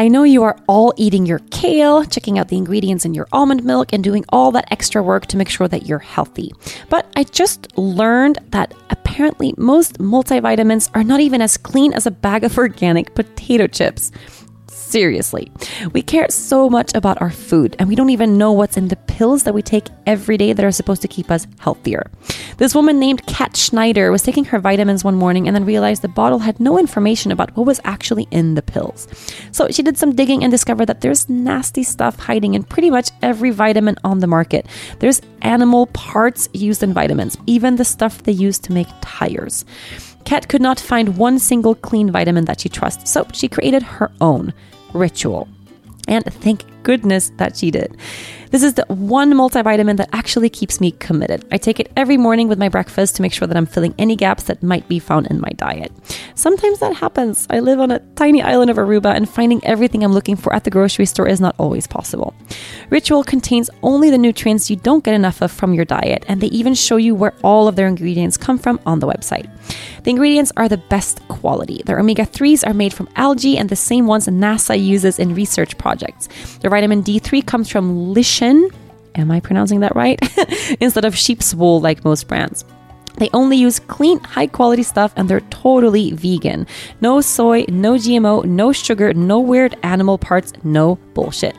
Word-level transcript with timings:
I 0.00 0.08
know 0.08 0.22
you 0.22 0.44
are 0.44 0.56
all 0.66 0.94
eating 0.96 1.26
your 1.26 1.40
kale, 1.50 2.06
checking 2.06 2.38
out 2.38 2.48
the 2.48 2.56
ingredients 2.56 3.04
in 3.04 3.12
your 3.12 3.28
almond 3.32 3.64
milk, 3.64 3.92
and 3.92 4.02
doing 4.02 4.24
all 4.30 4.50
that 4.52 4.72
extra 4.72 5.02
work 5.02 5.26
to 5.26 5.36
make 5.36 5.50
sure 5.50 5.68
that 5.68 5.84
you're 5.84 5.98
healthy. 5.98 6.52
But 6.88 7.12
I 7.16 7.24
just 7.24 7.76
learned 7.76 8.38
that 8.48 8.72
apparently 8.88 9.52
most 9.58 9.98
multivitamins 9.98 10.88
are 10.94 11.04
not 11.04 11.20
even 11.20 11.42
as 11.42 11.58
clean 11.58 11.92
as 11.92 12.06
a 12.06 12.10
bag 12.10 12.44
of 12.44 12.56
organic 12.56 13.14
potato 13.14 13.66
chips. 13.66 14.10
Seriously, 14.90 15.52
we 15.92 16.02
care 16.02 16.28
so 16.30 16.68
much 16.68 16.90
about 16.96 17.22
our 17.22 17.30
food 17.30 17.76
and 17.78 17.88
we 17.88 17.94
don't 17.94 18.10
even 18.10 18.36
know 18.36 18.50
what's 18.50 18.76
in 18.76 18.88
the 18.88 18.96
pills 18.96 19.44
that 19.44 19.54
we 19.54 19.62
take 19.62 19.86
every 20.04 20.36
day 20.36 20.52
that 20.52 20.64
are 20.64 20.72
supposed 20.72 21.00
to 21.02 21.06
keep 21.06 21.30
us 21.30 21.46
healthier. 21.60 22.10
This 22.56 22.74
woman 22.74 22.98
named 22.98 23.24
Kat 23.26 23.56
Schneider 23.56 24.10
was 24.10 24.24
taking 24.24 24.46
her 24.46 24.58
vitamins 24.58 25.04
one 25.04 25.14
morning 25.14 25.46
and 25.46 25.54
then 25.54 25.64
realized 25.64 26.02
the 26.02 26.08
bottle 26.08 26.40
had 26.40 26.58
no 26.58 26.76
information 26.76 27.30
about 27.30 27.56
what 27.56 27.66
was 27.66 27.80
actually 27.84 28.26
in 28.32 28.56
the 28.56 28.62
pills. 28.62 29.06
So 29.52 29.68
she 29.70 29.84
did 29.84 29.96
some 29.96 30.12
digging 30.12 30.42
and 30.42 30.50
discovered 30.50 30.86
that 30.86 31.02
there's 31.02 31.28
nasty 31.28 31.84
stuff 31.84 32.18
hiding 32.18 32.54
in 32.54 32.64
pretty 32.64 32.90
much 32.90 33.12
every 33.22 33.50
vitamin 33.50 33.94
on 34.02 34.18
the 34.18 34.26
market. 34.26 34.66
There's 34.98 35.22
animal 35.42 35.86
parts 35.86 36.48
used 36.52 36.82
in 36.82 36.92
vitamins, 36.92 37.38
even 37.46 37.76
the 37.76 37.84
stuff 37.84 38.24
they 38.24 38.32
use 38.32 38.58
to 38.58 38.72
make 38.72 38.88
tires. 39.02 39.64
Kat 40.24 40.48
could 40.48 40.60
not 40.60 40.80
find 40.80 41.16
one 41.16 41.38
single 41.38 41.76
clean 41.76 42.10
vitamin 42.10 42.46
that 42.46 42.60
she 42.60 42.68
trusts, 42.68 43.08
so 43.08 43.24
she 43.32 43.46
created 43.46 43.84
her 43.84 44.10
own 44.20 44.52
ritual. 44.92 45.48
And 46.08 46.24
thank 46.24 46.64
goodness 46.82 47.30
that 47.36 47.56
she 47.56 47.70
did. 47.70 47.96
This 48.50 48.64
is 48.64 48.74
the 48.74 48.84
one 48.88 49.32
multivitamin 49.32 49.96
that 49.98 50.08
actually 50.12 50.50
keeps 50.50 50.80
me 50.80 50.90
committed. 50.90 51.46
I 51.52 51.56
take 51.56 51.78
it 51.78 51.92
every 51.96 52.16
morning 52.16 52.48
with 52.48 52.58
my 52.58 52.68
breakfast 52.68 53.14
to 53.16 53.22
make 53.22 53.32
sure 53.32 53.46
that 53.46 53.56
I'm 53.56 53.66
filling 53.66 53.94
any 53.96 54.16
gaps 54.16 54.44
that 54.44 54.60
might 54.60 54.88
be 54.88 54.98
found 54.98 55.28
in 55.28 55.40
my 55.40 55.50
diet. 55.50 55.92
Sometimes 56.34 56.80
that 56.80 56.96
happens. 56.96 57.46
I 57.48 57.60
live 57.60 57.78
on 57.78 57.92
a 57.92 58.00
tiny 58.16 58.42
island 58.42 58.70
of 58.70 58.76
Aruba, 58.76 59.14
and 59.14 59.28
finding 59.28 59.64
everything 59.64 60.02
I'm 60.02 60.12
looking 60.12 60.34
for 60.34 60.52
at 60.52 60.64
the 60.64 60.70
grocery 60.70 61.06
store 61.06 61.28
is 61.28 61.40
not 61.40 61.54
always 61.58 61.86
possible. 61.86 62.34
Ritual 62.90 63.22
contains 63.22 63.70
only 63.84 64.10
the 64.10 64.18
nutrients 64.18 64.68
you 64.68 64.74
don't 64.74 65.04
get 65.04 65.14
enough 65.14 65.42
of 65.42 65.52
from 65.52 65.72
your 65.72 65.84
diet, 65.84 66.24
and 66.26 66.40
they 66.40 66.48
even 66.48 66.74
show 66.74 66.96
you 66.96 67.14
where 67.14 67.34
all 67.44 67.68
of 67.68 67.76
their 67.76 67.86
ingredients 67.86 68.36
come 68.36 68.58
from 68.58 68.80
on 68.84 68.98
the 68.98 69.06
website. 69.06 69.48
The 70.02 70.10
ingredients 70.10 70.50
are 70.56 70.68
the 70.68 70.78
best 70.78 71.20
quality. 71.28 71.82
Their 71.84 72.00
omega 72.00 72.24
3s 72.24 72.66
are 72.66 72.74
made 72.74 72.92
from 72.92 73.08
algae 73.16 73.58
and 73.58 73.68
the 73.68 73.76
same 73.76 74.06
ones 74.06 74.26
NASA 74.26 74.82
uses 74.82 75.18
in 75.18 75.34
research 75.34 75.76
projects. 75.78 76.28
Vitamin 76.70 77.02
D3 77.02 77.44
comes 77.44 77.68
from 77.68 78.14
lichen. 78.14 78.70
Am 79.16 79.30
I 79.30 79.40
pronouncing 79.40 79.80
that 79.80 79.94
right? 79.94 80.18
Instead 80.80 81.04
of 81.04 81.16
sheep's 81.16 81.54
wool 81.54 81.80
like 81.80 82.04
most 82.04 82.28
brands. 82.28 82.64
They 83.16 83.28
only 83.34 83.58
use 83.58 83.78
clean, 83.80 84.18
high 84.20 84.46
quality 84.46 84.82
stuff 84.82 85.12
and 85.14 85.28
they're 85.28 85.42
totally 85.50 86.12
vegan. 86.12 86.66
No 87.02 87.20
soy, 87.20 87.66
no 87.68 87.94
GMO, 87.94 88.46
no 88.46 88.72
sugar, 88.72 89.12
no 89.12 89.38
weird 89.38 89.76
animal 89.82 90.16
parts, 90.16 90.54
no 90.64 90.96
bullshit. 91.12 91.54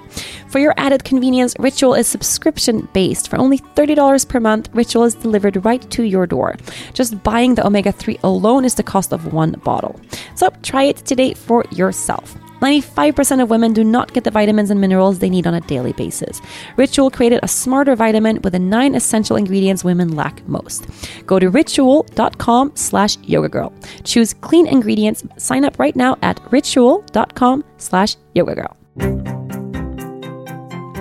For 0.48 0.58
your 0.58 0.74
added 0.78 1.04
convenience, 1.04 1.54
Ritual 1.60 1.94
is 1.94 2.08
subscription 2.08 2.88
based. 2.94 3.30
For 3.30 3.38
only 3.38 3.60
$30 3.60 4.28
per 4.28 4.40
month, 4.40 4.70
Ritual 4.74 5.04
is 5.04 5.14
delivered 5.14 5.64
right 5.64 5.88
to 5.92 6.04
your 6.04 6.26
door. 6.26 6.56
Just 6.94 7.22
buying 7.22 7.54
the 7.54 7.66
omega 7.66 7.92
3 7.92 8.18
alone 8.24 8.66
is 8.66 8.76
the 8.76 8.84
cost 8.84 9.14
of 9.14 9.32
one 9.32 9.52
bottle. 9.64 10.00
So 10.36 10.50
try 10.64 10.84
it 10.84 10.98
today 10.98 11.36
for 11.36 11.64
yourself. 11.72 12.41
95% 12.62 13.42
of 13.42 13.50
women 13.50 13.74
do 13.74 13.84
not 13.84 14.14
get 14.14 14.24
the 14.24 14.32
vitamins 14.32 14.70
and 14.70 14.80
minerals 14.80 15.20
they 15.20 15.30
need 15.30 15.48
on 15.48 15.54
a 15.54 15.62
daily 15.62 15.94
basis. 15.94 16.42
Ritual 16.78 17.10
created 17.10 17.40
a 17.44 17.48
smarter 17.48 17.96
vitamin 17.96 18.40
with 18.44 18.54
the 18.54 18.60
nine 18.60 18.96
essential 18.96 19.36
ingredients 19.36 19.84
women 19.84 20.16
lack 20.16 20.48
most. 20.48 20.88
Go 21.26 21.40
to 21.40 21.50
ritual.com 21.50 22.72
slash 22.76 23.18
yoga 23.24 23.50
girl. 23.50 23.74
Choose 24.04 24.34
clean 24.34 24.68
ingredients. 24.68 25.24
Sign 25.38 25.66
up 25.66 25.80
right 25.80 25.96
now 25.96 26.18
at 26.22 26.40
ritual.com 26.52 27.64
slash 27.78 28.16
yoga 28.36 28.56
girl. 28.56 28.78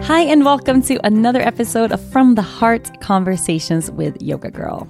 Hi, 0.05 0.23
and 0.23 0.45
welcome 0.45 0.83
to 0.83 0.99
another 1.07 1.41
episode 1.41 1.93
of 1.93 2.01
From 2.11 2.35
the 2.35 2.43
Heart 2.43 3.01
Conversations 3.01 3.91
with 3.91 4.21
Yoga 4.21 4.51
Girl. 4.51 4.89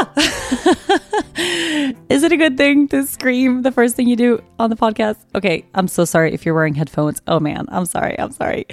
Is 2.08 2.22
it 2.22 2.32
a 2.32 2.36
good 2.36 2.56
thing 2.56 2.88
to 2.88 3.06
scream 3.06 3.62
the 3.62 3.72
first 3.72 3.96
thing 3.96 4.08
you 4.08 4.16
do 4.16 4.42
on 4.58 4.70
the 4.70 4.76
podcast? 4.76 5.16
Okay, 5.34 5.64
I'm 5.74 5.88
so 5.88 6.04
sorry 6.04 6.32
if 6.34 6.44
you're 6.44 6.54
wearing 6.54 6.74
headphones. 6.74 7.22
Oh 7.26 7.40
man, 7.40 7.66
I'm 7.68 7.86
sorry. 7.86 8.18
I'm 8.18 8.32
sorry. 8.32 8.66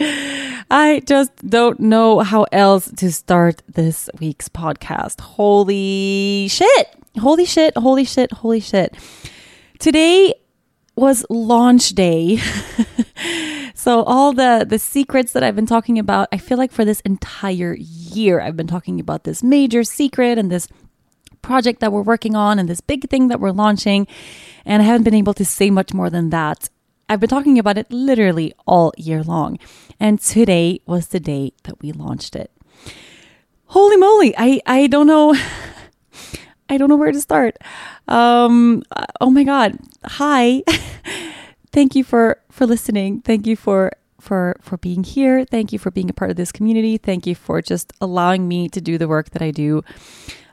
I 0.69 1.01
just 1.05 1.35
don't 1.47 1.79
know 1.79 2.19
how 2.19 2.43
else 2.51 2.91
to 2.97 3.11
start 3.11 3.61
this 3.67 4.09
week's 4.19 4.49
podcast. 4.49 5.21
Holy 5.21 6.47
shit. 6.49 6.95
Holy 7.19 7.45
shit. 7.45 7.77
Holy 7.77 8.05
shit. 8.05 8.31
Holy 8.31 8.59
shit. 8.59 8.95
Today 9.79 10.33
was 10.95 11.25
launch 11.29 11.89
day. 11.89 12.37
so 13.75 14.03
all 14.03 14.33
the 14.33 14.65
the 14.67 14.79
secrets 14.79 15.33
that 15.33 15.43
I've 15.43 15.55
been 15.55 15.67
talking 15.67 15.99
about, 15.99 16.27
I 16.31 16.37
feel 16.37 16.57
like 16.57 16.71
for 16.71 16.83
this 16.83 17.01
entire 17.01 17.75
year 17.75 18.41
I've 18.41 18.57
been 18.57 18.67
talking 18.67 18.99
about 18.99 19.23
this 19.23 19.43
major 19.43 19.83
secret 19.83 20.37
and 20.37 20.51
this 20.51 20.67
project 21.47 21.79
that 21.79 21.93
we're 21.93 22.01
working 22.13 22.35
on 22.35 22.59
and 22.59 22.67
this 22.67 22.81
big 22.81 23.09
thing 23.09 23.29
that 23.29 23.39
we're 23.39 23.51
launching. 23.63 24.05
And 24.65 24.81
I 24.81 24.85
haven't 24.85 25.03
been 25.03 25.21
able 25.23 25.33
to 25.35 25.45
say 25.45 25.69
much 25.71 25.93
more 25.93 26.09
than 26.09 26.29
that. 26.29 26.69
I've 27.09 27.21
been 27.21 27.29
talking 27.29 27.57
about 27.57 27.77
it 27.77 27.89
literally 27.89 28.53
all 28.65 28.91
year 28.97 29.23
long. 29.23 29.57
And 29.97 30.19
today 30.19 30.81
was 30.85 31.07
the 31.07 31.21
day 31.21 31.53
that 31.63 31.81
we 31.81 31.93
launched 31.93 32.35
it. 32.35 32.51
Holy 33.67 33.95
moly, 33.95 34.35
I, 34.37 34.59
I 34.65 34.87
don't 34.87 35.07
know. 35.07 35.35
I 36.69 36.77
don't 36.77 36.89
know 36.89 36.97
where 36.97 37.13
to 37.13 37.21
start. 37.21 37.57
Um, 38.09 38.83
oh 39.21 39.29
my 39.29 39.45
God. 39.45 39.79
Hi. 40.03 40.63
Thank 41.71 41.95
you 41.95 42.03
for, 42.03 42.41
for 42.51 42.65
listening. 42.65 43.21
Thank 43.21 43.47
you 43.47 43.55
for 43.55 43.93
for 44.19 44.57
for 44.61 44.77
being 44.77 45.03
here. 45.03 45.45
Thank 45.45 45.71
you 45.71 45.79
for 45.79 45.91
being 45.91 46.09
a 46.09 46.13
part 46.13 46.31
of 46.31 46.37
this 46.37 46.51
community. 46.51 46.97
Thank 46.97 47.27
you 47.27 47.35
for 47.35 47.61
just 47.61 47.93
allowing 48.01 48.47
me 48.47 48.67
to 48.69 48.81
do 48.81 48.97
the 48.97 49.07
work 49.07 49.29
that 49.29 49.43
I 49.43 49.51
do 49.51 49.83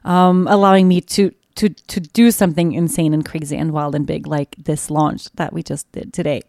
um, 0.04 0.46
allowing 0.48 0.88
me 0.88 1.00
to 1.00 1.32
to 1.56 1.68
to 1.68 2.00
do 2.00 2.30
something 2.30 2.72
insane 2.72 3.14
and 3.14 3.24
crazy 3.24 3.56
and 3.56 3.72
wild 3.72 3.94
and 3.94 4.06
big 4.06 4.26
like 4.26 4.56
this 4.56 4.90
launch 4.90 5.30
that 5.34 5.52
we 5.52 5.62
just 5.62 5.90
did 5.92 6.12
today. 6.12 6.42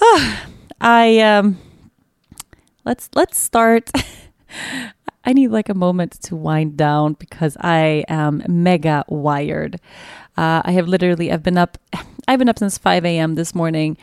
I 0.80 1.18
um 1.20 1.58
let's 2.84 3.10
let's 3.14 3.38
start. 3.38 3.90
I 5.22 5.34
need 5.34 5.48
like 5.48 5.68
a 5.68 5.74
moment 5.74 6.12
to 6.22 6.36
wind 6.36 6.76
down 6.78 7.12
because 7.14 7.56
I 7.60 8.04
am 8.08 8.42
mega 8.48 9.04
wired. 9.08 9.78
Uh, 10.36 10.62
I 10.64 10.72
have 10.72 10.88
literally 10.88 11.30
I've 11.30 11.42
been 11.42 11.58
up 11.58 11.78
I've 12.28 12.38
been 12.38 12.48
up 12.48 12.58
since 12.58 12.78
5 12.78 13.04
a.m. 13.04 13.34
this 13.34 13.54
morning 13.54 13.96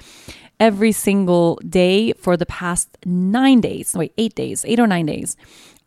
every 0.60 0.92
single 0.92 1.60
day 1.68 2.14
for 2.14 2.36
the 2.36 2.46
past 2.46 2.98
nine 3.06 3.62
days. 3.62 3.94
Wait, 3.96 4.14
eight 4.18 4.36
days, 4.36 4.66
eight 4.68 4.80
or 4.80 4.88
nine 4.88 5.06
days. 5.06 5.38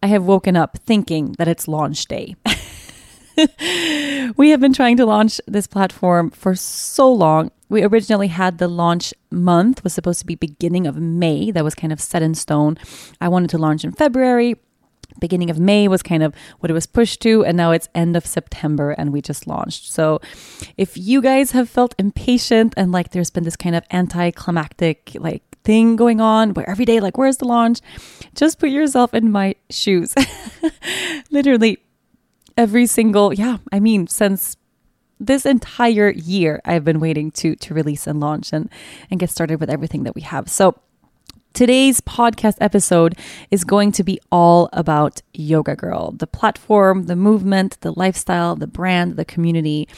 I 0.03 0.07
have 0.07 0.25
woken 0.25 0.57
up 0.57 0.79
thinking 0.79 1.35
that 1.39 1.49
it's 1.49 1.69
launch 1.69 2.07
day. 2.07 2.37
we 4.37 4.51
have 4.51 4.61
been 4.61 4.73
trying 4.73 4.97
to 4.97 5.07
launch 5.07 5.41
this 5.47 5.67
platform 5.67 6.31
for 6.31 6.55
so 6.55 7.13
long. 7.13 7.51
We 7.69 7.85
originally 7.85 8.29
had 8.29 8.59
the 8.59 8.69
launch 8.69 9.13
month 9.31 9.85
was 9.85 9.93
supposed 9.93 10.21
to 10.21 10.27
be 10.27 10.35
beginning 10.35 10.87
of 10.87 10.97
May. 10.97 11.51
That 11.51 11.65
was 11.65 11.75
kind 11.75 11.93
of 11.93 12.01
set 12.01 12.23
in 12.23 12.35
stone. 12.35 12.79
I 13.21 13.29
wanted 13.29 13.51
to 13.51 13.59
launch 13.59 13.85
in 13.85 13.93
February. 13.93 14.57
Beginning 15.19 15.51
of 15.51 15.59
May 15.59 15.87
was 15.87 16.03
kind 16.03 16.23
of 16.23 16.35
what 16.61 16.71
it 16.71 16.75
was 16.75 16.87
pushed 16.87 17.21
to, 17.23 17.45
and 17.45 17.57
now 17.57 17.73
it's 17.73 17.89
end 17.95 18.17
of 18.17 18.25
September, 18.25 18.93
and 18.93 19.13
we 19.13 19.21
just 19.21 19.47
launched. 19.47 19.91
So, 19.91 20.21
if 20.77 20.97
you 20.97 21.21
guys 21.21 21.51
have 21.51 21.69
felt 21.69 21.97
impatient 21.99 22.75
and 22.77 22.93
like 22.93 23.11
there's 23.11 23.31
been 23.31 23.43
this 23.43 23.57
kind 23.57 23.75
of 23.75 23.83
anticlimactic, 23.91 25.17
like 25.19 25.50
thing 25.65 25.97
going 25.97 26.21
on 26.21 26.55
where 26.55 26.69
every 26.69 26.85
day, 26.85 27.01
like, 27.01 27.19
where's 27.19 27.39
the 27.39 27.47
launch? 27.47 27.81
Just 28.35 28.59
put 28.59 28.71
yourself 28.71 29.15
in 29.15 29.31
my 29.31 29.55
shoes. 29.69 30.15
Literally, 31.31 31.79
every 32.57 32.87
single, 32.87 33.33
yeah, 33.33 33.59
I 33.73 33.81
mean, 33.81 34.07
since 34.07 34.57
this 35.19 35.45
entire 35.45 36.11
year, 36.11 36.61
I've 36.65 36.85
been 36.85 37.01
waiting 37.01 37.31
to 37.33 37.55
to 37.57 37.75
release 37.75 38.07
and 38.07 38.21
launch 38.21 38.53
and 38.53 38.71
and 39.11 39.21
get 39.21 39.31
started 39.31 39.61
with 39.61 39.71
everything 39.71 40.05
that 40.05 40.15
we 40.15 40.23
have. 40.23 40.49
So 40.51 40.77
Today's 41.53 42.01
podcast 42.01 42.57
episode 42.61 43.19
is 43.51 43.65
going 43.65 43.91
to 43.93 44.05
be 44.05 44.21
all 44.31 44.69
about 44.73 45.21
Yoga 45.35 45.75
Girl, 45.75 46.13
the 46.13 46.29
platform, 46.29 47.05
the 47.07 47.17
movement, 47.17 47.77
the 47.81 47.93
lifestyle, 47.93 48.55
the 48.55 48.69
brand, 48.69 49.17
the 49.17 49.25
community 49.25 49.89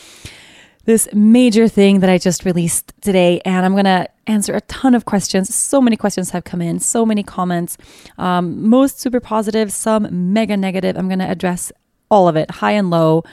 this 0.84 1.08
major 1.12 1.69
thing 1.69 2.00
that 2.00 2.11
I 2.11 2.19
just 2.19 2.44
released 2.44 2.93
today, 3.00 3.40
and 3.44 3.64
I'm 3.64 3.73
to 3.84 4.08
answer 4.26 4.55
a 4.55 4.61
ton 4.62 4.94
of 4.94 5.05
questions. 5.05 5.55
So 5.55 5.81
many 5.81 5.96
questions 5.96 6.31
have 6.31 6.44
come 6.44 6.62
in, 6.62 6.81
so 6.81 7.06
many 7.06 7.23
comments, 7.23 7.76
um, 8.19 8.69
most 8.69 9.00
super 9.00 9.20
positive, 9.20 9.73
some 9.73 10.32
mega 10.32 10.56
negative. 10.56 10.96
I'm 10.96 11.08
to 11.20 11.31
address 11.31 11.73
all 12.11 12.29
of 12.29 12.37
it, 12.37 12.50
high 12.50 12.73
and 12.73 12.90
low, 12.90 13.25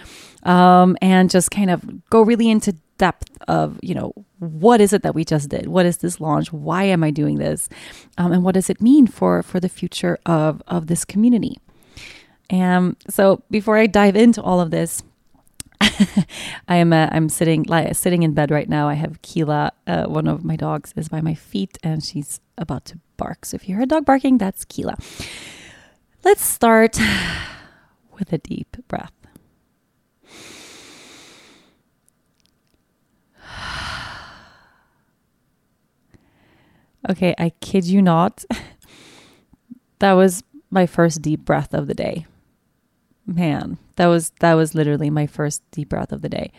um, 0.44 0.98
and 1.02 1.30
just 1.30 1.52
kind 1.52 1.70
of 1.70 2.10
go 2.10 2.22
really 2.22 2.50
into 2.50 2.76
depth 2.98 3.30
of, 3.48 3.80
you 3.82 3.96
know, 3.96 4.14
what 4.40 4.80
is 4.80 4.94
it 4.94 5.04
that 5.04 5.16
we 5.16 5.26
just 5.26 5.50
did? 5.50 5.68
What 5.68 5.86
is 5.86 5.98
this 5.98 6.20
launch? 6.20 6.54
Why 6.54 6.84
am 6.84 7.04
I 7.04 7.12
doing 7.12 7.38
this? 7.38 7.68
Um, 8.18 8.32
and 8.32 8.44
what 8.44 8.54
does 8.54 8.70
it 8.70 8.82
mean 8.82 9.08
for 9.08 9.42
for 9.44 9.60
the 9.60 9.70
future 9.70 10.18
of 10.26 10.62
of 10.68 10.88
this 10.88 11.04
community? 11.04 11.60
And 12.50 12.96
so 13.10 13.44
before 13.52 13.78
I 13.78 13.88
dive 13.88 14.16
into 14.16 14.42
all 14.42 14.60
of 14.60 14.72
this, 14.72 15.04
I 16.68 16.76
am 16.76 16.92
uh, 16.92 17.08
I'm 17.12 17.30
sitting 17.30 17.64
like 17.64 17.96
sitting 17.96 18.24
in 18.24 18.34
bed 18.34 18.52
right 18.52 18.68
now. 18.68 18.90
I 18.90 18.96
have 18.96 19.22
Keela, 19.22 19.72
uh, 19.88 20.06
one 20.06 20.28
of 20.28 20.44
my 20.44 20.56
dogs, 20.56 20.94
is 20.96 21.10
by 21.10 21.22
my 21.22 21.34
feet, 21.34 21.78
and 21.84 22.04
she's 22.04 22.40
about 22.58 22.86
to 22.86 23.00
bark. 23.18 23.46
So 23.46 23.56
if 23.56 23.68
you 23.68 23.76
hear 23.76 23.84
a 23.84 23.88
dog 23.88 24.06
barking, 24.06 24.38
that's 24.38 24.66
Keela. 24.66 24.98
Let's 26.24 26.42
start 26.44 27.00
with 28.20 28.34
a 28.34 28.38
deep 28.38 28.78
breath. 28.88 29.14
Okay, 37.10 37.34
I 37.40 37.52
kid 37.62 37.86
you 37.86 38.02
not. 38.02 38.44
that 40.00 40.12
was 40.14 40.44
my 40.70 40.86
first 40.86 41.22
deep 41.22 41.46
breath 41.46 41.74
of 41.74 41.88
the 41.88 41.94
day. 41.94 42.28
Man, 43.30 43.78
that 43.96 44.08
was 44.08 44.32
that 44.40 44.56
was 44.56 44.74
literally 44.74 45.12
my 45.12 45.28
first 45.28 45.62
deep 45.70 45.90
breath 45.90 46.12
of 46.12 46.24
the 46.24 46.30
day. 46.30 46.52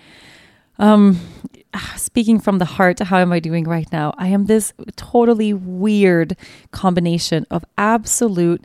Um 0.79 1.19
speaking 1.97 2.39
from 2.39 2.59
the 2.59 2.65
heart, 2.65 3.01
how 3.01 3.19
am 3.19 3.33
I 3.33 3.41
doing 3.41 3.65
right 3.65 3.91
now? 3.91 4.15
I 4.19 4.29
am 4.29 4.47
this 4.47 4.73
totally 4.95 5.53
weird 5.53 6.37
combination 6.71 7.45
of 7.51 7.65
absolute 7.77 8.65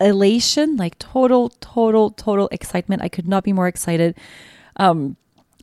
elation, 0.00 0.76
like 0.76 0.98
total 0.98 1.50
total 1.60 2.10
total 2.12 2.48
excitement. 2.50 3.02
I 3.02 3.08
could 3.08 3.28
not 3.28 3.44
be 3.44 3.52
more 3.52 3.68
excited. 3.68 4.16
Um 4.76 5.16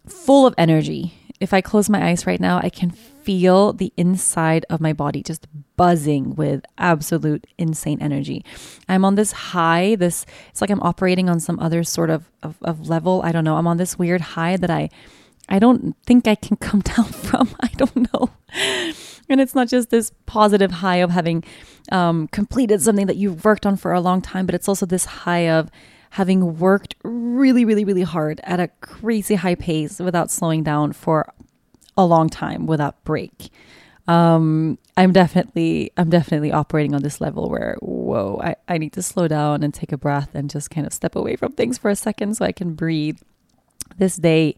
full 0.08 0.46
of 0.46 0.54
energy. 0.56 1.16
If 1.40 1.52
I 1.52 1.62
close 1.62 1.90
my 1.90 2.10
eyes 2.10 2.28
right 2.28 2.40
now, 2.40 2.60
I 2.62 2.70
can 2.70 2.92
feel 2.92 3.74
the 3.74 3.92
inside 3.98 4.66
of 4.70 4.80
my 4.80 4.94
body 4.94 5.24
just 5.24 5.48
buzzing 5.76 6.36
with 6.36 6.66
absolute 6.78 7.46
insane 7.58 8.02
energy. 8.02 8.46
I'm 8.88 9.06
on 9.06 9.16
this 9.16 9.32
high, 9.32 9.96
this 9.96 10.26
it's 10.50 10.62
like 10.62 10.70
I'm 10.70 10.82
operating 10.82 11.30
on 11.30 11.40
some 11.40 11.60
other 11.60 11.84
sort 11.84 12.10
of, 12.10 12.30
of, 12.42 12.56
of 12.62 12.88
level. 12.90 13.22
I 13.24 13.32
don't 13.32 13.44
know. 13.44 13.58
I'm 13.58 13.68
on 13.68 13.78
this 13.78 13.98
weird 13.98 14.22
high 14.22 14.58
that 14.58 14.70
I 14.70 14.90
I 15.50 15.60
don't 15.60 15.96
think 16.06 16.28
I 16.28 16.36
can 16.36 16.58
come 16.68 16.82
down 16.82 17.06
from. 17.06 17.50
I 17.62 17.70
don't 17.78 18.14
know. 18.14 18.30
And 19.30 19.40
it's 19.40 19.56
not 19.56 19.70
just 19.70 19.90
this 19.90 20.12
positive 20.26 20.70
high 20.70 20.98
of 20.98 21.10
having 21.10 21.46
um, 21.92 22.28
completed 22.28 22.82
something 22.82 23.08
that 23.08 23.16
you've 23.16 23.46
worked 23.46 23.66
on 23.66 23.78
for 23.78 23.94
a 23.94 24.02
long 24.02 24.22
time, 24.22 24.46
but 24.46 24.54
it's 24.54 24.68
also 24.68 24.86
this 24.86 25.06
high 25.06 25.50
of 25.50 25.72
having 26.12 26.60
worked 26.60 26.96
really, 27.04 27.66
really, 27.66 27.86
really 27.86 28.04
hard 28.04 28.42
at 28.44 28.60
a 28.60 28.68
crazy 28.82 29.36
high 29.36 29.56
pace 29.56 30.00
without 30.00 30.30
slowing 30.30 30.62
down 30.62 30.92
for 30.92 31.34
a 31.98 32.06
long 32.06 32.30
time 32.30 32.68
without 32.68 33.04
break. 33.04 33.50
Um, 34.08 34.78
I'm 34.98 35.14
definitely 35.14 35.92
I'm 35.96 36.10
definitely 36.10 36.52
operating 36.52 36.94
on 36.94 37.04
this 37.04 37.22
level 37.22 37.50
where 37.50 37.78
whoa, 37.82 38.42
I, 38.44 38.56
I 38.68 38.78
need 38.78 38.94
to 38.94 39.02
slow 39.02 39.28
down 39.28 39.64
and 39.64 39.74
take 39.74 39.92
a 39.92 39.98
breath 39.98 40.30
and 40.34 40.50
just 40.50 40.70
kind 40.70 40.86
of 40.86 40.94
step 40.94 41.16
away 41.16 41.36
from 41.36 41.54
things 41.54 41.78
for 41.78 41.90
a 41.90 41.96
second 41.96 42.36
so 42.36 42.46
I 42.46 42.52
can 42.52 42.74
breathe. 42.74 43.20
This 43.98 44.16
day, 44.16 44.56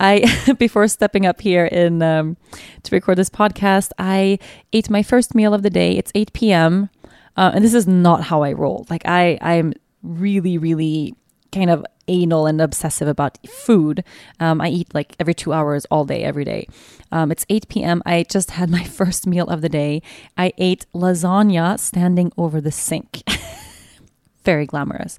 I 0.00 0.54
before 0.58 0.88
stepping 0.88 1.26
up 1.26 1.40
here 1.40 1.66
in 1.66 2.02
um, 2.02 2.36
to 2.82 2.94
record 2.94 3.18
this 3.18 3.30
podcast, 3.30 3.90
I 3.98 4.40
ate 4.72 4.90
my 4.90 5.02
first 5.02 5.34
meal 5.34 5.54
of 5.54 5.62
the 5.62 5.70
day. 5.70 5.96
It's 5.96 6.10
8 6.14 6.32
p.m. 6.32 6.90
Uh, 7.36 7.52
and 7.54 7.64
this 7.64 7.74
is 7.74 7.86
not 7.86 8.24
how 8.24 8.42
I 8.42 8.52
roll. 8.52 8.84
Like 8.90 9.02
I 9.04 9.38
I'm 9.40 9.74
really 10.02 10.58
really 10.58 11.14
kind 11.52 11.70
of 11.70 11.84
anal 12.08 12.46
and 12.46 12.60
obsessive 12.60 13.08
about 13.08 13.38
food. 13.46 14.04
Um, 14.40 14.60
I 14.60 14.68
eat 14.68 14.94
like 14.94 15.14
every 15.18 15.34
two 15.34 15.52
hours 15.52 15.84
all 15.86 16.04
day, 16.04 16.22
every 16.22 16.44
day. 16.44 16.66
Um, 17.12 17.30
it's 17.30 17.46
8 17.48 17.68
p.m. 17.68 18.02
I 18.04 18.24
just 18.24 18.52
had 18.52 18.70
my 18.70 18.84
first 18.98 19.26
meal 19.26 19.46
of 19.46 19.60
the 19.60 19.68
day. 19.68 20.02
I 20.36 20.52
ate 20.58 20.86
lasagna 20.94 21.78
standing 21.78 22.32
over 22.36 22.60
the 22.60 22.72
sink. 22.72 23.22
Very 24.44 24.66
glamorous. 24.66 25.16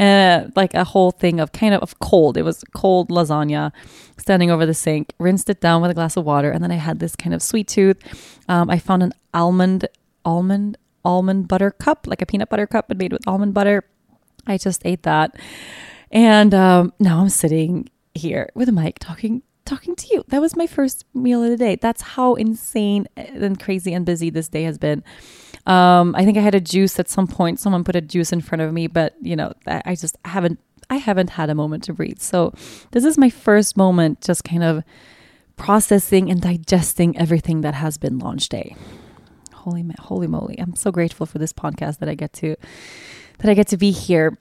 Uh, 0.00 0.46
like 0.56 0.74
a 0.74 0.82
whole 0.82 1.12
thing 1.12 1.38
of 1.38 1.52
kind 1.52 1.72
of, 1.72 1.82
of 1.82 1.98
cold. 2.00 2.36
It 2.36 2.42
was 2.42 2.64
cold 2.74 3.10
lasagna 3.10 3.72
standing 4.18 4.50
over 4.50 4.66
the 4.66 4.74
sink, 4.74 5.12
rinsed 5.18 5.48
it 5.48 5.60
down 5.60 5.82
with 5.82 5.90
a 5.90 5.94
glass 5.94 6.16
of 6.16 6.24
water. 6.24 6.50
And 6.50 6.64
then 6.64 6.72
I 6.72 6.76
had 6.76 6.98
this 6.98 7.14
kind 7.14 7.32
of 7.32 7.42
sweet 7.42 7.68
tooth. 7.68 7.96
Um, 8.48 8.68
I 8.68 8.78
found 8.78 9.04
an 9.04 9.12
almond, 9.32 9.86
almond, 10.24 10.78
almond 11.04 11.46
butter 11.46 11.70
cup, 11.70 12.06
like 12.08 12.20
a 12.20 12.26
peanut 12.26 12.48
butter 12.48 12.66
cup, 12.66 12.88
but 12.88 12.96
made 12.96 13.12
with 13.12 13.26
almond 13.28 13.54
butter. 13.54 13.84
I 14.46 14.58
just 14.58 14.82
ate 14.84 15.04
that. 15.04 15.36
And 16.16 16.54
um, 16.54 16.94
now 16.98 17.20
I'm 17.20 17.28
sitting 17.28 17.90
here 18.14 18.48
with 18.54 18.70
a 18.70 18.72
mic 18.72 18.98
talking 18.98 19.42
talking 19.66 19.94
to 19.94 20.06
you. 20.14 20.24
That 20.28 20.40
was 20.40 20.56
my 20.56 20.66
first 20.66 21.04
meal 21.12 21.44
of 21.44 21.50
the 21.50 21.58
day. 21.58 21.76
That's 21.76 22.00
how 22.00 22.36
insane 22.36 23.06
and 23.16 23.60
crazy 23.60 23.92
and 23.92 24.06
busy 24.06 24.30
this 24.30 24.48
day 24.48 24.62
has 24.62 24.78
been. 24.78 25.04
Um, 25.66 26.14
I 26.16 26.24
think 26.24 26.38
I 26.38 26.40
had 26.40 26.54
a 26.54 26.60
juice 26.60 26.98
at 26.98 27.10
some 27.10 27.26
point. 27.26 27.60
Someone 27.60 27.84
put 27.84 27.96
a 27.96 28.00
juice 28.00 28.32
in 28.32 28.40
front 28.40 28.62
of 28.62 28.72
me, 28.72 28.86
but 28.86 29.14
you 29.20 29.36
know, 29.36 29.52
I 29.66 29.94
just 29.94 30.16
haven't 30.24 30.58
I 30.88 30.96
haven't 30.96 31.28
had 31.28 31.50
a 31.50 31.54
moment 31.54 31.84
to 31.84 31.92
breathe. 31.92 32.20
So 32.20 32.54
this 32.92 33.04
is 33.04 33.18
my 33.18 33.28
first 33.28 33.76
moment 33.76 34.22
just 34.22 34.42
kind 34.42 34.64
of 34.64 34.84
processing 35.56 36.30
and 36.30 36.40
digesting 36.40 37.18
everything 37.18 37.60
that 37.60 37.74
has 37.74 37.98
been 37.98 38.18
launch 38.18 38.48
day. 38.48 38.74
Holy 39.52 39.84
holy 39.98 40.28
moly. 40.28 40.58
I'm 40.58 40.76
so 40.76 40.90
grateful 40.90 41.26
for 41.26 41.36
this 41.36 41.52
podcast 41.52 41.98
that 41.98 42.08
I 42.08 42.14
get 42.14 42.32
to 42.34 42.56
that 43.38 43.50
I 43.50 43.54
get 43.54 43.68
to 43.68 43.76
be 43.76 43.90
here. 43.90 44.38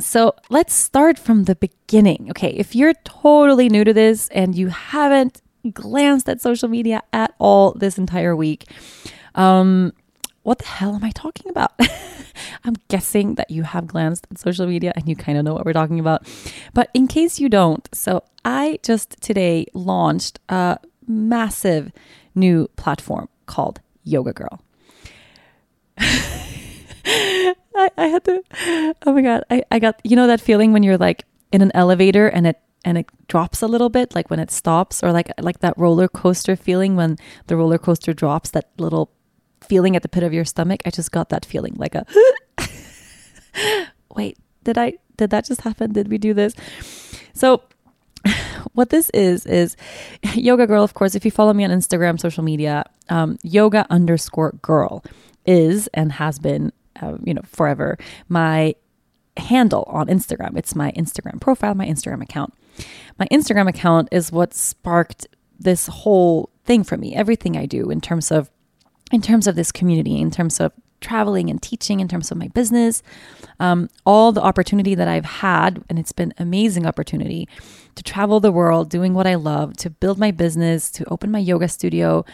So 0.00 0.34
let's 0.50 0.74
start 0.74 1.18
from 1.18 1.44
the 1.44 1.56
beginning. 1.56 2.28
Okay, 2.30 2.50
if 2.50 2.74
you're 2.76 2.94
totally 3.04 3.68
new 3.68 3.84
to 3.84 3.92
this 3.92 4.28
and 4.28 4.54
you 4.54 4.68
haven't 4.68 5.42
glanced 5.72 6.28
at 6.28 6.40
social 6.40 6.68
media 6.68 7.02
at 7.12 7.34
all 7.38 7.72
this 7.72 7.98
entire 7.98 8.36
week, 8.36 8.70
um, 9.34 9.92
what 10.42 10.58
the 10.58 10.66
hell 10.66 10.94
am 10.94 11.04
I 11.04 11.10
talking 11.10 11.50
about? 11.50 11.72
I'm 12.64 12.76
guessing 12.88 13.34
that 13.34 13.50
you 13.50 13.64
have 13.64 13.86
glanced 13.86 14.26
at 14.30 14.38
social 14.38 14.66
media 14.66 14.92
and 14.94 15.08
you 15.08 15.16
kind 15.16 15.36
of 15.36 15.44
know 15.44 15.54
what 15.54 15.66
we're 15.66 15.72
talking 15.72 16.00
about. 16.00 16.26
But 16.74 16.90
in 16.94 17.06
case 17.06 17.40
you 17.40 17.48
don't, 17.48 17.88
so 17.92 18.22
I 18.44 18.78
just 18.82 19.20
today 19.20 19.66
launched 19.74 20.38
a 20.48 20.78
massive 21.06 21.92
new 22.34 22.68
platform 22.76 23.28
called 23.46 23.80
Yoga 24.04 24.32
Girl. 24.32 24.62
I, 27.78 27.90
I 27.96 28.06
had 28.06 28.24
to 28.24 28.42
oh 29.06 29.12
my 29.12 29.22
god. 29.22 29.44
I, 29.50 29.62
I 29.70 29.78
got 29.78 30.00
you 30.04 30.16
know 30.16 30.26
that 30.26 30.40
feeling 30.40 30.72
when 30.72 30.82
you're 30.82 30.98
like 30.98 31.24
in 31.52 31.62
an 31.62 31.70
elevator 31.74 32.28
and 32.28 32.46
it 32.46 32.60
and 32.84 32.98
it 32.98 33.06
drops 33.28 33.62
a 33.62 33.66
little 33.66 33.88
bit 33.88 34.14
like 34.14 34.30
when 34.30 34.40
it 34.40 34.50
stops 34.50 35.02
or 35.02 35.12
like 35.12 35.30
like 35.40 35.60
that 35.60 35.78
roller 35.78 36.08
coaster 36.08 36.56
feeling 36.56 36.96
when 36.96 37.16
the 37.46 37.56
roller 37.56 37.78
coaster 37.78 38.12
drops 38.12 38.50
that 38.50 38.70
little 38.78 39.10
feeling 39.60 39.96
at 39.96 40.02
the 40.02 40.08
pit 40.08 40.22
of 40.22 40.32
your 40.32 40.44
stomach? 40.44 40.80
I 40.84 40.90
just 40.90 41.12
got 41.12 41.28
that 41.30 41.44
feeling 41.46 41.74
like 41.76 41.94
a 41.94 42.04
wait 44.14 44.38
did 44.64 44.76
i 44.76 44.94
did 45.16 45.30
that 45.30 45.44
just 45.44 45.62
happen? 45.62 45.92
Did 45.92 46.08
we 46.08 46.16
do 46.16 46.32
this? 46.32 46.54
So 47.34 47.62
what 48.72 48.90
this 48.90 49.10
is 49.10 49.46
is 49.46 49.76
yoga 50.34 50.66
girl 50.66 50.82
of 50.82 50.94
course 50.94 51.14
if 51.14 51.24
you 51.24 51.30
follow 51.30 51.52
me 51.52 51.64
on 51.64 51.70
instagram 51.70 52.18
social 52.18 52.42
media 52.42 52.84
um, 53.08 53.38
yoga 53.42 53.86
underscore 53.90 54.52
girl 54.62 55.04
is 55.46 55.88
and 55.94 56.12
has 56.12 56.38
been 56.38 56.72
uh, 57.02 57.16
you 57.22 57.34
know, 57.34 57.42
forever, 57.44 57.98
my 58.28 58.74
handle 59.36 59.84
on 59.86 60.08
Instagram. 60.08 60.56
It's 60.56 60.74
my 60.74 60.92
Instagram 60.92 61.40
profile, 61.40 61.74
my 61.74 61.86
Instagram 61.86 62.22
account. 62.22 62.54
My 63.18 63.26
Instagram 63.26 63.68
account 63.68 64.08
is 64.12 64.32
what 64.32 64.54
sparked 64.54 65.26
this 65.58 65.86
whole 65.86 66.50
thing 66.64 66.84
for 66.84 66.96
me. 66.96 67.14
Everything 67.14 67.56
I 67.56 67.66
do 67.66 67.90
in 67.90 68.00
terms 68.00 68.30
of 68.30 68.50
in 69.10 69.22
terms 69.22 69.46
of 69.46 69.56
this 69.56 69.72
community, 69.72 70.20
in 70.20 70.30
terms 70.30 70.60
of 70.60 70.72
traveling 71.00 71.48
and 71.48 71.62
teaching, 71.62 72.00
in 72.00 72.08
terms 72.08 72.30
of 72.30 72.36
my 72.36 72.48
business, 72.48 73.02
um, 73.60 73.88
all 74.04 74.32
the 74.32 74.42
opportunity 74.42 74.94
that 74.94 75.08
I've 75.08 75.24
had, 75.24 75.82
and 75.88 75.98
it's 75.98 76.12
been 76.12 76.34
amazing 76.38 76.86
opportunity 76.86 77.48
to 77.94 78.02
travel 78.02 78.40
the 78.40 78.52
world, 78.52 78.90
doing 78.90 79.14
what 79.14 79.26
I 79.26 79.36
love, 79.36 79.76
to 79.78 79.90
build 79.90 80.18
my 80.18 80.30
business, 80.30 80.90
to 80.92 81.08
open 81.08 81.30
my 81.30 81.38
yoga 81.38 81.68
studio, 81.68 82.24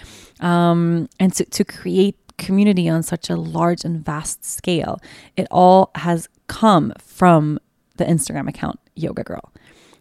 um, 0.41 1.09
and 1.21 1.33
to, 1.35 1.45
to 1.45 1.65
create 1.65 2.17
community 2.39 2.89
on 2.89 3.03
such 3.03 3.31
a 3.31 3.37
large 3.37 3.85
and 3.85 4.05
vast 4.05 4.45
scale. 4.45 5.01
It 5.37 5.47
all 5.51 5.91
has 5.95 6.29
come 6.47 6.93
from 6.99 7.59
the 7.97 8.05
Instagram 8.05 8.49
account 8.49 8.81
Yoga 8.95 9.25
Girl. 9.25 9.53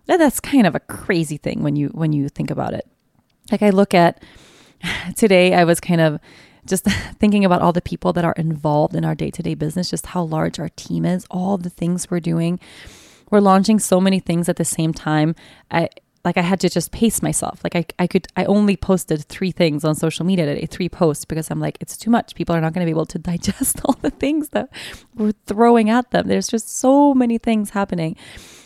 Now, 0.08 0.18
that's 0.18 0.40
kind 0.40 0.68
of 0.68 0.76
a 0.76 0.80
crazy 0.82 1.38
thing 1.38 1.64
when 1.64 1.76
you 1.76 1.90
when 1.90 2.12
you 2.14 2.30
think 2.30 2.52
about 2.52 2.74
it. 2.74 2.88
Like 3.52 3.62
I 3.62 3.70
look 3.70 3.94
at 3.94 4.22
today 5.16 5.54
I 5.54 5.64
was 5.64 5.80
kind 5.80 6.02
of 6.02 6.20
just 6.66 6.86
thinking 7.20 7.46
about 7.46 7.62
all 7.62 7.74
the 7.74 7.82
people 7.82 8.14
that 8.14 8.26
are 8.26 8.34
involved 8.34 8.96
in 8.96 9.06
our 9.06 9.16
day-to-day 9.16 9.56
business, 9.56 9.90
just 9.90 10.08
how 10.08 10.24
large 10.24 10.60
our 10.60 10.70
team 10.70 11.06
is, 11.06 11.26
all 11.30 11.58
the 11.58 11.70
things 11.70 12.10
we're 12.10 12.20
doing. 12.20 12.60
We're 13.30 13.40
launching 13.40 13.80
so 13.80 14.00
many 14.00 14.20
things 14.20 14.48
at 14.48 14.58
the 14.58 14.66
same 14.66 14.94
time. 14.94 15.36
I 15.72 15.90
like 16.26 16.38
I 16.38 16.42
had 16.42 16.60
to 16.62 16.70
just 16.70 16.92
pace 16.92 17.22
myself. 17.22 17.62
Like 17.64 17.76
I, 17.76 17.86
I 18.00 18.08
could, 18.08 18.28
I 18.38 18.46
only 18.46 18.78
posted 18.78 19.26
three 19.26 19.52
things 19.52 19.84
on 19.84 19.96
social 19.96 20.26
media 20.26 20.46
today, 20.46 20.66
three 20.66 20.88
posts, 20.88 21.26
because 21.26 21.52
I'm 21.52 21.60
like, 21.60 21.78
it's 21.82 21.98
too 21.98 22.10
much. 22.10 22.34
People 22.36 22.56
are 22.56 22.62
not 22.62 22.74
going 22.74 22.86
to 22.86 22.90
be 22.90 22.96
able 22.96 23.06
to 23.08 23.20
digest 23.32 23.82
all 23.84 23.98
the 24.02 24.10
things 24.10 24.50
that 24.50 24.70
we're 25.16 25.34
throwing 25.46 25.90
at 25.90 26.12
them. 26.12 26.28
There's 26.28 26.48
just 26.48 26.78
so 26.78 27.14
many 27.14 27.38
things 27.38 27.72
happening, 27.72 28.16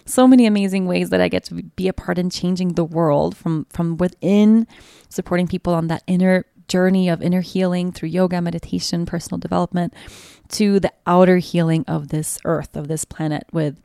so 0.05 0.27
many 0.27 0.45
amazing 0.45 0.85
ways 0.85 1.09
that 1.09 1.19
I 1.19 1.29
get 1.29 1.45
to 1.45 1.55
be 1.55 1.87
a 1.87 1.93
part 1.93 2.19
in 2.19 2.29
changing 2.29 2.73
the 2.73 2.85
world 2.85 3.35
from 3.35 3.65
from 3.69 3.97
within, 3.97 4.67
supporting 5.09 5.47
people 5.47 5.73
on 5.73 5.87
that 5.87 6.03
inner 6.05 6.45
journey 6.67 7.09
of 7.09 7.21
inner 7.21 7.41
healing 7.41 7.91
through 7.91 8.09
yoga, 8.09 8.41
meditation, 8.41 9.05
personal 9.05 9.39
development, 9.39 9.93
to 10.49 10.79
the 10.79 10.91
outer 11.05 11.37
healing 11.37 11.85
of 11.87 12.09
this 12.09 12.39
earth, 12.45 12.75
of 12.75 12.87
this 12.87 13.05
planet 13.05 13.45
with 13.51 13.81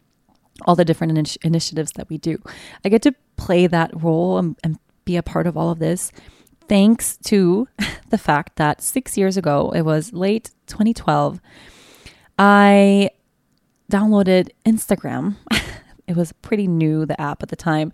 all 0.67 0.77
the 0.77 0.85
different 0.85 1.13
initi- 1.13 1.39
initiatives 1.43 1.93
that 1.93 2.09
we 2.09 2.19
do. 2.19 2.39
I 2.85 2.89
get 2.89 3.03
to 3.03 3.15
play 3.37 3.67
that 3.67 3.91
role 3.95 4.39
and, 4.39 4.57
and 4.63 4.79
be 5.05 5.17
a 5.17 5.23
part 5.23 5.47
of 5.47 5.57
all 5.57 5.71
of 5.71 5.79
this 5.79 6.13
thanks 6.69 7.19
to 7.19 7.69
the 8.11 8.19
fact 8.19 8.57
that 8.57 8.81
six 8.81 9.19
years 9.19 9.37
ago, 9.37 9.73
it 9.75 9.83
was 9.83 10.13
late 10.13 10.51
2012, 10.67 11.41
I 12.39 13.11
downloaded 13.91 14.51
Instagram. 14.65 15.37
it 16.07 16.17
was 16.17 16.33
pretty 16.33 16.67
new, 16.67 17.05
the 17.07 17.21
app 17.21 17.43
at 17.43 17.51
the 17.51 17.57
time. 17.57 17.93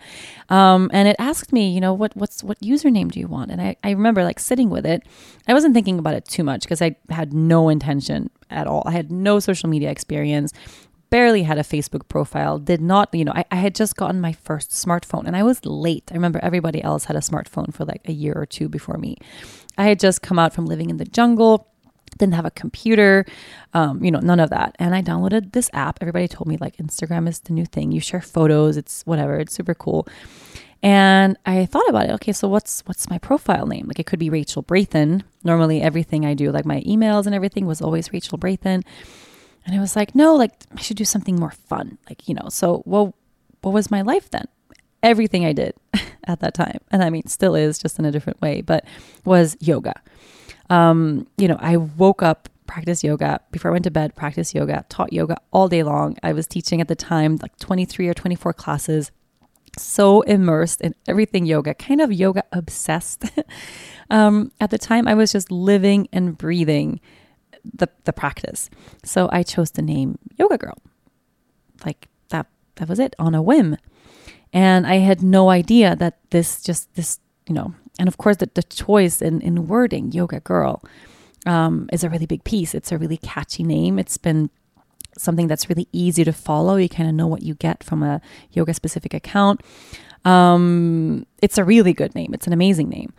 Um, 0.49 0.91
and 0.93 1.09
it 1.09 1.17
asked 1.19 1.53
me, 1.53 1.71
you 1.71 1.81
know, 1.81 1.93
what 1.93 2.17
what's 2.17 2.43
what 2.45 2.59
username 2.61 3.11
do 3.11 3.21
you 3.21 3.27
want? 3.27 3.51
And 3.51 3.61
I, 3.61 3.77
I 3.83 3.91
remember 3.91 4.25
like 4.25 4.39
sitting 4.39 4.71
with 4.71 4.87
it. 4.87 5.03
I 5.47 5.55
wasn't 5.55 5.75
thinking 5.75 5.99
about 5.99 6.15
it 6.15 6.25
too 6.25 6.45
much 6.45 6.63
because 6.63 6.81
I 6.81 6.97
had 7.11 7.33
no 7.33 7.69
intention 7.69 8.31
at 8.51 8.67
all. 8.67 8.83
I 8.87 8.93
had 8.93 9.11
no 9.11 9.41
social 9.41 9.69
media 9.69 9.91
experience 9.91 10.53
barely 11.11 11.43
had 11.43 11.59
a 11.59 11.63
Facebook 11.63 12.09
profile, 12.09 12.59
did 12.59 12.81
not, 12.81 13.15
you 13.15 13.25
know, 13.25 13.33
I, 13.35 13.45
I, 13.51 13.57
had 13.57 13.75
just 13.75 13.97
gotten 13.97 14.21
my 14.21 14.33
first 14.33 14.71
smartphone 14.71 15.27
and 15.27 15.37
I 15.37 15.43
was 15.43 15.65
late. 15.65 16.11
I 16.11 16.15
remember 16.15 16.39
everybody 16.43 16.83
else 16.83 17.05
had 17.05 17.17
a 17.17 17.21
smartphone 17.21 17.73
for 17.73 17.85
like 17.85 18.03
a 18.07 18.13
year 18.13 18.35
or 18.37 18.47
two 18.47 18.69
before 18.69 18.99
me. 18.99 19.17
I 19.77 19.85
had 19.85 19.99
just 19.99 20.23
come 20.23 20.39
out 20.39 20.53
from 20.53 20.67
living 20.67 20.91
in 20.91 20.99
the 20.99 21.05
jungle, 21.05 21.69
didn't 22.19 22.35
have 22.35 22.45
a 22.45 22.51
computer, 22.51 23.25
um, 23.75 24.03
you 24.03 24.11
know, 24.11 24.21
none 24.21 24.41
of 24.41 24.51
that. 24.51 24.77
And 24.79 24.95
I 24.95 25.03
downloaded 25.03 25.53
this 25.53 25.71
app. 25.73 25.99
Everybody 26.01 26.29
told 26.29 26.49
me 26.49 26.57
like 26.61 26.77
Instagram 26.77 27.29
is 27.29 27.41
the 27.41 27.53
new 27.53 27.67
thing. 27.67 27.93
You 27.93 28.01
share 28.01 28.21
photos, 28.21 28.77
it's 28.77 29.03
whatever, 29.07 29.39
it's 29.39 29.55
super 29.55 29.75
cool. 29.75 30.07
And 30.83 31.37
I 31.45 31.67
thought 31.67 31.89
about 31.89 32.07
it. 32.07 32.13
Okay, 32.13 32.33
so 32.33 32.47
what's 32.47 32.83
what's 32.87 33.11
my 33.11 33.19
profile 33.19 33.67
name? 33.67 33.87
Like 33.89 33.99
it 33.99 34.07
could 34.07 34.21
be 34.21 34.31
Rachel 34.31 34.63
Brathen. 34.63 35.23
Normally 35.43 35.83
everything 35.83 36.25
I 36.25 36.35
do, 36.35 36.53
like 36.53 36.65
my 36.65 36.83
emails 36.83 37.27
and 37.27 37.35
everything 37.35 37.67
was 37.67 37.83
always 37.83 38.13
Rachel 38.13 38.39
Brathen. 38.39 38.85
And 39.69 39.77
I 39.77 39.81
was 39.81 39.95
like, 39.95 40.15
no, 40.15 40.35
like 40.35 40.53
I 40.75 40.81
should 40.81 40.97
do 40.97 41.05
something 41.05 41.39
more 41.39 41.51
fun. 41.51 41.99
Like, 42.09 42.27
you 42.27 42.35
know, 42.35 42.49
so 42.49 42.83
well, 42.87 43.15
what 43.61 43.75
was 43.75 43.91
my 43.91 44.01
life 44.01 44.31
then? 44.31 44.47
Everything 45.03 45.45
I 45.45 45.53
did 45.53 45.75
at 46.25 46.41
that 46.41 46.55
time, 46.55 46.79
and 46.91 47.05
I 47.05 47.11
mean, 47.11 47.27
still 47.27 47.55
is 47.55 47.79
just 47.79 47.99
in 47.99 48.07
a 48.07 48.11
different 48.11 48.41
way, 48.41 48.63
but 48.63 48.87
was 49.27 49.59
yoga. 49.61 49.93
Um, 50.71 51.27
you 51.37 51.49
know, 51.49 51.59
I 51.61 51.77
woke 51.77 52.23
up, 52.23 52.49
practiced 52.67 53.05
yoga 53.05 53.41
before 53.53 53.71
I 53.71 53.73
went 53.73 53.85
to 53.85 53.91
bed, 53.91 54.17
practiced 54.17 54.55
yoga, 54.55 54.87
taught 54.89 55.13
yoga 55.13 55.37
all 55.53 55.69
day 55.69 55.83
long. 55.83 56.17
I 56.23 56.33
was 56.33 56.47
teaching 56.47 56.81
at 56.81 56.89
the 56.89 56.97
time 56.97 57.37
like 57.43 57.55
23 57.59 58.09
or 58.09 58.15
24 58.15 58.55
classes, 58.55 59.11
so 59.77 60.23
immersed 60.23 60.81
in 60.81 60.95
everything 61.07 61.45
yoga, 61.45 61.75
kind 61.75 62.01
of 62.01 62.11
yoga 62.11 62.43
obsessed. 62.53 63.27
um, 64.11 64.51
at 64.63 64.71
the 64.71 64.79
time, 64.79 65.07
I 65.07 65.13
was 65.13 65.31
just 65.31 65.53
living 65.53 66.09
and 66.11 66.39
breathing 66.39 67.01
the, 67.75 67.89
the 68.05 68.13
practice. 68.13 68.71
So 69.05 69.29
I 69.33 69.43
chose 69.43 69.73
the 69.73 69.83
name 69.83 70.19
Yoga 70.37 70.59
Girl. 70.59 70.79
Like 71.85 72.09
that 72.31 72.47
that 72.77 72.89
was 72.89 72.99
it 72.99 73.15
on 73.19 73.35
a 73.35 73.43
whim. 73.43 73.77
And 74.53 74.87
I 74.87 74.97
had 74.97 75.23
no 75.23 75.51
idea 75.51 75.95
that 75.97 76.19
this 76.31 76.63
just 76.63 76.93
this, 76.95 77.21
you 77.47 77.55
know, 77.55 77.75
and 77.99 78.09
of 78.09 78.17
course 78.17 78.37
the, 78.37 78.51
the 78.55 78.63
choice 78.63 79.21
in, 79.21 79.41
in 79.41 79.69
wording, 79.69 80.13
Yoga 80.13 80.41
Girl, 80.41 80.83
um, 81.47 81.89
is 81.93 82.05
a 82.05 82.11
really 82.11 82.27
big 82.27 82.45
piece. 82.45 82.75
It's 82.75 82.93
a 82.93 82.99
really 82.99 83.19
catchy 83.19 83.63
name. 83.63 83.99
It's 83.99 84.17
been 84.17 84.51
something 85.17 85.49
that's 85.49 85.69
really 85.69 85.89
easy 85.93 86.25
to 86.25 86.33
follow. 86.33 86.77
You 86.77 86.89
kind 86.89 87.09
of 87.09 87.15
know 87.15 87.27
what 87.27 87.43
you 87.43 87.55
get 87.55 87.83
from 87.83 88.03
a 88.03 88.21
yoga 88.53 88.75
specific 88.75 89.15
account. 89.15 89.61
Um, 90.25 91.27
it's 91.43 91.59
a 91.59 91.65
really 91.65 91.93
good 91.93 92.15
name. 92.15 92.33
It's 92.35 92.47
an 92.47 92.53
amazing 92.53 92.89
name. 92.89 93.13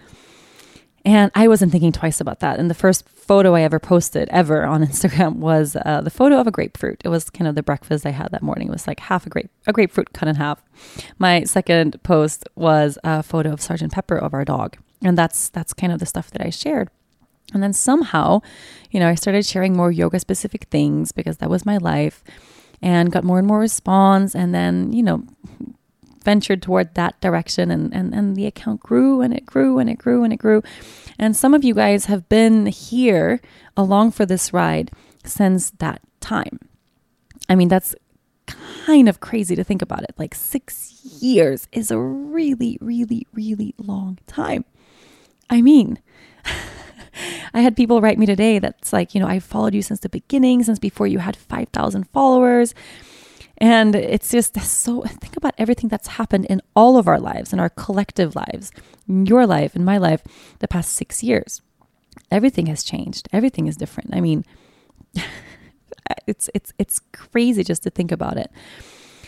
And 1.09 1.31
I 1.33 1.47
wasn't 1.47 1.71
thinking 1.71 1.91
twice 1.91 2.21
about 2.21 2.39
that. 2.41 2.59
And 2.59 2.69
the 2.69 2.75
first 2.75 3.09
photo 3.09 3.55
I 3.55 3.61
ever 3.61 3.79
posted 3.79 4.29
ever 4.29 4.63
on 4.63 4.85
Instagram 4.85 5.37
was 5.37 5.75
uh, 5.83 6.01
the 6.01 6.11
photo 6.11 6.39
of 6.39 6.45
a 6.45 6.51
grapefruit. 6.51 7.01
It 7.03 7.09
was 7.09 7.31
kind 7.31 7.47
of 7.47 7.55
the 7.55 7.63
breakfast 7.63 8.05
I 8.05 8.11
had 8.11 8.31
that 8.31 8.43
morning. 8.43 8.67
It 8.67 8.71
was 8.71 8.85
like 8.85 8.99
half 8.99 9.25
a 9.25 9.29
grape, 9.29 9.49
a 9.65 9.73
grapefruit 9.73 10.13
cut 10.13 10.29
in 10.29 10.35
half. 10.35 10.63
My 11.17 11.45
second 11.45 12.01
post 12.03 12.47
was 12.53 12.99
a 13.03 13.23
photo 13.23 13.51
of 13.51 13.59
Sergeant 13.59 13.91
Pepper 13.91 14.17
of 14.17 14.35
our 14.35 14.45
dog, 14.45 14.77
and 15.01 15.17
that's 15.17 15.49
that's 15.49 15.73
kind 15.73 15.91
of 15.91 15.97
the 15.97 16.05
stuff 16.05 16.29
that 16.29 16.45
I 16.45 16.51
shared. 16.51 16.91
And 17.55 17.63
then 17.63 17.73
somehow, 17.73 18.41
you 18.91 18.99
know, 18.99 19.09
I 19.09 19.15
started 19.15 19.47
sharing 19.47 19.75
more 19.75 19.91
yoga 19.91 20.19
specific 20.19 20.65
things 20.65 21.11
because 21.11 21.37
that 21.37 21.49
was 21.49 21.65
my 21.65 21.77
life, 21.77 22.23
and 22.83 23.11
got 23.11 23.23
more 23.23 23.39
and 23.39 23.47
more 23.47 23.59
response. 23.59 24.35
And 24.35 24.53
then, 24.53 24.93
you 24.93 25.01
know, 25.01 25.23
ventured 26.23 26.61
toward 26.61 26.95
that 26.95 27.19
direction 27.21 27.71
and, 27.71 27.93
and, 27.93 28.13
and 28.13 28.35
the 28.35 28.45
account 28.45 28.79
grew 28.81 29.21
and 29.21 29.33
it 29.33 29.45
grew 29.45 29.79
and 29.79 29.89
it 29.89 29.97
grew 29.97 30.23
and 30.23 30.33
it 30.33 30.37
grew. 30.37 30.61
And 31.17 31.35
some 31.35 31.53
of 31.53 31.63
you 31.63 31.73
guys 31.73 32.05
have 32.05 32.27
been 32.29 32.67
here 32.67 33.41
along 33.75 34.11
for 34.11 34.25
this 34.25 34.53
ride 34.53 34.91
since 35.23 35.71
that 35.79 36.01
time. 36.19 36.59
I 37.47 37.55
mean, 37.55 37.67
that's 37.67 37.95
kind 38.45 39.09
of 39.09 39.19
crazy 39.19 39.55
to 39.55 39.63
think 39.63 39.81
about 39.81 40.03
it. 40.03 40.15
Like 40.17 40.35
six 40.35 41.03
years 41.21 41.67
is 41.71 41.91
a 41.91 41.99
really, 41.99 42.77
really, 42.81 43.25
really 43.33 43.73
long 43.77 44.19
time. 44.27 44.65
I 45.49 45.61
mean, 45.61 45.99
I 47.53 47.61
had 47.61 47.75
people 47.75 48.01
write 48.01 48.19
me 48.19 48.25
today 48.25 48.59
that's 48.59 48.93
like, 48.93 49.13
you 49.13 49.21
know, 49.21 49.27
I 49.27 49.39
followed 49.39 49.73
you 49.73 49.81
since 49.81 49.99
the 49.99 50.09
beginning, 50.09 50.63
since 50.63 50.79
before 50.79 51.07
you 51.07 51.19
had 51.19 51.35
5,000 51.35 52.07
followers. 52.09 52.73
And 53.61 53.93
it's 53.93 54.31
just 54.31 54.59
so, 54.61 55.01
think 55.01 55.35
about 55.35 55.53
everything 55.57 55.89
that's 55.89 56.07
happened 56.07 56.45
in 56.45 56.61
all 56.75 56.97
of 56.97 57.07
our 57.07 57.19
lives, 57.19 57.51
in 57.51 57.59
our 57.59 57.69
collective 57.69 58.35
lives, 58.35 58.71
in 59.07 59.25
your 59.25 59.45
life, 59.45 59.75
in 59.75 59.83
my 59.83 59.97
life, 59.97 60.23
the 60.59 60.67
past 60.67 60.93
six 60.93 61.23
years. 61.23 61.61
Everything 62.31 62.67
has 62.67 62.83
changed. 62.83 63.27
Everything 63.33 63.67
is 63.67 63.75
different. 63.75 64.15
I 64.15 64.21
mean, 64.21 64.45
it's 66.27 66.49
it's 66.53 66.73
it's 66.77 66.99
crazy 67.11 67.63
just 67.63 67.83
to 67.83 67.89
think 67.89 68.11
about 68.11 68.37
it. 68.37 68.51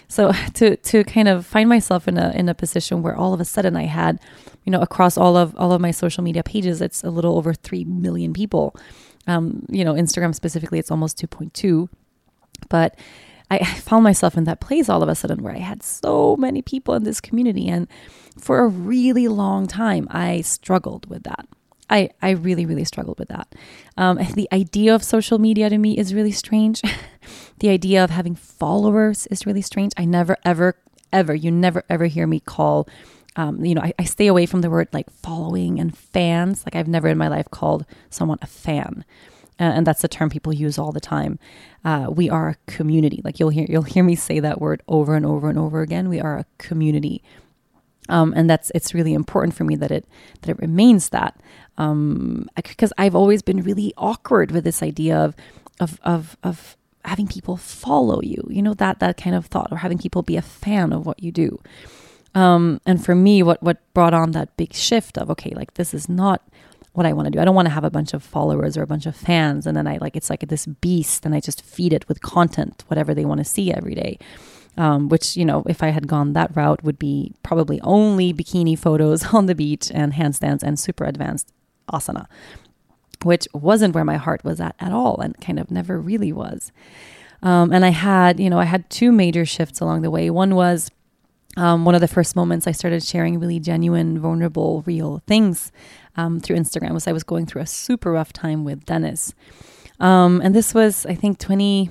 So 0.08 0.32
to 0.56 0.78
to 0.78 1.04
kind 1.04 1.28
of 1.28 1.46
find 1.46 1.68
myself 1.68 2.08
in 2.08 2.18
a 2.18 2.32
in 2.32 2.48
a 2.48 2.54
position 2.56 3.02
where 3.02 3.16
all 3.16 3.34
of 3.34 3.42
a 3.42 3.46
sudden 3.46 3.76
I 3.76 3.84
had, 3.86 4.20
you 4.64 4.72
know, 4.72 4.82
across 4.82 5.18
all 5.18 5.36
of 5.36 5.56
all 5.58 5.74
of 5.74 5.82
my 5.82 5.92
social 5.92 6.24
media 6.24 6.44
pages, 6.44 6.82
it's 6.82 7.04
a 7.04 7.10
little 7.10 7.38
over 7.38 7.54
three 7.54 7.84
million 7.84 8.34
people. 8.34 8.76
Um, 9.28 9.66
you 9.70 9.84
know, 9.84 9.94
Instagram 9.94 10.34
specifically, 10.34 10.80
it's 10.80 10.92
almost 10.92 11.18
two 11.18 11.28
point 11.28 11.54
two, 11.54 11.90
but 12.70 12.98
I 13.52 13.66
found 13.66 14.04
myself 14.04 14.38
in 14.38 14.46
that 14.46 14.62
place 14.62 14.88
all 14.88 15.04
of 15.04 15.10
a 15.10 15.16
sudden 15.16 15.44
where 15.44 15.54
I 15.54 15.60
had 15.60 15.84
so 15.84 16.38
many 16.38 16.62
people 16.62 16.94
in 16.94 17.04
this 17.04 17.20
community. 17.20 17.68
And 17.68 17.88
for 18.40 18.60
a 18.60 18.68
really 18.68 19.28
long 19.28 19.68
time, 19.68 20.08
I 20.10 20.40
struggled 20.42 21.10
with 21.10 21.24
that. 21.24 21.48
I, 21.90 22.12
I 22.22 22.30
really, 22.30 22.66
really 22.66 22.86
struggled 22.86 23.20
with 23.20 23.28
that. 23.28 23.54
Um, 23.98 24.18
the 24.36 24.48
idea 24.54 24.96
of 24.96 25.04
social 25.04 25.38
media 25.38 25.70
to 25.70 25.78
me 25.78 25.98
is 25.98 26.14
really 26.14 26.32
strange. 26.32 26.82
the 27.60 27.68
idea 27.68 28.02
of 28.02 28.10
having 28.10 28.36
followers 28.36 29.28
is 29.28 29.46
really 29.46 29.62
strange. 29.62 29.92
I 29.98 30.06
never, 30.06 30.38
ever, 30.46 30.78
ever, 31.12 31.36
you 31.36 31.52
never, 31.52 31.84
ever 31.90 32.06
hear 32.06 32.28
me 32.28 32.40
call, 32.40 32.88
um, 33.36 33.66
you 33.66 33.76
know, 33.76 33.82
I, 33.82 33.94
I 34.00 34.06
stay 34.06 34.28
away 34.28 34.46
from 34.46 34.62
the 34.62 34.70
word 34.70 34.88
like 34.94 35.10
following 35.10 35.78
and 35.78 35.96
fans. 35.98 36.64
Like 36.66 36.78
I've 36.78 36.88
never 36.88 37.10
in 37.10 37.18
my 37.18 37.28
life 37.28 37.52
called 37.52 37.86
someone 38.10 38.40
a 38.42 38.48
fan 38.48 39.04
and 39.64 39.86
that's 39.88 40.02
the 40.02 40.08
term 40.08 40.30
people 40.30 40.54
use 40.54 40.78
all 40.78 40.92
the 40.92 41.00
time. 41.00 41.40
Uh, 41.86 42.08
we 42.10 42.30
are 42.30 42.50
a 42.50 42.72
community. 42.72 43.22
Like 43.24 43.40
you'll 43.40 43.50
hear 43.50 43.66
you'll 43.70 43.84
hear 43.84 44.04
me 44.04 44.16
say 44.16 44.40
that 44.40 44.60
word 44.60 44.82
over 44.88 45.16
and 45.16 45.26
over 45.26 45.50
and 45.50 45.58
over 45.58 45.82
again. 45.82 46.10
We 46.10 46.20
are 46.20 46.38
a 46.38 46.46
community, 46.58 47.24
um, 48.10 48.34
and 48.36 48.50
that's 48.50 48.72
it's 48.74 48.94
really 48.94 49.14
important 49.14 49.56
for 49.56 49.64
me 49.64 49.76
that 49.76 49.92
it 49.92 50.06
that 50.42 50.52
it 50.52 50.60
remains 50.60 51.10
that 51.10 51.40
um, 51.78 52.50
because 52.56 52.94
I've 52.98 53.16
always 53.16 53.42
been 53.42 53.62
really 53.62 53.94
awkward 53.98 54.52
with 54.52 54.64
this 54.64 54.84
idea 54.84 55.18
of 55.18 55.36
of 55.80 56.00
of 56.04 56.38
of 56.44 56.78
having 57.06 57.28
people 57.28 57.58
follow 57.58 58.22
you. 58.22 58.46
You 58.50 58.62
know 58.62 58.74
that 58.76 59.00
that 59.00 59.18
kind 59.18 59.36
of 59.36 59.46
thought, 59.48 59.70
or 59.72 59.78
having 59.78 59.98
people 59.98 60.22
be 60.22 60.38
a 60.38 60.42
fan 60.42 60.94
of 60.94 61.06
what 61.06 61.22
you 61.22 61.32
do. 61.32 61.60
Um, 62.34 62.80
and 62.86 63.04
for 63.04 63.16
me, 63.16 63.44
what 63.44 63.62
what 63.62 63.78
brought 63.94 64.14
on 64.14 64.32
that 64.32 64.56
big 64.58 64.74
shift 64.74 65.18
of 65.18 65.30
okay, 65.32 65.52
like 65.56 65.76
this 65.76 65.94
is 65.94 66.08
not 66.08 66.42
what 66.94 67.06
I 67.06 67.14
want 67.14 67.28
to 67.28 67.32
do. 67.32 67.40
I 67.40 67.46
don't 67.46 67.56
want 67.56 67.68
to 67.68 67.74
have 67.74 67.84
a 67.84 67.90
bunch 67.90 68.14
of 68.14 68.24
followers 68.24 68.76
or 68.76 68.82
a 68.82 68.88
bunch 68.88 69.06
of 69.06 69.16
fans 69.16 69.66
and 69.66 69.78
then 69.78 69.88
I 69.88 69.98
like 69.98 70.16
it's 70.16 70.30
like 70.30 70.48
this 70.48 70.66
beast 70.66 71.26
and 71.26 71.34
I 71.34 71.40
just 71.40 71.64
feed 71.64 71.94
it 71.94 72.08
with 72.08 72.22
content, 72.22 72.84
whatever 72.88 73.14
they 73.14 73.26
want 73.26 73.40
to 73.40 73.46
see 73.46 73.72
every 73.72 73.96
day. 73.96 74.18
Um, 74.78 75.10
which 75.10 75.36
you 75.36 75.44
know, 75.44 75.64
if 75.68 75.84
I 75.84 75.90
had 75.90 76.08
gone 76.08 76.32
that 76.32 76.56
route, 76.56 76.82
would 76.82 76.98
be 76.98 77.34
probably 77.44 77.82
only 77.82 78.34
bikini 78.34 78.80
photos 78.80 79.26
on 79.34 79.46
the 79.46 79.56
beach 79.56 79.92
and 79.94 80.14
handstands 80.14 80.64
and 80.64 80.80
super 80.80 81.04
advanced 81.04 81.52
asana, 81.92 82.28
which 83.24 83.50
wasn't 83.54 83.94
where 83.94 84.06
my 84.06 84.16
heart 84.16 84.46
was 84.46 84.62
at 84.62 84.76
at 84.80 84.94
all, 84.94 85.20
and 85.20 85.40
kind 85.42 85.60
of 85.60 85.72
never 85.72 86.00
really 86.00 86.32
was. 86.32 86.72
Um, 87.44 87.74
and 87.74 87.84
I 87.84 87.90
had, 87.90 88.40
you 88.40 88.50
know, 88.50 88.60
I 88.60 88.66
had 88.66 88.90
two 88.90 89.12
major 89.12 89.46
shifts 89.46 89.82
along 89.82 90.04
the 90.04 90.12
way. 90.12 90.30
One 90.30 90.56
was 90.56 90.90
um, 91.58 91.84
one 91.84 91.96
of 91.96 92.02
the 92.02 92.08
first 92.08 92.36
moments 92.36 92.66
I 92.66 92.72
started 92.72 93.04
sharing 93.04 93.40
really 93.40 93.60
genuine, 93.60 94.20
vulnerable, 94.20 94.84
real 94.86 95.22
things 95.28 95.72
um, 96.16 96.40
through 96.40 96.58
Instagram 96.58 96.94
was 96.94 97.08
I 97.08 97.12
was 97.12 97.24
going 97.24 97.46
through 97.46 97.62
a 97.62 97.68
super 97.68 98.12
rough 98.12 98.34
time 98.34 98.64
with 98.64 98.86
Dennis. 98.86 99.34
Um, 100.00 100.42
and 100.44 100.56
this 100.56 100.74
was, 100.74 101.06
I 101.06 101.16
think, 101.16 101.38
20, 101.40 101.90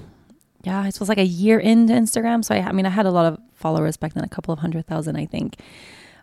yeah, 0.62 0.86
it 0.86 0.98
was 0.98 1.08
like 1.08 1.18
a 1.18 1.24
year 1.24 1.58
into 1.58 1.92
Instagram. 1.92 2.44
So 2.44 2.54
I, 2.54 2.58
I 2.58 2.72
mean, 2.72 2.86
I 2.86 2.90
had 2.90 3.06
a 3.06 3.10
lot 3.10 3.32
of 3.32 3.38
followers 3.54 3.96
back 3.96 4.14
then, 4.14 4.24
a 4.24 4.28
couple 4.28 4.52
of 4.52 4.58
hundred 4.58 4.86
thousand, 4.86 5.16
I 5.16 5.26
think. 5.26 5.56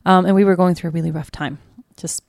Um, 0.06 0.26
and 0.26 0.36
we 0.36 0.44
were 0.44 0.56
going 0.56 0.76
through 0.76 0.90
a 0.90 0.92
really 0.92 1.12
rough 1.12 1.32
time, 1.32 1.60
just 1.96 2.24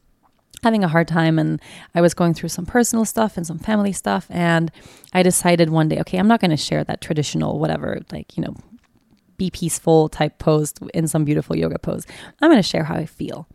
having 0.63 0.85
a 0.85 0.89
hard 0.89 1.09
time. 1.09 1.39
And 1.39 1.61
I 1.95 2.01
was 2.01 2.15
going 2.15 2.35
through 2.35 2.49
some 2.51 2.67
personal 2.67 3.05
stuff 3.05 3.37
and 3.37 3.47
some 3.47 3.59
family 3.59 3.93
stuff. 3.93 4.27
And 4.31 4.71
I 5.13 5.23
decided 5.23 5.71
one 5.71 5.89
day, 5.89 5.99
okay, 6.01 6.19
I'm 6.19 6.29
not 6.29 6.41
going 6.41 6.51
to 6.51 6.57
share 6.57 6.85
that 6.85 7.01
traditional, 7.01 7.59
whatever, 7.59 8.01
like, 8.13 8.37
you 8.37 8.43
know, 8.43 8.55
be 9.37 9.51
peaceful 9.51 10.09
type 10.09 10.39
pose 10.39 10.75
in 10.95 11.07
some 11.07 11.25
beautiful 11.25 11.57
yoga 11.57 11.79
pose. 11.79 12.07
I'm 12.41 12.51
going 12.51 12.63
to 12.63 12.69
share 12.69 12.85
how 12.85 12.97
I 12.97 13.07
feel. 13.07 13.49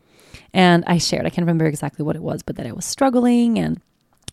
And 0.53 0.83
I 0.87 0.97
shared, 0.97 1.25
I 1.25 1.29
can't 1.29 1.45
remember 1.45 1.65
exactly 1.65 2.03
what 2.03 2.15
it 2.15 2.23
was, 2.23 2.43
but 2.43 2.55
that 2.57 2.67
I 2.67 2.71
was 2.71 2.85
struggling 2.85 3.59
and 3.59 3.81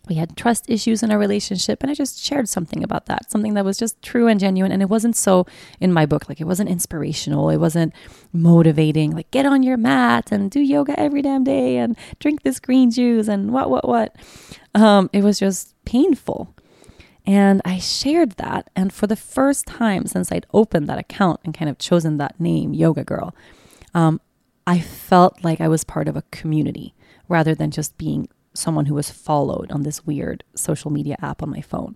we 0.09 0.15
had 0.15 0.35
trust 0.35 0.69
issues 0.69 1.03
in 1.03 1.11
our 1.11 1.19
relationship. 1.19 1.81
And 1.81 1.91
I 1.91 1.93
just 1.93 2.19
shared 2.19 2.49
something 2.49 2.83
about 2.83 3.05
that, 3.05 3.29
something 3.29 3.53
that 3.53 3.65
was 3.65 3.77
just 3.77 4.01
true 4.01 4.27
and 4.27 4.39
genuine. 4.39 4.71
And 4.71 4.81
it 4.81 4.89
wasn't 4.89 5.15
so 5.15 5.45
in 5.79 5.93
my 5.93 6.05
book, 6.05 6.27
like 6.27 6.41
it 6.41 6.45
wasn't 6.45 6.69
inspirational, 6.69 7.49
it 7.49 7.57
wasn't 7.57 7.93
motivating, 8.33 9.11
like 9.11 9.29
get 9.31 9.45
on 9.45 9.63
your 9.63 9.77
mat 9.77 10.31
and 10.31 10.49
do 10.49 10.59
yoga 10.59 10.99
every 10.99 11.21
damn 11.21 11.43
day 11.43 11.77
and 11.77 11.95
drink 12.19 12.41
this 12.41 12.59
green 12.59 12.89
juice 12.89 13.27
and 13.27 13.53
what, 13.53 13.69
what, 13.69 13.87
what. 13.87 14.15
Um, 14.73 15.09
it 15.13 15.23
was 15.23 15.39
just 15.39 15.75
painful. 15.85 16.55
And 17.25 17.61
I 17.63 17.77
shared 17.77 18.31
that. 18.31 18.69
And 18.75 18.91
for 18.91 19.05
the 19.05 19.15
first 19.15 19.67
time 19.67 20.07
since 20.07 20.31
I'd 20.31 20.47
opened 20.53 20.89
that 20.89 20.97
account 20.97 21.39
and 21.43 21.53
kind 21.53 21.69
of 21.69 21.77
chosen 21.77 22.17
that 22.17 22.39
name, 22.39 22.73
Yoga 22.73 23.03
Girl, 23.03 23.35
um, 23.93 24.19
I 24.65 24.79
felt 24.79 25.43
like 25.43 25.59
I 25.59 25.67
was 25.67 25.83
part 25.83 26.07
of 26.07 26.15
a 26.15 26.23
community 26.31 26.93
rather 27.27 27.55
than 27.55 27.71
just 27.71 27.97
being 27.97 28.27
someone 28.53 28.85
who 28.85 28.93
was 28.93 29.09
followed 29.09 29.71
on 29.71 29.83
this 29.83 30.05
weird 30.05 30.43
social 30.55 30.91
media 30.91 31.15
app 31.21 31.41
on 31.41 31.49
my 31.49 31.61
phone. 31.61 31.95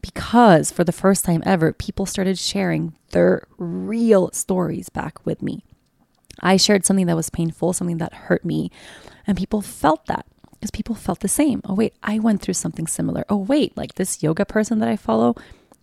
Because 0.00 0.70
for 0.70 0.84
the 0.84 0.92
first 0.92 1.24
time 1.24 1.42
ever, 1.44 1.72
people 1.72 2.06
started 2.06 2.38
sharing 2.38 2.96
their 3.10 3.46
real 3.58 4.30
stories 4.32 4.88
back 4.88 5.24
with 5.26 5.42
me. 5.42 5.64
I 6.40 6.56
shared 6.56 6.86
something 6.86 7.06
that 7.06 7.16
was 7.16 7.28
painful, 7.28 7.72
something 7.74 7.98
that 7.98 8.14
hurt 8.14 8.44
me, 8.44 8.70
and 9.26 9.36
people 9.36 9.60
felt 9.60 10.06
that 10.06 10.24
because 10.52 10.70
people 10.70 10.94
felt 10.94 11.20
the 11.20 11.28
same. 11.28 11.60
Oh, 11.64 11.74
wait, 11.74 11.94
I 12.02 12.18
went 12.18 12.40
through 12.40 12.54
something 12.54 12.86
similar. 12.86 13.24
Oh, 13.28 13.36
wait, 13.36 13.76
like 13.76 13.94
this 13.94 14.22
yoga 14.22 14.44
person 14.46 14.78
that 14.78 14.88
I 14.88 14.96
follow 14.96 15.34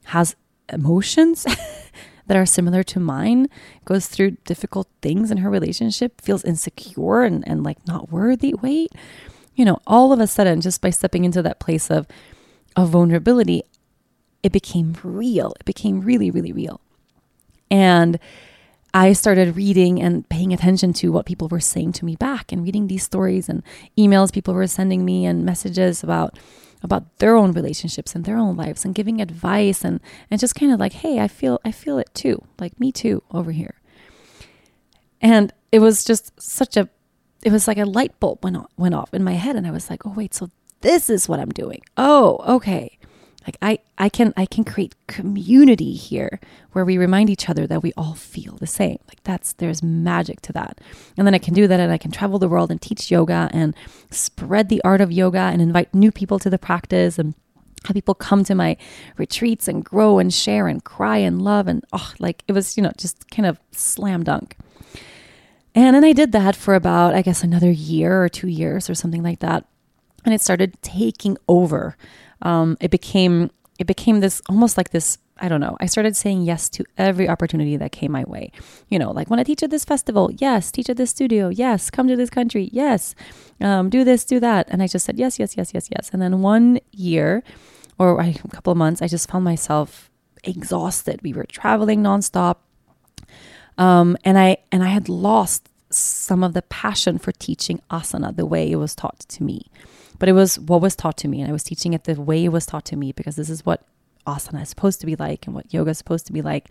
has 0.05 0.35
emotions 0.71 1.45
that 2.27 2.37
are 2.37 2.45
similar 2.45 2.83
to 2.83 2.99
mine, 2.99 3.47
goes 3.85 4.07
through 4.07 4.31
difficult 4.45 4.87
things 5.01 5.31
in 5.31 5.37
her 5.37 5.49
relationship, 5.49 6.21
feels 6.21 6.43
insecure 6.43 7.23
and, 7.23 7.47
and 7.47 7.63
like 7.63 7.85
not 7.87 8.11
worthy. 8.11 8.53
Wait, 8.53 8.91
you 9.55 9.65
know, 9.65 9.79
all 9.87 10.13
of 10.13 10.19
a 10.19 10.27
sudden, 10.27 10.61
just 10.61 10.81
by 10.81 10.89
stepping 10.89 11.25
into 11.25 11.41
that 11.41 11.59
place 11.59 11.89
of, 11.89 12.07
of 12.75 12.89
vulnerability, 12.89 13.63
it 14.43 14.51
became 14.51 14.95
real. 15.03 15.53
It 15.59 15.65
became 15.65 16.01
really, 16.01 16.29
really 16.29 16.51
real. 16.51 16.79
And 17.71 18.19
I 18.93 19.13
started 19.13 19.55
reading 19.55 20.01
and 20.01 20.27
paying 20.29 20.53
attention 20.53 20.93
to 20.93 21.11
what 21.11 21.25
people 21.25 21.47
were 21.47 21.59
saying 21.59 21.93
to 21.93 22.05
me 22.05 22.15
back 22.15 22.51
and 22.51 22.63
reading 22.63 22.87
these 22.87 23.03
stories 23.03 23.49
and 23.49 23.63
emails 23.97 24.33
people 24.33 24.53
were 24.53 24.67
sending 24.67 25.03
me 25.03 25.25
and 25.25 25.45
messages 25.45 26.03
about 26.03 26.37
about 26.83 27.17
their 27.19 27.35
own 27.35 27.51
relationships 27.51 28.15
and 28.15 28.25
their 28.25 28.37
own 28.37 28.55
lives 28.55 28.85
and 28.85 28.95
giving 28.95 29.21
advice 29.21 29.83
and 29.83 29.99
and 30.29 30.39
just 30.39 30.55
kind 30.55 30.71
of 30.71 30.79
like 30.79 30.93
hey 30.93 31.19
I 31.19 31.27
feel 31.27 31.59
I 31.65 31.71
feel 31.71 31.97
it 31.97 32.09
too. 32.13 32.43
Like 32.59 32.79
me 32.79 32.91
too 32.91 33.23
over 33.31 33.51
here. 33.51 33.75
And 35.21 35.53
it 35.71 35.79
was 35.79 36.03
just 36.03 36.31
such 36.41 36.77
a 36.77 36.89
it 37.43 37.51
was 37.51 37.67
like 37.67 37.77
a 37.77 37.85
light 37.85 38.19
bulb 38.19 38.43
went 38.43 38.57
off, 38.57 38.71
went 38.77 38.95
off 38.95 39.13
in 39.13 39.23
my 39.23 39.33
head 39.33 39.55
and 39.55 39.65
I 39.67 39.71
was 39.71 39.89
like 39.89 40.05
oh 40.05 40.13
wait 40.15 40.33
so 40.33 40.49
this 40.81 41.09
is 41.09 41.27
what 41.27 41.39
I'm 41.39 41.49
doing. 41.49 41.81
Oh 41.97 42.39
okay 42.47 42.96
like 43.47 43.57
I, 43.61 43.79
I 43.97 44.09
can 44.09 44.33
I 44.35 44.45
can 44.45 44.65
create 44.65 44.93
community 45.07 45.93
here 45.93 46.39
where 46.73 46.83
we 46.83 46.97
remind 46.97 47.29
each 47.29 47.49
other 47.49 47.65
that 47.65 47.81
we 47.81 47.93
all 47.95 48.13
feel 48.13 48.57
the 48.57 48.67
same. 48.67 48.99
Like 49.07 49.23
that's 49.23 49.53
there's 49.53 49.81
magic 49.81 50.41
to 50.41 50.53
that. 50.53 50.81
And 51.15 51.25
then 51.25 51.33
I 51.33 51.37
can 51.37 51.53
do 51.53 51.65
that 51.65 51.79
and 51.79 51.91
I 51.91 51.97
can 51.97 52.11
travel 52.11 52.39
the 52.39 52.49
world 52.49 52.69
and 52.69 52.81
teach 52.81 53.09
yoga 53.09 53.49
and 53.53 53.73
spread 54.11 54.67
the 54.67 54.81
art 54.83 54.99
of 54.99 55.13
yoga 55.13 55.39
and 55.39 55.61
invite 55.61 55.93
new 55.95 56.11
people 56.11 56.39
to 56.39 56.49
the 56.49 56.59
practice 56.59 57.17
and 57.17 57.35
have 57.85 57.93
people 57.93 58.13
come 58.13 58.43
to 58.43 58.53
my 58.53 58.75
retreats 59.15 59.69
and 59.69 59.83
grow 59.85 60.19
and 60.19 60.33
share 60.33 60.67
and 60.67 60.83
cry 60.83 61.17
and 61.17 61.41
love 61.41 61.67
and 61.67 61.85
oh 61.93 62.11
like 62.19 62.43
it 62.49 62.51
was, 62.51 62.75
you 62.75 62.83
know, 62.83 62.91
just 62.97 63.31
kind 63.31 63.45
of 63.45 63.59
slam 63.71 64.25
dunk. 64.25 64.57
And 65.73 65.95
then 65.95 66.03
I 66.03 66.11
did 66.11 66.33
that 66.33 66.55
for 66.57 66.75
about 66.75 67.15
I 67.15 67.21
guess 67.21 67.43
another 67.43 67.71
year 67.71 68.21
or 68.21 68.27
2 68.27 68.49
years 68.49 68.89
or 68.89 68.95
something 68.95 69.23
like 69.23 69.39
that. 69.39 69.65
And 70.25 70.33
it 70.33 70.41
started 70.41 70.81
taking 70.81 71.37
over 71.47 71.95
um, 72.41 72.77
it 72.79 72.91
became 72.91 73.51
it 73.79 73.85
became 73.85 74.19
this 74.19 74.41
almost 74.49 74.77
like 74.77 74.89
this 74.91 75.17
I 75.39 75.49
don't 75.49 75.61
know. 75.61 75.77
I 75.79 75.85
started 75.85 76.15
saying 76.15 76.43
yes 76.43 76.69
to 76.69 76.83
every 76.97 77.29
opportunity 77.29 77.77
that 77.77 77.91
came 77.91 78.11
my 78.11 78.23
way. 78.23 78.51
You 78.89 78.99
know, 78.99 79.11
like 79.11 79.29
when 79.29 79.39
I 79.39 79.43
teach 79.43 79.63
at 79.63 79.69
this 79.69 79.85
festival, 79.85 80.31
yes. 80.37 80.71
Teach 80.71 80.89
at 80.89 80.97
this 80.97 81.11
studio, 81.11 81.49
yes. 81.49 81.89
Come 81.89 82.07
to 82.07 82.15
this 82.15 82.29
country, 82.29 82.69
yes. 82.71 83.15
Um, 83.61 83.89
do 83.89 84.03
this, 84.03 84.25
do 84.25 84.39
that. 84.39 84.67
And 84.69 84.81
I 84.81 84.87
just 84.87 85.05
said 85.05 85.17
yes, 85.17 85.39
yes, 85.39 85.55
yes, 85.55 85.73
yes, 85.73 85.89
yes. 85.91 86.09
And 86.11 86.21
then 86.21 86.41
one 86.41 86.79
year 86.91 87.43
or 87.99 88.19
a 88.19 88.33
couple 88.51 88.71
of 88.71 88.77
months, 88.77 89.01
I 89.01 89.07
just 89.07 89.29
found 89.29 89.43
myself 89.43 90.09
exhausted. 90.43 91.21
We 91.23 91.33
were 91.33 91.45
traveling 91.45 92.01
nonstop. 92.01 92.57
Um, 93.77 94.17
and 94.23 94.39
I 94.39 94.57
and 94.71 94.83
I 94.83 94.87
had 94.87 95.07
lost 95.07 95.69
some 95.89 96.43
of 96.43 96.53
the 96.53 96.63
passion 96.63 97.17
for 97.17 97.31
teaching 97.31 97.81
asana 97.89 98.35
the 98.35 98.45
way 98.45 98.71
it 98.71 98.77
was 98.77 98.95
taught 98.95 99.19
to 99.19 99.43
me. 99.43 99.67
But 100.19 100.29
it 100.29 100.33
was 100.33 100.59
what 100.59 100.81
was 100.81 100.95
taught 100.95 101.17
to 101.17 101.27
me, 101.27 101.41
and 101.41 101.49
I 101.49 101.53
was 101.53 101.63
teaching 101.63 101.93
it 101.93 102.05
the 102.05 102.19
way 102.19 102.45
it 102.45 102.49
was 102.49 102.65
taught 102.65 102.85
to 102.85 102.95
me 102.95 103.11
because 103.11 103.35
this 103.35 103.49
is 103.49 103.65
what 103.65 103.83
asana 104.25 104.61
is 104.61 104.69
supposed 104.69 104.99
to 104.99 105.05
be 105.05 105.15
like 105.15 105.45
and 105.45 105.55
what 105.55 105.73
yoga 105.73 105.91
is 105.91 105.97
supposed 105.97 106.27
to 106.27 106.33
be 106.33 106.41
like. 106.41 106.69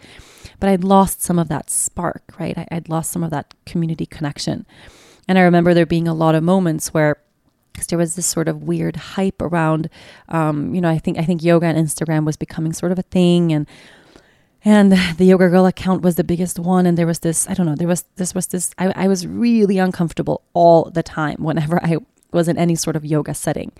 But 0.61 0.68
I'd 0.68 0.85
lost 0.85 1.22
some 1.22 1.38
of 1.38 1.48
that 1.48 1.70
spark, 1.70 2.35
right? 2.38 2.56
I, 2.59 2.66
would 2.70 2.88
lost 2.88 3.11
some 3.11 3.24
of 3.24 3.30
that 3.30 3.54
community 3.64 4.06
connection. 4.06 4.66
And 5.26 5.38
I 5.38 5.42
remember 5.42 5.74
there 5.74 5.87
being 5.87 6.06
a 6.06 6.14
lot 6.14 6.35
of 6.35 6.42
moments 6.42 6.92
where 6.92 7.16
there 7.88 7.98
was 7.98 8.14
this 8.14 8.26
sort 8.26 8.48
of 8.48 8.62
weird 8.62 8.96
hype 8.96 9.42
around, 9.42 9.90
um, 10.28 10.74
you 10.74 10.80
know, 10.80 10.88
I 10.88 10.98
think 10.98 11.18
I 11.18 11.22
think 11.22 11.42
yoga 11.42 11.66
and 11.66 11.78
Instagram 11.78 12.24
was 12.24 12.37
becoming 12.37 12.72
sort 12.72 12.92
of 12.92 12.98
a 12.98 13.02
thing, 13.02 13.52
and 13.52 13.66
and 14.64 14.92
the 15.18 15.24
yoga 15.24 15.48
girl 15.48 15.66
account 15.66 16.02
was 16.02 16.16
the 16.16 16.24
biggest 16.24 16.59
one 16.59 16.87
and 16.87 16.98
there 16.98 17.06
was 17.06 17.20
this 17.20 17.48
i 17.48 17.54
don't 17.54 17.66
know 17.66 17.76
there 17.76 17.87
was 17.87 18.04
this 18.16 18.35
was 18.35 18.48
this 18.48 18.74
I, 18.78 19.04
I 19.04 19.06
was 19.06 19.26
really 19.26 19.78
uncomfortable 19.78 20.42
all 20.54 20.90
the 20.90 21.02
time 21.04 21.37
whenever 21.38 21.82
i 21.85 21.98
was 22.32 22.48
in 22.48 22.58
any 22.58 22.74
sort 22.74 22.96
of 22.96 23.04
yoga 23.04 23.34
setting. 23.34 23.72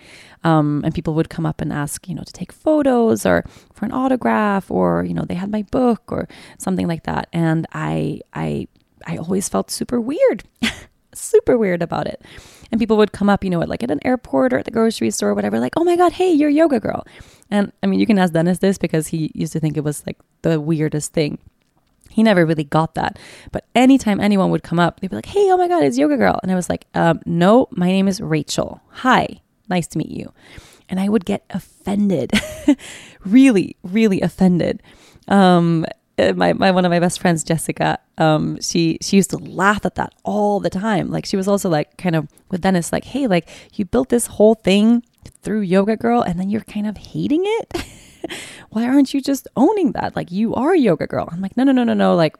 Um, 0.44 0.82
and 0.85 0.94
people 0.94 1.14
would 1.14 1.28
come 1.28 1.46
up 1.46 1.61
and 1.61 1.72
ask, 1.72 2.09
you 2.09 2.14
know, 2.14 2.22
to 2.22 2.32
take 2.32 2.52
photos 2.52 3.26
or 3.26 3.44
for 3.72 3.85
an 3.85 3.92
autograph 3.92 4.70
or, 4.70 5.04
you 5.04 5.14
know, 5.14 5.24
they 5.24 5.35
had 5.35 5.50
my 5.50 5.62
book 5.62 6.11
or 6.12 6.28
something 6.59 6.87
like 6.87 7.04
that. 7.04 7.28
And 7.32 7.66
I, 7.72 8.20
I, 8.35 8.68
I 9.06 9.18
always 9.18 9.48
felt 9.48 9.70
super 9.70 10.00
weird, 10.00 10.44
super 11.14 11.59
weird 11.59 11.82
about 11.82 12.06
it. 12.06 12.22
And 12.70 12.80
people 12.80 12.96
would 12.96 13.12
come 13.12 13.28
up, 13.28 13.44
you 13.44 13.50
know, 13.50 13.62
at 13.62 13.68
like 13.68 13.82
at 13.82 13.90
an 13.90 14.00
airport 14.04 14.52
or 14.52 14.59
at 14.59 14.64
the 14.64 14.70
grocery 14.70 15.11
store 15.11 15.30
or 15.30 15.35
whatever, 15.35 15.61
like, 15.61 15.74
oh 15.76 15.85
my 15.85 15.96
God, 15.96 16.12
hey, 16.12 16.32
you're 16.32 16.50
a 16.50 16.52
yoga 16.52 16.80
girl. 16.80 17.06
And 17.50 17.72
I 17.82 17.87
mean, 17.87 18.00
you 18.00 18.06
can 18.06 18.18
ask 18.18 18.32
Dennis 18.32 18.59
this 18.59 18.78
because 18.78 19.09
he 19.09 19.30
used 19.35 19.52
to 19.52 19.61
think 19.61 19.76
it 19.76 19.85
was 19.85 20.04
like 20.06 20.18
the 20.42 20.61
weirdest 20.61 21.12
thing. 21.12 21.38
He 22.16 22.22
never 22.22 22.46
really 22.46 22.64
got 22.64 22.94
that. 22.94 23.18
But 23.52 23.66
anytime 23.74 24.20
anyone 24.20 24.50
would 24.50 24.62
come 24.62 24.81
up, 24.81 25.00
they'd 25.00 25.11
be 25.11 25.16
like, 25.16 25.26
hey, 25.26 25.50
oh 25.50 25.59
my 25.59 25.68
God, 25.68 25.83
it's 25.83 25.98
Yoga 25.98 26.16
Girl. 26.16 26.40
And 26.42 26.50
I 26.50 26.55
was 26.55 26.70
like, 26.70 26.87
um, 26.94 27.20
no, 27.26 27.68
my 27.72 27.88
name 27.88 28.09
is 28.09 28.22
Rachel. 28.22 28.81
Hi, 28.88 29.42
nice 29.68 29.87
to 29.88 29.98
meet 29.98 30.09
you. 30.09 30.33
And 30.88 30.98
I 30.98 31.11
would 31.11 31.26
get 31.26 31.44
offended, 31.50 32.33
really, 33.26 33.76
really 33.83 34.22
offended. 34.22 34.83
Um, 35.29 35.85
uh, 36.18 36.33
my, 36.33 36.55
my 36.55 36.70
one 36.70 36.87
of 36.87 36.90
my 36.90 36.98
best 36.98 37.20
friends 37.20 37.44
jessica 37.44 37.98
um 38.16 38.59
she 38.62 38.96
she 39.02 39.16
used 39.16 39.29
to 39.29 39.37
laugh 39.37 39.85
at 39.85 39.96
that 39.96 40.14
all 40.24 40.61
the 40.61 40.70
time 40.70 41.11
like 41.11 41.26
she 41.26 41.37
was 41.37 41.46
also 41.46 41.68
like 41.68 41.94
kind 41.98 42.16
of 42.16 42.26
with 42.50 42.62
dennis 42.62 42.90
like 42.90 43.05
hey 43.05 43.26
like 43.26 43.46
you 43.74 43.85
built 43.85 44.09
this 44.09 44.26
whole 44.26 44.55
thing 44.55 45.05
through 45.42 45.61
yoga 45.61 45.94
girl 45.94 46.22
and 46.22 46.40
then 46.40 46.48
you're 46.48 46.62
kind 46.62 46.87
of 46.87 46.96
hating 46.96 47.42
it 47.44 47.85
why 48.71 48.85
aren't 48.85 49.15
you 49.15 49.21
just 49.21 49.49
owning 49.57 49.93
that? 49.93 50.17
Like, 50.17 50.31
you 50.31 50.55
are 50.55 50.73
a 50.73 50.79
yoga 50.79 51.07
girl. 51.07 51.29
I'm 51.31 51.41
like, 51.41 51.57
no, 51.57 51.65
no, 51.65 51.73
no, 51.73 51.85
no, 51.85 51.95
no. 51.95 52.15
Like, 52.15 52.37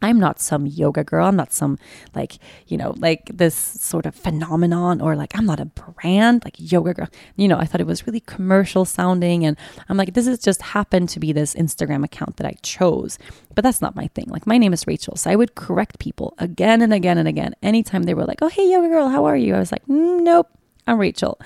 I'm 0.00 0.20
not 0.20 0.40
some 0.40 0.66
yoga 0.66 1.02
girl. 1.02 1.26
I'm 1.26 1.36
not 1.36 1.52
some 1.52 1.78
like, 2.14 2.38
you 2.66 2.76
know, 2.76 2.94
like 2.98 3.30
this 3.34 3.54
sort 3.54 4.06
of 4.06 4.14
phenomenon 4.14 5.00
or 5.00 5.16
like 5.16 5.36
I'm 5.36 5.46
not 5.46 5.60
a 5.60 5.64
brand 5.64 6.44
like 6.44 6.54
yoga 6.58 6.94
girl. 6.94 7.08
You 7.36 7.48
know, 7.48 7.58
I 7.58 7.64
thought 7.64 7.80
it 7.80 7.86
was 7.86 8.06
really 8.06 8.20
commercial 8.20 8.84
sounding 8.84 9.44
and 9.44 9.56
I'm 9.88 9.96
like 9.96 10.14
this 10.14 10.26
has 10.26 10.38
just 10.38 10.62
happened 10.62 11.08
to 11.10 11.20
be 11.20 11.32
this 11.32 11.54
Instagram 11.54 12.04
account 12.04 12.36
that 12.36 12.46
I 12.46 12.56
chose. 12.62 13.18
But 13.54 13.64
that's 13.64 13.82
not 13.82 13.96
my 13.96 14.06
thing. 14.08 14.26
Like 14.28 14.46
my 14.46 14.58
name 14.58 14.72
is 14.72 14.86
Rachel. 14.86 15.16
So 15.16 15.30
I 15.30 15.36
would 15.36 15.54
correct 15.56 15.98
people 15.98 16.34
again 16.38 16.80
and 16.80 16.92
again 16.92 17.18
and 17.18 17.26
again 17.26 17.54
anytime 17.62 18.04
they 18.04 18.14
were 18.14 18.24
like, 18.24 18.38
"Oh, 18.40 18.48
hey 18.48 18.70
yoga 18.70 18.88
girl, 18.88 19.08
how 19.08 19.24
are 19.24 19.36
you?" 19.36 19.54
I 19.54 19.58
was 19.58 19.72
like, 19.72 19.84
mm, 19.86 20.20
"Nope, 20.20 20.48
I'm 20.86 20.98
Rachel." 20.98 21.40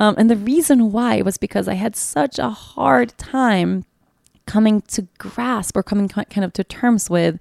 Um, 0.00 0.14
and 0.18 0.28
the 0.28 0.36
reason 0.36 0.92
why 0.92 1.22
was 1.22 1.38
because 1.38 1.68
I 1.68 1.74
had 1.74 1.96
such 1.96 2.38
a 2.38 2.50
hard 2.50 3.16
time 3.18 3.84
coming 4.46 4.82
to 4.82 5.06
grasp 5.18 5.76
or 5.76 5.82
coming 5.82 6.08
kind 6.08 6.44
of 6.44 6.52
to 6.54 6.64
terms 6.64 7.08
with 7.08 7.38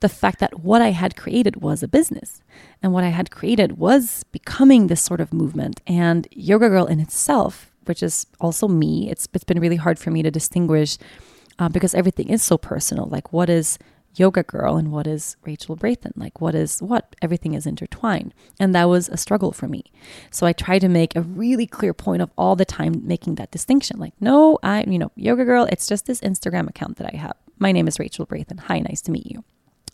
the 0.00 0.08
fact 0.08 0.40
that 0.40 0.60
what 0.60 0.80
I 0.80 0.90
had 0.90 1.16
created 1.16 1.56
was 1.56 1.82
a 1.82 1.88
business. 1.88 2.42
And 2.82 2.92
what 2.92 3.04
I 3.04 3.08
had 3.08 3.30
created 3.30 3.78
was 3.78 4.24
becoming 4.32 4.86
this 4.86 5.02
sort 5.02 5.20
of 5.20 5.32
movement. 5.32 5.80
And 5.86 6.26
Yoga 6.30 6.68
Girl 6.68 6.86
in 6.86 7.00
itself, 7.00 7.70
which 7.84 8.02
is 8.02 8.26
also 8.40 8.66
me, 8.66 9.10
it's, 9.10 9.28
it's 9.34 9.44
been 9.44 9.60
really 9.60 9.76
hard 9.76 9.98
for 9.98 10.10
me 10.10 10.22
to 10.22 10.30
distinguish 10.30 10.96
uh, 11.58 11.68
because 11.68 11.94
everything 11.94 12.30
is 12.30 12.42
so 12.42 12.56
personal. 12.56 13.06
Like, 13.06 13.32
what 13.32 13.50
is 13.50 13.78
Yoga 14.14 14.42
Girl 14.42 14.76
and 14.76 14.90
what 14.90 15.06
is 15.06 15.36
Rachel 15.44 15.76
Brathen? 15.76 16.12
Like, 16.16 16.40
what 16.40 16.54
is 16.54 16.82
what? 16.82 17.14
Everything 17.22 17.54
is 17.54 17.66
intertwined. 17.66 18.34
And 18.58 18.74
that 18.74 18.88
was 18.88 19.08
a 19.08 19.16
struggle 19.16 19.52
for 19.52 19.68
me. 19.68 19.84
So 20.30 20.46
I 20.46 20.52
tried 20.52 20.80
to 20.80 20.88
make 20.88 21.14
a 21.14 21.22
really 21.22 21.66
clear 21.66 21.94
point 21.94 22.22
of 22.22 22.30
all 22.36 22.56
the 22.56 22.64
time 22.64 23.02
making 23.04 23.36
that 23.36 23.50
distinction. 23.50 23.98
Like, 23.98 24.14
no, 24.20 24.58
I, 24.62 24.84
you 24.84 24.98
know, 24.98 25.12
Yoga 25.16 25.44
Girl, 25.44 25.66
it's 25.70 25.86
just 25.86 26.06
this 26.06 26.20
Instagram 26.20 26.68
account 26.68 26.96
that 26.96 27.10
I 27.12 27.16
have. 27.16 27.36
My 27.58 27.72
name 27.72 27.86
is 27.88 27.98
Rachel 27.98 28.26
Brathen. 28.26 28.60
Hi, 28.60 28.80
nice 28.80 29.00
to 29.02 29.10
meet 29.10 29.26
you 29.26 29.44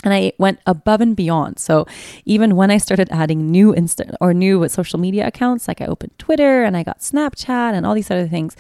and 0.05 0.15
I 0.15 0.33
went 0.39 0.61
above 0.67 1.01
and 1.01 1.17
beyond. 1.17 1.59
So 1.59 1.85
even 2.25 2.55
when 2.55 2.71
I 2.71 2.79
started 2.79 3.09
adding 3.11 3.51
new 3.51 3.73
Insta 3.73 4.15
or 4.21 4.33
new 4.33 4.69
social 4.69 5.01
media 5.01 5.27
accounts, 5.27 5.67
like 5.67 5.81
I 5.81 5.87
opened 5.87 6.13
Twitter 6.19 6.63
and 6.63 6.77
I 6.77 6.85
got 6.85 7.01
Snapchat 7.01 7.73
and 7.75 7.85
all 7.85 7.95
these 7.95 8.11
other 8.11 8.29
things, 8.29 8.57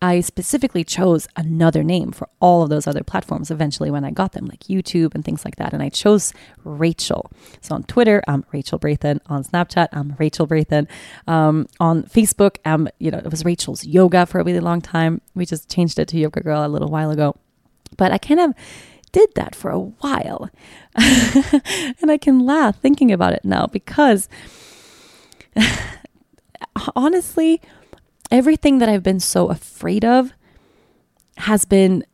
I 0.00 0.20
specifically 0.20 0.84
chose 0.84 1.26
another 1.34 1.82
name 1.82 2.12
for 2.12 2.28
all 2.40 2.62
of 2.62 2.70
those 2.70 2.86
other 2.86 3.02
platforms 3.02 3.50
eventually 3.50 3.90
when 3.90 4.04
I 4.04 4.12
got 4.12 4.32
them, 4.32 4.46
like 4.46 4.60
YouTube 4.60 5.14
and 5.14 5.24
things 5.24 5.44
like 5.44 5.56
that. 5.56 5.72
And 5.72 5.82
I 5.82 5.88
chose 5.88 6.32
Rachel. 6.62 7.30
So 7.60 7.74
on 7.74 7.82
Twitter, 7.84 8.22
I'm 8.28 8.44
Rachel 8.52 8.78
Brathen. 8.78 9.18
On 9.26 9.42
Snapchat, 9.42 9.88
I'm 9.92 10.14
Rachel 10.18 10.46
Brathen. 10.46 10.86
Um, 11.26 11.66
on 11.80 12.04
Facebook, 12.04 12.58
um, 12.64 12.88
you 12.98 13.10
know, 13.10 13.18
it 13.18 13.30
was 13.30 13.44
Rachel's 13.44 13.84
Yoga 13.84 14.24
for 14.26 14.38
a 14.40 14.44
really 14.44 14.60
long 14.60 14.80
time. 14.80 15.20
We 15.34 15.44
just 15.44 15.68
changed 15.68 15.98
it 15.98 16.06
to 16.08 16.18
Yoga 16.18 16.42
Girl 16.42 16.64
a 16.64 16.68
little 16.68 16.88
while 16.88 17.10
ago. 17.10 17.34
But 17.96 18.12
I 18.12 18.18
kind 18.18 18.40
of 18.40 18.54
did 19.10 19.34
that 19.34 19.56
for 19.56 19.70
a 19.70 19.80
while. 19.80 20.48
and 20.94 22.10
I 22.10 22.18
can 22.18 22.40
laugh 22.40 22.78
thinking 22.80 23.10
about 23.10 23.32
it 23.32 23.44
now 23.44 23.66
because 23.66 24.28
honestly, 26.96 27.60
everything 28.30 28.78
that 28.78 28.88
I've 28.88 29.02
been 29.02 29.20
so 29.20 29.48
afraid 29.48 30.04
of 30.04 30.32
has 31.38 31.64
been 31.64 32.04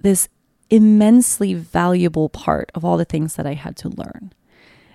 this 0.00 0.28
immensely 0.70 1.54
valuable 1.54 2.28
part 2.28 2.70
of 2.74 2.84
all 2.84 2.96
the 2.96 3.04
things 3.04 3.36
that 3.36 3.46
I 3.46 3.54
had 3.54 3.76
to 3.78 3.88
learn. 3.88 4.32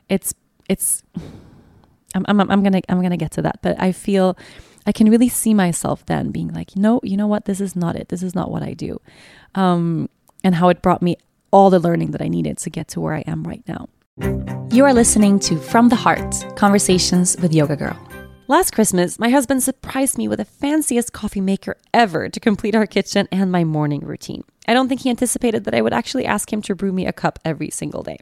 It's 0.10 0.34
it's 0.70 1.04
I'm 2.16 2.26
I'm, 2.28 2.40
I'm 2.40 2.64
gonna 2.64 2.82
I'm 2.90 3.02
gonna 3.02 3.18
get 3.18 3.32
to 3.32 3.42
that, 3.42 3.60
but 3.62 3.80
I 3.82 3.92
feel 3.92 4.38
I 4.86 4.92
can 4.92 5.10
really 5.10 5.30
see 5.30 5.54
myself 5.54 6.06
then 6.06 6.32
being 6.32 6.54
like, 6.54 6.76
no, 6.76 7.00
you 7.04 7.18
know 7.18 7.28
what, 7.28 7.46
this 7.46 7.62
is 7.62 7.76
not 7.76 7.96
it. 7.96 8.10
This 8.10 8.22
is 8.22 8.36
not 8.36 8.52
what 8.52 8.64
I 8.64 8.74
do, 8.74 9.02
um, 9.56 10.10
and 10.44 10.56
how 10.56 10.70
it 10.70 10.82
brought 10.82 11.02
me 11.02 11.18
all 11.52 11.70
the 11.70 11.80
learning 11.80 12.12
that 12.12 12.22
I 12.22 12.28
needed 12.28 12.58
to 12.60 12.70
get 12.70 12.88
to 12.90 13.02
where 13.02 13.14
I 13.14 13.24
am 13.26 13.44
right 13.44 13.64
now. 13.68 13.88
You 14.72 14.86
are 14.86 14.94
listening 14.94 15.40
to 15.40 15.58
From 15.58 15.90
the 15.90 15.96
Heart 15.96 16.56
Conversations 16.56 17.38
with 17.42 17.54
Yoga 17.54 17.76
Girl. 17.76 18.13
Last 18.50 18.72
Christmas, 18.72 19.20
my 19.20 19.30
husband 19.30 19.64
surprised 19.64 20.18
me 20.18 20.28
with 20.28 20.40
the 20.40 20.46
fanciest 20.46 21.14
coffee 21.14 21.40
maker 21.40 21.78
ever 21.94 22.28
to 22.28 22.40
complete 22.42 22.76
our 22.76 22.86
kitchen 22.86 23.26
and 23.32 23.50
my 23.50 23.64
morning 23.64 24.02
routine. 24.02 24.44
I 24.68 24.74
don't 24.74 24.88
think 24.88 25.02
he 25.02 25.10
anticipated 25.10 25.66
that 25.66 25.74
I 25.76 25.82
would 25.82 25.94
actually 25.94 26.26
ask 26.26 26.52
him 26.52 26.62
to 26.64 26.76
brew 26.76 26.92
me 26.92 27.06
a 27.06 27.14
cup 27.14 27.40
every 27.44 27.70
single 27.70 28.04
day. 28.04 28.20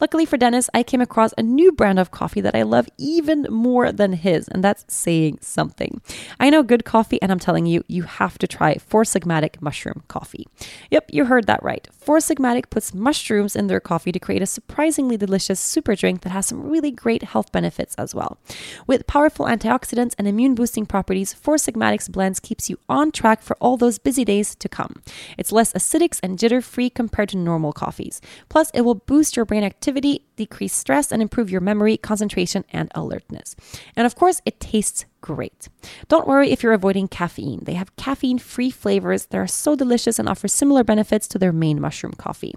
Luckily 0.00 0.24
for 0.24 0.36
Dennis, 0.36 0.70
I 0.72 0.82
came 0.82 1.00
across 1.00 1.34
a 1.36 1.42
new 1.42 1.72
brand 1.72 1.98
of 1.98 2.10
coffee 2.10 2.40
that 2.40 2.54
I 2.54 2.62
love 2.62 2.88
even 2.98 3.46
more 3.50 3.92
than 3.92 4.14
his, 4.14 4.48
and 4.48 4.64
that's 4.64 4.84
saying 4.88 5.38
something. 5.40 6.00
I 6.40 6.50
know 6.50 6.62
good 6.62 6.84
coffee, 6.84 7.20
and 7.20 7.30
I'm 7.30 7.38
telling 7.38 7.66
you, 7.66 7.84
you 7.88 8.04
have 8.04 8.38
to 8.38 8.46
try 8.46 8.76
Four 8.76 9.02
Sigmatic 9.04 9.60
mushroom 9.60 10.02
coffee. 10.08 10.46
Yep, 10.90 11.10
you 11.12 11.26
heard 11.26 11.46
that 11.46 11.62
right. 11.62 11.86
Four 11.92 12.18
Sigmatic 12.18 12.70
puts 12.70 12.94
mushrooms 12.94 13.54
in 13.54 13.66
their 13.66 13.80
coffee 13.80 14.12
to 14.12 14.18
create 14.18 14.42
a 14.42 14.46
surprisingly 14.46 15.16
delicious 15.16 15.60
super 15.60 15.94
drink 15.94 16.22
that 16.22 16.30
has 16.30 16.46
some 16.46 16.68
really 16.68 16.90
great 16.90 17.22
health 17.22 17.52
benefits 17.52 17.94
as 17.96 18.14
well. 18.14 18.38
With 18.86 19.06
powerful 19.06 19.46
antioxidants 19.46 20.14
and 20.18 20.26
immune 20.26 20.54
boosting 20.54 20.86
properties, 20.86 21.32
Four 21.32 21.56
Sigmatic's 21.56 22.08
blends 22.08 22.40
keeps 22.40 22.70
you 22.70 22.78
on 22.88 23.12
track 23.12 23.42
for 23.42 23.56
all 23.60 23.76
those 23.76 23.98
busy 23.98 24.24
days 24.24 24.54
to 24.56 24.68
come. 24.68 25.02
It's 25.36 25.52
less 25.52 25.74
acidics 25.82 26.20
and 26.22 26.38
jitter 26.38 26.62
free 26.62 26.88
compared 26.88 27.28
to 27.30 27.36
normal 27.36 27.72
coffees. 27.72 28.20
Plus, 28.48 28.70
it 28.72 28.82
will 28.82 28.94
boost 28.94 29.36
your 29.36 29.44
brain 29.44 29.64
activity, 29.64 30.24
decrease 30.42 30.74
stress, 30.74 31.12
and 31.12 31.22
improve 31.22 31.50
your 31.50 31.60
memory, 31.60 31.96
concentration, 31.96 32.64
and 32.72 32.90
alertness. 32.94 33.54
And 33.96 34.06
of 34.06 34.14
course, 34.14 34.40
it 34.44 34.58
tastes 34.58 35.04
great. 35.22 35.68
Don't 36.08 36.26
worry 36.26 36.50
if 36.50 36.62
you're 36.62 36.72
avoiding 36.72 37.08
caffeine. 37.08 37.60
They 37.62 37.74
have 37.74 37.94
caffeine 37.96 38.38
free 38.38 38.70
flavors 38.70 39.26
that 39.26 39.38
are 39.38 39.46
so 39.46 39.76
delicious 39.76 40.18
and 40.18 40.28
offer 40.28 40.48
similar 40.48 40.82
benefits 40.82 41.28
to 41.28 41.38
their 41.38 41.52
main 41.52 41.80
mushroom 41.80 42.12
coffee. 42.12 42.54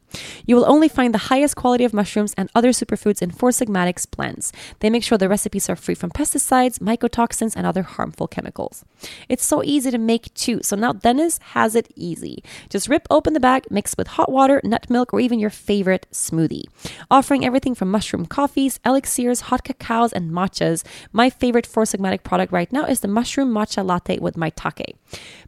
You 0.48 0.56
will 0.56 0.66
only 0.68 0.90
find 0.90 1.14
the 1.14 1.30
highest 1.30 1.56
quality 1.56 1.86
of 1.86 1.94
mushrooms 1.94 2.34
and 2.38 2.50
other 2.56 2.72
superfoods 2.72 3.22
in 3.22 3.30
Four 3.30 3.52
Sigmatics 3.52 4.08
blends. 4.08 4.52
They 4.80 4.90
make 4.90 5.04
sure 5.04 5.18
the 5.18 5.30
recipes 5.30 5.70
are 5.70 5.76
free 5.76 5.94
from 5.96 6.10
pesticides, 6.10 6.80
mycotoxins, 6.80 7.56
and 7.56 7.68
other 7.68 7.84
harmful 7.84 8.28
chemicals. 8.28 8.84
It's 9.30 9.46
so 9.46 9.64
easy 9.64 9.92
to 9.92 10.00
make 10.00 10.34
too, 10.34 10.62
so 10.64 10.76
now 10.76 10.92
Dennis 10.92 11.38
has 11.54 11.76
it 11.76 11.92
easy. 11.96 12.44
Just 12.70 12.90
rip 12.90 13.06
open 13.12 13.34
the 13.34 13.40
bag, 13.40 13.66
mix 13.70 13.96
with 13.96 14.08
hot 14.08 14.32
water, 14.32 14.60
nut 14.64 14.90
milk, 14.90 15.14
or 15.14 15.20
even 15.20 15.40
your 15.40 15.52
favorite 15.52 16.08
smoothie. 16.12 16.66
Offering 17.12 17.46
everything 17.46 17.75
from 17.76 17.92
mushroom 17.92 18.26
coffees, 18.26 18.80
elixirs, 18.86 19.42
hot 19.42 19.64
cacaos, 19.64 20.12
and 20.12 20.32
matchas, 20.32 20.84
my 21.12 21.30
favorite 21.30 21.68
Four 21.68 21.84
Sigmatic 21.84 22.24
product 22.24 22.52
right 22.52 22.72
now 22.72 22.86
is 22.86 23.02
the 23.02 23.08
mushroom 23.08 23.54
matcha 23.54 23.86
latte 23.86 24.18
with 24.20 24.36
maitake. 24.36 24.96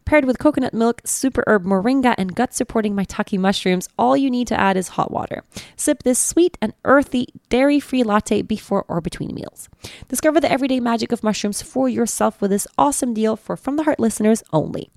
Paired 0.04 0.24
with 0.24 0.38
coconut 0.38 0.72
milk, 0.72 1.02
super 1.04 1.42
herb 1.46 1.64
moringa, 1.64 2.14
and 2.16 2.34
gut 2.34 2.54
supporting 2.54 2.94
maitake 2.94 3.38
mushrooms, 3.38 3.88
all 3.98 4.16
you 4.16 4.30
need 4.30 4.46
to 4.48 4.58
add 4.58 4.76
is 4.76 4.88
hot 4.88 5.10
water. 5.10 5.42
Sip 5.76 6.02
this 6.02 6.18
sweet 6.18 6.56
and 6.60 6.72
earthy, 6.84 7.28
dairy 7.48 7.80
free 7.80 8.02
latte 8.02 8.42
before 8.42 8.84
or 8.88 9.00
between 9.00 9.34
meals. 9.34 9.68
Discover 10.08 10.40
the 10.40 10.50
everyday 10.52 10.80
magic 10.80 11.12
of 11.12 11.22
mushrooms 11.22 11.62
for 11.62 11.88
yourself 11.88 12.40
with 12.40 12.50
this 12.50 12.66
awesome 12.76 13.14
deal 13.14 13.36
for 13.36 13.56
From 13.56 13.76
the 13.76 13.84
Heart 13.84 14.00
listeners 14.00 14.42
only. 14.52 14.90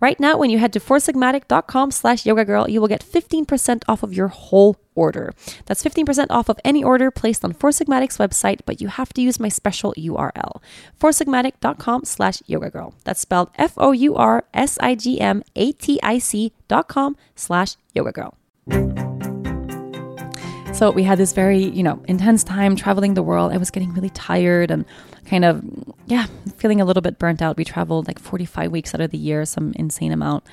Right 0.00 0.20
now, 0.20 0.38
when 0.38 0.50
you 0.50 0.58
head 0.58 0.72
to 0.74 0.80
foursigmatic.com 0.80 1.90
slash 1.90 2.24
yoga 2.24 2.44
girl, 2.44 2.70
you 2.70 2.80
will 2.80 2.86
get 2.86 3.04
15% 3.04 3.82
off 3.88 4.04
of 4.04 4.14
your 4.14 4.28
whole 4.28 4.76
order. 4.94 5.32
That's 5.66 5.82
15% 5.82 6.26
off 6.30 6.48
of 6.48 6.60
any 6.64 6.84
order 6.84 7.10
placed 7.10 7.44
on 7.44 7.52
Four 7.52 7.72
Sigmatic's 7.72 8.18
website, 8.18 8.60
but 8.64 8.80
you 8.80 8.86
have 8.88 9.12
to 9.14 9.20
use 9.20 9.40
my 9.40 9.48
special 9.48 9.92
URL, 9.98 10.62
foursigmatic.com 11.00 12.04
slash 12.04 12.40
yoga 12.46 12.70
girl. 12.70 12.94
That's 13.04 13.20
spelled 13.20 13.50
F-O-U-R-S-I-G-M-A-T-I-C 13.56 16.52
dot 16.68 16.88
com 16.88 17.16
slash 17.34 17.76
yoga 17.92 18.12
girl. 18.12 18.34
So 20.74 20.90
we 20.92 21.02
had 21.02 21.18
this 21.18 21.32
very, 21.32 21.64
you 21.64 21.82
know, 21.82 22.00
intense 22.06 22.44
time 22.44 22.76
traveling 22.76 23.14
the 23.14 23.22
world. 23.22 23.52
I 23.52 23.56
was 23.56 23.68
getting 23.68 23.92
really 23.94 24.10
tired 24.10 24.70
and 24.70 24.84
kind 25.28 25.44
of, 25.44 25.62
yeah, 26.06 26.26
feeling 26.56 26.80
a 26.80 26.84
little 26.84 27.02
bit 27.02 27.18
burnt 27.18 27.42
out. 27.42 27.56
We 27.56 27.64
traveled 27.64 28.08
like 28.08 28.18
45 28.18 28.70
weeks 28.70 28.94
out 28.94 29.00
of 29.00 29.10
the 29.10 29.18
year, 29.18 29.44
some 29.44 29.72
insane 29.76 30.12
amount. 30.12 30.44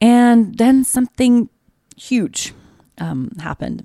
And 0.00 0.56
then 0.56 0.84
something 0.84 1.48
huge 1.96 2.54
um, 2.98 3.32
happened. 3.40 3.84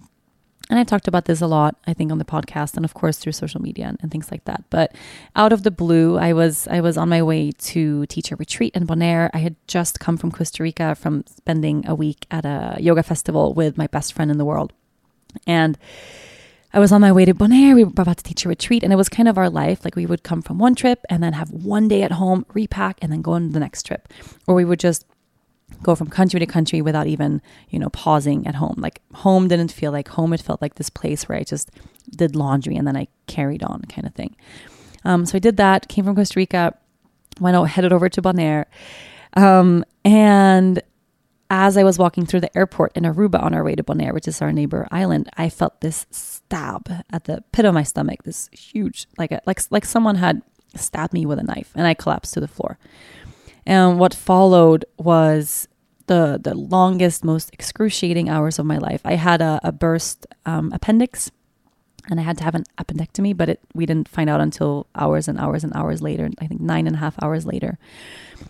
And 0.69 0.79
I 0.79 0.85
talked 0.85 1.09
about 1.09 1.25
this 1.25 1.41
a 1.41 1.47
lot, 1.47 1.75
I 1.85 1.93
think, 1.93 2.13
on 2.13 2.17
the 2.17 2.23
podcast 2.23 2.77
and 2.77 2.85
of 2.85 2.93
course 2.93 3.17
through 3.17 3.33
social 3.33 3.61
media 3.61 3.87
and, 3.87 3.97
and, 4.01 4.09
things 4.09 4.31
like 4.31 4.45
that. 4.45 4.63
But 4.69 4.95
out 5.35 5.51
of 5.51 5.63
the 5.63 5.71
blue, 5.71 6.17
I 6.17 6.31
was 6.31 6.65
I 6.69 6.79
was 6.79 6.97
on 6.97 7.09
my 7.09 7.21
way 7.21 7.51
to 7.51 8.05
teach 8.05 8.31
a 8.31 8.37
retreat 8.37 8.73
in 8.73 8.87
Bonaire. 8.87 9.29
I 9.33 9.39
had 9.39 9.57
just 9.67 9.99
come 9.99 10.15
from 10.15 10.31
Costa 10.31 10.63
Rica 10.63 10.95
from 10.95 11.25
spending 11.27 11.85
a 11.85 11.93
week 11.93 12.25
at 12.31 12.45
a 12.45 12.77
yoga 12.79 13.03
festival 13.03 13.53
with 13.53 13.77
my 13.77 13.87
best 13.87 14.13
friend 14.13 14.31
in 14.31 14.37
the 14.37 14.45
world. 14.45 14.71
And 15.45 15.77
I 16.73 16.79
was 16.79 16.91
on 16.91 17.01
my 17.01 17.11
way 17.11 17.25
to 17.25 17.33
Bonaire. 17.33 17.75
We 17.75 17.83
were 17.83 17.91
about 17.91 18.17
to 18.17 18.23
teach 18.23 18.45
a 18.45 18.49
retreat, 18.49 18.83
and 18.83 18.93
it 18.93 18.95
was 18.95 19.09
kind 19.09 19.27
of 19.27 19.37
our 19.37 19.49
life. 19.49 19.83
Like 19.83 19.95
we 19.95 20.05
would 20.05 20.23
come 20.23 20.41
from 20.41 20.57
one 20.57 20.75
trip 20.75 21.03
and 21.09 21.21
then 21.21 21.33
have 21.33 21.51
one 21.51 21.87
day 21.87 22.03
at 22.03 22.13
home, 22.13 22.45
repack, 22.53 22.97
and 23.01 23.11
then 23.11 23.21
go 23.21 23.33
on 23.33 23.51
the 23.51 23.59
next 23.59 23.85
trip. 23.85 24.07
Or 24.47 24.55
we 24.55 24.65
would 24.65 24.79
just 24.79 25.05
go 25.83 25.95
from 25.95 26.07
country 26.07 26.39
to 26.39 26.45
country 26.45 26.81
without 26.81 27.07
even, 27.07 27.41
you 27.69 27.79
know, 27.79 27.89
pausing 27.89 28.45
at 28.47 28.55
home. 28.55 28.75
Like 28.77 29.01
home 29.13 29.47
didn't 29.47 29.71
feel 29.71 29.91
like 29.91 30.09
home. 30.09 30.33
It 30.33 30.41
felt 30.41 30.61
like 30.61 30.75
this 30.75 30.89
place 30.89 31.27
where 31.27 31.37
I 31.37 31.43
just 31.43 31.71
did 32.15 32.35
laundry 32.35 32.75
and 32.75 32.87
then 32.87 32.97
I 32.97 33.07
carried 33.27 33.63
on 33.63 33.81
kind 33.83 34.05
of 34.05 34.13
thing. 34.13 34.35
Um, 35.03 35.25
so 35.25 35.35
I 35.37 35.39
did 35.39 35.57
that, 35.57 35.87
came 35.87 36.05
from 36.05 36.15
Costa 36.15 36.37
Rica, 36.37 36.77
went 37.39 37.55
out, 37.55 37.65
headed 37.65 37.91
over 37.91 38.09
to 38.09 38.21
Bonaire. 38.21 38.65
Um, 39.33 39.83
and 40.03 40.81
as 41.51 41.75
I 41.75 41.83
was 41.83 41.99
walking 41.99 42.25
through 42.25 42.39
the 42.39 42.57
airport 42.57 42.95
in 42.95 43.03
Aruba 43.03 43.43
on 43.43 43.53
our 43.53 43.61
way 43.61 43.75
to 43.75 43.83
Bonaire, 43.83 44.13
which 44.13 44.27
is 44.27 44.41
our 44.41 44.53
neighbor 44.53 44.87
island, 44.89 45.29
I 45.35 45.49
felt 45.49 45.81
this 45.81 46.05
stab 46.09 46.89
at 47.11 47.25
the 47.25 47.43
pit 47.51 47.65
of 47.65 47.73
my 47.73 47.83
stomach, 47.83 48.23
this 48.23 48.49
huge, 48.53 49.05
like 49.17 49.33
a, 49.33 49.41
like 49.45 49.59
like 49.69 49.83
someone 49.83 50.15
had 50.15 50.43
stabbed 50.75 51.11
me 51.11 51.25
with 51.25 51.37
a 51.39 51.43
knife, 51.43 51.73
and 51.75 51.85
I 51.85 51.93
collapsed 51.93 52.33
to 52.35 52.39
the 52.39 52.47
floor. 52.47 52.79
And 53.65 53.99
what 53.99 54.13
followed 54.13 54.85
was 54.97 55.67
the 56.07 56.39
the 56.41 56.55
longest, 56.55 57.25
most 57.25 57.49
excruciating 57.51 58.29
hours 58.29 58.57
of 58.57 58.65
my 58.65 58.77
life. 58.77 59.01
I 59.03 59.15
had 59.15 59.41
a, 59.41 59.59
a 59.61 59.73
burst 59.73 60.25
um, 60.45 60.71
appendix, 60.71 61.31
and 62.09 62.17
I 62.17 62.23
had 62.23 62.37
to 62.37 62.45
have 62.45 62.55
an 62.55 62.63
appendectomy, 62.77 63.35
but 63.35 63.49
it 63.49 63.59
we 63.73 63.85
didn't 63.85 64.07
find 64.07 64.29
out 64.29 64.39
until 64.39 64.87
hours 64.95 65.27
and 65.27 65.37
hours 65.37 65.65
and 65.65 65.75
hours 65.75 66.01
later. 66.01 66.29
I 66.39 66.47
think 66.47 66.61
nine 66.61 66.87
and 66.87 66.95
a 66.95 66.99
half 66.99 67.21
hours 67.21 67.45
later. 67.45 67.77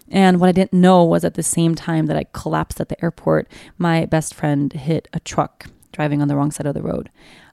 And 0.10 0.40
what 0.40 0.50
I 0.50 0.52
didn't 0.52 0.74
know 0.74 1.04
was 1.04 1.24
at 1.24 1.36
the 1.36 1.44
same 1.44 1.76
time 1.76 2.08
that 2.08 2.18
I 2.18 2.26
collapsed 2.34 2.80
at 2.80 2.90
the 2.90 3.02
airport, 3.04 3.48
my 3.78 4.06
best 4.06 4.34
friend 4.34 4.72
hit 4.72 5.08
a 5.14 5.20
truck 5.20 5.68
driving 5.92 6.22
on 6.22 6.28
the 6.28 6.36
wrong 6.36 6.52
side 6.52 6.66
of 6.66 6.74
the 6.74 6.82
road. 6.82 7.10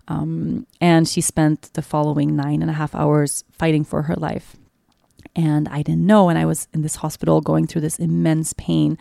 Um, 0.08 0.66
and 0.80 1.06
she 1.06 1.20
spent 1.20 1.72
the 1.74 1.82
following 1.82 2.34
nine 2.34 2.62
and 2.62 2.70
a 2.70 2.74
half 2.74 2.94
hours 2.94 3.44
fighting 3.52 3.84
for 3.84 4.02
her 4.02 4.14
life. 4.14 4.56
And 5.36 5.68
I 5.68 5.82
didn't 5.82 6.06
know. 6.06 6.28
And 6.28 6.38
I 6.38 6.46
was 6.46 6.66
in 6.72 6.82
this 6.82 6.96
hospital 6.96 7.40
going 7.40 7.66
through 7.66 7.82
this 7.82 7.98
immense 7.98 8.54
pain 8.54 8.98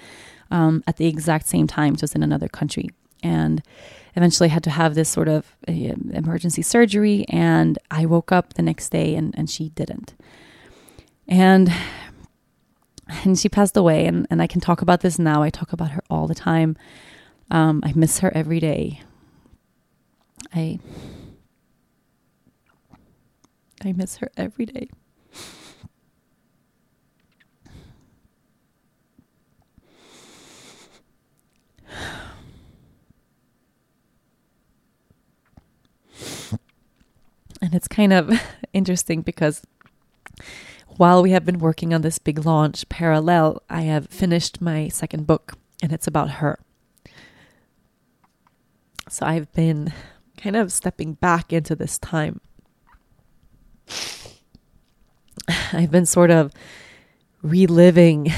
um, 0.52 0.84
at 0.86 0.98
the 0.98 1.08
exact 1.08 1.48
same 1.48 1.66
time, 1.66 1.96
just 1.96 2.16
in 2.16 2.24
another 2.24 2.48
country. 2.48 2.90
And 3.24 3.64
eventually 4.16 4.50
had 4.50 4.64
to 4.64 4.70
have 4.70 4.96
this 4.96 5.10
sort 5.10 5.28
of 5.28 5.56
uh, 5.68 5.72
emergency 5.72 6.62
surgery. 6.62 7.26
And 7.30 7.80
I 7.90 8.06
woke 8.06 8.32
up 8.32 8.56
the 8.56 8.62
next 8.62 8.90
day 8.90 9.16
and, 9.16 9.34
and 9.38 9.50
she 9.50 9.70
didn't. 9.70 10.14
And 11.28 11.72
and 13.10 13.38
she 13.38 13.50
passed 13.50 13.78
away 13.78 14.06
and, 14.06 14.28
and 14.30 14.42
I 14.42 14.48
can 14.48 14.62
talk 14.62 14.82
about 14.82 15.02
this 15.02 15.18
now. 15.20 15.42
I 15.44 15.50
talk 15.50 15.74
about 15.74 15.92
her 15.92 16.04
all 16.10 16.28
the 16.28 16.36
time. 16.36 16.78
Um, 17.50 17.82
I 17.84 17.94
miss 17.96 18.20
her 18.20 18.32
every 18.36 18.60
day. 18.60 19.02
I 20.54 20.80
I 23.84 23.94
miss 23.94 24.18
her 24.18 24.30
every 24.38 24.66
day. 24.66 24.90
And 37.60 37.74
it's 37.74 37.88
kind 37.88 38.14
of 38.14 38.32
interesting 38.74 39.22
because 39.22 39.64
while 40.98 41.22
we 41.22 41.32
have 41.32 41.46
been 41.46 41.60
working 41.60 41.94
on 41.94 42.02
this 42.02 42.20
big 42.20 42.46
launch 42.46 42.88
parallel, 42.90 43.62
I 43.70 43.82
have 43.82 44.08
finished 44.08 44.62
my 44.62 44.88
second 44.90 45.28
book 45.28 45.54
and 45.82 45.94
it's 45.94 46.08
about 46.08 46.32
her. 46.32 46.60
So 49.10 49.26
I've 49.26 49.52
been 49.54 49.94
kind 50.38 50.56
of 50.56 50.72
stepping 50.72 51.14
back 51.14 51.54
into 51.54 51.76
this 51.76 51.98
time. 51.98 52.42
I've 55.72 55.92
been 55.92 56.06
sort 56.06 56.32
of 56.32 56.52
reliving 57.42 58.32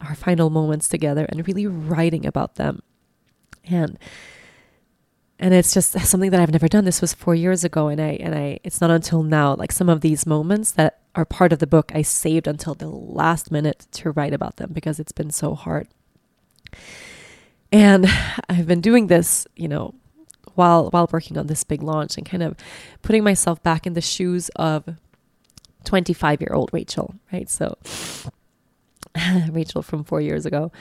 our 0.00 0.14
final 0.14 0.50
moments 0.50 0.88
together 0.88 1.24
and 1.28 1.46
really 1.46 1.66
writing 1.66 2.26
about 2.26 2.56
them. 2.56 2.82
And 3.64 3.98
and 5.38 5.52
it's 5.52 5.74
just 5.74 5.98
something 6.00 6.30
that 6.30 6.40
I've 6.40 6.52
never 6.52 6.68
done. 6.68 6.84
This 6.84 7.00
was 7.00 7.12
4 7.12 7.34
years 7.34 7.64
ago 7.64 7.88
and 7.88 8.00
I 8.00 8.18
and 8.20 8.34
I 8.34 8.58
it's 8.64 8.80
not 8.80 8.90
until 8.90 9.22
now 9.22 9.54
like 9.54 9.72
some 9.72 9.88
of 9.88 10.00
these 10.00 10.26
moments 10.26 10.72
that 10.72 11.03
are 11.14 11.24
part 11.24 11.52
of 11.52 11.58
the 11.58 11.66
book 11.66 11.92
I 11.94 12.02
saved 12.02 12.46
until 12.46 12.74
the 12.74 12.88
last 12.88 13.50
minute 13.50 13.86
to 13.92 14.10
write 14.10 14.34
about 14.34 14.56
them 14.56 14.70
because 14.72 14.98
it's 14.98 15.12
been 15.12 15.30
so 15.30 15.54
hard. 15.54 15.88
And 17.72 18.06
I've 18.48 18.66
been 18.66 18.80
doing 18.80 19.06
this, 19.06 19.46
you 19.56 19.68
know, 19.68 19.94
while 20.54 20.90
while 20.90 21.08
working 21.10 21.36
on 21.36 21.46
this 21.46 21.64
big 21.64 21.82
launch 21.82 22.16
and 22.16 22.26
kind 22.26 22.42
of 22.42 22.56
putting 23.02 23.24
myself 23.24 23.62
back 23.62 23.86
in 23.86 23.94
the 23.94 24.00
shoes 24.00 24.48
of 24.50 24.88
25 25.84 26.40
year 26.40 26.52
old 26.52 26.70
Rachel, 26.72 27.14
right? 27.32 27.48
So 27.50 27.76
Rachel 29.50 29.82
from 29.82 30.04
four 30.04 30.20
years 30.20 30.46
ago. 30.46 30.72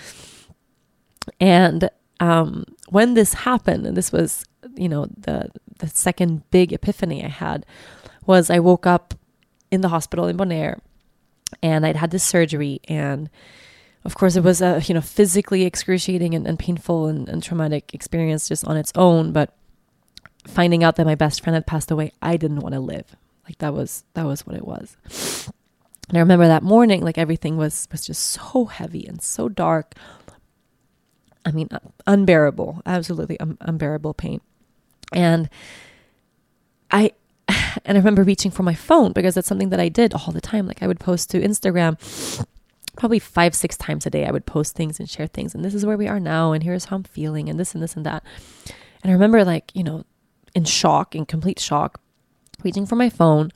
And 1.39 1.89
um, 2.19 2.65
when 2.89 3.13
this 3.13 3.33
happened, 3.33 3.85
and 3.85 3.97
this 3.97 4.11
was, 4.11 4.45
you 4.75 4.89
know, 4.89 5.07
the 5.17 5.49
the 5.79 5.87
second 5.87 6.49
big 6.51 6.71
epiphany 6.71 7.23
I 7.23 7.29
had, 7.29 7.65
was 8.25 8.49
I 8.49 8.59
woke 8.59 8.85
up 8.85 9.13
in 9.73 9.81
the 9.81 9.89
hospital 9.89 10.27
in 10.27 10.37
Bonaire, 10.37 10.79
and 11.63 11.83
I'd 11.83 11.95
had 11.95 12.11
this 12.11 12.23
surgery, 12.23 12.79
and 12.87 13.27
of 14.05 14.15
course 14.15 14.35
it 14.35 14.43
was 14.43 14.61
a 14.61 14.79
you 14.85 14.93
know 14.93 15.01
physically 15.01 15.63
excruciating 15.63 16.35
and, 16.35 16.45
and 16.45 16.59
painful 16.59 17.07
and, 17.07 17.27
and 17.27 17.41
traumatic 17.41 17.91
experience 17.91 18.47
just 18.47 18.65
on 18.67 18.77
its 18.77 18.91
own. 18.93 19.31
But 19.31 19.57
finding 20.45 20.83
out 20.83 20.95
that 20.97 21.07
my 21.07 21.15
best 21.15 21.41
friend 21.41 21.55
had 21.55 21.65
passed 21.65 21.89
away, 21.89 22.11
I 22.21 22.37
didn't 22.37 22.59
want 22.59 22.73
to 22.73 22.79
live. 22.79 23.15
Like 23.45 23.57
that 23.57 23.73
was 23.73 24.03
that 24.13 24.27
was 24.27 24.45
what 24.45 24.55
it 24.55 24.65
was. 24.65 24.95
And 26.09 26.17
I 26.17 26.21
remember 26.21 26.47
that 26.47 26.61
morning, 26.61 27.01
like 27.01 27.17
everything 27.17 27.57
was 27.57 27.87
was 27.91 28.05
just 28.05 28.23
so 28.23 28.65
heavy 28.65 29.07
and 29.07 29.23
so 29.23 29.49
dark. 29.49 29.95
I 31.45 31.51
mean, 31.51 31.67
uh, 31.71 31.79
unbearable, 32.05 32.83
absolutely 32.85 33.39
un- 33.39 33.57
unbearable 33.59 34.13
pain. 34.13 34.39
And 35.11 35.49
I 36.91 37.13
and 37.85 37.97
I 37.97 37.99
remember 37.99 38.23
reaching 38.23 38.51
for 38.51 38.63
my 38.63 38.73
phone 38.73 39.11
because 39.13 39.35
that's 39.35 39.47
something 39.47 39.69
that 39.69 39.79
I 39.79 39.89
did 39.89 40.13
all 40.13 40.31
the 40.31 40.41
time. 40.41 40.67
Like 40.67 40.81
I 40.81 40.87
would 40.87 40.99
post 40.99 41.29
to 41.31 41.41
Instagram 41.41 41.97
probably 42.95 43.19
five, 43.19 43.55
six 43.55 43.75
times 43.77 44.05
a 44.05 44.09
day. 44.09 44.25
I 44.25 44.31
would 44.31 44.45
post 44.45 44.75
things 44.75 44.99
and 44.99 45.09
share 45.09 45.27
things, 45.27 45.55
and 45.55 45.63
this 45.63 45.73
is 45.73 45.85
where 45.85 45.97
we 45.97 46.07
are 46.07 46.19
now, 46.19 46.51
and 46.51 46.63
here's 46.63 46.85
how 46.85 46.97
I'm 46.97 47.03
feeling, 47.03 47.49
and 47.49 47.59
this 47.59 47.73
and 47.73 47.83
this 47.83 47.95
and 47.95 48.05
that. 48.05 48.23
And 49.03 49.11
I 49.11 49.13
remember, 49.13 49.43
like, 49.43 49.71
you 49.73 49.83
know, 49.83 50.03
in 50.55 50.65
shock, 50.65 51.15
in 51.15 51.25
complete 51.25 51.59
shock, 51.59 51.99
reaching 52.63 52.85
for 52.85 52.95
my 52.95 53.09
phone, 53.09 53.51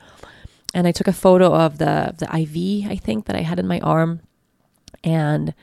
and 0.73 0.87
I 0.87 0.91
took 0.91 1.07
a 1.07 1.13
photo 1.13 1.53
of 1.53 1.77
the 1.77 2.15
the 2.17 2.25
IV, 2.25 2.91
I 2.91 2.95
think, 2.95 3.25
that 3.25 3.35
I 3.35 3.41
had 3.41 3.59
in 3.59 3.67
my 3.67 3.79
arm, 3.79 4.21
and 5.03 5.53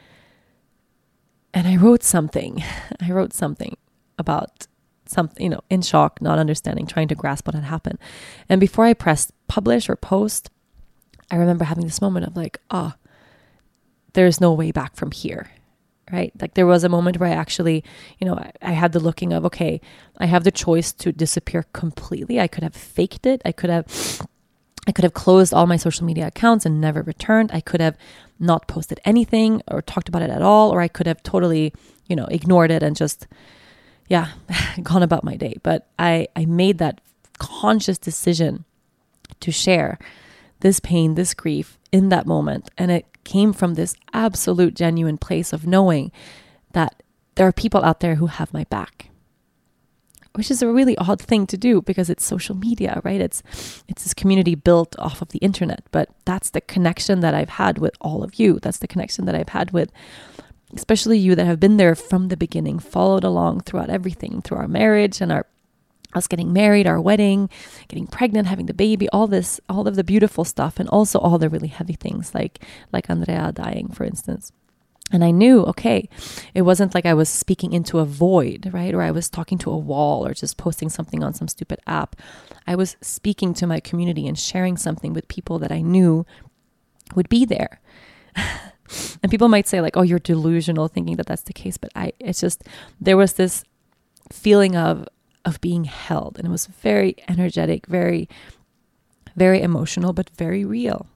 and 1.52 1.66
I 1.66 1.76
wrote 1.76 2.02
something. 2.02 2.62
I 3.00 3.10
wrote 3.10 3.32
something 3.32 3.76
about 4.18 4.66
something, 5.06 5.42
you 5.42 5.50
know, 5.50 5.60
in 5.70 5.82
shock, 5.82 6.20
not 6.20 6.38
understanding, 6.38 6.86
trying 6.86 7.08
to 7.08 7.14
grasp 7.14 7.46
what 7.46 7.54
had 7.54 7.64
happened. 7.64 7.98
And 8.48 8.60
before 8.60 8.84
I 8.84 8.94
pressed 8.94 9.32
publish 9.48 9.88
or 9.88 9.96
post, 9.96 10.50
I 11.30 11.36
remember 11.36 11.64
having 11.64 11.84
this 11.84 12.00
moment 12.00 12.26
of 12.26 12.36
like, 12.36 12.58
oh, 12.70 12.92
there's 14.12 14.40
no 14.40 14.52
way 14.52 14.70
back 14.70 14.96
from 14.96 15.10
here 15.10 15.50
right? 16.12 16.32
Like 16.40 16.54
there 16.54 16.66
was 16.66 16.84
a 16.84 16.88
moment 16.88 17.18
where 17.18 17.28
I 17.28 17.32
actually, 17.32 17.84
you 18.18 18.26
know, 18.26 18.34
I, 18.34 18.52
I, 18.62 18.72
had 18.72 18.92
the 18.92 19.00
looking 19.00 19.32
of, 19.32 19.44
okay, 19.46 19.80
I 20.18 20.26
have 20.26 20.44
the 20.44 20.50
choice 20.50 20.92
to 20.92 21.12
disappear 21.12 21.64
completely. 21.72 22.40
I 22.40 22.46
could 22.46 22.62
have 22.62 22.74
faked 22.74 23.26
it. 23.26 23.40
I 23.44 23.52
could 23.52 23.70
have, 23.70 23.86
I 24.86 24.92
could 24.92 25.04
have 25.04 25.14
closed 25.14 25.54
all 25.54 25.66
my 25.66 25.76
social 25.76 26.04
media 26.04 26.26
accounts 26.26 26.66
and 26.66 26.80
never 26.80 27.02
returned. 27.02 27.50
I 27.52 27.60
could 27.60 27.80
have 27.80 27.96
not 28.38 28.68
posted 28.68 29.00
anything 29.04 29.62
or 29.66 29.80
talked 29.80 30.08
about 30.08 30.22
it 30.22 30.30
at 30.30 30.42
all, 30.42 30.70
or 30.70 30.80
I 30.80 30.88
could 30.88 31.06
have 31.06 31.22
totally, 31.22 31.72
you 32.06 32.16
know, 32.16 32.26
ignored 32.26 32.70
it 32.70 32.82
and 32.82 32.94
just, 32.94 33.26
yeah, 34.08 34.28
gone 34.82 35.02
about 35.02 35.24
my 35.24 35.36
day. 35.36 35.56
But 35.62 35.88
I, 35.98 36.28
I 36.36 36.44
made 36.44 36.78
that 36.78 37.00
conscious 37.38 37.98
decision 37.98 38.64
to 39.40 39.50
share 39.50 39.98
this 40.60 40.80
pain, 40.80 41.14
this 41.14 41.34
grief 41.34 41.78
in 41.92 42.08
that 42.08 42.26
moment. 42.26 42.70
And 42.78 42.90
it 42.90 43.06
came 43.24 43.52
from 43.52 43.74
this 43.74 43.96
absolute 44.12 44.74
genuine 44.74 45.18
place 45.18 45.52
of 45.52 45.66
knowing 45.66 46.12
that 46.72 47.02
there 47.34 47.46
are 47.46 47.52
people 47.52 47.82
out 47.84 48.00
there 48.00 48.16
who 48.16 48.26
have 48.26 48.52
my 48.52 48.64
back 48.64 49.10
which 50.34 50.50
is 50.50 50.62
a 50.62 50.68
really 50.68 50.98
odd 50.98 51.20
thing 51.20 51.46
to 51.46 51.56
do 51.56 51.80
because 51.82 52.10
it's 52.10 52.24
social 52.24 52.54
media 52.56 53.00
right 53.04 53.20
it's 53.20 53.42
it's 53.88 54.02
this 54.02 54.14
community 54.14 54.54
built 54.54 54.94
off 54.98 55.22
of 55.22 55.28
the 55.28 55.38
internet 55.38 55.84
but 55.90 56.08
that's 56.24 56.50
the 56.50 56.60
connection 56.60 57.20
that 57.20 57.34
I've 57.34 57.50
had 57.50 57.78
with 57.78 57.94
all 58.00 58.22
of 58.22 58.38
you 58.38 58.58
that's 58.60 58.78
the 58.78 58.88
connection 58.88 59.24
that 59.26 59.34
I've 59.34 59.50
had 59.50 59.70
with 59.70 59.90
especially 60.74 61.18
you 61.18 61.34
that 61.34 61.46
have 61.46 61.60
been 61.60 61.76
there 61.76 61.94
from 61.94 62.28
the 62.28 62.37
beginning 62.37 62.78
followed 62.78 63.24
along 63.24 63.60
throughout 63.60 63.90
everything 63.90 64.42
through 64.42 64.58
our 64.58 64.68
marriage 64.68 65.20
and 65.20 65.32
our 65.32 65.46
us 66.14 66.28
getting 66.28 66.52
married, 66.52 66.87
our 66.87 67.00
wedding, 67.00 67.50
getting 67.88 68.06
pregnant, 68.06 68.46
having 68.46 68.66
the 68.66 68.74
baby, 68.74 69.08
all 69.08 69.26
this, 69.26 69.60
all 69.68 69.88
of 69.88 69.96
the 69.96 70.04
beautiful 70.04 70.44
stuff, 70.44 70.78
and 70.78 70.88
also 70.88 71.18
all 71.18 71.38
the 71.38 71.48
really 71.48 71.68
heavy 71.68 71.94
things 71.94 72.34
like 72.34 72.60
like 72.92 73.10
Andrea 73.10 73.52
dying, 73.52 73.88
for 73.88 74.04
instance. 74.04 74.52
And 75.12 75.22
I 75.22 75.30
knew, 75.30 75.62
okay, 75.64 76.08
it 76.54 76.62
wasn't 76.62 76.94
like 76.94 77.04
I 77.04 77.14
was 77.14 77.28
speaking 77.28 77.72
into 77.72 77.98
a 77.98 78.06
void, 78.06 78.70
right? 78.72 78.94
Or 78.94 79.02
I 79.02 79.10
was 79.10 79.28
talking 79.28 79.58
to 79.58 79.70
a 79.70 79.76
wall 79.76 80.26
or 80.26 80.32
just 80.32 80.56
posting 80.56 80.88
something 80.88 81.22
on 81.22 81.34
some 81.34 81.46
stupid 81.46 81.78
app. 81.87 82.16
I 82.66 82.74
was 82.74 82.96
speaking 83.02 83.52
to 83.54 83.66
my 83.66 83.80
community 83.80 84.26
and 84.26 84.38
sharing 84.38 84.78
something 84.78 85.12
with 85.12 85.28
people 85.28 85.58
that 85.58 85.70
I 85.70 85.82
knew 85.82 86.24
would 87.14 87.28
be 87.28 87.44
there. 87.44 87.80
and 89.22 89.30
people 89.30 89.48
might 89.48 89.66
say 89.68 89.80
like, 89.80 89.96
"Oh, 89.96 90.02
you're 90.02 90.18
delusional 90.18 90.88
thinking 90.88 91.16
that 91.16 91.26
that's 91.26 91.42
the 91.42 91.52
case," 91.52 91.76
but 91.76 91.90
I 91.94 92.12
it's 92.18 92.40
just 92.40 92.64
there 93.00 93.16
was 93.16 93.35
this 93.35 93.64
feeling 94.33 94.76
of 94.76 95.07
of 95.44 95.61
being 95.61 95.85
held. 95.85 96.38
And 96.38 96.46
it 96.46 96.50
was 96.50 96.66
very 96.66 97.16
energetic, 97.28 97.87
very, 97.87 98.28
very 99.37 99.61
emotional, 99.61 100.12
but 100.12 100.30
very 100.30 100.64
real. 100.64 101.07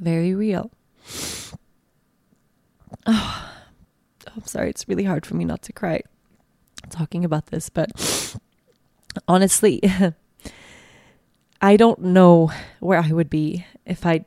Very 0.00 0.34
real. 0.34 0.70
Oh, 3.10 3.50
I'm 4.36 4.46
sorry. 4.46 4.68
It's 4.70 4.86
really 4.88 5.04
hard 5.04 5.24
for 5.24 5.34
me 5.34 5.44
not 5.44 5.62
to 5.62 5.72
cry 5.72 6.02
talking 6.90 7.24
about 7.24 7.46
this, 7.46 7.70
but 7.70 7.90
honestly, 9.26 9.80
I 11.62 11.76
don't 11.76 12.00
know 12.00 12.52
where 12.80 13.00
I 13.00 13.12
would 13.12 13.30
be 13.30 13.64
if 13.86 14.04
I 14.04 14.24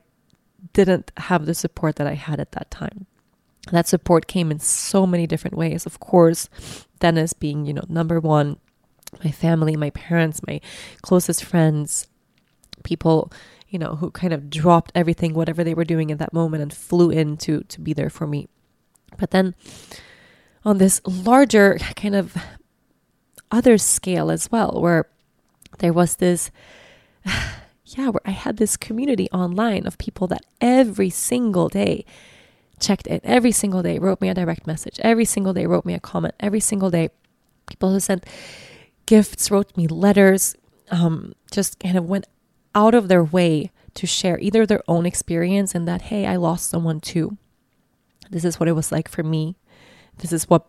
didn't 0.72 1.12
have 1.16 1.46
the 1.46 1.54
support 1.54 1.96
that 1.96 2.06
I 2.06 2.14
had 2.14 2.40
at 2.40 2.52
that 2.52 2.70
time. 2.70 3.06
That 3.70 3.86
support 3.86 4.26
came 4.26 4.50
in 4.50 4.58
so 4.58 5.06
many 5.06 5.26
different 5.26 5.56
ways. 5.56 5.86
Of 5.86 6.00
course, 6.00 6.48
Dennis 6.98 7.32
being, 7.32 7.64
you 7.64 7.72
know, 7.72 7.84
number 7.88 8.18
one, 8.18 8.58
my 9.24 9.30
family, 9.30 9.76
my 9.76 9.90
parents, 9.90 10.40
my 10.46 10.60
closest 11.02 11.44
friends, 11.44 12.08
people, 12.82 13.32
you 13.68 13.78
know, 13.78 13.96
who 13.96 14.10
kind 14.10 14.32
of 14.32 14.50
dropped 14.50 14.90
everything, 14.94 15.34
whatever 15.34 15.62
they 15.62 15.74
were 15.74 15.84
doing 15.84 16.10
at 16.10 16.18
that 16.18 16.32
moment, 16.32 16.62
and 16.62 16.72
flew 16.72 17.10
in 17.10 17.36
to 17.38 17.62
to 17.62 17.80
be 17.80 17.92
there 17.92 18.10
for 18.10 18.26
me. 18.26 18.48
But 19.18 19.30
then 19.30 19.54
on 20.64 20.78
this 20.78 21.00
larger 21.04 21.78
kind 21.96 22.16
of 22.16 22.36
other 23.50 23.78
scale 23.78 24.30
as 24.30 24.50
well, 24.50 24.80
where 24.80 25.08
there 25.78 25.92
was 25.92 26.16
this 26.16 26.50
yeah, 27.96 28.08
where 28.08 28.20
I 28.24 28.30
had 28.30 28.56
this 28.56 28.76
community 28.76 29.28
online 29.30 29.86
of 29.86 29.98
people 29.98 30.26
that 30.28 30.44
every 30.60 31.10
single 31.10 31.68
day 31.68 32.04
checked 32.80 33.06
it, 33.06 33.20
every 33.24 33.52
single 33.52 33.82
day 33.82 33.98
wrote 33.98 34.20
me 34.20 34.28
a 34.28 34.34
direct 34.34 34.66
message, 34.66 34.98
every 35.02 35.24
single 35.24 35.52
day 35.52 35.66
wrote 35.66 35.84
me 35.84 35.94
a 35.94 36.00
comment, 36.00 36.34
every 36.40 36.60
single 36.60 36.90
day 36.90 37.10
people 37.66 37.92
who 37.92 38.00
sent 38.00 38.24
gifts, 39.06 39.50
wrote 39.50 39.76
me 39.76 39.86
letters, 39.86 40.54
um, 40.90 41.34
just 41.50 41.78
kind 41.78 41.96
of 41.96 42.06
went 42.06 42.26
out 42.74 42.94
of 42.94 43.08
their 43.08 43.22
way 43.22 43.70
to 43.94 44.06
share 44.06 44.38
either 44.40 44.64
their 44.64 44.82
own 44.88 45.06
experience 45.06 45.74
and 45.74 45.86
that, 45.86 46.02
hey, 46.02 46.26
I 46.26 46.36
lost 46.36 46.70
someone 46.70 47.00
too. 47.00 47.36
This 48.30 48.44
is 48.44 48.58
what 48.58 48.68
it 48.68 48.72
was 48.72 48.90
like 48.90 49.08
for 49.08 49.22
me. 49.22 49.56
This 50.18 50.32
is 50.32 50.48
what 50.48 50.66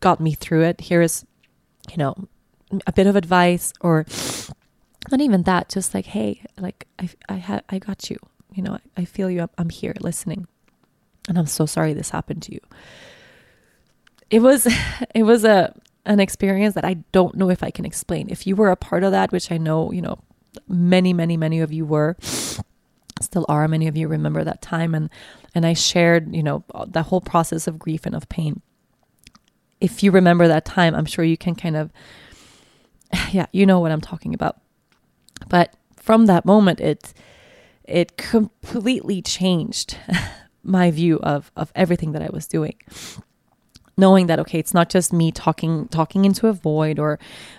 got 0.00 0.20
me 0.20 0.34
through 0.34 0.62
it. 0.62 0.82
Here 0.82 1.02
is, 1.02 1.26
you 1.90 1.96
know, 1.96 2.28
a 2.86 2.92
bit 2.92 3.06
of 3.06 3.16
advice 3.16 3.72
or 3.80 4.06
not 5.10 5.20
even 5.20 5.42
that, 5.44 5.68
just 5.68 5.94
like, 5.94 6.06
hey, 6.06 6.42
like 6.58 6.86
I, 6.98 7.08
I 7.28 7.34
had, 7.34 7.64
I 7.68 7.78
got 7.78 8.10
you. 8.10 8.18
You 8.52 8.62
know, 8.62 8.74
I, 8.74 9.02
I 9.02 9.04
feel 9.04 9.30
you. 9.30 9.48
I'm 9.58 9.70
here 9.70 9.94
listening, 10.00 10.46
and 11.28 11.38
I'm 11.38 11.46
so 11.46 11.66
sorry 11.66 11.92
this 11.92 12.10
happened 12.10 12.42
to 12.44 12.54
you. 12.54 12.60
It 14.30 14.40
was, 14.40 14.66
it 15.14 15.24
was 15.24 15.44
a 15.44 15.74
an 16.06 16.20
experience 16.20 16.74
that 16.74 16.84
I 16.84 16.94
don't 17.12 17.34
know 17.34 17.50
if 17.50 17.62
I 17.62 17.70
can 17.70 17.84
explain. 17.84 18.28
If 18.28 18.46
you 18.46 18.56
were 18.56 18.70
a 18.70 18.76
part 18.76 19.04
of 19.04 19.12
that, 19.12 19.32
which 19.32 19.50
I 19.50 19.56
know, 19.56 19.90
you 19.90 20.02
know, 20.02 20.18
many, 20.68 21.12
many, 21.12 21.36
many 21.36 21.60
of 21.60 21.72
you 21.72 21.86
were, 21.86 22.16
still 23.20 23.46
are. 23.48 23.66
Many 23.68 23.88
of 23.88 23.96
you 23.96 24.08
remember 24.08 24.44
that 24.44 24.60
time, 24.60 24.94
and 24.94 25.10
and 25.54 25.66
I 25.66 25.72
shared, 25.72 26.34
you 26.34 26.42
know, 26.42 26.64
the 26.86 27.02
whole 27.02 27.20
process 27.20 27.66
of 27.66 27.78
grief 27.78 28.06
and 28.06 28.14
of 28.14 28.28
pain. 28.28 28.60
If 29.80 30.02
you 30.02 30.10
remember 30.10 30.48
that 30.48 30.64
time, 30.64 30.94
I'm 30.94 31.04
sure 31.04 31.24
you 31.24 31.36
can 31.36 31.54
kind 31.54 31.76
of, 31.76 31.90
yeah, 33.32 33.46
you 33.52 33.66
know 33.66 33.80
what 33.80 33.92
I'm 33.92 34.00
talking 34.00 34.34
about. 34.34 34.60
But 35.48 35.74
from 35.96 36.26
that 36.26 36.44
moment, 36.44 36.80
it 36.80 37.14
it 37.84 38.16
completely 38.16 39.20
changed 39.20 39.96
my 40.62 40.90
view 40.90 41.18
of 41.22 41.50
of 41.56 41.72
everything 41.74 42.12
that 42.12 42.22
I 42.22 42.30
was 42.32 42.46
doing. 42.46 42.76
Knowing 43.96 44.26
that 44.26 44.40
okay 44.40 44.58
it's 44.58 44.74
not 44.74 44.90
just 44.90 45.12
me 45.12 45.30
talking 45.30 45.86
talking 45.88 46.24
into 46.24 46.48
a 46.48 46.52
void 46.52 46.98
or 46.98 47.18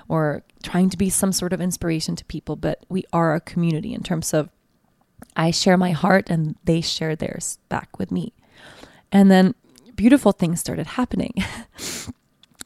or 0.10 0.44
trying 0.64 0.90
to 0.90 0.98
be 0.98 1.10
some 1.10 1.32
sort 1.32 1.54
of 1.54 1.62
inspiration 1.62 2.16
to 2.16 2.26
people 2.26 2.56
but 2.56 2.84
we 2.90 3.04
are 3.14 3.36
a 3.36 3.40
community 3.40 3.94
in 3.94 4.02
terms 4.02 4.34
of 4.34 4.50
I 5.36 5.52
share 5.52 5.78
my 5.78 5.92
heart 5.92 6.30
and 6.30 6.56
they 6.64 6.82
share 6.82 7.16
theirs 7.16 7.60
back 7.70 7.98
with 8.00 8.12
me. 8.12 8.34
And 9.12 9.30
then 9.30 9.56
beautiful 9.96 10.32
things 10.32 10.60
started 10.60 10.88
happening 10.88 11.34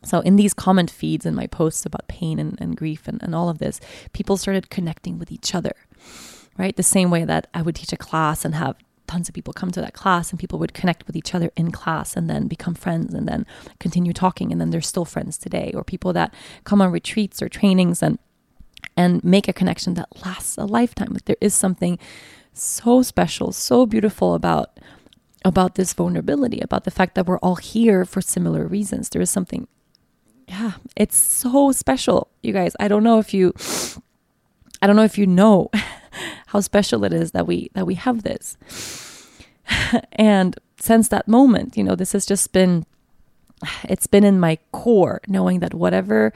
so 0.10 0.20
in 0.22 0.36
these 0.36 0.54
comment 0.54 0.90
feeds 0.90 1.26
and 1.26 1.36
my 1.36 1.48
posts 1.48 1.86
about 1.86 2.08
pain 2.08 2.40
and, 2.40 2.60
and 2.60 2.76
grief 2.76 3.08
and, 3.08 3.22
and 3.22 3.36
all 3.36 3.50
of 3.50 3.60
this 3.60 3.80
people 4.14 4.38
started 4.38 4.70
connecting 4.70 5.20
with 5.20 5.32
each 5.32 5.54
other 5.54 5.74
right? 6.60 6.76
The 6.76 6.84
same 6.84 7.10
way 7.10 7.24
that 7.26 7.48
I 7.54 7.62
would 7.64 7.76
teach 7.76 7.94
a 7.94 7.98
class 7.98 8.44
and 8.44 8.54
have 8.54 8.76
tons 9.08 9.28
of 9.28 9.34
people 9.34 9.54
come 9.54 9.72
to 9.72 9.82
that 9.82 9.94
class 9.94 10.30
and 10.30 10.40
people 10.40 10.60
would 10.60 10.74
connect 10.74 11.08
with 11.08 11.16
each 11.16 11.34
other 11.34 11.50
in 11.56 11.72
class 11.72 12.16
and 12.16 12.30
then 12.30 12.48
become 12.48 12.76
friends 12.76 13.14
and 13.14 13.28
then 13.28 13.48
continue 13.80 14.14
talking 14.14 14.52
and 14.52 14.62
then 14.62 14.70
they're 14.70 14.82
still 14.82 15.06
friends 15.06 15.38
today 15.38 15.72
or 15.74 15.84
people 15.84 16.14
that 16.14 16.32
come 16.66 16.80
on 16.82 16.92
retreats 16.92 17.42
or 17.42 17.50
trainings 17.50 18.04
and 18.04 18.20
and 18.96 19.24
make 19.24 19.48
a 19.48 19.54
connection 19.54 19.94
that 19.96 20.24
lasts 20.24 20.58
a 20.58 20.66
lifetime. 20.66 21.10
Like 21.12 21.26
there 21.26 21.36
is 21.42 21.56
something 21.56 21.98
so 22.54 23.02
special 23.02 23.52
so 23.52 23.86
beautiful 23.86 24.36
about 24.36 24.80
about 25.46 25.76
this 25.76 25.94
vulnerability 25.94 26.60
about 26.60 26.84
the 26.84 26.92
fact 26.92 27.16
that 27.16 27.26
we're 27.26 27.40
all 27.40 27.56
here 27.56 28.04
for 28.04 28.22
similar 28.22 28.68
reasons. 28.68 29.08
There 29.10 29.22
is 29.22 29.30
something 29.30 29.68
yeah 30.50 30.74
it's 30.98 31.18
so 31.18 31.72
special 31.72 32.28
you 32.44 32.52
guys 32.52 32.76
i 32.80 32.88
don't 32.88 33.04
know 33.04 33.20
if 33.20 33.34
you 33.34 33.54
i 34.82 34.88
don't 34.88 34.96
know 34.96 35.04
if 35.04 35.18
you 35.18 35.26
know 35.26 35.70
how 36.48 36.62
special 36.62 37.04
it 37.04 37.14
is 37.14 37.32
that 37.32 37.48
we 37.48 37.70
that 37.74 37.86
we 37.86 37.96
have 37.96 38.24
this. 38.24 38.58
and 40.14 40.60
since 40.80 41.10
that 41.10 41.28
moment, 41.28 41.78
you 41.78 41.84
know, 41.84 41.96
this 41.96 42.14
has 42.14 42.26
just 42.26 42.52
been 42.52 42.86
it's 43.84 44.08
been 44.08 44.24
in 44.24 44.40
my 44.40 44.58
core 44.72 45.22
knowing 45.28 45.60
that 45.60 45.74
whatever 45.74 46.34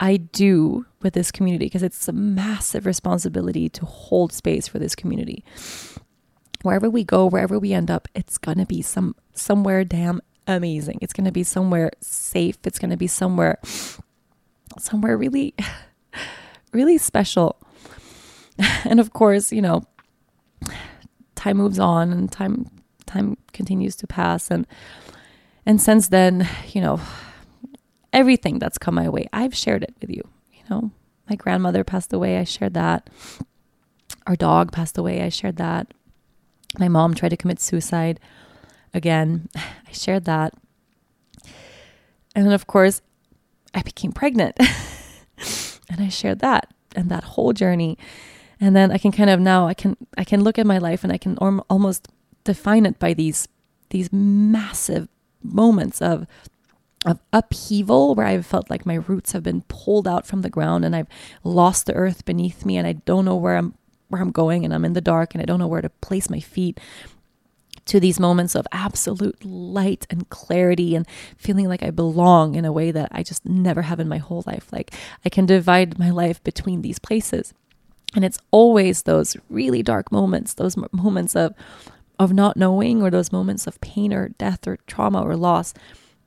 I 0.00 0.16
do 0.16 0.86
with 1.02 1.14
this 1.14 1.30
community 1.30 1.66
because 1.66 1.82
it's 1.82 2.08
a 2.08 2.12
massive 2.12 2.86
responsibility 2.86 3.68
to 3.70 3.84
hold 3.84 4.32
space 4.32 4.68
for 4.68 4.78
this 4.78 4.94
community. 4.94 5.44
Wherever 6.62 6.88
we 6.88 7.02
go, 7.02 7.26
wherever 7.26 7.58
we 7.58 7.72
end 7.72 7.90
up, 7.90 8.06
it's 8.14 8.38
going 8.38 8.58
to 8.58 8.66
be 8.66 8.82
some 8.82 9.16
somewhere 9.34 9.84
damn 9.84 10.20
amazing. 10.46 10.98
It's 11.00 11.12
going 11.12 11.24
to 11.24 11.32
be 11.32 11.44
somewhere 11.44 11.90
safe. 12.00 12.58
It's 12.64 12.78
going 12.78 12.90
to 12.90 12.96
be 12.96 13.06
somewhere 13.06 13.58
somewhere 14.78 15.16
really 15.16 15.54
really 16.72 16.98
special. 16.98 17.60
and 18.84 19.00
of 19.00 19.12
course, 19.12 19.52
you 19.52 19.62
know, 19.62 19.84
time 21.34 21.56
moves 21.56 21.78
on 21.78 22.12
and 22.12 22.30
time 22.30 22.70
time 23.06 23.36
continues 23.52 23.96
to 23.96 24.06
pass 24.06 24.50
and 24.50 24.66
and 25.64 25.80
since 25.80 26.08
then, 26.08 26.48
you 26.72 26.80
know, 26.80 27.00
everything 28.12 28.58
that's 28.58 28.78
come 28.78 28.96
my 28.96 29.08
way, 29.08 29.28
I've 29.32 29.54
shared 29.54 29.84
it 29.84 29.94
with 30.00 30.10
you. 30.10 30.22
You 30.52 30.62
know, 30.68 30.90
my 31.30 31.36
grandmother 31.36 31.84
passed 31.84 32.12
away, 32.12 32.38
I 32.38 32.44
shared 32.44 32.74
that. 32.74 33.08
Our 34.26 34.36
dog 34.36 34.72
passed 34.72 34.98
away, 34.98 35.22
I 35.22 35.28
shared 35.28 35.56
that. 35.56 35.94
My 36.78 36.88
mom 36.88 37.14
tried 37.14 37.30
to 37.30 37.36
commit 37.36 37.60
suicide 37.60 38.18
again, 38.94 39.48
I 39.56 39.92
shared 39.92 40.24
that. 40.24 40.54
And 42.34 42.46
then, 42.46 42.52
of 42.52 42.66
course, 42.66 43.02
I 43.74 43.82
became 43.82 44.12
pregnant. 44.12 44.56
And 45.92 46.00
I 46.00 46.08
shared 46.08 46.38
that 46.38 46.72
and 46.96 47.10
that 47.10 47.22
whole 47.24 47.52
journey. 47.52 47.98
And 48.60 48.74
then 48.74 48.92
i 48.92 48.96
can 48.96 49.10
kind 49.10 49.28
of 49.28 49.40
now 49.40 49.66
i 49.66 49.74
can 49.74 49.96
i 50.16 50.22
can 50.22 50.44
look 50.44 50.56
at 50.56 50.64
my 50.64 50.78
life 50.78 51.02
and 51.02 51.12
i 51.12 51.18
can 51.18 51.36
almost 51.36 52.06
define 52.44 52.86
it 52.86 52.96
by 53.00 53.12
these 53.12 53.48
these 53.90 54.12
massive 54.12 55.08
moments 55.42 56.00
of 56.00 56.26
of 57.04 57.18
upheaval 57.32 58.14
where 58.14 58.26
I've 58.26 58.46
felt 58.46 58.70
like 58.70 58.86
my 58.86 58.94
roots 58.94 59.32
have 59.32 59.42
been 59.42 59.62
pulled 59.62 60.06
out 60.06 60.24
from 60.24 60.42
the 60.42 60.48
ground 60.48 60.84
and 60.84 60.94
I've 60.94 61.08
lost 61.42 61.86
the 61.86 61.94
earth 61.94 62.24
beneath 62.24 62.64
me 62.64 62.76
and 62.76 62.86
I 62.86 62.92
don't 62.92 63.24
know 63.24 63.34
where 63.34 63.56
I'm 63.56 63.74
where 64.08 64.22
I'm 64.22 64.30
going 64.30 64.64
and 64.64 64.72
I'm 64.72 64.84
in 64.84 64.92
the 64.92 65.00
dark 65.00 65.34
and 65.34 65.42
I 65.42 65.44
don't 65.44 65.58
know 65.58 65.66
where 65.66 65.82
to 65.82 65.90
place 65.90 66.30
my 66.30 66.38
feet 66.38 66.78
to 67.86 67.98
these 67.98 68.20
moments 68.20 68.54
of 68.54 68.66
absolute 68.72 69.44
light 69.44 70.06
and 70.08 70.28
clarity 70.28 70.94
and 70.94 71.06
feeling 71.36 71.68
like 71.68 71.82
I 71.82 71.90
belong 71.90 72.54
in 72.54 72.64
a 72.64 72.72
way 72.72 72.90
that 72.90 73.08
I 73.12 73.22
just 73.22 73.44
never 73.44 73.82
have 73.82 73.98
in 73.98 74.08
my 74.08 74.18
whole 74.18 74.44
life 74.46 74.72
like 74.72 74.92
I 75.24 75.28
can 75.28 75.46
divide 75.46 75.98
my 75.98 76.10
life 76.10 76.42
between 76.44 76.82
these 76.82 76.98
places 76.98 77.52
and 78.14 78.24
it's 78.24 78.38
always 78.50 79.02
those 79.02 79.36
really 79.48 79.82
dark 79.82 80.12
moments, 80.12 80.54
those 80.54 80.76
moments 80.92 81.34
of 81.36 81.54
of 82.18 82.32
not 82.32 82.56
knowing 82.56 83.02
or 83.02 83.10
those 83.10 83.32
moments 83.32 83.66
of 83.66 83.80
pain 83.80 84.12
or 84.12 84.28
death 84.30 84.66
or 84.68 84.76
trauma 84.86 85.22
or 85.22 85.34
loss 85.34 85.74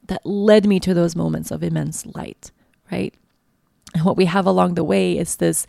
that 0.08 0.26
led 0.26 0.66
me 0.66 0.80
to 0.80 0.94
those 0.94 1.16
moments 1.16 1.52
of 1.52 1.64
immense 1.64 2.06
light, 2.08 2.52
right? 2.92 3.14
And 3.94 4.04
what 4.04 4.18
we 4.18 4.26
have 4.26 4.46
along 4.46 4.74
the 4.74 4.84
way 4.84 5.18
is 5.18 5.38
this 5.38 5.68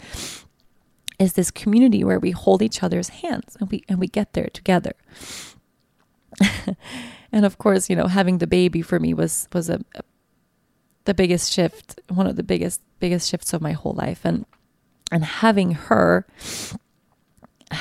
is 1.18 1.34
this 1.34 1.50
community 1.50 2.02
where 2.02 2.18
we 2.18 2.30
hold 2.30 2.60
each 2.60 2.82
other's 2.82 3.08
hands 3.08 3.56
and 3.60 3.70
we 3.70 3.84
and 3.88 3.98
we 3.98 4.08
get 4.08 4.32
there 4.32 4.48
together. 4.52 4.94
and 7.32 7.44
of 7.44 7.58
course, 7.58 7.90
you 7.90 7.96
know, 7.96 8.06
having 8.06 8.38
the 8.38 8.46
baby 8.46 8.82
for 8.82 8.98
me 8.98 9.14
was 9.14 9.48
was 9.52 9.68
a, 9.68 9.80
a 9.94 10.02
the 11.04 11.14
biggest 11.14 11.52
shift, 11.52 12.00
one 12.08 12.26
of 12.26 12.36
the 12.36 12.42
biggest 12.42 12.80
biggest 12.98 13.28
shifts 13.28 13.52
of 13.52 13.60
my 13.60 13.72
whole 13.72 13.92
life. 13.92 14.20
And 14.24 14.44
and 15.10 15.24
having 15.24 15.72
her 15.72 16.26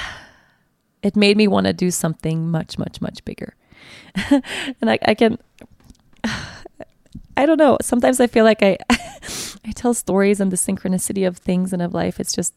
it 1.02 1.15
made 1.15 1.38
me 1.38 1.48
want 1.48 1.68
to 1.68 1.74
do 1.74 1.91
something 1.91 2.50
much 2.50 2.78
much 2.78 3.02
much 3.02 3.24
bigger. 3.26 3.54
And 4.82 4.89
I, 4.89 5.00
I 5.04 5.13
can 5.13 5.38
i 7.38 7.46
don't 7.46 7.58
know. 7.58 7.78
Sometimes 7.82 8.20
i 8.20 8.28
feel 8.28 8.46
like 8.46 8.63
i 8.63 8.78
i 9.65 9.72
tell 9.74 9.94
stories 9.94 10.39
and 10.39 10.52
the 10.52 10.58
synchronicity 10.58 11.28
of 11.28 11.38
things 11.38 11.74
and 11.74 11.82
of 11.82 11.94
life 11.94 12.20
it's 12.20 12.34
just 12.34 12.54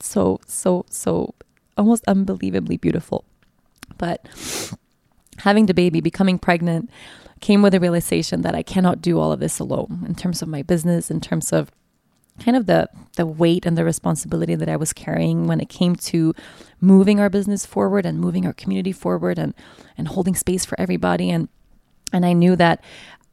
so 0.00 0.40
so 0.46 0.84
so 0.88 1.34
almost 1.76 2.04
unbelievably 2.06 2.78
beautiful. 2.78 3.24
But 3.98 4.26
having 5.38 5.66
the 5.66 5.74
baby 5.74 6.00
becoming 6.00 6.38
pregnant 6.38 6.90
came 7.40 7.62
with 7.62 7.74
a 7.74 7.80
realization 7.80 8.42
that 8.42 8.54
i 8.54 8.62
cannot 8.62 9.02
do 9.02 9.18
all 9.18 9.32
of 9.32 9.40
this 9.40 9.58
alone 9.58 10.04
in 10.08 10.14
terms 10.14 10.42
of 10.42 10.48
my 10.48 10.62
business 10.62 11.10
in 11.10 11.20
terms 11.20 11.52
of 11.52 11.70
kind 12.40 12.56
of 12.56 12.66
the 12.66 12.88
the 13.16 13.26
weight 13.26 13.64
and 13.66 13.76
the 13.78 13.84
responsibility 13.84 14.54
that 14.54 14.68
I 14.68 14.76
was 14.76 14.92
carrying 14.92 15.46
when 15.46 15.60
it 15.60 15.68
came 15.68 15.96
to 15.96 16.34
moving 16.80 17.18
our 17.18 17.30
business 17.30 17.64
forward 17.64 18.04
and 18.04 18.20
moving 18.20 18.46
our 18.46 18.52
community 18.52 18.92
forward 18.92 19.38
and 19.38 19.54
and 19.96 20.08
holding 20.08 20.34
space 20.34 20.64
for 20.64 20.78
everybody 20.78 21.30
and 21.30 21.48
and 22.12 22.24
I 22.24 22.32
knew 22.32 22.56
that 22.56 22.82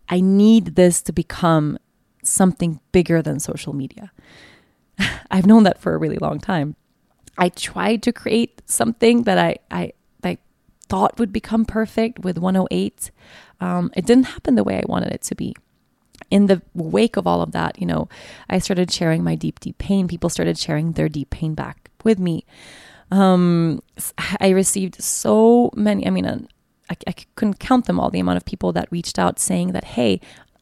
I 0.10 0.20
need 0.20 0.76
this 0.76 1.02
to 1.04 1.14
become 1.14 1.78
something 2.24 2.80
bigger 2.92 3.22
than 3.22 3.40
social 3.40 3.74
media. 3.74 4.12
I've 5.32 5.46
known 5.46 5.64
that 5.64 5.80
for 5.80 5.94
a 5.94 5.98
really 5.98 6.18
long 6.18 6.40
time. 6.40 6.76
I 7.38 7.50
tried 7.50 8.04
to 8.04 8.14
create 8.14 8.62
something 8.66 9.24
that 9.24 9.38
I 9.38 9.58
I, 9.70 9.94
thought 10.90 11.20
would 11.20 11.34
become 11.34 11.66
perfect 11.66 12.20
with 12.20 12.38
108. 12.38 13.12
Um, 13.60 13.92
it 13.96 14.06
didn't 14.06 14.26
happen 14.26 14.56
the 14.56 14.64
way 14.64 14.78
I 14.78 14.84
wanted 14.86 15.12
it 15.12 15.22
to 15.24 15.36
be 15.36 15.56
in 16.34 16.48
the 16.48 16.62
wake 16.74 17.16
of 17.16 17.28
all 17.28 17.42
of 17.42 17.52
that, 17.52 17.80
you 17.80 17.86
know, 17.86 18.10
I 18.50 18.58
started 18.58 18.92
sharing 18.92 19.24
my 19.24 19.36
deep, 19.36 19.60
deep 19.60 19.78
pain. 19.78 20.08
People 20.08 20.30
started 20.30 20.58
sharing 20.58 20.94
their 20.94 21.08
deep 21.10 21.30
pain 21.30 21.54
back 21.54 21.92
with 22.04 22.18
me. 22.18 22.46
Um, 23.12 23.84
I 24.40 24.50
received 24.50 25.02
so 25.02 25.70
many, 25.76 26.08
I 26.08 26.10
mean, 26.10 26.26
I, 26.90 26.98
I 27.06 27.14
couldn't 27.36 27.60
count 27.60 27.86
them 27.86 28.00
all, 28.00 28.10
the 28.10 28.20
amount 28.20 28.38
of 28.38 28.46
people 28.46 28.72
that 28.74 28.92
reached 28.92 29.20
out 29.20 29.40
saying 29.40 29.74
that, 29.74 29.84
hey, 29.84 30.20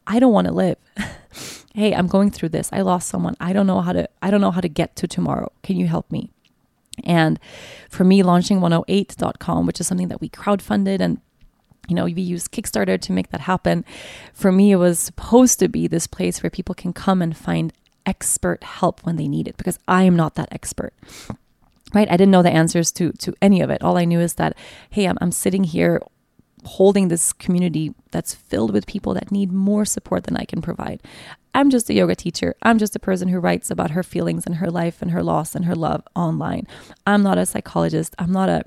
I 0.08 0.20
don't 0.20 0.34
want 0.34 0.48
to 0.48 0.54
live. 0.54 0.78
hey, 1.74 1.96
I'm 1.96 2.08
going 2.08 2.32
through 2.32 2.50
this. 2.50 2.70
I 2.74 2.82
lost 2.82 3.08
someone. 3.08 3.36
I 3.40 3.54
don't 3.54 3.68
know 3.68 3.80
how 3.80 3.94
to 3.94 4.10
I 4.22 4.32
don't 4.32 4.42
know 4.42 4.52
how 4.52 4.62
to 4.62 4.68
get 4.68 4.96
to 4.98 5.08
tomorrow. 5.08 5.54
Can 5.64 5.78
you 5.78 5.88
help 5.88 6.12
me? 6.12 6.32
And 7.04 7.40
for 7.90 8.04
me, 8.04 8.24
launching 8.24 8.60
108.com, 8.60 9.66
which 9.66 9.80
is 9.80 9.88
something 9.88 10.10
that 10.10 10.22
we 10.22 10.30
crowdfunded 10.30 11.00
and 11.00 11.20
you 11.88 11.96
know, 11.96 12.06
we 12.06 12.22
used 12.22 12.52
Kickstarter 12.52 13.02
to 13.02 13.12
make 13.12 13.32
that 13.32 13.42
happen. 13.42 13.84
For 14.34 14.52
me, 14.52 14.72
it 14.72 14.78
was 14.78 15.00
supposed 15.00 15.60
to 15.60 15.68
be 15.68 15.88
this 15.88 16.08
place 16.08 16.42
where 16.42 16.50
people 16.50 16.76
can 16.76 16.94
come 16.94 17.22
and 17.22 17.36
find 17.36 17.74
expert 18.06 18.64
help 18.64 19.02
when 19.02 19.18
they 19.18 19.28
need 19.28 19.48
it 19.48 19.58
because 19.58 19.78
I 19.88 20.04
am 20.04 20.16
not 20.16 20.36
that 20.36 20.50
expert. 20.52 20.94
Right? 21.94 22.10
I 22.10 22.16
didn't 22.16 22.32
know 22.32 22.44
the 22.44 22.52
answers 22.52 22.92
to 22.94 23.12
to 23.14 23.34
any 23.42 23.62
of 23.62 23.70
it. 23.70 23.82
All 23.82 23.98
I 23.98 24.06
knew 24.06 24.20
is 24.20 24.36
that 24.36 24.56
hey, 24.90 25.06
I'm, 25.06 25.18
I'm 25.20 25.32
sitting 25.32 25.66
here 25.66 26.02
holding 26.64 27.08
this 27.08 27.34
community 27.34 27.94
that's 28.12 28.34
filled 28.34 28.72
with 28.72 28.86
people 28.86 29.14
that 29.16 29.32
need 29.32 29.52
more 29.52 29.84
support 29.84 30.24
than 30.26 30.38
I 30.38 30.46
can 30.46 30.62
provide. 30.62 31.02
I'm 31.54 31.70
just 31.70 31.90
a 31.90 31.94
yoga 31.94 32.16
teacher. 32.16 32.56
I'm 32.62 32.78
just 32.78 32.96
a 32.96 33.00
person 33.00 33.28
who 33.28 33.40
writes 33.40 33.70
about 33.70 33.92
her 33.92 34.04
feelings 34.04 34.46
and 34.46 34.56
her 34.56 34.70
life 34.70 35.02
and 35.02 35.12
her 35.12 35.24
loss 35.24 35.56
and 35.56 35.66
her 35.66 35.76
love 35.76 36.04
online. 36.16 36.68
I'm 37.06 37.24
not 37.24 37.38
a 37.38 37.46
psychologist. 37.46 38.16
I'm 38.18 38.32
not 38.32 38.50
a 38.50 38.64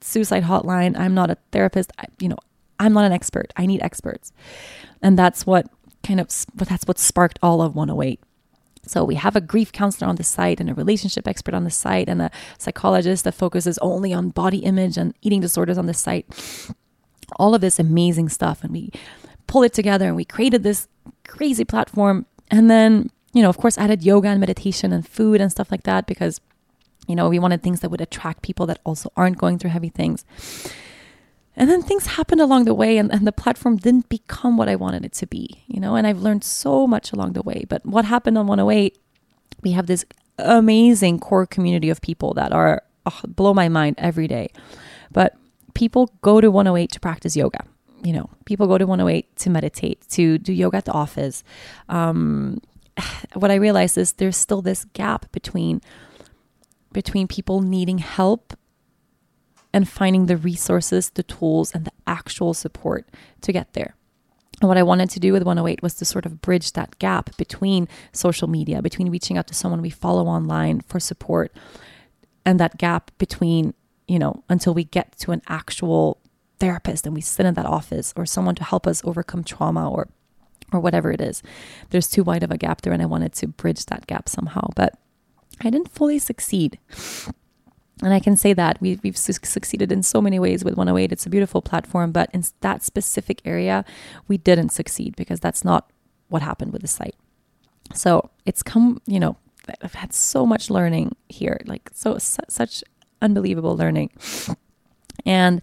suicide 0.00 0.44
hotline. 0.44 0.98
I'm 0.98 1.14
not 1.14 1.30
a 1.30 1.38
therapist. 1.50 1.92
I, 1.98 2.04
you 2.20 2.28
know, 2.28 2.38
I'm 2.78 2.92
not 2.92 3.04
an 3.04 3.12
expert. 3.12 3.52
I 3.56 3.66
need 3.66 3.82
experts. 3.82 4.32
And 5.02 5.18
that's 5.18 5.46
what 5.46 5.70
kind 6.02 6.20
of 6.20 6.28
that's 6.54 6.86
what 6.86 6.98
sparked 6.98 7.38
all 7.42 7.62
of 7.62 7.74
108. 7.74 8.20
So 8.86 9.02
we 9.02 9.16
have 9.16 9.34
a 9.34 9.40
grief 9.40 9.72
counselor 9.72 10.08
on 10.08 10.16
the 10.16 10.22
site 10.22 10.60
and 10.60 10.70
a 10.70 10.74
relationship 10.74 11.26
expert 11.26 11.54
on 11.54 11.64
the 11.64 11.70
site 11.70 12.08
and 12.08 12.22
a 12.22 12.30
psychologist 12.58 13.24
that 13.24 13.32
focuses 13.32 13.78
only 13.78 14.12
on 14.12 14.30
body 14.30 14.58
image 14.58 14.96
and 14.96 15.14
eating 15.22 15.40
disorders 15.40 15.78
on 15.78 15.86
the 15.86 15.94
site. 15.94 16.26
All 17.36 17.54
of 17.54 17.60
this 17.60 17.80
amazing 17.80 18.28
stuff 18.28 18.62
and 18.62 18.72
we 18.72 18.92
pull 19.48 19.64
it 19.64 19.72
together 19.72 20.06
and 20.06 20.14
we 20.14 20.24
created 20.24 20.62
this 20.62 20.86
crazy 21.36 21.64
platform 21.64 22.26
and 22.50 22.70
then, 22.70 23.10
you 23.32 23.42
know, 23.42 23.48
of 23.48 23.58
course 23.58 23.76
added 23.78 24.02
yoga 24.02 24.28
and 24.28 24.40
meditation 24.40 24.92
and 24.92 25.06
food 25.06 25.40
and 25.40 25.50
stuff 25.50 25.70
like 25.70 25.84
that 25.84 26.06
because 26.06 26.40
you 27.06 27.14
know, 27.14 27.28
we 27.28 27.38
wanted 27.38 27.62
things 27.62 27.80
that 27.80 27.90
would 27.90 28.00
attract 28.00 28.42
people 28.42 28.66
that 28.66 28.80
also 28.84 29.10
aren't 29.16 29.38
going 29.38 29.58
through 29.58 29.70
heavy 29.70 29.88
things. 29.88 30.24
And 31.54 31.70
then 31.70 31.82
things 31.82 32.06
happened 32.06 32.40
along 32.40 32.66
the 32.66 32.74
way, 32.74 32.98
and, 32.98 33.10
and 33.10 33.26
the 33.26 33.32
platform 33.32 33.76
didn't 33.76 34.08
become 34.10 34.56
what 34.58 34.68
I 34.68 34.76
wanted 34.76 35.04
it 35.06 35.12
to 35.14 35.26
be, 35.26 35.64
you 35.66 35.80
know. 35.80 35.94
And 35.94 36.06
I've 36.06 36.18
learned 36.18 36.44
so 36.44 36.86
much 36.86 37.12
along 37.12 37.32
the 37.32 37.42
way. 37.42 37.64
But 37.66 37.86
what 37.86 38.04
happened 38.04 38.36
on 38.36 38.46
108, 38.46 38.98
we 39.62 39.72
have 39.72 39.86
this 39.86 40.04
amazing 40.38 41.18
core 41.18 41.46
community 41.46 41.88
of 41.88 42.02
people 42.02 42.34
that 42.34 42.52
are 42.52 42.82
oh, 43.06 43.20
blow 43.26 43.54
my 43.54 43.70
mind 43.70 43.94
every 43.96 44.28
day. 44.28 44.50
But 45.10 45.34
people 45.72 46.12
go 46.20 46.42
to 46.42 46.50
108 46.50 46.92
to 46.92 47.00
practice 47.00 47.36
yoga. 47.36 47.64
You 48.06 48.12
know, 48.12 48.30
people 48.44 48.68
go 48.68 48.78
to 48.78 48.86
108 48.86 49.34
to 49.38 49.50
meditate, 49.50 50.08
to 50.10 50.38
do 50.38 50.52
yoga 50.52 50.76
at 50.76 50.84
the 50.84 50.92
office. 50.92 51.42
Um, 51.88 52.60
what 53.34 53.50
I 53.50 53.56
realized 53.56 53.98
is 53.98 54.12
there's 54.12 54.36
still 54.36 54.62
this 54.62 54.84
gap 54.92 55.32
between 55.32 55.80
between 56.92 57.26
people 57.26 57.60
needing 57.60 57.98
help 57.98 58.54
and 59.72 59.88
finding 59.88 60.26
the 60.26 60.36
resources, 60.36 61.10
the 61.10 61.24
tools, 61.24 61.74
and 61.74 61.84
the 61.84 61.90
actual 62.06 62.54
support 62.54 63.08
to 63.40 63.52
get 63.52 63.72
there. 63.72 63.96
And 64.60 64.68
what 64.68 64.78
I 64.78 64.84
wanted 64.84 65.10
to 65.10 65.20
do 65.20 65.32
with 65.32 65.42
108 65.42 65.82
was 65.82 65.94
to 65.94 66.04
sort 66.04 66.26
of 66.26 66.40
bridge 66.40 66.72
that 66.74 66.98
gap 67.00 67.36
between 67.36 67.88
social 68.12 68.46
media, 68.48 68.80
between 68.82 69.10
reaching 69.10 69.36
out 69.36 69.48
to 69.48 69.54
someone 69.54 69.82
we 69.82 69.90
follow 69.90 70.26
online 70.26 70.80
for 70.82 71.00
support, 71.00 71.52
and 72.44 72.60
that 72.60 72.78
gap 72.78 73.10
between, 73.18 73.74
you 74.06 74.20
know, 74.20 74.44
until 74.48 74.74
we 74.74 74.84
get 74.84 75.18
to 75.18 75.32
an 75.32 75.42
actual 75.48 76.20
therapist 76.58 77.06
and 77.06 77.14
we 77.14 77.20
sit 77.20 77.46
in 77.46 77.54
that 77.54 77.66
office 77.66 78.12
or 78.16 78.26
someone 78.26 78.54
to 78.56 78.64
help 78.64 78.86
us 78.86 79.02
overcome 79.04 79.44
trauma 79.44 79.90
or 79.90 80.08
or 80.72 80.80
whatever 80.80 81.12
it 81.12 81.20
is. 81.20 81.42
There's 81.90 82.08
too 82.08 82.24
wide 82.24 82.42
of 82.42 82.50
a 82.50 82.58
gap 82.58 82.82
there 82.82 82.92
and 82.92 83.00
I 83.00 83.06
wanted 83.06 83.32
to 83.34 83.46
bridge 83.46 83.86
that 83.86 84.06
gap 84.08 84.28
somehow, 84.28 84.70
but 84.74 84.98
I 85.60 85.70
didn't 85.70 85.92
fully 85.92 86.18
succeed. 86.18 86.78
And 88.02 88.12
I 88.12 88.20
can 88.20 88.36
say 88.36 88.52
that 88.52 88.78
we've, 88.80 89.00
we've 89.02 89.16
su- 89.16 89.32
succeeded 89.32 89.90
in 89.90 90.02
so 90.02 90.20
many 90.20 90.38
ways 90.38 90.64
with 90.64 90.76
108. 90.76 91.12
It's 91.12 91.24
a 91.24 91.30
beautiful 91.30 91.62
platform, 91.62 92.12
but 92.12 92.28
in 92.32 92.44
that 92.60 92.82
specific 92.82 93.40
area, 93.44 93.84
we 94.28 94.36
didn't 94.36 94.70
succeed 94.70 95.16
because 95.16 95.40
that's 95.40 95.64
not 95.64 95.90
what 96.28 96.42
happened 96.42 96.72
with 96.72 96.82
the 96.82 96.88
site. 96.88 97.14
So 97.94 98.30
it's 98.44 98.62
come, 98.62 99.00
you 99.06 99.20
know, 99.20 99.36
I've 99.82 99.94
had 99.94 100.12
so 100.12 100.44
much 100.44 100.68
learning 100.68 101.16
here, 101.28 101.60
like 101.64 101.90
so 101.94 102.18
su- 102.18 102.42
such 102.48 102.84
unbelievable 103.22 103.76
learning. 103.76 104.10
And 105.24 105.62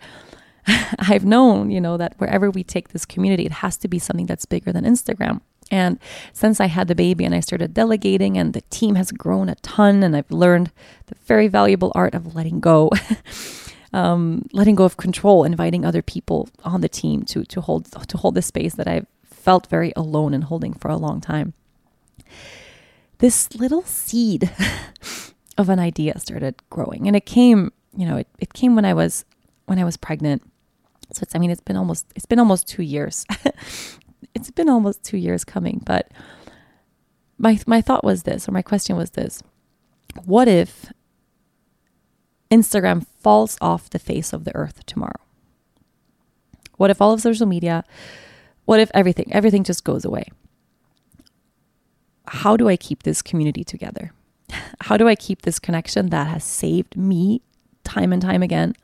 I've 0.99 1.25
known, 1.25 1.71
you 1.71 1.81
know, 1.81 1.97
that 1.97 2.15
wherever 2.17 2.49
we 2.49 2.63
take 2.63 2.89
this 2.89 3.05
community, 3.05 3.45
it 3.45 3.51
has 3.51 3.77
to 3.77 3.87
be 3.87 3.99
something 3.99 4.25
that's 4.25 4.45
bigger 4.45 4.71
than 4.71 4.85
Instagram. 4.85 5.41
And 5.71 5.99
since 6.33 6.59
I 6.59 6.67
had 6.67 6.87
the 6.87 6.95
baby 6.95 7.25
and 7.25 7.33
I 7.33 7.39
started 7.39 7.73
delegating, 7.73 8.37
and 8.37 8.53
the 8.53 8.61
team 8.69 8.95
has 8.95 9.11
grown 9.11 9.49
a 9.49 9.55
ton, 9.55 10.03
and 10.03 10.15
I've 10.15 10.29
learned 10.29 10.71
the 11.07 11.15
very 11.25 11.47
valuable 11.47 11.91
art 11.95 12.13
of 12.13 12.35
letting 12.35 12.59
go. 12.59 12.89
um, 13.93 14.45
letting 14.51 14.75
go 14.75 14.83
of 14.83 14.97
control, 14.97 15.43
inviting 15.43 15.85
other 15.85 16.01
people 16.01 16.49
on 16.63 16.81
the 16.81 16.89
team 16.89 17.23
to 17.25 17.43
to 17.45 17.61
hold 17.61 17.85
to 18.07 18.17
hold 18.17 18.35
the 18.35 18.41
space 18.41 18.75
that 18.75 18.87
I've 18.87 19.07
felt 19.23 19.67
very 19.67 19.93
alone 19.95 20.33
in 20.33 20.43
holding 20.43 20.73
for 20.73 20.89
a 20.89 20.97
long 20.97 21.21
time. 21.21 21.53
This 23.19 23.53
little 23.55 23.83
seed 23.83 24.51
of 25.57 25.69
an 25.69 25.79
idea 25.79 26.19
started 26.19 26.55
growing, 26.69 27.07
and 27.07 27.15
it 27.15 27.25
came, 27.25 27.71
you 27.95 28.05
know, 28.05 28.17
it, 28.17 28.27
it 28.39 28.53
came 28.53 28.75
when 28.75 28.85
I 28.85 28.93
was 28.93 29.25
when 29.65 29.79
I 29.79 29.85
was 29.85 29.97
pregnant. 29.97 30.43
So 31.13 31.21
it's, 31.23 31.35
I 31.35 31.39
mean, 31.39 31.51
it's 31.51 31.61
been 31.61 31.77
almost 31.77 32.07
it's 32.15 32.25
been 32.25 32.39
almost 32.39 32.67
two 32.67 32.83
years 32.83 33.25
it's 34.33 34.51
been 34.51 34.69
almost 34.69 35.03
two 35.03 35.17
years 35.17 35.43
coming, 35.43 35.81
but 35.85 36.11
my 37.37 37.59
my 37.65 37.81
thought 37.81 38.03
was 38.03 38.23
this, 38.23 38.47
or 38.47 38.51
my 38.51 38.61
question 38.61 38.95
was 38.95 39.11
this: 39.11 39.43
What 40.25 40.47
if 40.47 40.91
Instagram 42.51 43.05
falls 43.19 43.57
off 43.61 43.89
the 43.89 43.99
face 43.99 44.33
of 44.33 44.43
the 44.43 44.55
earth 44.55 44.85
tomorrow? 44.85 45.19
What 46.77 46.89
if 46.89 47.01
all 47.01 47.13
of 47.13 47.21
social 47.21 47.47
media? 47.47 47.83
What 48.65 48.79
if 48.79 48.89
everything 48.93 49.31
everything 49.31 49.63
just 49.63 49.83
goes 49.83 50.05
away? 50.05 50.25
How 52.27 52.55
do 52.57 52.69
I 52.69 52.75
keep 52.75 53.03
this 53.03 53.21
community 53.21 53.63
together? 53.63 54.13
How 54.81 54.97
do 54.97 55.07
I 55.07 55.15
keep 55.15 55.41
this 55.41 55.59
connection 55.59 56.09
that 56.09 56.27
has 56.27 56.43
saved 56.43 56.95
me 56.97 57.41
time 57.83 58.13
and 58.13 58.21
time 58.21 58.41
again? 58.41 58.75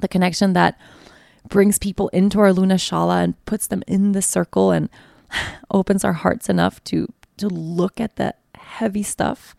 The 0.00 0.08
connection 0.08 0.54
that 0.54 0.78
brings 1.50 1.78
people 1.78 2.08
into 2.08 2.40
our 2.40 2.52
Luna 2.52 2.76
Shala 2.76 3.22
and 3.22 3.44
puts 3.44 3.66
them 3.66 3.82
in 3.86 4.12
the 4.12 4.22
circle 4.22 4.70
and 4.70 4.88
opens 5.70 6.04
our 6.04 6.14
hearts 6.14 6.48
enough 6.48 6.82
to 6.84 7.12
to 7.36 7.48
look 7.48 8.00
at 8.00 8.16
that 8.16 8.38
heavy 8.54 9.02
stuff, 9.02 9.54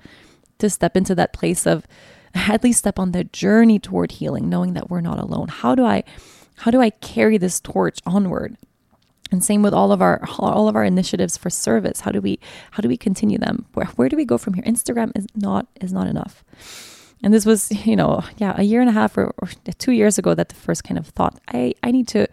to 0.59 0.69
step 0.69 0.95
into 0.95 1.15
that 1.15 1.33
place 1.33 1.65
of 1.65 1.85
at 2.33 2.63
least 2.63 2.79
step 2.79 2.97
on 2.97 3.11
the 3.11 3.25
journey 3.25 3.79
toward 3.79 4.13
healing, 4.13 4.49
knowing 4.49 4.73
that 4.73 4.89
we're 4.89 5.01
not 5.01 5.19
alone. 5.19 5.47
How 5.49 5.75
do 5.75 5.85
I 5.85 6.03
how 6.57 6.71
do 6.71 6.81
I 6.81 6.89
carry 6.89 7.37
this 7.37 7.59
torch 7.59 7.99
onward? 8.05 8.57
And 9.31 9.43
same 9.43 9.61
with 9.61 9.73
all 9.73 9.91
of 9.91 10.01
our 10.01 10.21
all 10.37 10.67
of 10.67 10.75
our 10.75 10.83
initiatives 10.83 11.37
for 11.37 11.49
service. 11.49 12.01
How 12.01 12.11
do 12.11 12.21
we 12.21 12.39
how 12.71 12.81
do 12.81 12.89
we 12.89 12.97
continue 12.97 13.37
them? 13.37 13.65
Where 13.73 13.87
where 13.95 14.09
do 14.09 14.15
we 14.15 14.25
go 14.25 14.37
from 14.37 14.53
here? 14.53 14.63
Instagram 14.63 15.11
is 15.15 15.27
not 15.35 15.67
is 15.79 15.91
not 15.93 16.07
enough. 16.07 16.43
And 17.24 17.34
this 17.34 17.45
was, 17.45 17.72
you 17.86 17.95
know, 17.95 18.24
yeah, 18.38 18.55
a 18.57 18.63
year 18.63 18.82
and 18.82 18.89
a 18.89 18.93
half 18.93 19.17
or, 19.17 19.34
or 19.38 19.49
two 19.78 19.91
years 19.91 20.17
ago 20.17 20.34
that 20.34 20.49
the 20.49 20.55
first 20.55 20.84
kind 20.84 20.97
of 20.97 21.07
thought, 21.07 21.39
I, 21.47 21.74
I 21.84 21.91
need 21.91 22.07
to 22.09 22.28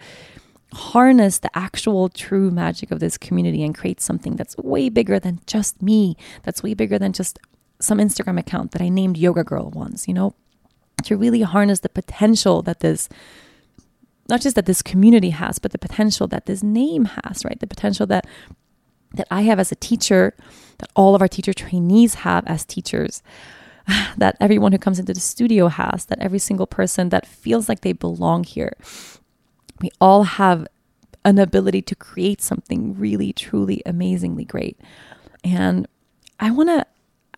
harness 0.72 1.38
the 1.38 1.56
actual 1.56 2.08
true 2.08 2.50
magic 2.50 2.90
of 2.90 3.00
this 3.00 3.16
community 3.16 3.62
and 3.62 3.76
create 3.76 4.00
something 4.00 4.36
that's 4.36 4.56
way 4.58 4.88
bigger 4.88 5.18
than 5.18 5.40
just 5.46 5.80
me, 5.82 6.16
that's 6.42 6.62
way 6.62 6.74
bigger 6.74 6.98
than 6.98 7.12
just 7.12 7.38
some 7.80 7.98
Instagram 7.98 8.38
account 8.38 8.72
that 8.72 8.82
I 8.82 8.88
named 8.88 9.16
Yoga 9.16 9.44
Girl 9.44 9.70
once, 9.70 10.08
you 10.08 10.14
know, 10.14 10.34
to 11.04 11.16
really 11.16 11.42
harness 11.42 11.80
the 11.80 11.88
potential 11.88 12.62
that 12.62 12.80
this 12.80 13.08
not 14.28 14.42
just 14.42 14.56
that 14.56 14.66
this 14.66 14.82
community 14.82 15.30
has, 15.30 15.58
but 15.58 15.72
the 15.72 15.78
potential 15.78 16.26
that 16.26 16.44
this 16.44 16.62
name 16.62 17.06
has, 17.06 17.46
right? 17.46 17.58
The 17.58 17.66
potential 17.66 18.06
that 18.06 18.26
that 19.14 19.26
I 19.30 19.42
have 19.42 19.58
as 19.58 19.72
a 19.72 19.76
teacher, 19.76 20.34
that 20.78 20.90
all 20.94 21.14
of 21.14 21.22
our 21.22 21.28
teacher 21.28 21.54
trainees 21.54 22.14
have 22.14 22.46
as 22.46 22.66
teachers, 22.66 23.22
that 24.16 24.36
everyone 24.40 24.72
who 24.72 24.78
comes 24.78 24.98
into 24.98 25.14
the 25.14 25.20
studio 25.20 25.68
has, 25.68 26.06
that 26.06 26.18
every 26.18 26.38
single 26.38 26.66
person 26.66 27.08
that 27.08 27.26
feels 27.26 27.68
like 27.68 27.80
they 27.80 27.92
belong 27.92 28.44
here. 28.44 28.76
We 29.80 29.90
all 30.00 30.24
have 30.24 30.66
an 31.24 31.38
ability 31.38 31.82
to 31.82 31.94
create 31.94 32.40
something 32.40 32.98
really, 32.98 33.32
truly, 33.32 33.82
amazingly 33.86 34.44
great. 34.44 34.78
And 35.44 35.86
I 36.40 36.50
want 36.50 36.68
to, 36.68 36.86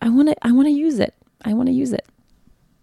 I 0.01 0.09
want 0.09 0.29
to, 0.29 0.35
I 0.45 0.51
want 0.51 0.67
to 0.67 0.73
use 0.73 0.99
it. 0.99 1.13
I 1.43 1.53
want 1.53 1.67
to 1.67 1.73
use 1.73 1.93
it. 1.93 2.05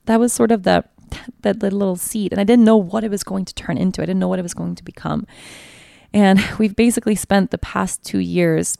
That 0.07 0.21
was 0.21 0.33
sort 0.33 0.51
of 0.51 0.63
the, 0.63 0.85
that 1.43 1.63
little 1.63 1.97
seed. 1.97 2.33
And 2.33 2.41
I 2.41 2.45
didn't 2.45 2.65
know 2.65 2.77
what 2.77 3.05
it 3.05 3.11
was 3.11 3.25
going 3.25 3.45
to 3.45 3.55
turn 3.55 3.79
into. 3.79 4.03
I 4.03 4.07
didn't 4.07 4.21
know 4.21 4.29
what 4.29 4.39
it 4.39 4.43
was 4.43 4.55
going 4.55 4.75
to 4.77 4.85
become. 4.85 5.27
And 6.13 6.41
we've 6.59 6.77
basically 6.77 7.15
spent 7.15 7.51
the 7.51 7.59
past 7.59 8.05
two 8.05 8.21
years 8.21 8.79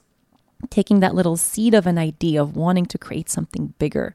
taking 0.69 0.99
that 0.99 1.15
little 1.15 1.37
seed 1.37 1.73
of 1.73 1.87
an 1.87 1.97
idea 1.97 2.41
of 2.41 2.55
wanting 2.55 2.85
to 2.85 2.97
create 2.97 3.29
something 3.29 3.73
bigger 3.79 4.13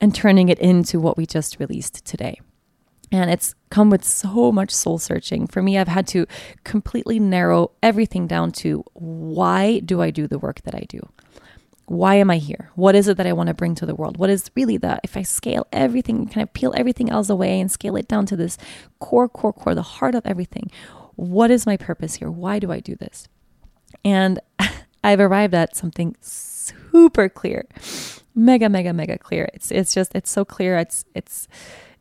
and 0.00 0.14
turning 0.14 0.48
it 0.48 0.58
into 0.58 1.00
what 1.00 1.16
we 1.16 1.26
just 1.26 1.58
released 1.58 2.04
today. 2.04 2.40
And 3.12 3.30
it's 3.30 3.54
come 3.70 3.88
with 3.88 4.04
so 4.04 4.50
much 4.50 4.70
soul 4.72 4.98
searching. 4.98 5.46
For 5.46 5.62
me, 5.62 5.78
I've 5.78 5.88
had 5.88 6.06
to 6.08 6.26
completely 6.64 7.20
narrow 7.20 7.70
everything 7.82 8.26
down 8.26 8.50
to 8.52 8.84
why 8.94 9.78
do 9.80 10.02
I 10.02 10.10
do 10.10 10.26
the 10.26 10.38
work 10.38 10.62
that 10.62 10.74
I 10.74 10.86
do? 10.88 11.00
Why 11.86 12.16
am 12.16 12.30
I 12.30 12.38
here? 12.38 12.70
What 12.74 12.96
is 12.96 13.06
it 13.06 13.16
that 13.16 13.28
I 13.28 13.32
want 13.32 13.46
to 13.46 13.54
bring 13.54 13.76
to 13.76 13.86
the 13.86 13.94
world? 13.94 14.16
What 14.16 14.28
is 14.28 14.50
really 14.56 14.76
the, 14.76 14.98
if 15.04 15.16
I 15.16 15.22
scale 15.22 15.68
everything, 15.72 16.26
kind 16.26 16.42
of 16.42 16.52
peel 16.52 16.74
everything 16.76 17.10
else 17.10 17.28
away 17.28 17.60
and 17.60 17.70
scale 17.70 17.94
it 17.94 18.08
down 18.08 18.26
to 18.26 18.36
this 18.36 18.58
core, 18.98 19.28
core, 19.28 19.52
core, 19.52 19.74
the 19.74 19.82
heart 19.82 20.16
of 20.16 20.26
everything? 20.26 20.68
What 21.14 21.52
is 21.52 21.64
my 21.64 21.76
purpose 21.76 22.16
here? 22.16 22.30
Why 22.30 22.58
do 22.58 22.72
I 22.72 22.80
do 22.80 22.96
this? 22.96 23.28
And 24.04 24.40
I've 25.04 25.20
arrived 25.20 25.54
at 25.54 25.76
something 25.76 26.16
super 26.20 27.28
clear, 27.28 27.66
mega, 28.36 28.68
mega, 28.68 28.92
mega 28.92 29.18
clear. 29.18 29.48
It's, 29.54 29.72
it's 29.72 29.94
just, 29.94 30.14
it's 30.14 30.30
so 30.30 30.44
clear. 30.44 30.76
It's, 30.76 31.04
it's, 31.14 31.48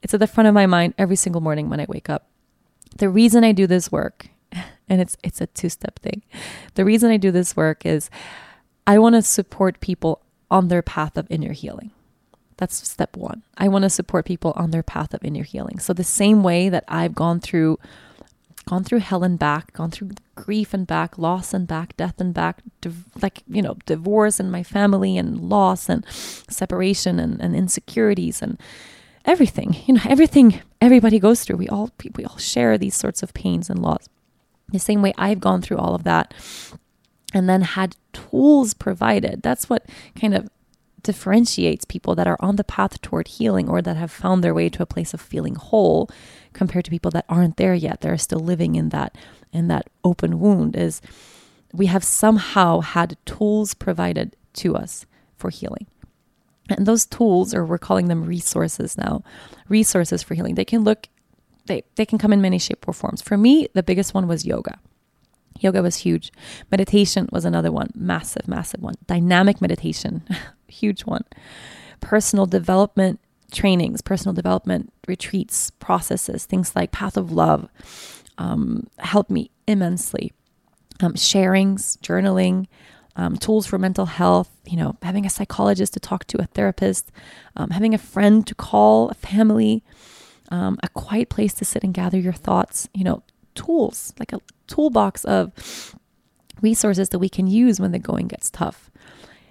it's 0.06 0.14
at 0.14 0.20
the 0.20 0.28
front 0.28 0.48
of 0.48 0.54
my 0.54 0.68
mind 0.68 0.94
every 1.00 1.16
single 1.16 1.42
morning 1.42 1.68
when 1.68 1.80
I 1.80 1.88
wake 1.90 2.12
up. 2.12 2.28
The 2.98 3.10
reason 3.10 3.44
I 3.44 3.54
do 3.54 3.66
this 3.66 3.92
work, 3.92 4.28
and 4.88 5.02
it's 5.02 5.18
it's 5.24 5.42
a 5.42 5.48
two-step 5.48 5.98
thing. 6.00 6.22
The 6.76 6.86
reason 6.86 7.10
I 7.10 7.18
do 7.18 7.32
this 7.32 7.58
work 7.58 7.88
is 7.88 8.12
I 8.86 9.00
want 9.00 9.16
to 9.16 9.24
support 9.24 9.80
people 9.80 10.22
on 10.52 10.68
their 10.68 10.84
path 10.84 11.18
of 11.18 11.26
inner 11.32 11.54
healing. 11.54 11.90
That's 12.58 12.88
step 12.88 13.18
1. 13.18 13.42
I 13.58 13.68
want 13.68 13.84
to 13.84 13.90
support 13.90 14.26
people 14.26 14.54
on 14.56 14.72
their 14.72 14.84
path 14.84 15.14
of 15.14 15.26
inner 15.26 15.44
healing. 15.44 15.80
So 15.80 15.92
the 15.92 16.04
same 16.04 16.44
way 16.44 16.70
that 16.70 16.86
I've 16.88 17.16
gone 17.16 17.40
through 17.40 17.80
gone 18.66 18.84
through 18.84 19.00
hell 19.00 19.24
and 19.24 19.38
back, 19.38 19.74
gone 19.74 19.92
through 19.92 20.12
grief 20.36 20.74
and 20.74 20.88
back, 20.88 21.18
loss 21.18 21.54
and 21.54 21.68
back, 21.68 21.96
death 21.98 22.20
and 22.20 22.34
back, 22.34 22.62
div- 22.82 23.06
like, 23.22 23.44
you 23.48 23.62
know, 23.62 23.78
divorce 23.86 24.40
and 24.40 24.52
my 24.52 24.64
family 24.64 25.18
and 25.18 25.50
loss 25.50 25.90
and 25.90 26.06
separation 26.08 27.20
and, 27.20 27.40
and 27.42 27.56
insecurities 27.56 28.42
and 28.42 28.60
everything, 29.26 29.76
you 29.86 29.96
know, 29.96 30.02
everything 30.06 30.62
everybody 30.82 31.20
goes 31.20 31.44
through. 31.44 31.58
We 31.58 31.70
all 31.70 31.92
we 32.16 32.26
all 32.26 32.38
share 32.38 32.78
these 32.78 32.96
sorts 32.96 33.24
of 33.24 33.34
pains 33.34 33.70
and 33.70 33.82
loss. 33.82 34.08
The 34.70 34.80
same 34.80 35.02
way 35.02 35.14
I've 35.18 35.40
gone 35.40 35.62
through 35.62 35.78
all 35.78 35.94
of 35.94 36.04
that 36.04 36.34
and 37.34 37.50
then 37.50 37.62
had 37.62 37.96
tools 38.14 38.74
provided. 38.74 39.42
That's 39.42 39.70
what 39.70 39.86
kind 40.20 40.34
of 40.34 40.50
differentiates 41.06 41.86
people 41.86 42.16
that 42.16 42.28
are 42.28 42.38
on 42.40 42.58
the 42.58 42.64
path 42.64 43.00
toward 43.02 43.28
healing 43.28 43.70
or 43.70 43.82
that 43.82 43.96
have 43.96 44.12
found 44.12 44.44
their 44.44 44.54
way 44.54 44.68
to 44.70 44.84
a 44.84 44.88
place 44.88 45.14
of 45.14 45.22
feeling 45.22 45.56
whole 45.56 46.10
compared 46.52 46.84
to 46.86 46.92
people 46.92 47.12
that 47.12 47.26
aren't 47.30 47.58
there 47.58 47.76
yet. 47.76 48.02
They're 48.02 48.18
still 48.18 48.40
living 48.40 48.76
in 48.76 48.90
that 48.90 49.16
in 49.54 49.68
that 49.70 49.90
open 50.04 50.40
wound 50.40 50.76
is 50.76 51.02
we 51.74 51.86
have 51.86 52.04
somehow 52.04 52.82
had 52.82 53.18
tools 53.26 53.74
provided 53.74 54.36
to 54.54 54.76
us 54.76 55.06
for 55.38 55.50
healing. 55.50 55.88
And 56.70 56.86
those 56.86 57.06
tools, 57.06 57.54
or 57.54 57.64
we're 57.64 57.78
calling 57.78 58.08
them 58.08 58.26
resources 58.26 58.98
now, 58.98 59.24
resources 59.70 60.24
for 60.24 60.34
healing, 60.34 60.56
they 60.56 60.66
can 60.66 60.84
look, 60.84 61.08
they, 61.68 61.84
they 61.96 62.06
can 62.06 62.18
come 62.18 62.34
in 62.34 62.42
many 62.42 62.58
shape 62.58 62.88
or 62.88 62.94
forms. 62.94 63.22
For 63.22 63.38
me, 63.38 63.68
the 63.74 63.84
biggest 63.84 64.14
one 64.14 64.28
was 64.28 64.46
yoga. 64.46 64.80
Yoga 65.60 65.82
was 65.82 65.98
huge. 65.98 66.32
Meditation 66.72 67.30
was 67.32 67.46
another 67.46 67.72
one, 67.72 67.90
massive, 67.96 68.48
massive 68.48 68.82
one. 68.82 68.96
Dynamic 69.08 69.62
meditation, 69.62 70.24
huge 70.68 71.02
one. 71.02 71.24
Personal 72.02 72.46
development 72.46 73.20
trainings, 73.52 74.02
personal 74.02 74.34
development 74.34 74.92
retreats, 75.08 75.70
processes, 75.72 76.46
things 76.46 76.76
like 76.76 76.92
Path 76.92 77.18
of 77.18 77.32
Love 77.32 77.70
um, 78.38 78.88
helped 79.00 79.32
me 79.32 79.52
immensely. 79.68 80.34
Um, 81.02 81.14
sharings, 81.14 81.98
journaling, 82.00 82.68
um, 83.16 83.38
tools 83.38 83.66
for 83.66 83.78
mental 83.78 84.06
health, 84.06 84.50
you 84.66 84.78
know, 84.78 84.98
having 85.02 85.26
a 85.26 85.30
psychologist 85.30 85.94
to 85.94 86.00
talk 86.00 86.26
to, 86.28 86.42
a 86.42 86.46
therapist, 86.46 87.12
um, 87.56 87.70
having 87.70 87.94
a 87.94 87.98
friend 87.98 88.46
to 88.48 88.56
call, 88.56 89.10
a 89.10 89.14
family, 89.14 89.84
um, 90.50 90.78
a 90.84 90.90
quiet 90.90 91.30
place 91.30 91.54
to 91.56 91.66
sit 91.66 91.84
and 91.84 91.94
gather 91.94 92.20
your 92.20 92.34
thoughts, 92.34 92.90
you 92.94 93.04
know, 93.04 93.24
tools, 93.56 94.14
like 94.20 94.34
a 94.34 94.40
toolbox 94.68 95.24
of 95.26 95.96
resources 96.62 97.10
that 97.10 97.20
we 97.20 97.30
can 97.30 97.48
use 97.48 97.80
when 97.80 97.92
the 97.92 98.00
going 98.00 98.28
gets 98.28 98.50
tough. 98.50 98.92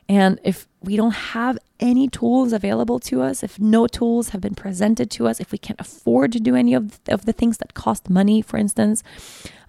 And 0.08 0.38
if 0.44 0.68
we 0.82 0.96
don't 0.96 1.14
have 1.14 1.58
any 1.80 2.08
tools 2.08 2.52
available 2.52 3.00
to 3.00 3.22
us, 3.22 3.42
if 3.42 3.58
no 3.58 3.86
tools 3.86 4.30
have 4.30 4.40
been 4.40 4.54
presented 4.54 5.10
to 5.12 5.26
us, 5.26 5.40
if 5.40 5.50
we 5.50 5.56
can't 5.56 5.80
afford 5.80 6.32
to 6.32 6.40
do 6.40 6.54
any 6.54 6.74
of 6.74 7.02
the, 7.04 7.14
of 7.14 7.24
the 7.24 7.32
things 7.32 7.56
that 7.58 7.72
cost 7.72 8.10
money, 8.10 8.42
for 8.42 8.58
instance, 8.58 9.02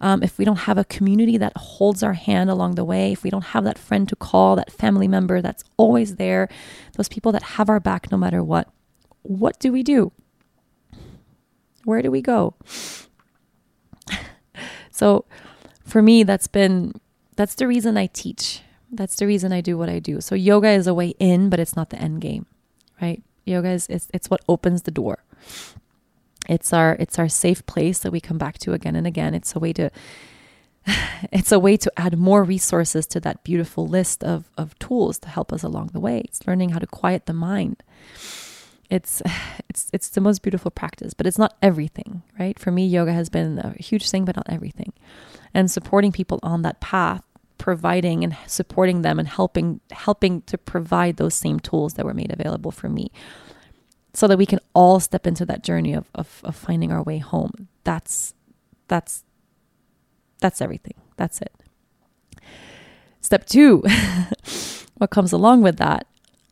um, 0.02 0.22
if 0.22 0.38
we 0.38 0.44
don't 0.44 0.60
have 0.60 0.78
a 0.78 0.84
community 0.84 1.38
that 1.38 1.56
holds 1.56 2.04
our 2.04 2.14
hand 2.14 2.50
along 2.50 2.76
the 2.76 2.84
way, 2.84 3.14
if 3.14 3.24
we 3.24 3.30
don't 3.30 3.46
have 3.46 3.64
that 3.64 3.78
friend 3.78 4.10
to 4.10 4.16
call, 4.16 4.58
that 4.58 4.72
family 4.72 5.08
member 5.08 5.42
that's 5.42 5.64
always 5.78 6.18
there, 6.18 6.50
those 6.98 7.08
people 7.08 7.32
that 7.32 7.44
have 7.44 7.70
our 7.70 7.80
back 7.80 8.12
no 8.12 8.18
matter 8.18 8.44
what, 8.44 8.70
what 9.22 9.58
do 9.60 9.72
we 9.72 9.84
do? 9.84 10.12
Where 11.86 12.02
do 12.02 12.12
we 12.12 12.22
go? 12.22 12.56
so 14.92 15.24
for 15.86 16.02
me, 16.02 16.24
that's 16.24 16.48
been, 16.48 17.00
that's 17.38 17.56
the 17.56 17.68
reason 17.68 17.96
I 17.96 18.08
teach 18.08 18.62
that's 18.92 19.16
the 19.16 19.28
reason 19.28 19.52
I 19.52 19.62
do 19.62 19.78
what 19.78 19.90
I 19.90 20.00
do. 20.00 20.22
So 20.22 20.36
yoga 20.36 20.70
is 20.70 20.88
a 20.88 20.94
way 20.94 21.10
in, 21.20 21.50
but 21.50 21.60
it's 21.60 21.76
not 21.76 21.90
the 21.90 22.00
end 22.00 22.22
game, 22.22 22.46
right? 23.02 23.24
Yoga 23.46 23.70
is 23.70 23.88
it's, 23.88 24.08
it's 24.14 24.30
what 24.30 24.42
opens 24.48 24.84
the 24.84 24.92
door. 24.92 25.24
It's 26.48 26.74
our 26.74 26.96
it's 27.00 27.18
our 27.18 27.30
safe 27.30 27.66
place 27.66 28.00
that 28.00 28.12
we 28.12 28.20
come 28.20 28.38
back 28.38 28.58
to 28.60 28.74
again 28.74 28.96
and 28.96 29.08
again. 29.08 29.34
It's 29.34 29.56
a 29.56 29.60
way 29.60 29.74
to 29.74 29.90
it's 31.32 31.52
a 31.52 31.60
way 31.60 31.78
to 31.78 31.92
add 31.98 32.18
more 32.18 32.44
resources 32.44 33.06
to 33.08 33.20
that 33.22 33.44
beautiful 33.44 33.88
list 33.88 34.24
of, 34.24 34.50
of 34.58 34.78
tools 34.80 35.20
to 35.20 35.30
help 35.30 35.52
us 35.52 35.64
along 35.64 35.88
the 35.94 36.00
way. 36.00 36.20
It's 36.26 36.48
learning 36.48 36.70
how 36.70 36.80
to 36.80 36.88
quiet 36.88 37.26
the 37.26 37.34
mind. 37.34 37.84
It's 38.90 39.22
it's 39.70 39.90
it's 39.94 40.10
the 40.10 40.22
most 40.22 40.42
beautiful 40.42 40.72
practice, 40.72 41.14
but 41.14 41.28
it's 41.28 41.40
not 41.40 41.56
everything, 41.62 42.24
right? 42.40 42.58
For 42.60 42.72
me, 42.72 42.86
yoga 42.88 43.14
has 43.14 43.30
been 43.30 43.60
a 43.60 43.74
huge 43.82 44.10
thing, 44.10 44.26
but 44.26 44.36
not 44.36 44.50
everything. 44.50 44.94
And 45.54 45.72
supporting 45.72 46.12
people 46.12 46.40
on 46.44 46.64
that 46.64 46.82
path 46.82 47.24
providing 47.58 48.24
and 48.24 48.36
supporting 48.48 49.02
them 49.02 49.20
and 49.20 49.28
helping 49.28 49.80
helping 49.92 50.42
to 50.44 50.58
provide 50.58 51.18
those 51.18 51.34
same 51.34 51.60
tools 51.60 51.94
that 51.94 52.06
were 52.06 52.14
made 52.14 52.32
available 52.32 52.72
for 52.72 52.90
me 52.90 53.12
so 54.14 54.28
that 54.28 54.38
we 54.38 54.46
can 54.46 54.60
all 54.74 55.00
step 55.00 55.28
into 55.28 55.46
that 55.46 55.64
journey 55.64 55.94
of, 55.94 56.10
of, 56.16 56.42
of 56.44 56.56
finding 56.56 56.92
our 56.92 57.04
way 57.04 57.18
home 57.18 57.68
that's 57.84 58.34
that's 58.88 59.24
that's 60.40 60.62
everything 60.62 60.96
that's 61.18 61.42
it 61.42 61.54
step 63.22 63.46
two 63.46 63.84
what 64.96 65.10
comes 65.10 65.32
along 65.32 65.62
with 65.62 65.78
that 65.78 66.08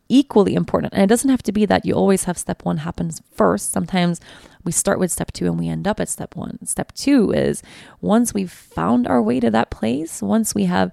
equally 0.10 0.54
important. 0.54 0.94
And 0.94 1.04
it 1.04 1.08
doesn't 1.08 1.30
have 1.30 1.44
to 1.44 1.52
be 1.52 1.66
that 1.66 1.86
you 1.86 1.94
always 1.94 2.26
have 2.26 2.38
step 2.38 2.64
one 2.64 2.78
happens 2.78 3.22
first. 3.32 3.72
Sometimes 3.72 4.20
we 4.64 4.72
start 4.72 5.00
with 5.00 5.12
step 5.12 5.32
two 5.32 5.46
and 5.46 5.60
we 5.60 5.68
end 5.68 5.88
up 5.88 6.00
at 6.00 6.10
step 6.10 6.36
one. 6.36 6.66
Step 6.66 6.92
two 6.94 7.32
is 7.32 7.62
once 8.02 8.34
we've 8.34 8.52
found 8.52 9.08
our 9.08 9.22
way 9.22 9.40
to 9.40 9.52
that 9.52 9.70
place, 9.70 10.22
once 10.22 10.56
we 10.56 10.66
have 10.66 10.92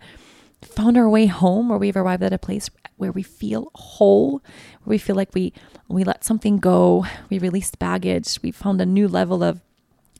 found 0.62 0.96
our 0.96 1.08
way 1.08 1.26
home 1.26 1.70
or 1.70 1.78
we've 1.78 1.96
arrived 1.96 2.22
at 2.22 2.32
a 2.32 2.38
place 2.38 2.68
where 2.96 3.12
we 3.12 3.22
feel 3.22 3.70
whole, 3.74 4.42
where 4.82 4.94
we 4.94 4.98
feel 4.98 5.16
like 5.16 5.34
we 5.34 5.52
we 5.88 6.04
let 6.04 6.24
something 6.24 6.58
go, 6.58 7.04
we 7.30 7.38
released 7.38 7.78
baggage, 7.78 8.38
we 8.42 8.52
found 8.52 8.80
a 8.80 8.86
new 8.86 9.08
level 9.08 9.42
of, 9.42 9.60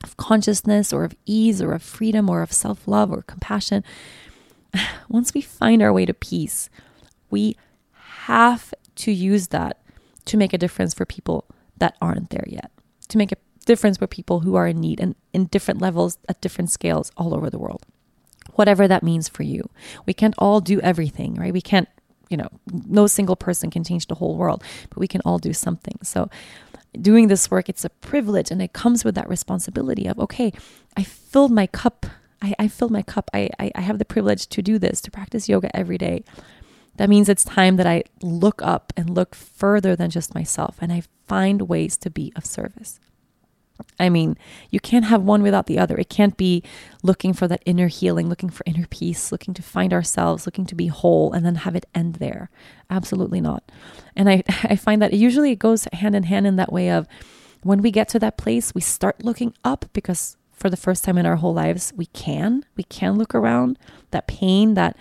of 0.03 0.17
consciousness 0.17 0.91
or 0.91 1.05
of 1.05 1.15
ease 1.25 1.61
or 1.61 1.71
of 1.71 1.81
freedom 1.81 2.29
or 2.29 2.41
of 2.41 2.51
self-love 2.51 3.11
or 3.11 3.21
compassion. 3.21 3.83
Once 5.09 5.33
we 5.33 5.41
find 5.41 5.81
our 5.81 5.93
way 5.93 6.05
to 6.05 6.13
peace, 6.13 6.69
we 7.29 7.55
have 7.93 8.73
to 8.95 9.11
use 9.11 9.47
that 9.47 9.81
to 10.25 10.37
make 10.37 10.53
a 10.53 10.57
difference 10.57 10.93
for 10.93 11.05
people 11.05 11.45
that 11.77 11.95
aren't 12.01 12.29
there 12.29 12.45
yet, 12.47 12.71
to 13.11 13.17
make 13.17 13.31
a 13.31 13.37
difference 13.65 13.97
for 13.97 14.07
people 14.07 14.41
who 14.41 14.55
are 14.55 14.67
in 14.67 14.79
need 14.79 14.99
and 14.99 15.15
in 15.33 15.45
different 15.45 15.81
levels 15.81 16.17
at 16.27 16.41
different 16.41 16.69
scales 16.71 17.11
all 17.15 17.33
over 17.33 17.49
the 17.49 17.59
world. 17.59 17.85
Whatever 18.53 18.87
that 18.87 19.03
means 19.03 19.29
for 19.29 19.43
you. 19.43 19.69
We 20.05 20.13
can't 20.13 20.35
all 20.37 20.59
do 20.59 20.81
everything, 20.81 21.35
right? 21.35 21.53
We 21.53 21.61
can't, 21.61 21.87
you 22.29 22.37
know, 22.37 22.49
no 22.87 23.07
single 23.07 23.35
person 23.35 23.69
can 23.69 23.83
change 23.83 24.07
the 24.07 24.15
whole 24.15 24.35
world, 24.35 24.63
but 24.89 24.97
we 24.97 25.07
can 25.07 25.21
all 25.23 25.37
do 25.37 25.53
something. 25.53 25.97
So, 26.03 26.29
doing 26.99 27.27
this 27.27 27.49
work, 27.49 27.69
it's 27.69 27.85
a 27.85 27.89
privilege 27.89 28.51
and 28.51 28.61
it 28.61 28.73
comes 28.73 29.05
with 29.05 29.15
that 29.15 29.29
responsibility 29.29 30.07
of, 30.07 30.19
okay, 30.19 30.51
I 30.97 31.03
filled 31.03 31.51
my 31.51 31.67
cup. 31.67 32.05
I, 32.41 32.53
I 32.59 32.67
filled 32.67 32.91
my 32.91 33.03
cup. 33.03 33.29
I, 33.33 33.49
I, 33.59 33.71
I 33.75 33.81
have 33.81 33.99
the 33.99 34.05
privilege 34.05 34.47
to 34.47 34.61
do 34.61 34.77
this, 34.77 34.99
to 35.01 35.11
practice 35.11 35.47
yoga 35.47 35.73
every 35.75 35.97
day. 35.97 36.23
That 36.97 37.09
means 37.09 37.29
it's 37.29 37.43
time 37.43 37.77
that 37.77 37.87
I 37.87 38.03
look 38.21 38.61
up 38.61 38.93
and 38.95 39.09
look 39.09 39.33
further 39.35 39.95
than 39.95 40.09
just 40.09 40.35
myself 40.35 40.77
and 40.81 40.91
I 40.91 41.03
find 41.27 41.63
ways 41.63 41.97
to 41.97 42.09
be 42.09 42.31
of 42.35 42.45
service. 42.45 42.99
I 43.99 44.09
mean, 44.09 44.37
you 44.69 44.79
can't 44.79 45.05
have 45.05 45.23
one 45.23 45.41
without 45.41 45.65
the 45.65 45.79
other. 45.79 45.97
It 45.97 46.09
can't 46.09 46.37
be 46.37 46.63
looking 47.03 47.33
for 47.33 47.47
that 47.47 47.63
inner 47.65 47.87
healing, 47.87 48.29
looking 48.29 48.49
for 48.49 48.63
inner 48.65 48.85
peace, 48.87 49.31
looking 49.31 49.53
to 49.55 49.63
find 49.63 49.93
ourselves, 49.93 50.45
looking 50.45 50.65
to 50.67 50.75
be 50.75 50.87
whole, 50.87 51.33
and 51.33 51.45
then 51.45 51.55
have 51.55 51.75
it 51.75 51.87
end 51.95 52.15
there. 52.15 52.49
Absolutely 52.89 53.41
not. 53.41 53.71
And 54.15 54.29
I, 54.29 54.43
I 54.63 54.75
find 54.75 55.01
that 55.01 55.13
usually 55.13 55.51
it 55.51 55.59
goes 55.59 55.87
hand 55.93 56.15
in 56.15 56.23
hand 56.23 56.47
in 56.47 56.55
that 56.57 56.73
way 56.73 56.91
of 56.91 57.07
when 57.63 57.81
we 57.81 57.91
get 57.91 58.09
to 58.09 58.19
that 58.19 58.37
place, 58.37 58.73
we 58.73 58.81
start 58.81 59.23
looking 59.23 59.53
up 59.63 59.85
because 59.93 60.37
for 60.51 60.69
the 60.69 60.77
first 60.77 61.03
time 61.03 61.17
in 61.17 61.25
our 61.25 61.37
whole 61.37 61.53
lives, 61.53 61.93
we 61.95 62.07
can. 62.07 62.65
We 62.75 62.83
can 62.83 63.15
look 63.15 63.33
around. 63.33 63.79
That 64.11 64.27
pain, 64.27 64.73
that 64.75 64.95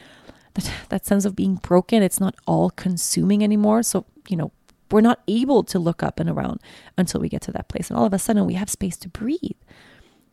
that, 0.54 0.70
that 0.88 1.06
sense 1.06 1.24
of 1.24 1.36
being 1.36 1.56
broken, 1.56 2.02
it's 2.02 2.20
not 2.20 2.34
all 2.46 2.70
consuming 2.70 3.42
anymore. 3.42 3.82
So, 3.82 4.06
you 4.28 4.36
know, 4.36 4.52
we're 4.90 5.00
not 5.00 5.20
able 5.28 5.62
to 5.64 5.78
look 5.78 6.02
up 6.02 6.18
and 6.18 6.28
around 6.28 6.60
until 6.98 7.20
we 7.20 7.28
get 7.28 7.42
to 7.42 7.52
that 7.52 7.68
place. 7.68 7.90
And 7.90 7.98
all 7.98 8.06
of 8.06 8.12
a 8.12 8.18
sudden, 8.18 8.46
we 8.46 8.54
have 8.54 8.68
space 8.68 8.96
to 8.98 9.08
breathe. 9.08 9.56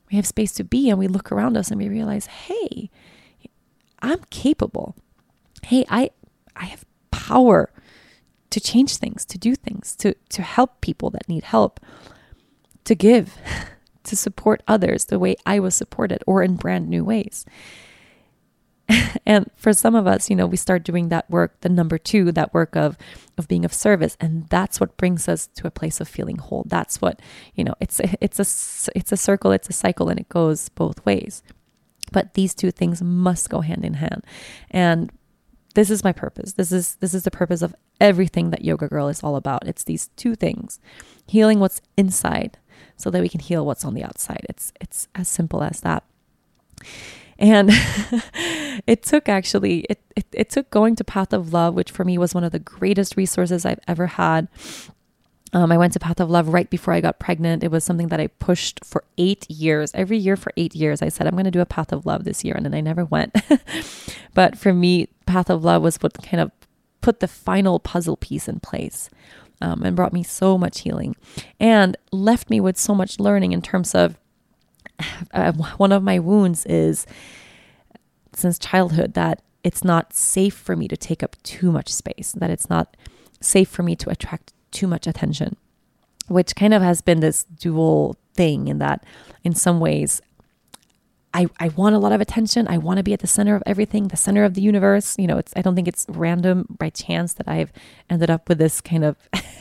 We 0.10 0.16
have 0.16 0.26
space 0.26 0.54
to 0.54 0.64
be, 0.64 0.90
and 0.90 0.98
we 0.98 1.08
look 1.08 1.32
around 1.32 1.58
us 1.58 1.70
and 1.70 1.80
we 1.80 1.90
realize, 1.90 2.28
hey, 2.28 2.90
I'm 4.00 4.20
capable. 4.30 4.96
Hey, 5.64 5.86
I, 5.90 6.12
I 6.56 6.66
have 6.66 6.86
power 7.12 7.72
to 8.50 8.60
change 8.60 8.98
things, 8.98 9.26
to 9.26 9.38
do 9.38 9.54
things, 9.54 9.96
to, 9.98 10.16
to 10.30 10.42
help 10.42 10.82
people 10.82 11.10
that 11.10 11.28
need 11.28 11.44
help, 11.44 11.80
to 12.86 12.96
give, 12.96 13.38
to 14.04 14.16
support 14.16 14.64
others 14.68 15.06
the 15.06 15.20
way 15.20 15.36
I 15.46 15.60
was 15.60 15.76
supported 15.76 16.24
or 16.26 16.42
in 16.42 16.56
brand 16.56 16.88
new 16.88 17.04
ways. 17.04 17.46
and 19.26 19.50
for 19.56 19.74
some 19.74 19.96
of 19.96 20.08
us, 20.08 20.30
you 20.30 20.36
know, 20.36 20.46
we 20.46 20.58
start 20.58 20.84
doing 20.84 21.10
that 21.10 21.30
work, 21.30 21.60
the 21.62 21.70
number 21.70 21.98
two, 21.98 22.32
that 22.32 22.54
work 22.54 22.76
of 22.76 22.98
of 23.38 23.48
being 23.48 23.66
of 23.66 23.74
service, 23.74 24.18
and 24.20 24.48
that's 24.50 24.80
what 24.80 24.98
brings 24.98 25.28
us 25.28 25.48
to 25.48 25.68
a 25.68 25.72
place 25.72 26.00
of 26.00 26.08
feeling 26.08 26.38
whole. 26.38 26.66
That's 26.68 27.02
what 27.02 27.22
you 27.56 27.64
know. 27.64 27.76
It's 27.80 28.00
a, 28.00 28.16
it's 28.22 28.40
a 28.40 28.92
it's 28.96 29.12
a 29.12 29.18
circle, 29.18 29.52
it's 29.52 29.70
a 29.70 29.74
cycle, 29.74 30.10
and 30.10 30.20
it 30.20 30.30
goes 30.30 30.70
both 30.70 31.06
ways. 31.06 31.44
But 32.12 32.36
these 32.36 32.54
two 32.54 32.72
things 32.72 33.02
must 33.02 33.50
go 33.50 33.62
hand 33.62 33.84
in 33.84 33.96
hand, 33.96 34.24
and 34.72 35.12
this 35.76 35.90
is 35.90 36.04
my 36.04 36.14
purpose. 36.14 36.54
This 36.54 36.72
is 36.72 36.96
this 36.96 37.14
is 37.14 37.24
the 37.24 37.32
purpose 37.32 37.62
of 37.62 37.76
everything 38.00 38.52
that 38.52 38.64
Yoga 38.64 38.88
Girl 38.88 39.10
is 39.10 39.22
all 39.22 39.36
about. 39.36 39.68
It's 39.68 39.84
these 39.84 40.08
two 40.16 40.36
things: 40.36 40.80
healing 41.28 41.60
what's 41.60 41.82
inside, 41.98 42.58
so 42.96 43.10
that 43.12 43.22
we 43.22 43.30
can 43.30 43.42
heal 43.42 43.66
what's 43.66 43.84
on 43.84 43.94
the 43.94 44.04
outside. 44.04 44.46
It's 44.48 44.72
it's 44.80 45.10
as 45.14 45.28
simple 45.28 45.62
as 45.62 45.82
that. 45.82 46.04
And 47.40 47.70
it 48.88 49.04
took 49.04 49.30
actually, 49.30 49.82
it, 49.90 50.02
it, 50.16 50.26
it 50.32 50.50
took 50.50 50.70
going 50.70 50.96
to 50.96 51.04
Path 51.04 51.34
of 51.34 51.54
Love, 51.54 51.74
which 51.74 51.92
for 51.92 52.04
me 52.04 52.18
was 52.18 52.34
one 52.34 52.44
of 52.44 52.52
the 52.52 52.60
greatest 52.60 53.18
resources 53.18 53.66
I've 53.66 53.80
ever 53.88 54.08
had. 54.08 54.48
Um, 55.54 55.72
I 55.72 55.78
went 55.78 55.94
to 55.94 56.00
Path 56.00 56.20
of 56.20 56.30
Love 56.30 56.50
right 56.50 56.70
before 56.70 56.94
I 56.94 57.02
got 57.02 57.20
pregnant. 57.20 57.64
It 57.64 57.72
was 57.72 57.84
something 57.84 58.10
that 58.10 58.20
I 58.20 58.28
pushed 58.28 58.84
for 58.84 59.04
eight 59.18 59.50
years. 59.50 59.92
Every 59.94 60.18
year 60.18 60.36
for 60.36 60.52
eight 60.58 60.76
years, 60.76 61.02
I 61.02 61.10
said, 61.10 61.26
I'm 61.26 61.34
going 61.34 61.46
to 61.46 61.52
do 61.52 61.62
a 61.62 61.66
Path 61.66 61.94
of 61.94 62.06
Love 62.06 62.26
this 62.26 62.44
year. 62.44 62.54
And 62.56 62.66
then 62.66 62.74
I 62.74 62.82
never 62.82 63.06
went. 63.06 63.36
but 64.34 64.58
for 64.58 64.74
me, 64.74 65.08
Path 65.26 65.50
of 65.50 65.64
Love 65.64 65.82
was 65.82 65.98
what 65.98 66.22
kind 66.22 66.42
of 66.42 66.52
put 67.02 67.20
the 67.22 67.28
final 67.28 67.80
puzzle 67.80 68.18
piece 68.18 68.48
in 68.48 68.60
place 68.60 69.10
um, 69.62 69.84
and 69.84 69.96
brought 69.96 70.14
me 70.14 70.24
so 70.24 70.58
much 70.58 70.82
healing 70.82 71.16
and 71.60 71.96
left 72.12 72.50
me 72.50 72.60
with 72.60 72.78
so 72.78 72.94
much 72.94 73.20
learning 73.20 73.52
in 73.52 73.62
terms 73.62 73.96
of 73.96 74.18
uh, 75.34 75.52
one 75.78 75.92
of 75.92 76.04
my 76.04 76.20
wounds 76.20 76.66
is 76.66 77.06
since 78.34 78.60
childhood 78.60 79.14
that 79.14 79.42
it's 79.64 79.84
not 79.84 80.14
safe 80.14 80.54
for 80.54 80.76
me 80.76 80.88
to 80.88 80.96
take 80.96 81.24
up 81.24 81.36
too 81.44 81.72
much 81.72 81.94
space, 81.94 82.34
that 82.38 82.50
it's 82.50 82.70
not 82.70 82.96
safe 83.42 83.68
for 83.68 83.84
me 83.84 83.96
to 83.96 84.10
attract 84.10 84.54
too 84.72 84.88
much 84.88 85.08
attention, 85.08 85.58
which 86.28 86.56
kind 86.56 86.74
of 86.74 86.82
has 86.82 87.02
been 87.02 87.20
this 87.20 87.44
dual 87.44 88.16
thing 88.36 88.68
in 88.68 88.78
that 88.78 89.04
in 89.44 89.56
some 89.56 89.80
ways 89.80 90.22
I, 91.34 91.48
I 91.60 91.68
want 91.70 91.94
a 91.94 92.00
lot 92.00 92.14
of 92.14 92.22
attention. 92.22 92.68
I 92.68 92.80
want 92.80 92.98
to 92.98 93.04
be 93.04 93.14
at 93.14 93.20
the 93.20 93.28
center 93.28 93.56
of 93.56 93.62
everything, 93.66 94.08
the 94.08 94.18
center 94.18 94.44
of 94.44 94.56
the 94.56 94.62
universe. 94.62 95.16
You 95.20 95.28
know, 95.28 95.38
it's 95.38 95.54
I 95.56 95.62
don't 95.62 95.76
think 95.76 95.88
it's 95.88 96.06
random 96.10 96.66
by 96.80 96.90
chance 96.90 97.34
that 97.34 97.48
I've 97.48 97.72
ended 98.10 98.32
up 98.32 98.50
with 98.50 98.58
this 98.58 98.82
kind 98.82 99.04
of 99.04 99.18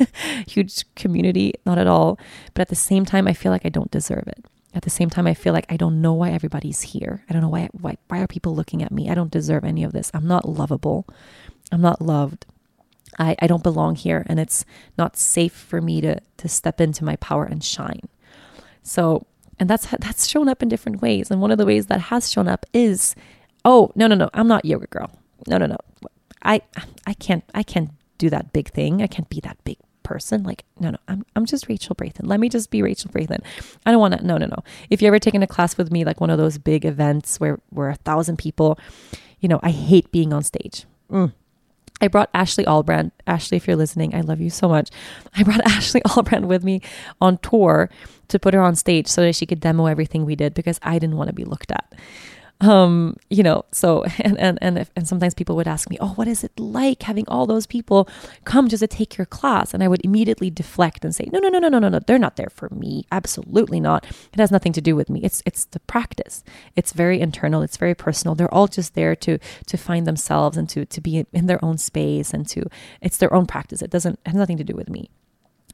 huge 0.48 0.84
community, 0.94 1.52
not 1.66 1.76
at 1.76 1.86
all. 1.86 2.18
But 2.54 2.62
at 2.62 2.68
the 2.68 2.76
same 2.76 3.04
time, 3.04 3.28
I 3.28 3.34
feel 3.34 3.52
like 3.52 3.66
I 3.66 3.68
don't 3.68 3.90
deserve 3.90 4.24
it. 4.26 4.44
At 4.76 4.82
the 4.82 4.90
same 4.90 5.08
time, 5.08 5.26
I 5.26 5.32
feel 5.32 5.54
like 5.54 5.64
I 5.70 5.78
don't 5.78 6.02
know 6.02 6.12
why 6.12 6.32
everybody's 6.32 6.82
here. 6.82 7.24
I 7.30 7.32
don't 7.32 7.40
know 7.40 7.48
why, 7.48 7.70
why, 7.72 7.96
why 8.08 8.18
are 8.18 8.26
people 8.26 8.54
looking 8.54 8.82
at 8.82 8.92
me? 8.92 9.08
I 9.08 9.14
don't 9.14 9.30
deserve 9.30 9.64
any 9.64 9.82
of 9.82 9.92
this. 9.92 10.10
I'm 10.12 10.28
not 10.28 10.46
lovable. 10.46 11.06
I'm 11.72 11.80
not 11.80 12.02
loved. 12.02 12.44
I, 13.18 13.36
I 13.40 13.46
don't 13.46 13.62
belong 13.62 13.94
here. 13.96 14.26
And 14.26 14.38
it's 14.38 14.66
not 14.98 15.16
safe 15.16 15.54
for 15.54 15.80
me 15.80 16.02
to, 16.02 16.20
to 16.36 16.48
step 16.48 16.78
into 16.78 17.04
my 17.04 17.16
power 17.16 17.46
and 17.46 17.64
shine. 17.64 18.02
So, 18.82 19.26
and 19.58 19.70
that's, 19.70 19.86
that's 19.86 20.26
shown 20.26 20.46
up 20.46 20.62
in 20.62 20.68
different 20.68 21.00
ways. 21.00 21.30
And 21.30 21.40
one 21.40 21.50
of 21.50 21.56
the 21.56 21.64
ways 21.64 21.86
that 21.86 22.00
has 22.02 22.30
shown 22.30 22.46
up 22.46 22.66
is, 22.74 23.14
oh, 23.64 23.92
no, 23.94 24.06
no, 24.06 24.14
no, 24.14 24.28
I'm 24.34 24.46
not 24.46 24.66
yoga 24.66 24.88
girl. 24.88 25.10
No, 25.48 25.56
no, 25.56 25.64
no. 25.64 25.78
I, 26.42 26.60
I 27.06 27.14
can't, 27.14 27.44
I 27.54 27.62
can't 27.62 27.92
do 28.18 28.28
that 28.28 28.52
big 28.52 28.68
thing. 28.72 29.00
I 29.00 29.06
can't 29.06 29.30
be 29.30 29.40
that 29.40 29.56
big 29.64 29.78
person. 30.06 30.44
Like, 30.44 30.64
no, 30.78 30.90
no, 30.90 30.98
I'm, 31.08 31.26
I'm 31.34 31.44
just 31.44 31.68
Rachel 31.68 31.94
Brathen. 31.94 32.26
Let 32.26 32.40
me 32.40 32.48
just 32.48 32.70
be 32.70 32.80
Rachel 32.80 33.10
Brathen. 33.10 33.40
I 33.84 33.90
don't 33.90 34.00
want 34.00 34.16
to, 34.16 34.24
no, 34.24 34.38
no, 34.38 34.46
no. 34.46 34.62
If 34.88 35.02
you 35.02 35.08
ever 35.08 35.18
taken 35.18 35.42
a 35.42 35.46
class 35.46 35.76
with 35.76 35.90
me, 35.90 36.04
like 36.04 36.20
one 36.20 36.30
of 36.30 36.38
those 36.38 36.56
big 36.58 36.84
events 36.84 37.40
where 37.40 37.58
we're 37.72 37.90
a 37.90 37.96
thousand 37.96 38.38
people, 38.38 38.78
you 39.40 39.48
know, 39.48 39.60
I 39.62 39.70
hate 39.70 40.10
being 40.12 40.32
on 40.32 40.44
stage. 40.44 40.84
Mm. 41.10 41.32
I 42.00 42.08
brought 42.08 42.30
Ashley 42.32 42.64
Albrand. 42.64 43.10
Ashley, 43.26 43.56
if 43.56 43.66
you're 43.66 43.76
listening, 43.76 44.14
I 44.14 44.20
love 44.20 44.40
you 44.40 44.50
so 44.50 44.68
much. 44.68 44.90
I 45.34 45.42
brought 45.42 45.60
Ashley 45.66 46.02
Albrand 46.02 46.46
with 46.46 46.62
me 46.62 46.82
on 47.20 47.38
tour 47.38 47.90
to 48.28 48.38
put 48.38 48.54
her 48.54 48.60
on 48.60 48.76
stage 48.76 49.08
so 49.08 49.22
that 49.22 49.34
she 49.34 49.46
could 49.46 49.60
demo 49.60 49.86
everything 49.86 50.24
we 50.24 50.36
did 50.36 50.54
because 50.54 50.78
I 50.82 50.98
didn't 50.98 51.16
want 51.16 51.28
to 51.28 51.34
be 51.34 51.44
looked 51.44 51.72
at 51.72 51.92
um 52.60 53.16
you 53.28 53.42
know 53.42 53.64
so 53.70 54.02
and 54.20 54.38
and 54.38 54.58
and, 54.62 54.78
if, 54.78 54.90
and 54.96 55.06
sometimes 55.06 55.34
people 55.34 55.56
would 55.56 55.68
ask 55.68 55.90
me 55.90 55.98
oh 56.00 56.14
what 56.14 56.26
is 56.26 56.42
it 56.42 56.58
like 56.58 57.02
having 57.02 57.24
all 57.28 57.46
those 57.46 57.66
people 57.66 58.08
come 58.44 58.68
just 58.68 58.80
to 58.80 58.86
take 58.86 59.16
your 59.18 59.26
class? 59.26 59.74
And 59.74 59.82
i 59.82 59.88
would 59.88 60.04
immediately 60.04 60.50
deflect 60.50 61.04
and 61.04 61.14
say 61.14 61.28
no 61.32 61.38
no 61.38 61.48
no 61.48 61.58
no 61.58 61.68
no 61.68 61.78
no 61.78 61.88
no 61.88 61.98
they're 61.98 62.18
not 62.18 62.36
there 62.36 62.50
for 62.50 62.68
me. 62.70 63.04
Absolutely 63.12 63.80
not. 63.80 64.04
It 64.32 64.38
has 64.38 64.50
nothing 64.50 64.72
to 64.72 64.80
do 64.80 64.96
with 64.96 65.10
me. 65.10 65.20
It's 65.22 65.42
it's 65.46 65.66
the 65.66 65.80
practice. 65.80 66.44
It's 66.74 66.92
very 66.92 67.20
internal. 67.20 67.62
It's 67.62 67.76
very 67.76 67.94
personal. 67.94 68.34
They're 68.34 68.52
all 68.52 68.68
just 68.68 68.94
there 68.94 69.14
to 69.16 69.38
to 69.66 69.76
find 69.76 70.06
themselves 70.06 70.56
and 70.56 70.68
to 70.70 70.86
to 70.86 71.00
be 71.00 71.26
in 71.32 71.46
their 71.46 71.62
own 71.64 71.78
space 71.78 72.32
and 72.32 72.48
to 72.48 72.64
it's 73.00 73.18
their 73.18 73.32
own 73.34 73.46
practice. 73.46 73.82
It 73.82 73.90
doesn't 73.90 74.18
it 74.24 74.28
has 74.28 74.36
nothing 74.36 74.58
to 74.58 74.64
do 74.64 74.74
with 74.74 74.88
me. 74.88 75.10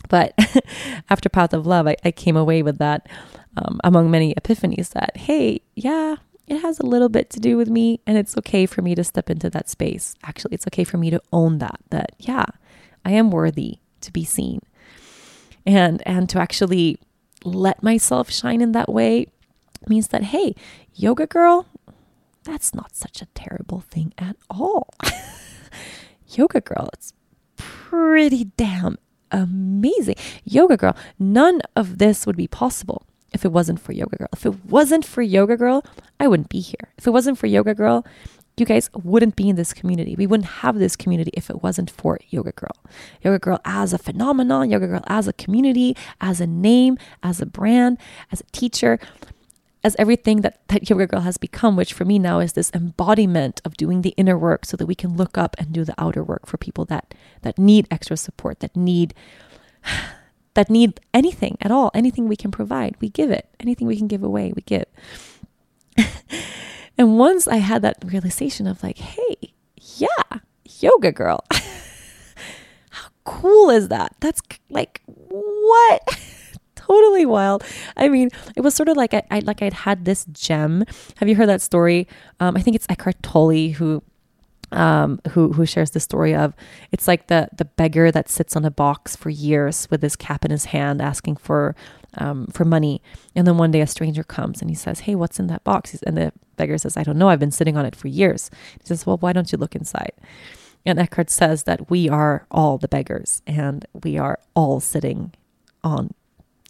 But 0.08 0.34
after 1.10 1.28
path 1.28 1.52
of 1.54 1.66
love 1.66 1.86
i, 1.86 1.96
I 2.04 2.10
came 2.10 2.36
away 2.36 2.62
with 2.62 2.78
that 2.78 3.08
um, 3.56 3.80
among 3.84 4.10
many 4.10 4.34
epiphanies 4.34 4.90
that 4.90 5.16
hey 5.16 5.60
yeah 5.76 6.16
it 6.46 6.58
has 6.60 6.78
a 6.78 6.86
little 6.86 7.08
bit 7.08 7.30
to 7.30 7.40
do 7.40 7.56
with 7.56 7.68
me 7.68 8.00
and 8.06 8.18
it's 8.18 8.36
okay 8.38 8.66
for 8.66 8.82
me 8.82 8.94
to 8.94 9.04
step 9.04 9.30
into 9.30 9.48
that 9.50 9.68
space. 9.68 10.14
Actually, 10.24 10.54
it's 10.54 10.66
okay 10.66 10.84
for 10.84 10.98
me 10.98 11.10
to 11.10 11.20
own 11.32 11.58
that 11.58 11.78
that 11.90 12.12
yeah, 12.18 12.46
I 13.04 13.12
am 13.12 13.30
worthy 13.30 13.78
to 14.00 14.12
be 14.12 14.24
seen. 14.24 14.60
And 15.64 16.02
and 16.06 16.28
to 16.30 16.40
actually 16.40 16.98
let 17.44 17.82
myself 17.82 18.30
shine 18.30 18.60
in 18.60 18.72
that 18.72 18.92
way 18.92 19.26
means 19.88 20.08
that 20.08 20.24
hey, 20.24 20.54
yoga 20.94 21.26
girl, 21.26 21.66
that's 22.44 22.74
not 22.74 22.96
such 22.96 23.22
a 23.22 23.26
terrible 23.34 23.80
thing 23.80 24.12
at 24.18 24.36
all. 24.50 24.88
yoga 26.28 26.60
girl, 26.60 26.90
it's 26.92 27.12
pretty 27.56 28.44
damn 28.56 28.98
amazing. 29.30 30.16
Yoga 30.44 30.76
girl, 30.76 30.96
none 31.18 31.62
of 31.76 31.98
this 31.98 32.26
would 32.26 32.36
be 32.36 32.48
possible 32.48 33.06
if 33.32 33.44
it 33.44 33.52
wasn't 33.52 33.80
for 33.80 33.92
Yoga 33.92 34.16
Girl. 34.16 34.28
If 34.32 34.46
it 34.46 34.64
wasn't 34.64 35.04
for 35.04 35.22
Yoga 35.22 35.56
Girl, 35.56 35.84
I 36.20 36.28
wouldn't 36.28 36.48
be 36.48 36.60
here. 36.60 36.92
If 36.98 37.06
it 37.06 37.10
wasn't 37.10 37.38
for 37.38 37.46
Yoga 37.46 37.74
Girl, 37.74 38.04
you 38.56 38.66
guys 38.66 38.90
wouldn't 38.92 39.36
be 39.36 39.48
in 39.48 39.56
this 39.56 39.72
community. 39.72 40.14
We 40.14 40.26
wouldn't 40.26 40.48
have 40.60 40.78
this 40.78 40.96
community 40.96 41.30
if 41.34 41.48
it 41.48 41.62
wasn't 41.62 41.90
for 41.90 42.18
Yoga 42.28 42.52
Girl. 42.52 42.76
Yoga 43.22 43.38
Girl 43.38 43.60
as 43.64 43.92
a 43.92 43.98
phenomenon, 43.98 44.70
Yoga 44.70 44.86
Girl 44.86 45.04
as 45.06 45.26
a 45.26 45.32
community, 45.32 45.96
as 46.20 46.40
a 46.40 46.46
name, 46.46 46.98
as 47.22 47.40
a 47.40 47.46
brand, 47.46 47.98
as 48.30 48.40
a 48.40 48.44
teacher, 48.52 48.98
as 49.84 49.96
everything 49.98 50.42
that, 50.42 50.60
that 50.68 50.88
Yoga 50.88 51.06
Girl 51.06 51.20
has 51.20 51.38
become, 51.38 51.76
which 51.76 51.92
for 51.92 52.04
me 52.04 52.18
now 52.18 52.38
is 52.40 52.52
this 52.52 52.70
embodiment 52.74 53.60
of 53.64 53.76
doing 53.76 54.02
the 54.02 54.14
inner 54.16 54.38
work 54.38 54.64
so 54.64 54.76
that 54.76 54.86
we 54.86 54.94
can 54.94 55.16
look 55.16 55.36
up 55.36 55.56
and 55.58 55.72
do 55.72 55.84
the 55.84 55.94
outer 55.98 56.22
work 56.22 56.46
for 56.46 56.56
people 56.56 56.84
that 56.86 57.14
that 57.42 57.58
need 57.58 57.88
extra 57.90 58.16
support, 58.16 58.60
that 58.60 58.76
need 58.76 59.14
that 60.54 60.70
need 60.70 61.00
anything 61.14 61.56
at 61.60 61.70
all, 61.70 61.90
anything 61.94 62.28
we 62.28 62.36
can 62.36 62.50
provide, 62.50 62.96
we 63.00 63.08
give 63.08 63.30
it. 63.30 63.48
Anything 63.60 63.86
we 63.86 63.96
can 63.96 64.08
give 64.08 64.22
away, 64.22 64.52
we 64.54 64.62
give. 64.62 64.84
and 66.98 67.18
once 67.18 67.48
I 67.48 67.56
had 67.56 67.82
that 67.82 67.96
realization 68.04 68.66
of 68.66 68.82
like, 68.82 68.98
hey, 68.98 69.54
yeah, 69.96 70.38
yoga 70.80 71.12
girl. 71.12 71.44
How 72.90 73.08
cool 73.24 73.70
is 73.70 73.88
that? 73.88 74.14
That's 74.20 74.42
like 74.68 75.02
what? 75.06 76.18
totally 76.74 77.26
wild. 77.26 77.64
I 77.96 78.08
mean, 78.08 78.30
it 78.56 78.60
was 78.60 78.74
sort 78.74 78.88
of 78.88 78.96
like 78.96 79.14
I, 79.14 79.22
I 79.30 79.38
like 79.40 79.62
I'd 79.62 79.72
had 79.72 80.04
this 80.04 80.24
gem. 80.26 80.84
Have 81.16 81.28
you 81.28 81.36
heard 81.36 81.48
that 81.48 81.62
story? 81.62 82.06
Um, 82.40 82.56
I 82.56 82.62
think 82.62 82.76
it's 82.76 82.86
Eckhart 82.88 83.22
Tolle 83.22 83.72
who 83.72 84.02
um, 84.72 85.20
who 85.30 85.52
who 85.52 85.66
shares 85.66 85.90
the 85.90 86.00
story 86.00 86.34
of 86.34 86.54
it's 86.90 87.06
like 87.06 87.28
the 87.28 87.48
the 87.56 87.64
beggar 87.64 88.10
that 88.10 88.28
sits 88.28 88.56
on 88.56 88.64
a 88.64 88.70
box 88.70 89.14
for 89.14 89.30
years 89.30 89.88
with 89.90 90.02
his 90.02 90.16
cap 90.16 90.44
in 90.44 90.50
his 90.50 90.66
hand, 90.66 91.00
asking 91.00 91.36
for 91.36 91.76
um, 92.14 92.46
for 92.48 92.64
money, 92.64 93.02
and 93.34 93.46
then 93.46 93.58
one 93.58 93.70
day 93.70 93.80
a 93.80 93.86
stranger 93.86 94.24
comes 94.24 94.60
and 94.60 94.70
he 94.70 94.74
says, 94.74 95.00
"Hey, 95.00 95.14
what's 95.14 95.38
in 95.38 95.46
that 95.48 95.64
box?" 95.64 95.94
And 96.02 96.16
the 96.16 96.32
beggar 96.56 96.78
says, 96.78 96.96
"I 96.96 97.02
don't 97.02 97.18
know. 97.18 97.28
I've 97.28 97.40
been 97.40 97.50
sitting 97.50 97.76
on 97.76 97.86
it 97.86 97.96
for 97.96 98.08
years." 98.08 98.50
He 98.80 98.86
says, 98.86 99.06
"Well, 99.06 99.18
why 99.18 99.32
don't 99.32 99.52
you 99.52 99.58
look 99.58 99.76
inside?" 99.76 100.12
And 100.84 100.98
Eckhart 100.98 101.30
says 101.30 101.64
that 101.64 101.90
we 101.90 102.08
are 102.08 102.46
all 102.50 102.78
the 102.78 102.88
beggars, 102.88 103.42
and 103.46 103.84
we 104.02 104.18
are 104.18 104.38
all 104.54 104.80
sitting 104.80 105.32
on. 105.84 106.12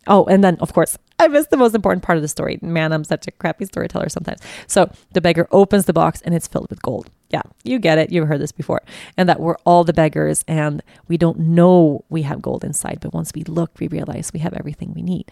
Oh, 0.06 0.24
and 0.24 0.42
then 0.42 0.56
of 0.58 0.72
course 0.72 0.98
I 1.22 1.28
missed 1.28 1.50
the 1.50 1.56
most 1.56 1.74
important 1.74 2.02
part 2.02 2.18
of 2.18 2.22
the 2.22 2.28
story. 2.28 2.58
Man, 2.62 2.92
I'm 2.92 3.04
such 3.04 3.28
a 3.28 3.30
crappy 3.30 3.64
storyteller 3.64 4.08
sometimes. 4.08 4.40
So 4.66 4.90
the 5.12 5.20
beggar 5.20 5.46
opens 5.52 5.84
the 5.84 5.92
box 5.92 6.20
and 6.22 6.34
it's 6.34 6.48
filled 6.48 6.68
with 6.68 6.82
gold 6.82 7.08
yeah, 7.32 7.42
you 7.64 7.78
get 7.78 7.98
it. 7.98 8.12
You've 8.12 8.28
heard 8.28 8.40
this 8.40 8.52
before. 8.52 8.82
And 9.16 9.28
that 9.28 9.40
we're 9.40 9.56
all 9.64 9.84
the 9.84 9.92
beggars 9.92 10.44
and 10.46 10.82
we 11.08 11.16
don't 11.16 11.38
know 11.38 12.04
we 12.10 12.22
have 12.22 12.42
gold 12.42 12.62
inside. 12.62 12.98
But 13.00 13.14
once 13.14 13.32
we 13.34 13.42
look, 13.44 13.70
we 13.80 13.88
realize 13.88 14.32
we 14.32 14.40
have 14.40 14.52
everything 14.52 14.92
we 14.92 15.02
need. 15.02 15.30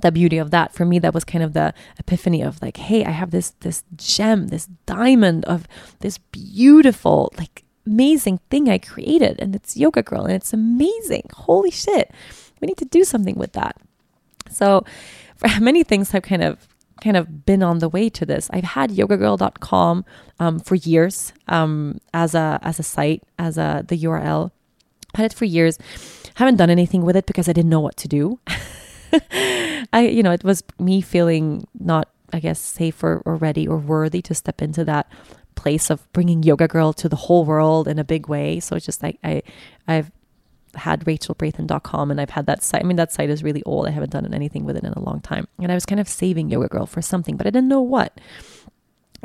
The 0.00 0.12
beauty 0.12 0.38
of 0.38 0.52
that 0.52 0.72
for 0.72 0.84
me, 0.84 1.00
that 1.00 1.14
was 1.14 1.24
kind 1.24 1.42
of 1.42 1.54
the 1.54 1.74
epiphany 1.98 2.40
of 2.40 2.62
like, 2.62 2.76
hey, 2.76 3.04
I 3.04 3.10
have 3.10 3.32
this 3.32 3.50
this 3.60 3.82
gem, 3.96 4.48
this 4.48 4.66
diamond 4.86 5.44
of 5.46 5.66
this 6.00 6.18
beautiful, 6.18 7.32
like 7.36 7.64
amazing 7.84 8.38
thing 8.48 8.68
I 8.68 8.78
created, 8.78 9.40
and 9.40 9.56
it's 9.56 9.76
Yoga 9.76 10.02
Girl, 10.02 10.24
and 10.24 10.34
it's 10.34 10.52
amazing. 10.52 11.28
Holy 11.32 11.72
shit, 11.72 12.12
we 12.60 12.66
need 12.66 12.76
to 12.76 12.84
do 12.84 13.02
something 13.02 13.34
with 13.34 13.54
that. 13.54 13.76
So, 14.50 14.84
many 15.60 15.82
things 15.82 16.10
have 16.12 16.22
kind 16.22 16.44
of 16.44 16.67
kind 17.02 17.16
of 17.16 17.46
been 17.46 17.62
on 17.62 17.78
the 17.78 17.88
way 17.88 18.08
to 18.10 18.26
this. 18.26 18.48
I've 18.52 18.64
had 18.64 18.90
yogagirl.com 18.90 20.04
um, 20.40 20.58
for 20.60 20.74
years 20.74 21.32
um, 21.48 22.00
as 22.12 22.34
a 22.34 22.58
as 22.62 22.78
a 22.78 22.82
site 22.82 23.22
as 23.38 23.58
a 23.58 23.84
the 23.86 23.98
URL. 23.98 24.50
Had 25.14 25.26
it 25.26 25.32
for 25.32 25.44
years. 25.44 25.78
Haven't 26.34 26.56
done 26.56 26.70
anything 26.70 27.02
with 27.02 27.16
it 27.16 27.26
because 27.26 27.48
I 27.48 27.52
didn't 27.52 27.70
know 27.70 27.80
what 27.80 27.96
to 27.98 28.08
do. 28.08 28.38
I 29.92 30.08
you 30.10 30.22
know 30.22 30.32
it 30.32 30.44
was 30.44 30.62
me 30.78 31.00
feeling 31.00 31.66
not 31.78 32.08
I 32.32 32.40
guess 32.40 32.60
safe 32.60 33.02
or, 33.02 33.22
or 33.24 33.36
ready 33.36 33.66
or 33.66 33.78
worthy 33.78 34.20
to 34.22 34.34
step 34.34 34.60
into 34.60 34.84
that 34.84 35.10
place 35.54 35.90
of 35.90 36.10
bringing 36.12 36.42
yoga 36.42 36.68
girl 36.68 36.92
to 36.92 37.08
the 37.08 37.16
whole 37.16 37.44
world 37.44 37.88
in 37.88 37.98
a 37.98 38.04
big 38.04 38.28
way. 38.28 38.60
So 38.60 38.76
it's 38.76 38.86
just 38.86 39.02
like 39.02 39.18
I 39.24 39.42
I've 39.86 40.10
had 40.74 41.04
rachelbrathen.com 41.04 42.10
and 42.10 42.20
I've 42.20 42.30
had 42.30 42.46
that 42.46 42.62
site. 42.62 42.82
I 42.82 42.86
mean, 42.86 42.96
that 42.96 43.12
site 43.12 43.30
is 43.30 43.42
really 43.42 43.62
old. 43.64 43.86
I 43.86 43.90
haven't 43.90 44.10
done 44.10 44.32
anything 44.32 44.64
with 44.64 44.76
it 44.76 44.84
in 44.84 44.92
a 44.92 45.00
long 45.00 45.20
time. 45.20 45.48
And 45.60 45.70
I 45.70 45.74
was 45.74 45.86
kind 45.86 46.00
of 46.00 46.08
saving 46.08 46.50
Yoga 46.50 46.68
Girl 46.68 46.86
for 46.86 47.02
something, 47.02 47.36
but 47.36 47.46
I 47.46 47.50
didn't 47.50 47.68
know 47.68 47.80
what. 47.80 48.20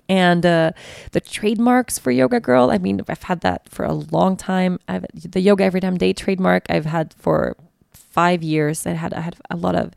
And 0.10 0.46
uh, 0.46 0.72
the 1.12 1.22
trademarks 1.22 1.98
for 2.00 2.12
Yoga 2.12 2.40
Girl, 2.40 2.72
I 2.72 2.78
mean, 2.78 3.02
I've 3.08 3.24
had 3.24 3.42
that 3.42 3.70
for 3.70 3.86
a 3.86 3.94
long 3.94 4.36
time. 4.36 4.80
I've 4.88 5.06
the 5.14 5.40
Yoga 5.40 5.64
Every 5.64 5.80
Damn 5.80 5.98
Day 5.98 6.14
trademark 6.14 6.66
I've 6.70 6.86
had 6.86 7.14
for 7.14 7.56
five 7.94 8.44
years. 8.44 8.86
I 8.86 8.92
had 8.92 9.14
I 9.14 9.22
had 9.22 9.36
a 9.50 9.56
lot 9.56 9.76
of 9.76 9.92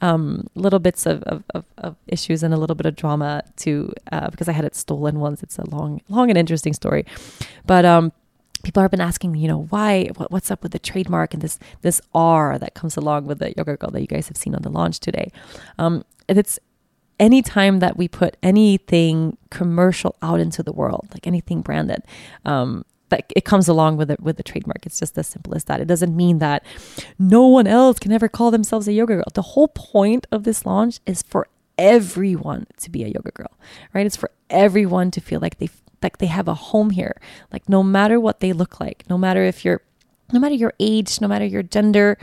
um, 0.00 0.46
little 0.54 0.78
bits 0.78 1.04
of, 1.06 1.22
of, 1.24 1.44
of, 1.54 1.64
of, 1.78 1.96
issues 2.06 2.42
and 2.42 2.54
a 2.54 2.56
little 2.56 2.74
bit 2.74 2.86
of 2.86 2.96
drama 2.96 3.42
too, 3.56 3.92
uh, 4.10 4.30
because 4.30 4.48
I 4.48 4.52
had 4.52 4.64
it 4.64 4.74
stolen 4.74 5.20
once. 5.20 5.42
It's 5.42 5.58
a 5.58 5.68
long, 5.68 6.00
long 6.08 6.30
and 6.30 6.38
interesting 6.38 6.72
story. 6.72 7.04
But 7.66 7.84
um, 7.84 8.12
people 8.62 8.82
have 8.82 8.90
been 8.90 9.00
asking, 9.00 9.34
you 9.34 9.48
know, 9.48 9.66
why, 9.70 10.10
what, 10.16 10.30
what's 10.30 10.50
up 10.50 10.62
with 10.62 10.72
the 10.72 10.78
trademark 10.78 11.34
and 11.34 11.42
this 11.42 11.58
this 11.82 12.00
R 12.14 12.58
that 12.58 12.74
comes 12.74 12.96
along 12.96 13.26
with 13.26 13.38
the 13.38 13.52
yoga 13.56 13.76
girl 13.76 13.90
that 13.90 14.00
you 14.00 14.06
guys 14.06 14.28
have 14.28 14.36
seen 14.36 14.54
on 14.54 14.62
the 14.62 14.70
launch 14.70 15.00
today. 15.00 15.30
Um, 15.78 16.04
it's 16.28 16.58
anytime 17.18 17.80
that 17.80 17.96
we 17.96 18.08
put 18.08 18.36
anything 18.42 19.36
commercial 19.50 20.16
out 20.22 20.40
into 20.40 20.62
the 20.62 20.72
world, 20.72 21.08
like 21.12 21.26
anything 21.26 21.60
branded, 21.60 22.02
um, 22.44 22.84
that 23.10 23.30
it 23.36 23.44
comes 23.44 23.68
along 23.68 23.96
with 23.96 24.10
it 24.10 24.20
with 24.20 24.36
the 24.36 24.42
trademark. 24.42 24.86
It's 24.86 24.98
just 24.98 25.18
as 25.18 25.26
simple 25.26 25.54
as 25.54 25.64
that. 25.64 25.80
It 25.80 25.86
doesn't 25.86 26.16
mean 26.16 26.38
that 26.38 26.64
no 27.18 27.46
one 27.46 27.66
else 27.66 27.98
can 27.98 28.12
ever 28.12 28.28
call 28.28 28.50
themselves 28.50 28.88
a 28.88 28.92
yoga 28.92 29.16
girl. 29.16 29.24
The 29.34 29.42
whole 29.42 29.68
point 29.68 30.26
of 30.32 30.44
this 30.44 30.64
launch 30.64 31.00
is 31.06 31.22
for 31.22 31.48
everyone 31.76 32.66
to 32.78 32.90
be 32.90 33.04
a 33.04 33.08
yoga 33.08 33.30
girl, 33.32 33.50
right? 33.92 34.06
It's 34.06 34.16
for 34.16 34.30
everyone 34.48 35.10
to 35.12 35.20
feel 35.20 35.40
like 35.40 35.58
they 35.58 35.68
like 36.02 36.18
they 36.18 36.26
have 36.26 36.48
a 36.48 36.54
home 36.54 36.90
here. 36.90 37.20
Like 37.52 37.68
no 37.68 37.82
matter 37.82 38.18
what 38.18 38.40
they 38.40 38.52
look 38.52 38.80
like, 38.80 39.04
no 39.08 39.18
matter 39.18 39.44
if 39.44 39.64
you're 39.64 39.82
no 40.32 40.38
matter 40.38 40.54
your 40.54 40.74
age, 40.78 41.20
no 41.20 41.26
matter 41.28 41.44
your 41.44 41.62
gender, 41.62 42.16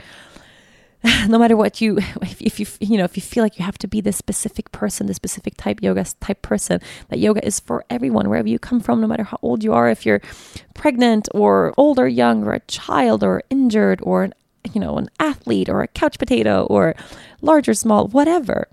no 1.28 1.38
matter 1.38 1.56
what 1.56 1.80
you 1.80 1.98
if, 2.22 2.40
if, 2.42 2.60
you 2.60 2.66
you 2.80 2.98
know 2.98 3.04
if 3.04 3.16
you 3.16 3.22
feel 3.22 3.42
like 3.42 3.58
you 3.58 3.64
have 3.64 3.78
to 3.78 3.88
be 3.88 4.00
this 4.00 4.16
specific 4.16 4.70
person 4.72 5.06
this 5.06 5.16
specific 5.16 5.54
type 5.56 5.82
yoga 5.82 6.04
type 6.20 6.42
person 6.42 6.80
that 7.08 7.18
yoga 7.18 7.44
is 7.46 7.60
for 7.60 7.84
everyone 7.90 8.28
wherever 8.28 8.48
you 8.48 8.58
come 8.58 8.80
from 8.80 9.00
no 9.00 9.06
matter 9.06 9.22
how 9.22 9.38
old 9.42 9.62
you 9.62 9.72
are 9.72 9.88
if 9.88 10.04
you're 10.04 10.20
pregnant 10.74 11.28
or 11.32 11.72
old 11.76 11.98
or 11.98 12.08
young 12.08 12.44
or 12.44 12.52
a 12.52 12.60
child 12.60 13.22
or 13.22 13.42
injured 13.50 14.00
or 14.02 14.30
you 14.72 14.80
know 14.80 14.96
an 14.96 15.08
athlete 15.20 15.68
or 15.68 15.82
a 15.82 15.88
couch 15.88 16.18
potato 16.18 16.66
or 16.66 16.94
large 17.40 17.68
or 17.68 17.74
small 17.74 18.08
whatever 18.08 18.68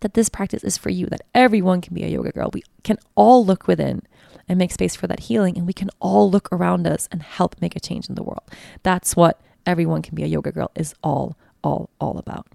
that 0.00 0.14
this 0.14 0.28
practice 0.28 0.64
is 0.64 0.76
for 0.76 0.90
you 0.90 1.06
that 1.06 1.22
everyone 1.34 1.80
can 1.80 1.94
be 1.94 2.02
a 2.02 2.08
yoga 2.08 2.32
girl 2.32 2.50
we 2.52 2.62
can 2.82 2.98
all 3.14 3.44
look 3.44 3.66
within 3.68 4.02
and 4.48 4.58
make 4.58 4.72
space 4.72 4.94
for 4.94 5.06
that 5.06 5.20
healing 5.20 5.56
and 5.56 5.66
we 5.66 5.72
can 5.72 5.90
all 6.00 6.30
look 6.30 6.48
around 6.52 6.86
us 6.86 7.08
and 7.10 7.22
help 7.22 7.56
make 7.60 7.74
a 7.76 7.80
change 7.80 8.08
in 8.08 8.14
the 8.14 8.22
world 8.22 8.42
that's 8.82 9.16
what 9.16 9.40
everyone 9.66 10.02
can 10.02 10.14
be 10.14 10.22
a 10.22 10.26
yoga 10.26 10.52
girl 10.52 10.70
is 10.74 10.94
all 11.02 11.36
all 11.62 11.90
all 12.00 12.18
about. 12.18 12.46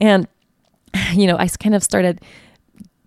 And 0.00 0.28
you 1.12 1.26
know, 1.26 1.36
I 1.36 1.48
kind 1.48 1.74
of 1.74 1.82
started 1.82 2.20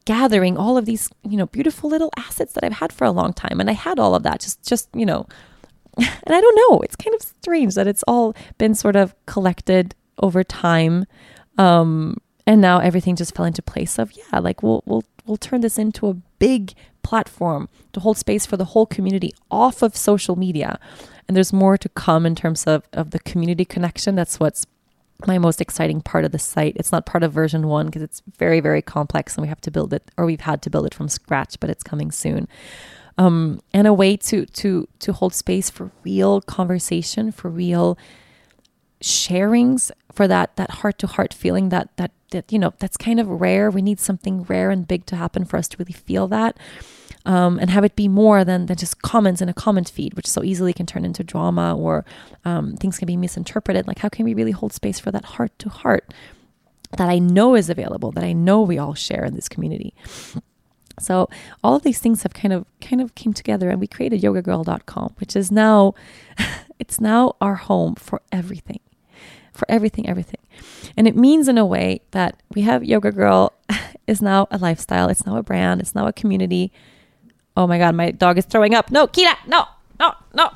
gathering 0.05 0.57
all 0.57 0.77
of 0.77 0.85
these, 0.85 1.09
you 1.23 1.37
know, 1.37 1.45
beautiful 1.45 1.89
little 1.89 2.11
assets 2.17 2.53
that 2.53 2.63
I've 2.63 2.73
had 2.73 2.91
for 2.91 3.05
a 3.05 3.11
long 3.11 3.33
time 3.33 3.59
and 3.59 3.69
I 3.69 3.73
had 3.73 3.99
all 3.99 4.15
of 4.15 4.23
that 4.23 4.41
just 4.41 4.67
just, 4.67 4.89
you 4.93 5.05
know, 5.05 5.27
and 5.97 6.35
I 6.35 6.41
don't 6.41 6.69
know, 6.69 6.79
it's 6.79 6.95
kind 6.95 7.15
of 7.15 7.21
strange 7.21 7.75
that 7.75 7.87
it's 7.87 8.03
all 8.07 8.35
been 8.57 8.75
sort 8.75 8.95
of 8.95 9.15
collected 9.25 9.95
over 10.19 10.43
time. 10.43 11.05
Um 11.57 12.17
and 12.47 12.59
now 12.59 12.79
everything 12.79 13.15
just 13.15 13.35
fell 13.35 13.45
into 13.45 13.61
place 13.61 13.99
of 13.99 14.11
yeah, 14.13 14.39
like 14.39 14.63
we'll 14.63 14.83
we'll 14.85 15.03
we'll 15.25 15.37
turn 15.37 15.61
this 15.61 15.77
into 15.77 16.09
a 16.09 16.15
big 16.41 16.73
platform 17.03 17.69
to 17.93 17.99
hold 17.99 18.17
space 18.17 18.45
for 18.45 18.57
the 18.57 18.69
whole 18.73 18.87
community 18.87 19.31
off 19.49 19.81
of 19.83 19.95
social 19.95 20.35
media. 20.35 20.79
And 21.27 21.37
there's 21.37 21.53
more 21.53 21.77
to 21.77 21.89
come 21.89 22.25
in 22.25 22.35
terms 22.35 22.65
of, 22.65 22.79
of 22.93 23.11
the 23.11 23.19
community 23.19 23.65
connection. 23.65 24.15
That's 24.15 24.39
what's 24.39 24.65
my 25.27 25.37
most 25.37 25.61
exciting 25.61 26.01
part 26.01 26.25
of 26.25 26.31
the 26.31 26.39
site. 26.39 26.75
It's 26.75 26.91
not 26.91 27.05
part 27.05 27.23
of 27.23 27.31
version 27.31 27.67
one 27.67 27.85
because 27.85 28.01
it's 28.01 28.23
very, 28.39 28.59
very 28.59 28.81
complex 28.81 29.35
and 29.35 29.43
we 29.43 29.49
have 29.49 29.61
to 29.61 29.71
build 29.71 29.93
it, 29.93 30.03
or 30.17 30.25
we've 30.25 30.41
had 30.41 30.61
to 30.63 30.69
build 30.69 30.85
it 30.87 30.95
from 30.95 31.07
scratch, 31.07 31.59
but 31.59 31.69
it's 31.69 31.83
coming 31.83 32.11
soon. 32.11 32.47
Um, 33.17 33.61
and 33.73 33.87
a 33.87 33.93
way 33.93 34.17
to 34.17 34.45
to 34.45 34.87
to 34.99 35.13
hold 35.13 35.33
space 35.33 35.69
for 35.69 35.91
real 36.03 36.41
conversation, 36.41 37.31
for 37.31 37.49
real 37.49 37.97
sharings, 39.01 39.91
for 40.11 40.27
that 40.27 40.55
that 40.55 40.71
heart 40.79 40.97
to 40.99 41.07
heart 41.07 41.33
feeling 41.33 41.69
that 41.69 41.89
that 41.97 42.11
that 42.31 42.51
you 42.51 42.59
know 42.59 42.73
that's 42.79 42.97
kind 42.97 43.19
of 43.19 43.27
rare. 43.27 43.69
We 43.69 43.81
need 43.81 43.99
something 43.99 44.43
rare 44.43 44.71
and 44.71 44.87
big 44.87 45.05
to 45.07 45.15
happen 45.15 45.45
for 45.45 45.57
us 45.57 45.67
to 45.69 45.77
really 45.77 45.93
feel 45.93 46.27
that 46.29 46.57
um, 47.25 47.59
and 47.59 47.69
have 47.69 47.83
it 47.83 47.95
be 47.95 48.07
more 48.07 48.43
than, 48.43 48.65
than 48.65 48.77
just 48.77 49.01
comments 49.01 49.41
in 49.41 49.49
a 49.49 49.53
comment 49.53 49.89
feed, 49.89 50.13
which 50.15 50.27
so 50.27 50.43
easily 50.43 50.73
can 50.73 50.85
turn 50.85 51.05
into 51.05 51.23
drama 51.23 51.75
or 51.75 52.05
um, 52.45 52.75
things 52.77 52.97
can 52.97 53.05
be 53.05 53.17
misinterpreted. 53.17 53.87
Like, 53.87 53.99
how 53.99 54.09
can 54.09 54.25
we 54.25 54.33
really 54.33 54.51
hold 54.51 54.73
space 54.73 54.99
for 54.99 55.11
that 55.11 55.25
heart 55.25 55.57
to 55.59 55.69
heart 55.69 56.13
that 56.97 57.09
I 57.09 57.19
know 57.19 57.55
is 57.55 57.69
available, 57.69 58.11
that 58.13 58.23
I 58.23 58.33
know 58.33 58.61
we 58.61 58.77
all 58.77 58.95
share 58.95 59.23
in 59.23 59.35
this 59.35 59.47
community? 59.47 59.93
So 60.99 61.29
all 61.63 61.75
of 61.75 61.83
these 61.83 61.99
things 61.99 62.23
have 62.23 62.33
kind 62.33 62.53
of 62.53 62.65
kind 62.79 63.01
of 63.01 63.15
came 63.15 63.33
together 63.33 63.69
and 63.69 63.79
we 63.79 63.87
created 63.87 64.21
yogagirl.com, 64.21 65.15
which 65.19 65.35
is 65.35 65.51
now 65.51 65.93
it's 66.79 66.99
now 66.99 67.35
our 67.39 67.55
home 67.55 67.95
for 67.95 68.21
everything. 68.31 68.79
For 69.53 69.65
everything, 69.69 70.07
everything. 70.07 70.40
And 70.97 71.07
it 71.07 71.15
means 71.15 71.47
in 71.47 71.57
a 71.57 71.65
way 71.65 72.01
that 72.11 72.41
we 72.53 72.61
have 72.61 72.83
Yoga 72.83 73.11
Girl 73.11 73.53
is 74.07 74.21
now 74.21 74.47
a 74.51 74.57
lifestyle, 74.57 75.09
it's 75.09 75.25
now 75.25 75.37
a 75.37 75.43
brand, 75.43 75.81
it's 75.81 75.95
now 75.95 76.07
a 76.07 76.13
community 76.13 76.71
Oh 77.57 77.67
my 77.67 77.77
God, 77.77 77.95
my 77.95 78.11
dog 78.11 78.37
is 78.37 78.45
throwing 78.45 78.73
up. 78.73 78.91
No, 78.91 79.07
Kira, 79.07 79.35
no, 79.45 79.65
no, 79.99 80.13
no, 80.33 80.51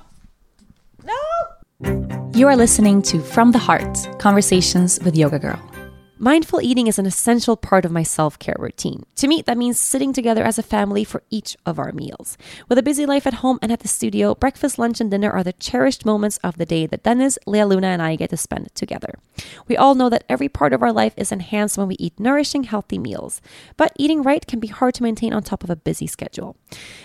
no. 1.04 2.32
You 2.34 2.48
are 2.48 2.56
listening 2.56 3.02
to 3.04 3.20
From 3.20 3.52
the 3.52 3.60
Heart 3.60 4.18
Conversations 4.18 5.00
with 5.04 5.16
Yoga 5.16 5.40
Girl. 5.40 5.75
Mindful 6.18 6.62
eating 6.62 6.88
is 6.88 6.98
an 6.98 7.06
essential 7.06 7.58
part 7.58 7.84
of 7.84 7.92
my 7.92 8.02
self 8.02 8.40
care 8.40 8.56
routine. 8.58 9.04
To 9.18 9.28
me, 9.28 9.42
that 9.42 9.58
means 9.58 9.78
sitting 9.78 10.14
together 10.14 10.46
as 10.46 10.58
a 10.58 10.64
family 10.64 11.04
for 11.04 11.24
each 11.30 11.58
of 11.66 11.78
our 11.78 11.92
meals. 11.92 12.38
With 12.70 12.78
a 12.78 12.84
busy 12.84 13.06
life 13.06 13.28
at 13.28 13.36
home 13.36 13.60
and 13.62 13.70
at 13.70 13.82
the 13.82 13.90
studio, 13.90 14.34
breakfast, 14.34 14.80
lunch, 14.80 15.02
and 15.02 15.12
dinner 15.12 15.30
are 15.30 15.44
the 15.44 15.52
cherished 15.52 16.06
moments 16.06 16.38
of 16.38 16.58
the 16.58 16.66
day 16.66 16.86
that 16.86 17.04
Dennis, 17.04 17.38
Lea 17.46 17.66
Luna, 17.66 17.88
and 17.88 18.02
I 18.02 18.16
get 18.16 18.30
to 18.30 18.38
spend 18.38 18.74
together. 18.76 19.20
We 19.68 19.76
all 19.76 19.94
know 19.94 20.08
that 20.08 20.24
every 20.30 20.48
part 20.48 20.72
of 20.72 20.82
our 20.82 20.94
life 20.94 21.14
is 21.18 21.34
enhanced 21.34 21.78
when 21.78 21.90
we 21.90 21.98
eat 22.00 22.18
nourishing, 22.18 22.64
healthy 22.64 22.98
meals. 22.98 23.42
But 23.76 23.92
eating 23.98 24.24
right 24.24 24.48
can 24.48 24.62
be 24.62 24.68
hard 24.68 24.94
to 24.94 25.04
maintain 25.04 25.34
on 25.34 25.44
top 25.44 25.66
of 25.66 25.70
a 25.70 25.76
busy 25.76 26.08
schedule. 26.08 26.56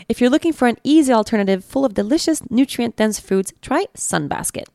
If 0.09 0.21
you're 0.21 0.31
looking 0.31 0.53
for 0.53 0.69
an 0.69 0.79
easy 0.85 1.13
alternative 1.13 1.65
full 1.65 1.85
of 1.85 1.95
delicious, 1.95 2.49
nutrient 2.49 2.95
dense 2.95 3.19
foods, 3.19 3.53
try 3.61 3.87
Sunbasket. 3.97 4.67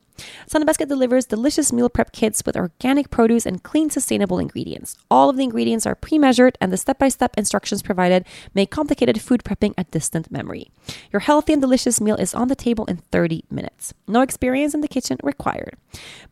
Sunbasket 0.48 0.88
delivers 0.88 1.26
delicious 1.26 1.72
meal 1.72 1.88
prep 1.88 2.12
kits 2.12 2.42
with 2.44 2.56
organic 2.56 3.10
produce 3.10 3.46
and 3.46 3.62
clean, 3.62 3.90
sustainable 3.90 4.38
ingredients. 4.38 4.96
All 5.10 5.30
of 5.30 5.36
the 5.36 5.44
ingredients 5.44 5.86
are 5.86 5.94
pre 5.94 6.18
measured, 6.18 6.56
and 6.60 6.72
the 6.72 6.76
step 6.76 6.98
by 6.98 7.08
step 7.08 7.36
instructions 7.36 7.82
provided 7.82 8.26
make 8.54 8.70
complicated 8.70 9.20
food 9.20 9.44
prepping 9.44 9.74
a 9.76 9.84
distant 9.84 10.30
memory. 10.30 10.70
Your 11.12 11.20
healthy 11.20 11.52
and 11.52 11.62
delicious 11.62 12.00
meal 12.00 12.16
is 12.16 12.34
on 12.34 12.48
the 12.48 12.56
table 12.56 12.84
in 12.86 12.98
30 13.12 13.44
minutes. 13.50 13.94
No 14.06 14.20
experience 14.20 14.74
in 14.74 14.80
the 14.80 14.88
kitchen 14.88 15.18
required. 15.22 15.76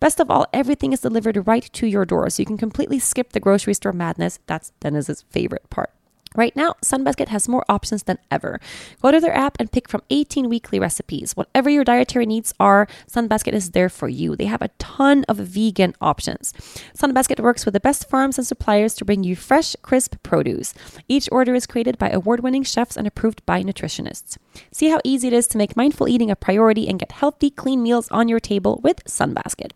Best 0.01 0.20
of 0.20 0.30
all, 0.30 0.47
everything 0.53 0.93
is 0.93 1.01
delivered 1.01 1.47
right 1.47 1.68
to 1.72 1.87
your 1.87 2.05
door, 2.05 2.28
so 2.30 2.41
you 2.41 2.47
can 2.47 2.59
completely 2.59 2.99
skip 2.99 3.32
the 3.32 3.41
grocery 3.41 3.74
store 3.74 3.93
madness. 3.93 4.39
That's 4.47 4.72
Dennis's 4.80 5.22
favorite 5.30 5.68
part. 5.70 5.91
Right 6.37 6.57
now, 6.57 6.74
Sunbasket 6.82 7.28
has 7.28 7.49
more 7.49 7.64
options 7.68 8.03
than 8.03 8.18
ever. 8.28 8.61
Go 9.01 9.12
to 9.12 9.20
their 9.20 9.37
app 9.37 9.57
and 9.61 9.70
pick 9.70 9.89
from 9.89 10.03
18 10.11 10.49
weekly 10.49 10.80
recipes. 10.80 11.37
Whatever 11.37 11.70
your 11.70 11.85
dietary 11.85 12.26
needs 12.26 12.53
are, 12.59 12.89
Sunbasket 13.09 13.53
is 13.53 13.70
there 13.70 13.89
for 13.89 14.09
you. 14.09 14.35
They 14.35 14.47
have 14.47 14.62
a 14.62 14.70
ton 14.78 15.24
of 15.28 15.37
vegan 15.37 15.95
options. 16.01 16.53
Sunbasket 16.97 17.39
works 17.39 17.64
with 17.64 17.74
the 17.74 17.80
best 17.80 18.09
farms 18.11 18.37
and 18.37 18.47
suppliers 18.47 18.95
to 18.95 19.05
bring 19.05 19.22
you 19.22 19.37
fresh, 19.37 19.76
crisp 19.82 20.16
produce. 20.24 20.74
Each 21.09 21.28
order 21.30 21.55
is 21.55 21.68
created 21.68 21.99
by 21.99 22.11
award 22.11 22.41
winning 22.41 22.64
chefs 22.64 22.97
and 22.97 23.07
approved 23.07 23.47
by 23.47 23.62
nutritionists. 23.62 24.37
See 24.72 24.89
how 24.89 25.01
easy 25.05 25.28
it 25.28 25.35
is 25.35 25.47
to 25.49 25.59
make 25.59 25.76
mindful 25.76 26.09
eating 26.09 26.32
a 26.32 26.37
priority 26.37 26.89
and 26.89 26.99
get 26.99 27.12
healthy, 27.12 27.49
clean 27.49 27.80
meals 27.80 28.09
on 28.11 28.28
your 28.28 28.41
table 28.41 28.80
with 28.82 29.05
Sunbasket. 29.05 29.70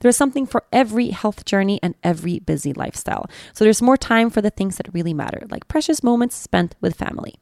There 0.00 0.08
is 0.08 0.16
something 0.16 0.46
for 0.46 0.64
every 0.72 1.08
health 1.08 1.46
journey 1.46 1.80
and 1.82 1.94
every 2.02 2.38
busy 2.38 2.74
lifestyle. 2.74 3.30
So 3.54 3.64
there's 3.64 3.80
more 3.80 3.96
time 3.96 4.28
for 4.28 4.42
the 4.42 4.50
things 4.50 4.76
that 4.76 4.92
really 4.92 5.14
matter, 5.14 5.46
like 5.50 5.68
precious 5.68 6.01
moments 6.02 6.36
spent 6.36 6.74
with 6.80 6.94
family. 6.94 7.34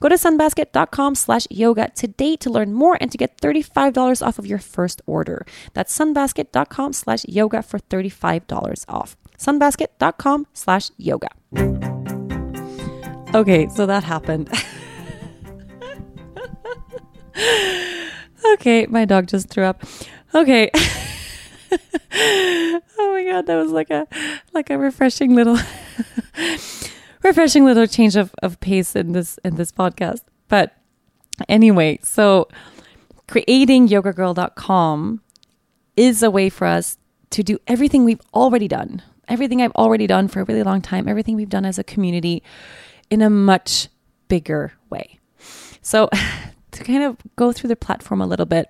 Go 0.00 0.08
to 0.08 0.16
sunbasket.com 0.16 1.14
slash 1.14 1.46
yoga 1.48 1.90
today 1.94 2.34
to 2.36 2.50
learn 2.50 2.72
more 2.72 2.98
and 3.00 3.12
to 3.12 3.18
get 3.18 3.40
$35 3.40 4.26
off 4.26 4.38
of 4.38 4.46
your 4.46 4.58
first 4.58 5.00
order. 5.06 5.46
That's 5.74 5.96
sunbasket.com 5.96 6.92
slash 6.92 7.24
yoga 7.28 7.62
for 7.62 7.78
$35 7.78 8.84
off. 8.88 9.16
sunbasket.com 9.38 10.46
slash 10.54 10.90
yoga. 10.96 11.28
Okay, 13.34 13.68
so 13.68 13.86
that 13.86 14.02
happened. 14.04 14.50
okay, 18.54 18.86
my 18.86 19.04
dog 19.04 19.28
just 19.28 19.48
threw 19.48 19.64
up. 19.64 19.84
Okay. 20.34 20.70
oh 22.14 22.80
my 23.12 23.24
god, 23.24 23.46
that 23.46 23.56
was 23.56 23.70
like 23.70 23.90
a 23.90 24.06
like 24.52 24.68
a 24.70 24.76
refreshing 24.78 25.34
little 25.34 25.56
refreshing 27.22 27.64
little 27.64 27.86
change 27.86 28.16
of, 28.16 28.34
of 28.42 28.60
pace 28.60 28.96
in 28.96 29.12
this 29.12 29.38
in 29.44 29.56
this 29.56 29.72
podcast. 29.72 30.22
But 30.48 30.76
anyway, 31.48 31.98
so 32.02 32.48
creating 33.26 33.88
yogagirl.com 33.88 35.22
is 35.96 36.22
a 36.22 36.30
way 36.30 36.48
for 36.48 36.66
us 36.66 36.98
to 37.30 37.42
do 37.42 37.58
everything 37.66 38.04
we've 38.04 38.20
already 38.34 38.68
done. 38.68 39.02
Everything 39.28 39.62
I've 39.62 39.72
already 39.72 40.06
done 40.06 40.28
for 40.28 40.40
a 40.40 40.44
really 40.44 40.62
long 40.62 40.82
time, 40.82 41.08
everything 41.08 41.36
we've 41.36 41.48
done 41.48 41.64
as 41.64 41.78
a 41.78 41.84
community 41.84 42.42
in 43.10 43.22
a 43.22 43.30
much 43.30 43.88
bigger 44.28 44.72
way. 44.90 45.18
So 45.80 46.08
to 46.72 46.84
kind 46.84 47.02
of 47.02 47.16
go 47.36 47.52
through 47.52 47.68
the 47.68 47.76
platform 47.76 48.20
a 48.20 48.26
little 48.26 48.46
bit, 48.46 48.68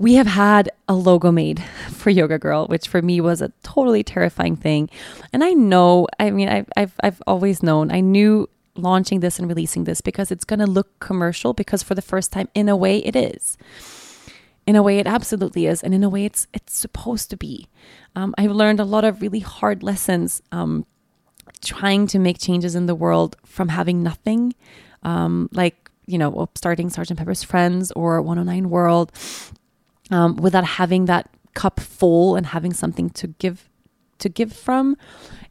we 0.00 0.14
have 0.14 0.26
had 0.26 0.70
a 0.88 0.94
logo 0.94 1.30
made 1.30 1.62
for 1.90 2.10
Yoga 2.10 2.38
Girl, 2.38 2.66
which 2.66 2.88
for 2.88 3.02
me 3.02 3.20
was 3.20 3.42
a 3.42 3.52
totally 3.62 4.02
terrifying 4.02 4.56
thing. 4.56 4.88
And 5.32 5.44
I 5.44 5.50
know, 5.50 6.08
I 6.18 6.30
mean, 6.30 6.48
I've, 6.48 6.68
I've, 6.76 6.94
I've 7.02 7.22
always 7.26 7.62
known, 7.62 7.92
I 7.92 8.00
knew 8.00 8.48
launching 8.76 9.20
this 9.20 9.38
and 9.38 9.46
releasing 9.46 9.84
this 9.84 10.00
because 10.00 10.30
it's 10.30 10.44
going 10.44 10.60
to 10.60 10.66
look 10.66 10.98
commercial 11.00 11.52
because 11.52 11.82
for 11.82 11.94
the 11.94 12.02
first 12.02 12.32
time, 12.32 12.48
in 12.54 12.68
a 12.68 12.76
way, 12.76 12.98
it 12.98 13.14
is. 13.14 13.58
In 14.66 14.74
a 14.74 14.82
way, 14.82 14.98
it 14.98 15.06
absolutely 15.06 15.66
is, 15.66 15.82
and 15.82 15.92
in 15.92 16.04
a 16.04 16.08
way, 16.08 16.24
it's 16.24 16.46
it's 16.52 16.76
supposed 16.76 17.28
to 17.30 17.36
be. 17.36 17.66
Um, 18.14 18.34
I've 18.38 18.52
learned 18.52 18.78
a 18.78 18.84
lot 18.84 19.04
of 19.04 19.20
really 19.20 19.40
hard 19.40 19.82
lessons 19.82 20.42
um, 20.52 20.86
trying 21.60 22.06
to 22.08 22.18
make 22.18 22.38
changes 22.38 22.74
in 22.76 22.86
the 22.86 22.94
world 22.94 23.36
from 23.44 23.68
having 23.68 24.02
nothing, 24.02 24.54
um, 25.02 25.48
like 25.52 25.90
you 26.06 26.18
know, 26.18 26.48
starting 26.54 26.90
Sergeant 26.90 27.18
Pepper's 27.18 27.42
Friends 27.42 27.90
or 27.92 28.20
109 28.20 28.70
World, 28.70 29.12
um, 30.10 30.36
without 30.36 30.64
having 30.64 31.06
that 31.06 31.28
cup 31.54 31.80
full 31.80 32.36
and 32.36 32.46
having 32.46 32.72
something 32.72 33.10
to 33.10 33.26
give 33.26 33.68
to 34.18 34.28
give 34.28 34.52
from 34.52 34.96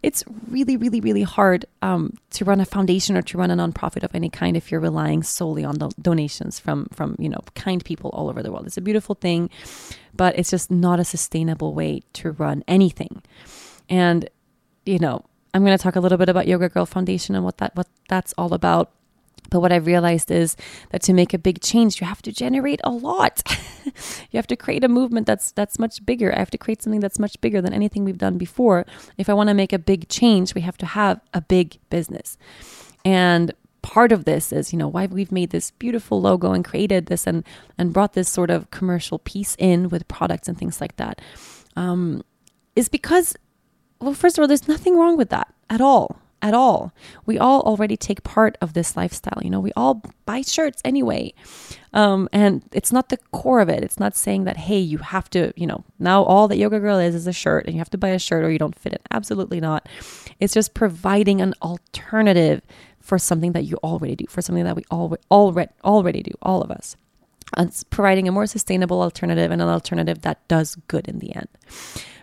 it's 0.04 0.24
really 0.48 0.78
really 0.78 1.02
really 1.02 1.24
hard 1.24 1.66
um, 1.82 2.14
to 2.30 2.46
run 2.46 2.60
a 2.62 2.66
foundation 2.66 3.18
or 3.18 3.22
to 3.22 3.38
run 3.38 3.52
a 3.52 3.56
nonprofit 3.56 4.04
of 4.04 4.14
any 4.14 4.30
kind 4.30 4.56
if 4.56 4.72
you're 4.72 4.80
relying 4.80 5.24
solely 5.24 5.66
on 5.66 5.76
donations 6.02 6.60
from 6.60 6.86
from 6.94 7.16
you 7.20 7.28
know 7.28 7.42
kind 7.56 7.84
people 7.84 8.12
all 8.12 8.30
over 8.30 8.42
the 8.42 8.52
world. 8.52 8.66
It's 8.66 8.78
a 8.78 8.82
beautiful 8.82 9.16
thing 9.16 9.50
but 10.14 10.38
it's 10.38 10.50
just 10.50 10.72
not 10.72 11.00
a 11.00 11.04
sustainable 11.04 11.74
way 11.74 12.02
to 12.14 12.32
run 12.32 12.64
anything. 12.68 13.22
And 13.90 14.30
you 14.90 15.00
know 15.00 15.24
i'm 15.54 15.64
going 15.64 15.78
to 15.78 15.82
talk 15.82 15.96
a 15.96 16.00
little 16.00 16.18
bit 16.18 16.30
about 16.30 16.48
yoga 16.48 16.70
girl 16.70 16.86
foundation 16.86 17.36
and 17.36 17.44
what 17.44 17.58
that 17.58 17.76
what 17.76 17.88
that's 18.08 18.34
all 18.38 18.54
about 18.54 18.92
but 19.50 19.60
what 19.62 19.72
I've 19.72 19.86
realized 19.86 20.32
is 20.32 20.56
that 20.92 21.02
to 21.04 21.14
make 21.14 21.34
a 21.34 21.38
big 21.38 21.62
change, 21.62 22.00
you 22.00 22.08
have 22.08 22.22
to 22.24 22.32
generate 22.32 22.80
a 22.84 22.92
lot. 22.92 23.42
you 23.86 24.38
have 24.38 24.48
to 24.48 24.56
create 24.56 24.84
a 24.84 24.88
movement 24.88 25.28
that's 25.28 25.52
that's 25.52 25.80
much 25.80 26.06
bigger. 26.06 26.34
I 26.34 26.40
have 26.40 26.52
to 26.52 26.58
create 26.58 26.82
something 26.82 27.00
that's 27.00 27.20
much 27.20 27.40
bigger 27.42 27.62
than 27.62 27.74
anything 27.74 28.06
we've 28.06 28.18
done 28.18 28.38
before. 28.38 28.86
If 29.18 29.30
I 29.30 29.34
want 29.34 29.50
to 29.50 29.54
make 29.54 29.74
a 29.74 29.80
big 29.80 30.10
change, 30.10 30.56
we 30.56 30.62
have 30.62 30.78
to 30.78 30.86
have 30.86 31.20
a 31.34 31.42
big 31.42 31.80
business. 31.90 32.38
And 33.04 33.54
part 33.82 34.12
of 34.12 34.26
this 34.26 34.52
is, 34.52 34.74
you 34.74 34.80
know, 34.80 34.88
why 34.88 35.06
we've 35.06 35.32
made 35.32 35.52
this 35.52 35.72
beautiful 35.72 36.22
logo 36.22 36.52
and 36.52 36.64
created 36.66 37.08
this 37.08 37.26
and 37.26 37.44
and 37.78 37.94
brought 37.94 38.14
this 38.14 38.30
sort 38.30 38.50
of 38.50 38.70
commercial 38.72 39.20
piece 39.20 39.56
in 39.58 39.90
with 39.90 40.08
products 40.08 40.48
and 40.48 40.58
things 40.58 40.82
like 40.82 40.96
that, 40.98 41.22
um, 41.76 42.24
is 42.76 42.90
because, 42.90 43.36
well, 44.00 44.14
first 44.14 44.38
of 44.38 44.42
all, 44.42 44.48
there's 44.48 44.68
nothing 44.68 44.98
wrong 44.98 45.18
with 45.18 45.30
that 45.30 45.54
at 45.70 45.82
all 45.82 46.20
at 46.42 46.54
all. 46.54 46.94
We 47.26 47.38
all 47.38 47.62
already 47.62 47.98
take 47.98 48.24
part 48.24 48.58
of 48.62 48.74
this 48.74 48.96
lifestyle. 48.96 49.40
You 49.44 49.50
know, 49.50 49.60
we 49.60 49.74
all 49.76 50.04
buy 50.26 50.42
shirts 50.42 50.82
anyway. 50.86 51.34
Um, 51.94 52.30
and 52.32 52.64
it's 52.72 52.92
not 52.92 53.10
the 53.10 53.18
core 53.32 53.62
of 53.62 53.70
it. 53.70 53.84
It's 53.84 54.00
not 54.00 54.16
saying 54.16 54.44
that, 54.44 54.58
hey, 54.58 54.80
you 54.80 55.00
have 55.00 55.30
to, 55.32 55.52
you 55.56 55.68
know, 55.68 55.84
now 55.98 56.24
all 56.24 56.48
that 56.48 56.58
Yoga 56.58 56.80
Girl 56.80 57.00
is 57.00 57.16
is 57.16 57.28
a 57.28 57.34
shirt 57.34 57.66
and 57.66 57.74
you 57.74 57.80
have 57.80 57.90
to 57.92 57.98
buy 57.98 58.10
a 58.10 58.20
shirt 58.20 58.44
or 58.44 58.52
you 58.52 58.60
don't 58.60 58.78
fit 58.78 58.94
it. 58.94 59.02
Absolutely 59.12 59.60
not. 59.60 59.88
It's 60.40 60.54
just 60.54 60.74
providing 60.74 61.42
an 61.42 61.54
alternative 61.62 62.62
for 63.00 63.18
something 63.18 63.54
that 63.54 63.64
you 63.66 63.78
already 63.84 64.16
do, 64.16 64.26
for 64.30 64.42
something 64.42 64.66
that 64.66 64.76
we 64.76 64.84
all 64.92 65.18
already 65.32 65.72
already 65.84 66.22
do, 66.22 66.32
all 66.42 66.62
of 66.62 66.70
us. 66.70 66.96
It's 67.58 67.84
providing 67.84 68.28
a 68.28 68.32
more 68.32 68.46
sustainable 68.46 69.02
alternative 69.02 69.50
and 69.50 69.62
an 69.62 69.68
alternative 69.68 70.22
that 70.22 70.48
does 70.48 70.76
good 70.88 71.08
in 71.08 71.20
the 71.20 71.36
end. 71.36 71.48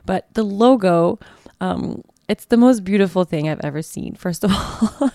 But 0.05 0.33
the 0.35 0.45
logo, 0.45 1.19
um, 1.61 2.03
it's 2.29 2.47
the 2.47 2.57
most 2.57 2.85
beautiful 2.85 3.25
thing 3.25 3.49
I've 3.49 3.61
ever 3.61 3.83
seen. 3.83 4.15
First 4.15 4.45
of 4.45 4.53
all, 4.55 5.11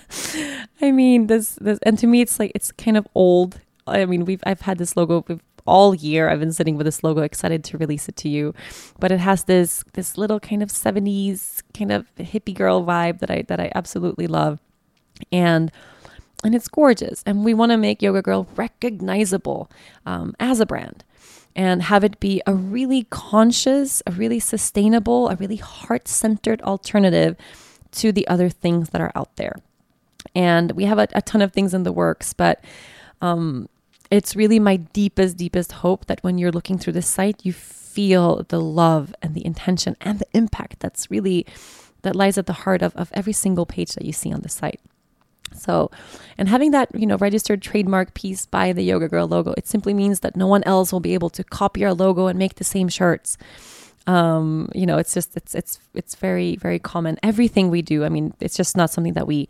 I 0.82 0.92
mean 0.92 1.28
this 1.28 1.56
this, 1.62 1.80
and 1.84 1.98
to 2.00 2.08
me, 2.08 2.22
it's 2.22 2.40
like 2.40 2.52
it's 2.56 2.72
kind 2.72 2.98
of 2.98 3.08
old. 3.16 3.60
I 3.88 4.06
mean, 4.06 4.26
we've 4.26 4.44
I've 4.46 4.62
had 4.62 4.78
this 4.78 4.96
logo 4.96 5.26
all 5.66 5.94
year. 5.94 6.30
I've 6.30 6.40
been 6.40 6.54
sitting 6.54 6.78
with 6.78 6.86
this 6.86 7.04
logo, 7.04 7.22
excited 7.22 7.64
to 7.66 7.78
release 7.78 8.08
it 8.10 8.16
to 8.18 8.30
you, 8.30 8.54
but 9.00 9.12
it 9.12 9.20
has 9.20 9.46
this 9.46 9.84
this 9.94 10.18
little 10.18 10.40
kind 10.40 10.64
of 10.64 10.70
'70s 10.70 11.62
kind 11.74 11.92
of 11.92 12.14
hippie 12.16 12.56
girl 12.56 12.84
vibe 12.84 13.20
that 13.20 13.32
I 13.32 13.44
that 13.44 13.60
I 13.60 13.72
absolutely 13.76 14.28
love, 14.28 14.60
and 15.32 15.72
and 16.44 16.56
it's 16.56 16.68
gorgeous. 16.68 17.24
And 17.26 17.46
we 17.46 17.54
want 17.54 17.72
to 17.72 17.78
make 17.78 18.02
Yoga 18.02 18.22
Girl 18.22 18.48
recognizable 18.56 19.70
um, 20.06 20.36
as 20.40 20.60
a 20.60 20.66
brand 20.66 21.04
and 21.56 21.84
have 21.84 22.04
it 22.04 22.20
be 22.20 22.42
a 22.48 22.54
really 22.54 23.04
conscious, 23.10 24.02
a 24.08 24.12
really 24.12 24.40
sustainable, 24.40 25.30
a 25.30 25.36
really 25.36 25.58
heart 25.58 26.08
centered 26.08 26.62
alternative 26.62 27.36
to 27.92 28.12
the 28.12 28.28
other 28.28 28.50
things 28.50 28.90
that 28.90 29.02
are 29.02 29.12
out 29.16 29.36
there. 29.36 29.56
And 30.36 30.72
we 30.72 30.86
have 30.86 31.00
a, 31.00 31.08
a 31.14 31.22
ton 31.22 31.42
of 31.42 31.52
things 31.52 31.74
in 31.74 31.84
the 31.84 31.92
works, 31.92 32.34
but 32.34 32.64
um, 33.22 33.68
it's 34.10 34.36
really 34.36 34.60
my 34.60 34.78
deepest, 34.78 35.38
deepest 35.38 35.72
hope 35.74 36.06
that 36.06 36.24
when 36.24 36.38
you're 36.38 36.52
looking 36.52 36.78
through 36.78 36.94
this 36.94 37.08
site, 37.08 37.46
you 37.46 37.54
feel 37.54 38.44
the 38.50 38.62
love 38.62 39.14
and 39.22 39.36
the 39.36 39.46
intention 39.46 39.98
and 40.02 40.20
the 40.20 40.28
impact 40.34 40.80
that's 40.80 41.12
really 41.12 41.46
that 42.04 42.16
lies 42.16 42.38
at 42.38 42.48
the 42.48 42.54
heart 42.54 42.82
of, 42.82 42.96
of 42.96 43.12
every 43.14 43.34
single 43.34 43.66
page 43.66 43.94
that 43.94 44.06
you 44.06 44.14
see 44.14 44.34
on 44.34 44.42
the 44.42 44.50
site. 44.50 44.80
So, 45.54 45.92
and 46.38 46.50
having 46.50 46.72
that, 46.72 46.90
you 46.94 47.06
know, 47.06 47.18
registered 47.18 47.62
trademark 47.62 48.14
piece 48.14 48.46
by 48.46 48.74
the 48.74 48.84
Yoga 48.84 49.08
Girl 49.08 49.28
logo, 49.28 49.54
it 49.58 49.68
simply 49.68 49.94
means 49.94 50.22
that 50.22 50.36
no 50.36 50.48
one 50.48 50.64
else 50.64 50.92
will 50.92 51.00
be 51.00 51.14
able 51.14 51.30
to 51.32 51.44
copy 51.44 51.84
our 51.86 51.94
logo 51.94 52.28
and 52.28 52.38
make 52.40 52.56
the 52.56 52.64
same 52.64 52.90
shirts. 52.90 53.38
Um, 54.08 54.70
you 54.74 54.86
know, 54.86 54.98
it's 54.98 55.14
just 55.14 55.38
it's 55.38 55.54
it's 55.54 55.80
it's 55.94 56.16
very 56.16 56.56
very 56.56 56.80
common. 56.80 57.20
Everything 57.22 57.70
we 57.70 57.82
do, 57.82 58.04
I 58.04 58.10
mean, 58.10 58.34
it's 58.40 58.58
just 58.58 58.76
not 58.76 58.90
something 58.90 59.14
that 59.14 59.28
we 59.28 59.48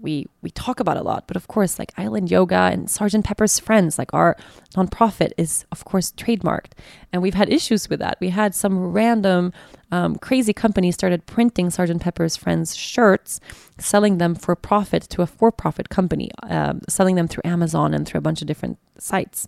we 0.00 0.26
we 0.42 0.50
talk 0.50 0.80
about 0.80 0.96
a 0.96 1.02
lot. 1.02 1.26
But 1.26 1.36
of 1.36 1.48
course, 1.48 1.78
like 1.78 1.92
Island 1.96 2.30
Yoga 2.30 2.68
and 2.72 2.90
Sergeant 2.90 3.24
Pepper's 3.24 3.58
Friends, 3.58 3.98
like 3.98 4.12
our 4.12 4.36
nonprofit 4.74 5.32
is 5.36 5.64
of 5.72 5.84
course 5.84 6.12
trademarked, 6.12 6.72
and 7.12 7.22
we've 7.22 7.34
had 7.34 7.50
issues 7.50 7.88
with 7.88 8.00
that. 8.00 8.18
We 8.20 8.30
had 8.30 8.54
some 8.54 8.92
random 8.92 9.52
um, 9.92 10.16
crazy 10.16 10.52
company 10.52 10.90
started 10.90 11.26
printing 11.26 11.70
Sergeant 11.70 12.02
Pepper's 12.02 12.36
Friends 12.36 12.74
shirts, 12.74 13.40
selling 13.78 14.18
them 14.18 14.34
for 14.34 14.56
profit 14.56 15.02
to 15.10 15.22
a 15.22 15.26
for-profit 15.26 15.88
company, 15.88 16.30
um, 16.42 16.80
selling 16.88 17.14
them 17.14 17.28
through 17.28 17.42
Amazon 17.44 17.94
and 17.94 18.06
through 18.06 18.18
a 18.18 18.22
bunch 18.22 18.40
of 18.40 18.48
different 18.48 18.78
sites. 18.98 19.46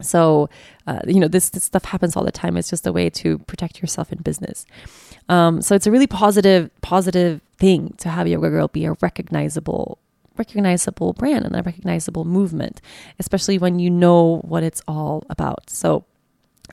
So, 0.00 0.48
uh, 0.86 1.00
you 1.06 1.20
know, 1.20 1.28
this, 1.28 1.50
this 1.50 1.64
stuff 1.64 1.84
happens 1.84 2.16
all 2.16 2.24
the 2.24 2.32
time. 2.32 2.56
It's 2.56 2.70
just 2.70 2.86
a 2.86 2.92
way 2.92 3.10
to 3.10 3.38
protect 3.38 3.80
yourself 3.80 4.12
in 4.12 4.18
business. 4.22 4.66
Um, 5.28 5.62
so 5.62 5.74
it's 5.74 5.86
a 5.86 5.90
really 5.90 6.06
positive, 6.06 6.70
positive 6.80 7.40
thing 7.58 7.94
to 7.98 8.08
have 8.08 8.26
Yoga 8.26 8.50
Girl 8.50 8.68
be 8.68 8.86
a 8.86 8.94
recognizable, 9.00 9.98
recognizable 10.36 11.12
brand 11.12 11.44
and 11.44 11.54
a 11.54 11.62
recognizable 11.62 12.24
movement, 12.24 12.80
especially 13.18 13.56
when 13.58 13.78
you 13.78 13.88
know 13.88 14.38
what 14.38 14.64
it's 14.64 14.82
all 14.88 15.24
about. 15.30 15.70
So 15.70 16.04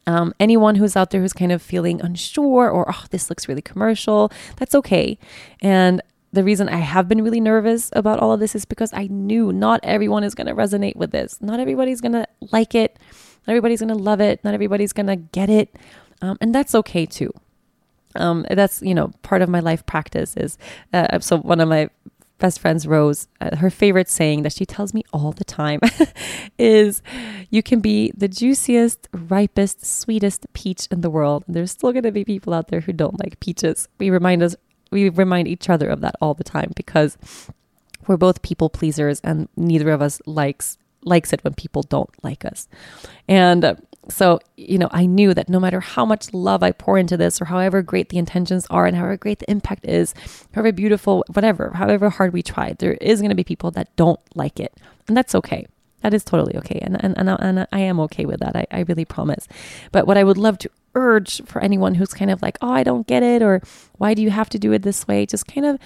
um, 0.07 0.33
anyone 0.39 0.75
who's 0.75 0.95
out 0.95 1.11
there 1.11 1.21
who's 1.21 1.33
kind 1.33 1.51
of 1.51 1.61
feeling 1.61 2.01
unsure 2.01 2.69
or 2.69 2.89
oh, 2.89 3.05
this 3.11 3.29
looks 3.29 3.47
really 3.47 3.61
commercial, 3.61 4.31
that's 4.57 4.75
okay. 4.75 5.17
And 5.61 6.01
the 6.33 6.43
reason 6.43 6.69
I 6.69 6.77
have 6.77 7.07
been 7.07 7.23
really 7.23 7.41
nervous 7.41 7.89
about 7.93 8.19
all 8.19 8.31
of 8.31 8.39
this 8.39 8.55
is 8.55 8.65
because 8.65 8.93
I 8.93 9.07
knew 9.07 9.51
not 9.51 9.81
everyone 9.83 10.23
is 10.23 10.33
going 10.33 10.47
to 10.47 10.55
resonate 10.55 10.95
with 10.95 11.11
this. 11.11 11.37
Not 11.41 11.59
everybody's 11.59 12.01
going 12.01 12.13
to 12.13 12.25
like 12.51 12.73
it. 12.73 12.97
Not 13.45 13.53
everybody's 13.53 13.81
going 13.81 13.89
to 13.89 13.95
love 13.95 14.21
it. 14.21 14.43
Not 14.43 14.53
everybody's 14.53 14.93
going 14.93 15.07
to 15.07 15.17
get 15.17 15.49
it. 15.49 15.75
Um, 16.21 16.37
and 16.39 16.55
that's 16.55 16.73
okay 16.75 17.05
too. 17.05 17.33
Um, 18.15 18.45
that's, 18.49 18.81
you 18.81 18.93
know, 18.93 19.11
part 19.23 19.41
of 19.41 19.49
my 19.49 19.59
life 19.59 19.85
practice 19.85 20.35
is, 20.37 20.57
uh, 20.93 21.19
so 21.19 21.37
one 21.37 21.59
of 21.59 21.69
my 21.69 21.89
best 22.41 22.59
friends 22.59 22.85
Rose, 22.85 23.29
uh, 23.39 23.55
her 23.55 23.69
favorite 23.69 24.09
saying 24.09 24.43
that 24.43 24.51
she 24.51 24.65
tells 24.65 24.93
me 24.93 25.03
all 25.13 25.31
the 25.31 25.45
time 25.45 25.79
is 26.57 27.01
you 27.49 27.63
can 27.63 27.79
be 27.79 28.11
the 28.17 28.27
juiciest, 28.27 29.07
ripest, 29.13 29.85
sweetest 29.85 30.51
peach 30.51 30.87
in 30.91 30.99
the 30.99 31.09
world. 31.09 31.45
There's 31.47 31.71
still 31.71 31.93
going 31.93 32.03
to 32.03 32.11
be 32.11 32.25
people 32.25 32.53
out 32.53 32.67
there 32.67 32.81
who 32.81 32.91
don't 32.91 33.19
like 33.23 33.39
peaches. 33.39 33.87
We 33.99 34.09
remind 34.09 34.43
us 34.43 34.55
we 34.91 35.07
remind 35.07 35.47
each 35.47 35.69
other 35.69 35.87
of 35.87 36.01
that 36.01 36.15
all 36.19 36.33
the 36.33 36.43
time 36.43 36.73
because 36.75 37.17
we're 38.07 38.17
both 38.17 38.41
people 38.41 38.69
pleasers 38.69 39.21
and 39.21 39.47
neither 39.55 39.89
of 39.91 40.01
us 40.01 40.21
likes 40.25 40.77
likes 41.03 41.31
it 41.31 41.43
when 41.43 41.53
people 41.53 41.83
don't 41.83 42.11
like 42.23 42.43
us. 42.43 42.67
And 43.27 43.63
uh, 43.63 43.75
so, 44.09 44.39
you 44.57 44.77
know, 44.77 44.89
I 44.91 45.05
knew 45.05 45.33
that 45.33 45.47
no 45.47 45.59
matter 45.59 45.79
how 45.79 46.05
much 46.05 46.33
love 46.33 46.63
I 46.63 46.71
pour 46.71 46.97
into 46.97 47.17
this 47.17 47.41
or 47.41 47.45
however 47.45 47.81
great 47.81 48.09
the 48.09 48.17
intentions 48.17 48.65
are 48.69 48.85
and 48.85 48.95
however 48.95 49.17
great 49.17 49.39
the 49.39 49.49
impact 49.49 49.85
is, 49.85 50.13
however 50.53 50.71
beautiful, 50.71 51.23
whatever, 51.33 51.71
however 51.75 52.09
hard 52.09 52.33
we 52.33 52.41
try, 52.41 52.73
there 52.73 52.93
is 52.93 53.21
going 53.21 53.29
to 53.29 53.35
be 53.35 53.43
people 53.43 53.71
that 53.71 53.95
don't 53.95 54.19
like 54.35 54.59
it. 54.59 54.73
And 55.07 55.15
that's 55.15 55.35
okay. 55.35 55.67
That 56.01 56.13
is 56.15 56.23
totally 56.23 56.57
okay. 56.57 56.79
And, 56.81 57.01
and, 57.03 57.15
and, 57.17 57.29
and 57.29 57.67
I 57.71 57.79
am 57.79 57.99
okay 58.01 58.25
with 58.25 58.39
that. 58.39 58.55
I, 58.55 58.65
I 58.71 58.79
really 58.81 59.05
promise. 59.05 59.47
But 59.91 60.07
what 60.07 60.17
I 60.17 60.23
would 60.23 60.37
love 60.37 60.57
to 60.59 60.71
urge 60.95 61.43
for 61.45 61.61
anyone 61.61 61.95
who's 61.95 62.13
kind 62.13 62.31
of 62.31 62.41
like, 62.41 62.57
oh, 62.61 62.71
I 62.71 62.83
don't 62.83 63.07
get 63.07 63.23
it, 63.23 63.41
or 63.41 63.61
why 63.97 64.13
do 64.13 64.21
you 64.21 64.31
have 64.31 64.49
to 64.49 64.59
do 64.59 64.71
it 64.73 64.81
this 64.81 65.07
way? 65.07 65.25
Just 65.25 65.47
kind 65.47 65.65
of 65.65 65.79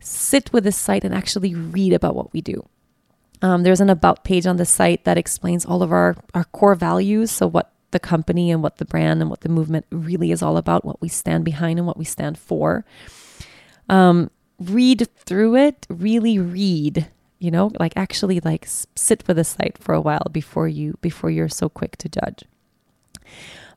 sit 0.00 0.52
with 0.52 0.64
this 0.64 0.76
site 0.76 1.04
and 1.04 1.14
actually 1.14 1.54
read 1.54 1.92
about 1.92 2.16
what 2.16 2.32
we 2.32 2.40
do. 2.40 2.66
Um, 3.42 3.64
there's 3.64 3.80
an 3.80 3.90
about 3.90 4.24
page 4.24 4.46
on 4.46 4.56
the 4.56 4.64
site 4.64 5.04
that 5.04 5.18
explains 5.18 5.66
all 5.66 5.82
of 5.82 5.92
our, 5.92 6.16
our 6.32 6.44
core 6.44 6.76
values. 6.76 7.30
So, 7.30 7.46
what 7.46 7.72
the 7.90 8.00
company 8.00 8.50
and 8.50 8.62
what 8.62 8.78
the 8.78 8.84
brand 8.84 9.20
and 9.20 9.30
what 9.30 9.42
the 9.42 9.48
movement 9.48 9.86
really 9.90 10.32
is 10.32 10.42
all 10.42 10.56
about, 10.56 10.84
what 10.84 11.00
we 11.00 11.08
stand 11.08 11.44
behind 11.44 11.78
and 11.78 11.86
what 11.86 11.98
we 11.98 12.04
stand 12.04 12.38
for. 12.38 12.84
Um, 13.88 14.30
read 14.58 15.08
through 15.16 15.56
it, 15.56 15.86
really 15.88 16.38
read, 16.38 17.08
you 17.38 17.50
know, 17.50 17.70
like 17.78 17.92
actually 17.96 18.40
like 18.40 18.66
sit 18.96 19.26
with 19.26 19.36
the 19.36 19.44
site 19.44 19.76
for 19.78 19.94
a 19.94 20.00
while 20.00 20.26
before 20.30 20.68
you 20.68 20.96
before 21.00 21.30
you're 21.30 21.48
so 21.48 21.68
quick 21.68 21.96
to 21.98 22.08
judge. 22.08 22.44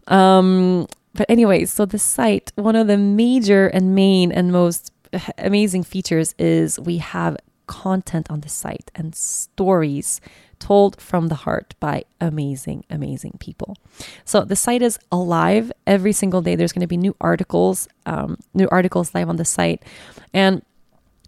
Um, 0.07 0.87
but 1.13 1.29
anyways, 1.29 1.71
so 1.71 1.85
the 1.85 1.99
site, 1.99 2.51
one 2.55 2.75
of 2.75 2.87
the 2.87 2.97
major 2.97 3.67
and 3.67 3.95
main 3.95 4.31
and 4.31 4.51
most 4.51 4.91
amazing 5.37 5.83
features 5.83 6.35
is 6.37 6.79
we 6.79 6.97
have 6.97 7.37
content 7.67 8.29
on 8.29 8.41
the 8.41 8.49
site 8.49 8.91
and 8.95 9.15
stories 9.15 10.21
told 10.59 10.99
from 11.01 11.27
the 11.27 11.35
heart 11.35 11.75
by 11.79 12.03
amazing, 12.21 12.85
amazing 12.89 13.35
people. 13.39 13.75
So 14.23 14.43
the 14.43 14.55
site 14.55 14.81
is 14.81 14.97
alive 15.11 15.71
every 15.85 16.13
single 16.13 16.41
day. 16.41 16.55
There's 16.55 16.71
going 16.71 16.81
to 16.81 16.87
be 16.87 16.97
new 16.97 17.15
articles, 17.19 17.87
um, 18.05 18.37
new 18.53 18.67
articles 18.71 19.13
live 19.13 19.29
on 19.29 19.35
the 19.35 19.45
site, 19.45 19.83
and 20.33 20.61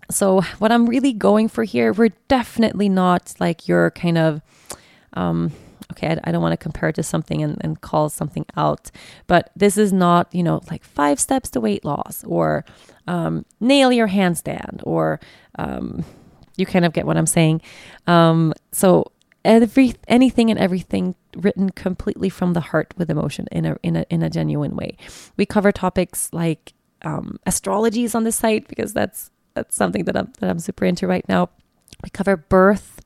so 0.10 0.42
what 0.60 0.72
I'm 0.72 0.88
really 0.88 1.14
going 1.14 1.50
for 1.50 1.64
here, 1.64 1.92
we're 1.92 2.14
definitely 2.28 2.90
not 2.90 3.34
like 3.40 3.68
your 3.68 3.92
kind 3.92 4.18
of. 4.18 4.42
Um, 5.14 5.52
okay, 5.92 6.10
I, 6.10 6.20
I 6.26 6.32
don't 6.32 6.42
want 6.42 6.54
to 6.54 6.58
compare 6.58 6.90
it 6.90 6.96
to 6.96 7.04
something 7.04 7.42
and, 7.42 7.58
and 7.62 7.82
call 7.82 8.10
something 8.10 8.46
out, 8.56 8.92
but 9.26 9.52
this 9.56 9.78
is 9.78 9.92
not, 9.92 10.34
you 10.34 10.44
know, 10.44 10.62
like 10.70 10.84
five 10.84 11.20
steps 11.20 11.50
to 11.52 11.62
weight 11.62 11.84
loss 11.84 12.24
or 12.26 12.66
um, 13.08 13.46
nail 13.60 13.92
your 13.92 14.10
handstand 14.10 14.82
or 14.84 15.20
um, 15.58 16.04
you 16.58 16.66
kind 16.66 16.86
of 16.86 16.94
get 16.94 17.06
what 17.06 17.18
I'm 17.18 17.28
saying. 17.28 17.62
Um, 18.06 18.54
so 18.72 19.12
every 19.46 19.96
anything 20.08 20.52
and 20.52 20.60
everything 20.60 21.16
written 21.36 21.70
completely 21.70 22.30
from 22.30 22.54
the 22.54 22.60
heart 22.60 22.94
with 22.98 23.10
emotion 23.10 23.48
in 23.52 23.66
a 23.66 23.78
in 23.84 23.96
a 23.96 24.06
in 24.10 24.24
a 24.24 24.30
genuine 24.30 24.76
way. 24.76 24.98
We 25.38 25.46
cover 25.46 25.72
topics 25.72 26.30
like 26.34 26.74
um, 27.04 27.40
astrologies 27.48 28.16
on 28.16 28.24
the 28.24 28.32
site 28.32 28.68
because 28.68 28.94
that's 28.94 29.32
that's 29.54 29.76
something 29.76 30.06
that 30.06 30.18
I'm 30.18 30.34
that 30.40 30.50
I'm 30.50 30.60
super 30.60 30.86
into 30.86 31.08
right 31.08 31.28
now. 31.30 31.50
We 32.04 32.10
cover 32.10 32.38
birth 32.38 33.02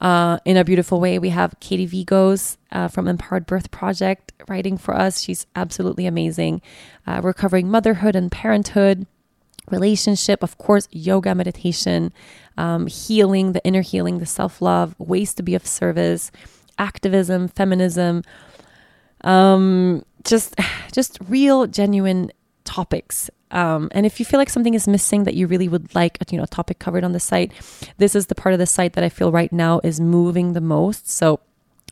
uh, 0.00 0.38
in 0.44 0.56
a 0.56 0.64
beautiful 0.64 1.00
way. 1.00 1.18
We 1.18 1.30
have 1.30 1.58
Katie 1.60 1.88
Vigos 1.88 2.58
uh, 2.70 2.88
from 2.88 3.08
Empowered 3.08 3.46
Birth 3.46 3.70
Project 3.70 4.32
writing 4.48 4.76
for 4.76 4.94
us. 4.94 5.20
She's 5.20 5.46
absolutely 5.56 6.06
amazing. 6.06 6.60
Uh, 7.06 7.20
we're 7.22 7.32
covering 7.32 7.70
motherhood 7.70 8.14
and 8.14 8.30
parenthood, 8.30 9.06
relationship, 9.70 10.42
of 10.42 10.58
course, 10.58 10.88
yoga, 10.90 11.34
meditation, 11.34 12.12
um, 12.56 12.86
healing, 12.86 13.52
the 13.52 13.64
inner 13.64 13.82
healing, 13.82 14.18
the 14.18 14.26
self 14.26 14.60
love, 14.60 14.94
ways 14.98 15.34
to 15.34 15.42
be 15.42 15.54
of 15.54 15.66
service, 15.66 16.30
activism, 16.78 17.48
feminism, 17.48 18.22
um, 19.22 20.04
just 20.24 20.54
just 20.92 21.18
real, 21.28 21.66
genuine 21.66 22.30
topics. 22.64 23.30
Um, 23.50 23.88
and 23.92 24.04
if 24.04 24.18
you 24.18 24.26
feel 24.26 24.40
like 24.40 24.50
something 24.50 24.74
is 24.74 24.88
missing 24.88 25.24
that 25.24 25.34
you 25.34 25.46
really 25.46 25.68
would 25.68 25.94
like, 25.94 26.18
you 26.30 26.38
know, 26.38 26.44
a 26.44 26.48
topic 26.48 26.80
covered 26.80 27.04
on 27.04 27.12
the 27.12 27.20
site, 27.20 27.52
this 27.98 28.16
is 28.16 28.26
the 28.26 28.34
part 28.34 28.52
of 28.52 28.58
the 28.58 28.66
site 28.66 28.94
that 28.94 29.04
I 29.04 29.08
feel 29.08 29.30
right 29.30 29.52
now 29.52 29.80
is 29.84 30.00
moving 30.00 30.54
the 30.54 30.60
most. 30.60 31.08
So 31.08 31.38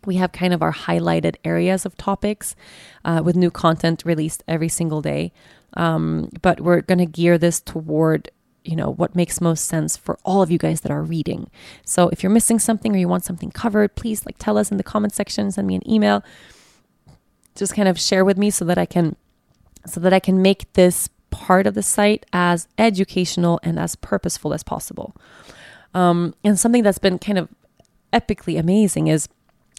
we 0.04 0.16
have 0.16 0.32
kind 0.32 0.52
of 0.52 0.62
our 0.62 0.72
highlighted 0.72 1.36
areas 1.44 1.86
of 1.86 1.96
topics 1.96 2.56
uh, 3.04 3.22
with 3.24 3.36
new 3.36 3.50
content 3.50 4.02
released 4.04 4.42
every 4.48 4.68
single 4.68 5.00
day. 5.00 5.32
Um, 5.74 6.30
but 6.42 6.60
we're 6.60 6.82
going 6.82 6.98
to 6.98 7.06
gear 7.06 7.38
this 7.38 7.60
toward 7.60 8.30
you 8.64 8.76
know 8.76 8.92
what 8.92 9.16
makes 9.16 9.40
most 9.40 9.64
sense 9.64 9.96
for 9.96 10.16
all 10.24 10.40
of 10.40 10.48
you 10.48 10.58
guys 10.58 10.82
that 10.82 10.92
are 10.92 11.02
reading. 11.02 11.50
So 11.84 12.08
if 12.10 12.22
you're 12.22 12.30
missing 12.30 12.60
something 12.60 12.94
or 12.94 12.98
you 12.98 13.08
want 13.08 13.24
something 13.24 13.50
covered 13.50 13.96
please 13.96 14.24
like 14.24 14.38
tell 14.38 14.56
us 14.56 14.70
in 14.70 14.76
the 14.76 14.84
comment 14.84 15.12
section 15.12 15.50
send 15.50 15.66
me 15.66 15.74
an 15.74 15.90
email. 15.90 16.22
Just 17.56 17.74
kind 17.74 17.88
of 17.88 18.00
share 18.00 18.24
with 18.24 18.38
me 18.38 18.50
so 18.50 18.64
that 18.64 18.78
i 18.78 18.86
can 18.86 19.16
so 19.84 19.98
that 19.98 20.12
i 20.12 20.20
can 20.20 20.40
make 20.40 20.72
this 20.74 21.08
part 21.32 21.66
of 21.66 21.74
the 21.74 21.82
site 21.82 22.24
as 22.32 22.68
educational 22.78 23.58
and 23.64 23.80
as 23.80 23.96
purposeful 23.96 24.54
as 24.54 24.62
possible. 24.62 25.16
Um, 25.94 26.34
and 26.44 26.58
something 26.58 26.84
that's 26.84 26.98
been 26.98 27.18
kind 27.18 27.38
of 27.38 27.48
epically 28.12 28.58
amazing 28.58 29.08
is 29.08 29.28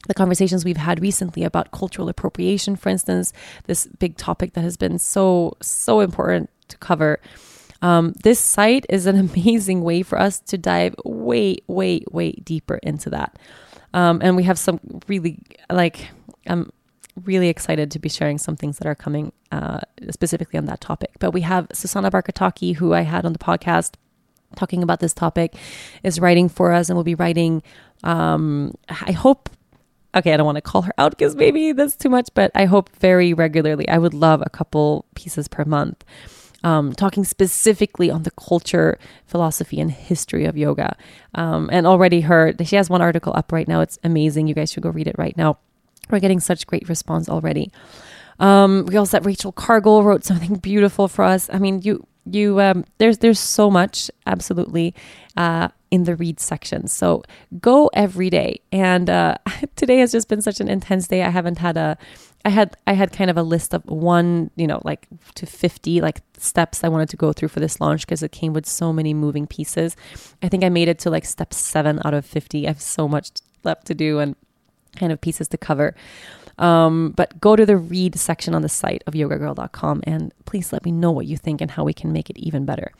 the 0.08 0.14
conversations 0.14 0.66
we've 0.66 0.78
had 0.78 1.02
recently 1.02 1.44
about 1.44 1.72
cultural 1.72 2.10
appropriation, 2.10 2.76
for 2.76 2.90
instance, 2.90 3.34
this 3.66 3.88
big 4.00 4.18
topic 4.18 4.54
that 4.54 4.62
has 4.62 4.78
been 4.78 5.00
so, 5.00 5.56
so 5.62 6.02
important 6.02 6.50
to 6.68 6.78
cover. 6.78 7.20
Um, 7.82 8.14
this 8.24 8.40
site 8.40 8.86
is 8.90 9.06
an 9.06 9.18
amazing 9.36 9.82
way 9.82 10.04
for 10.04 10.20
us 10.20 10.40
to 10.42 10.58
dive 10.58 10.96
way, 11.06 11.58
way, 11.68 12.04
way 12.12 12.32
deeper 12.32 12.76
into 12.84 13.10
that. 13.12 13.38
Um, 13.94 14.22
and 14.24 14.36
we 14.36 14.44
have 14.44 14.58
some 14.58 14.80
really, 15.08 15.40
like, 15.70 16.10
I'm 16.48 16.72
really 17.24 17.50
excited 17.50 17.92
to 17.92 18.00
be 18.00 18.10
sharing 18.10 18.38
some 18.38 18.56
things 18.56 18.80
that 18.80 18.88
are 18.88 18.96
coming 18.96 19.32
uh, 19.52 19.82
specifically 20.10 20.58
on 20.58 20.66
that 20.66 20.82
topic. 20.82 21.12
But 21.20 21.32
we 21.32 21.42
have 21.42 21.68
Susanna 21.72 22.10
Barkataki, 22.10 22.76
who 22.76 22.94
I 22.94 23.02
had 23.02 23.26
on 23.26 23.34
the 23.34 23.40
podcast 23.40 23.94
talking 24.56 24.84
about 24.84 25.00
this 25.00 25.14
topic, 25.14 25.56
is 26.02 26.20
writing 26.20 26.50
for 26.50 26.72
us 26.72 26.90
and 26.90 26.98
will 26.98 27.04
be 27.04 27.16
writing, 27.16 27.62
um, 28.04 28.74
I 28.90 29.12
hope 29.12 29.50
okay, 30.16 30.34
I 30.34 30.38
don't 30.38 30.46
want 30.46 30.58
to 30.58 30.62
call 30.62 30.84
her 30.84 30.94
out 30.98 31.12
because 31.12 31.36
maybe 31.36 31.72
that's 31.72 31.96
too 31.96 32.10
much, 32.10 32.30
but 32.34 32.52
I 32.56 32.66
hope 32.66 32.90
very 32.98 33.34
regularly. 33.34 33.88
I 33.88 33.98
would 33.98 34.14
love 34.14 34.42
a 34.46 34.50
couple 34.50 35.06
pieces 35.16 35.48
per 35.48 35.66
month. 35.66 36.04
Um, 36.66 36.94
talking 36.94 37.26
specifically 37.26 38.10
on 38.10 38.24
the 38.24 38.32
culture, 38.32 38.98
philosophy, 39.26 39.82
and 39.82 39.92
history 39.92 40.46
of 40.46 40.58
yoga. 40.58 40.96
Um, 41.36 41.70
and 41.74 41.86
already 41.86 42.22
her, 42.22 42.54
she 42.64 42.78
has 42.78 42.90
one 42.90 43.02
article 43.02 43.34
up 43.36 43.52
right 43.52 43.68
now. 43.68 43.82
It's 43.82 44.00
amazing. 44.02 44.48
You 44.48 44.54
guys 44.56 44.72
should 44.72 44.84
go 44.84 44.90
read 44.90 45.08
it 45.08 45.18
right 45.18 45.36
now. 45.36 45.58
We're 46.10 46.20
getting 46.20 46.40
such 46.40 46.66
great 46.66 46.88
response 46.88 47.28
already. 47.28 47.70
Um, 48.40 48.86
we 48.86 48.96
also 48.96 49.18
had 49.18 49.26
Rachel 49.26 49.52
Cargle 49.52 50.04
wrote 50.04 50.24
something 50.24 50.56
beautiful 50.56 51.10
for 51.10 51.26
us. 51.26 51.50
I 51.52 51.60
mean, 51.60 51.82
you 51.82 52.08
you 52.26 52.60
um, 52.62 52.86
there's 52.98 53.20
there's 53.20 53.40
so 53.40 53.70
much 53.70 54.10
absolutely 54.26 54.94
uh, 55.38 55.70
in 55.94 56.06
the 56.06 56.16
read 56.16 56.40
section. 56.40 56.88
So 56.88 57.24
go 57.60 57.90
every 57.94 58.30
day. 58.30 58.62
And 58.72 59.10
uh, 59.10 59.38
today 59.76 59.98
has 60.00 60.12
just 60.12 60.28
been 60.28 60.42
such 60.42 60.60
an 60.60 60.68
intense 60.68 61.08
day. 61.08 61.24
I 61.24 61.30
haven't 61.30 61.60
had 61.60 61.78
a 61.78 61.98
I 62.46 62.50
had 62.50 62.76
I 62.88 62.94
had 62.94 63.12
kind 63.14 63.30
of 63.30 63.38
a 63.38 63.44
list 63.44 63.74
of 63.74 63.86
one, 63.86 64.50
you 64.56 64.68
know, 64.68 64.82
like 64.84 65.08
to 65.36 65.46
50 65.46 66.02
like 66.02 66.22
steps 66.38 66.84
I 66.84 66.90
wanted 66.90 67.10
to 67.10 67.18
go 67.18 67.32
through 67.32 67.50
for 67.50 67.60
this 67.60 67.80
launch 67.80 68.06
because 68.06 68.24
it 68.24 68.32
came 68.32 68.54
with 68.54 68.66
so 68.66 68.92
many 68.92 69.14
moving 69.14 69.48
pieces. 69.48 69.96
I 70.42 70.50
think 70.50 70.64
I 70.64 70.70
made 70.70 70.88
it 70.88 71.00
to 71.00 71.10
like 71.10 71.26
step 71.26 71.54
7 71.54 72.02
out 72.04 72.14
of 72.14 72.26
50. 72.26 72.66
I 72.66 72.70
have 72.70 72.82
so 72.82 73.08
much 73.08 73.30
left 73.64 73.86
to 73.88 73.94
do 73.94 74.20
and 74.20 74.36
kind 74.96 75.12
of 75.12 75.22
pieces 75.22 75.48
to 75.50 75.58
cover. 75.58 75.96
Um, 76.60 77.12
but 77.12 77.40
go 77.42 77.56
to 77.56 77.66
the 77.66 77.78
read 77.78 78.18
section 78.18 78.54
on 78.54 78.62
the 78.62 78.70
site 78.70 79.04
of 79.08 79.14
yogagirl.com 79.14 80.04
and 80.06 80.34
please 80.46 80.72
let 80.72 80.86
me 80.86 80.92
know 80.92 81.12
what 81.12 81.26
you 81.26 81.36
think 81.36 81.62
and 81.62 81.72
how 81.72 81.84
we 81.84 81.94
can 81.94 82.12
make 82.12 82.30
it 82.30 82.38
even 82.38 82.66
better. 82.66 82.92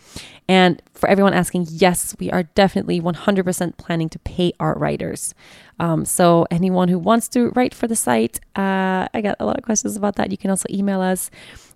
And 0.48 0.82
for 0.94 1.08
everyone 1.08 1.34
asking, 1.34 1.68
yes, 1.70 2.16
we 2.20 2.32
are 2.32 2.44
definitely 2.44 3.00
100% 3.00 3.78
planning 3.78 4.10
to 4.10 4.20
pay 4.20 4.54
our 4.60 4.74
writers. 4.76 5.36
Um, 5.80 6.06
so 6.06 6.48
anyone 6.50 6.88
who 6.88 6.98
wants 6.98 7.28
to 7.30 7.50
write 7.52 7.74
for 7.74 7.88
the 7.88 7.96
site, 7.96 8.40
uh, 8.56 9.08
I 9.14 9.22
got 9.22 9.38
a 9.40 9.46
lot 9.46 9.58
of 9.58 9.64
questions 9.64 9.96
about 9.96 10.16
that. 10.16 10.32
You 10.32 10.38
can 10.38 10.50
also 10.50 10.66
email 10.70 11.02
us. 11.02 11.30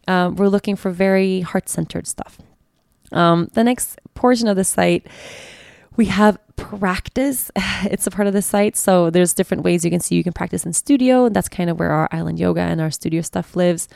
Um, 0.07 0.35
we're 0.35 0.47
looking 0.47 0.75
for 0.75 0.91
very 0.91 1.41
heart 1.41 1.69
centered 1.69 2.07
stuff. 2.07 2.39
Um, 3.11 3.49
the 3.53 3.63
next 3.63 3.99
portion 4.15 4.47
of 4.47 4.55
the 4.55 4.63
site, 4.63 5.07
we 5.95 6.05
have 6.05 6.37
practice. 6.57 7.49
It's 7.83 8.07
a 8.07 8.11
part 8.11 8.27
of 8.27 8.33
the 8.33 8.41
site. 8.41 8.75
So 8.75 9.09
there's 9.09 9.33
different 9.33 9.63
ways 9.63 9.85
you 9.85 9.91
can 9.91 9.99
see 9.99 10.15
you 10.15 10.23
can 10.23 10.33
practice 10.33 10.65
in 10.65 10.73
studio. 10.73 11.25
And 11.25 11.35
that's 11.35 11.47
kind 11.47 11.69
of 11.69 11.79
where 11.79 11.91
our 11.91 12.09
island 12.11 12.39
yoga 12.39 12.61
and 12.61 12.81
our 12.81 12.91
studio 12.91 13.21
stuff 13.21 13.55
lives. 13.55 13.87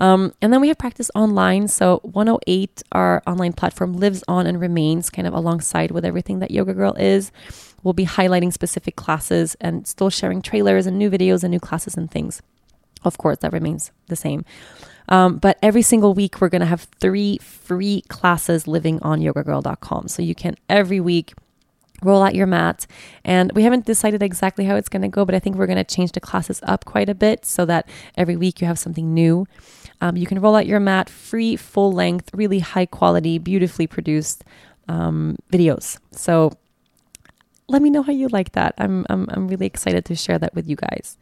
Um, 0.00 0.32
and 0.42 0.52
then 0.52 0.60
we 0.60 0.68
have 0.68 0.78
practice 0.78 1.10
online. 1.14 1.68
So 1.68 2.00
108, 2.02 2.82
our 2.92 3.22
online 3.26 3.52
platform, 3.52 3.92
lives 3.92 4.24
on 4.26 4.46
and 4.46 4.60
remains 4.60 5.10
kind 5.10 5.28
of 5.28 5.34
alongside 5.34 5.92
with 5.92 6.04
everything 6.04 6.40
that 6.40 6.50
Yoga 6.50 6.74
Girl 6.74 6.94
is. 6.94 7.30
We'll 7.82 7.94
be 7.94 8.06
highlighting 8.06 8.52
specific 8.52 8.96
classes 8.96 9.56
and 9.60 9.86
still 9.86 10.10
sharing 10.10 10.42
trailers 10.42 10.86
and 10.86 10.98
new 10.98 11.10
videos 11.10 11.44
and 11.44 11.50
new 11.50 11.60
classes 11.60 11.96
and 11.96 12.10
things. 12.10 12.42
Of 13.04 13.16
course, 13.18 13.38
that 13.38 13.52
remains 13.52 13.92
the 14.08 14.16
same. 14.16 14.44
Um, 15.08 15.38
but 15.38 15.58
every 15.62 15.82
single 15.82 16.14
week, 16.14 16.40
we're 16.40 16.48
going 16.48 16.60
to 16.60 16.66
have 16.66 16.86
three 17.00 17.38
free 17.38 18.02
classes 18.08 18.66
living 18.66 19.00
on 19.02 19.20
yogagirl.com. 19.20 20.08
So 20.08 20.22
you 20.22 20.34
can 20.34 20.56
every 20.68 21.00
week 21.00 21.34
roll 22.02 22.22
out 22.22 22.34
your 22.34 22.46
mat. 22.46 22.86
And 23.24 23.52
we 23.52 23.62
haven't 23.62 23.86
decided 23.86 24.22
exactly 24.22 24.64
how 24.64 24.76
it's 24.76 24.88
going 24.88 25.02
to 25.02 25.08
go, 25.08 25.24
but 25.24 25.34
I 25.34 25.38
think 25.38 25.56
we're 25.56 25.66
going 25.66 25.76
to 25.76 25.84
change 25.84 26.12
the 26.12 26.20
classes 26.20 26.60
up 26.64 26.84
quite 26.84 27.08
a 27.08 27.14
bit 27.14 27.44
so 27.44 27.64
that 27.66 27.88
every 28.16 28.36
week 28.36 28.60
you 28.60 28.66
have 28.66 28.78
something 28.78 29.12
new. 29.12 29.46
Um, 30.00 30.16
you 30.16 30.26
can 30.26 30.40
roll 30.40 30.56
out 30.56 30.66
your 30.66 30.80
mat, 30.80 31.10
free, 31.10 31.56
full 31.56 31.92
length, 31.92 32.30
really 32.32 32.60
high 32.60 32.86
quality, 32.86 33.38
beautifully 33.38 33.86
produced 33.86 34.44
um, 34.88 35.36
videos. 35.52 35.98
So 36.12 36.52
let 37.68 37.82
me 37.82 37.90
know 37.90 38.02
how 38.02 38.12
you 38.12 38.28
like 38.28 38.52
that. 38.52 38.74
I'm, 38.78 39.06
I'm, 39.10 39.26
I'm 39.30 39.48
really 39.48 39.66
excited 39.66 40.04
to 40.06 40.14
share 40.14 40.38
that 40.38 40.54
with 40.54 40.68
you 40.68 40.76
guys. 40.76 41.16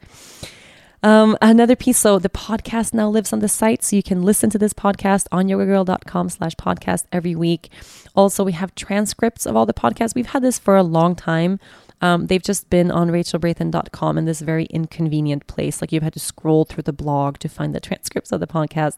Um, 1.03 1.36
another 1.40 1.76
piece, 1.76 1.99
so 1.99 2.18
the 2.18 2.28
podcast 2.28 2.92
now 2.92 3.09
lives 3.09 3.32
on 3.32 3.38
the 3.38 3.49
site, 3.49 3.84
so 3.84 3.94
you 3.94 4.03
can 4.03 4.22
listen 4.22 4.51
to 4.51 4.59
this 4.59 4.72
podcast 4.72 5.26
on 5.30 5.46
yogagirl.com 5.46 6.28
slash 6.28 6.55
podcast 6.57 7.05
every 7.12 7.34
week. 7.34 7.70
Also, 8.16 8.42
we 8.42 8.53
have 8.53 8.74
transcripts 8.74 9.46
of 9.46 9.57
all 9.57 9.66
the 9.66 9.74
podcasts. 9.74 10.14
We've 10.14 10.26
had 10.26 10.42
this 10.42 10.59
for 10.59 10.76
a 10.76 10.82
long 10.82 11.14
time. 11.14 11.61
Um, 12.01 12.26
they've 12.26 12.42
just 12.42 12.70
been 12.70 12.90
on 12.90 13.11
rachelbrathen.com 13.11 14.18
in 14.18 14.24
this 14.24 14.40
very 14.40 14.64
inconvenient 14.66 15.46
place. 15.46 15.80
Like 15.80 15.92
you've 15.92 16.03
had 16.03 16.12
to 16.12 16.20
scroll 16.20 16.64
through 16.64 16.84
the 16.84 16.92
blog 16.92 17.38
to 17.38 17.49
find 17.49 17.74
the 17.74 17.80
transcripts 17.88 18.32
of 18.32 18.40
the 18.40 18.46
podcast. 18.46 18.96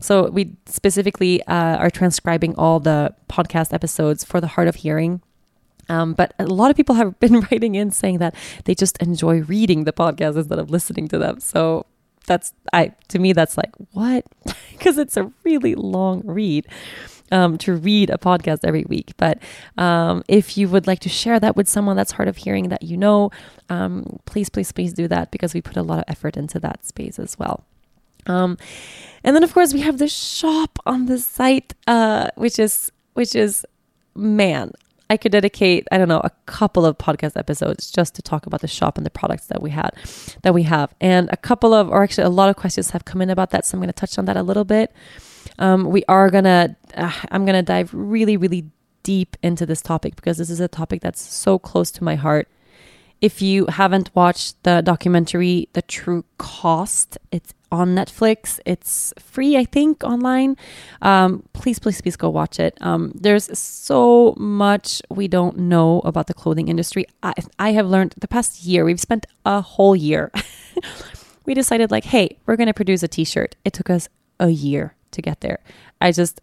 So 0.00 0.30
we 0.30 0.56
specifically 0.66 1.42
uh, 1.44 1.76
are 1.76 1.90
transcribing 1.90 2.54
all 2.56 2.80
the 2.80 3.14
podcast 3.28 3.72
episodes 3.72 4.24
for 4.24 4.40
the 4.40 4.48
Hard 4.48 4.68
of 4.68 4.76
Hearing. 4.76 5.22
Um, 5.88 6.14
but 6.14 6.34
a 6.38 6.46
lot 6.46 6.70
of 6.70 6.76
people 6.76 6.94
have 6.94 7.18
been 7.24 7.40
writing 7.40 7.74
in 7.74 7.90
saying 7.90 8.18
that 8.18 8.34
they 8.64 8.74
just 8.74 8.98
enjoy 8.98 9.42
reading 9.42 9.84
the 9.84 9.92
podcast 9.92 10.36
instead 10.36 10.58
of 10.58 10.70
listening 10.70 11.08
to 11.08 11.18
them. 11.18 11.40
So 11.40 11.86
that's 12.26 12.54
I 12.72 12.92
to 13.08 13.18
me 13.18 13.34
that's 13.34 13.58
like 13.58 13.70
what 13.92 14.24
because 14.72 14.96
it's 14.96 15.16
a 15.18 15.30
really 15.44 15.74
long 15.74 16.22
read 16.24 16.66
um, 17.32 17.58
to 17.58 17.74
read 17.74 18.10
a 18.10 18.18
podcast 18.18 18.60
every 18.64 18.84
week. 18.84 19.12
But 19.16 19.38
um, 19.76 20.22
if 20.28 20.56
you 20.56 20.68
would 20.68 20.86
like 20.86 21.00
to 21.00 21.08
share 21.08 21.40
that 21.40 21.56
with 21.56 21.68
someone 21.68 21.96
that's 21.96 22.12
hard 22.12 22.28
of 22.28 22.36
hearing 22.36 22.68
that 22.68 22.82
you 22.82 22.96
know, 22.96 23.30
um, 23.68 24.20
please, 24.24 24.48
please, 24.48 24.72
please 24.72 24.92
do 24.92 25.08
that 25.08 25.30
because 25.30 25.54
we 25.54 25.60
put 25.60 25.76
a 25.76 25.82
lot 25.82 25.98
of 25.98 26.04
effort 26.08 26.36
into 26.36 26.60
that 26.60 26.84
space 26.84 27.18
as 27.18 27.38
well. 27.38 27.64
Um, 28.26 28.56
and 29.22 29.34
then 29.34 29.42
of 29.42 29.52
course 29.52 29.74
we 29.74 29.80
have 29.80 29.98
the 29.98 30.08
shop 30.08 30.78
on 30.86 31.06
the 31.06 31.18
site, 31.18 31.74
uh, 31.86 32.28
which 32.36 32.58
is 32.58 32.90
which 33.14 33.34
is 33.34 33.66
man. 34.14 34.72
I 35.10 35.16
could 35.16 35.32
dedicate, 35.32 35.86
I 35.92 35.98
don't 35.98 36.08
know, 36.08 36.20
a 36.20 36.30
couple 36.46 36.86
of 36.86 36.96
podcast 36.96 37.36
episodes 37.36 37.90
just 37.90 38.14
to 38.14 38.22
talk 38.22 38.46
about 38.46 38.62
the 38.62 38.68
shop 38.68 38.96
and 38.96 39.04
the 39.04 39.10
products 39.10 39.46
that 39.46 39.60
we 39.60 39.70
had, 39.70 39.90
that 40.42 40.54
we 40.54 40.62
have. 40.62 40.94
And 41.00 41.28
a 41.30 41.36
couple 41.36 41.74
of, 41.74 41.88
or 41.90 42.02
actually 42.02 42.24
a 42.24 42.30
lot 42.30 42.48
of 42.48 42.56
questions 42.56 42.90
have 42.90 43.04
come 43.04 43.20
in 43.20 43.30
about 43.30 43.50
that. 43.50 43.66
So 43.66 43.76
I'm 43.76 43.80
going 43.80 43.88
to 43.88 43.92
touch 43.92 44.18
on 44.18 44.24
that 44.24 44.36
a 44.36 44.42
little 44.42 44.64
bit. 44.64 44.92
Um, 45.58 45.84
we 45.84 46.04
are 46.08 46.30
gonna, 46.30 46.76
uh, 46.96 47.12
I'm 47.30 47.44
gonna 47.44 47.62
dive 47.62 47.90
really, 47.92 48.36
really 48.36 48.70
deep 49.02 49.36
into 49.42 49.66
this 49.66 49.82
topic 49.82 50.16
because 50.16 50.38
this 50.38 50.50
is 50.50 50.60
a 50.60 50.68
topic 50.68 51.00
that's 51.00 51.20
so 51.20 51.58
close 51.58 51.90
to 51.92 52.04
my 52.04 52.16
heart. 52.16 52.48
If 53.20 53.40
you 53.40 53.66
haven't 53.66 54.10
watched 54.14 54.62
the 54.64 54.82
documentary, 54.82 55.68
The 55.72 55.82
True 55.82 56.24
Cost, 56.38 57.18
it's 57.30 57.54
on 57.74 57.94
Netflix. 57.94 58.60
It's 58.64 59.12
free, 59.18 59.56
I 59.56 59.64
think, 59.64 60.02
online. 60.04 60.56
Um, 61.02 61.42
please, 61.52 61.78
please, 61.78 62.00
please 62.00 62.16
go 62.16 62.30
watch 62.30 62.58
it. 62.58 62.76
Um, 62.80 63.12
there's 63.14 63.56
so 63.58 64.34
much 64.36 65.02
we 65.10 65.28
don't 65.28 65.58
know 65.58 66.00
about 66.00 66.26
the 66.26 66.34
clothing 66.34 66.68
industry. 66.68 67.06
I, 67.22 67.34
I 67.58 67.72
have 67.72 67.86
learned 67.86 68.14
the 68.16 68.28
past 68.28 68.64
year, 68.64 68.84
we've 68.84 69.00
spent 69.00 69.26
a 69.44 69.60
whole 69.60 69.96
year. 69.96 70.30
we 71.46 71.54
decided, 71.54 71.90
like, 71.90 72.04
hey, 72.04 72.38
we're 72.46 72.56
going 72.56 72.68
to 72.68 72.74
produce 72.74 73.02
a 73.02 73.08
t 73.08 73.24
shirt. 73.24 73.56
It 73.64 73.72
took 73.72 73.90
us 73.90 74.08
a 74.40 74.48
year 74.48 74.94
to 75.12 75.22
get 75.22 75.40
there. 75.40 75.60
I 76.00 76.12
just 76.12 76.40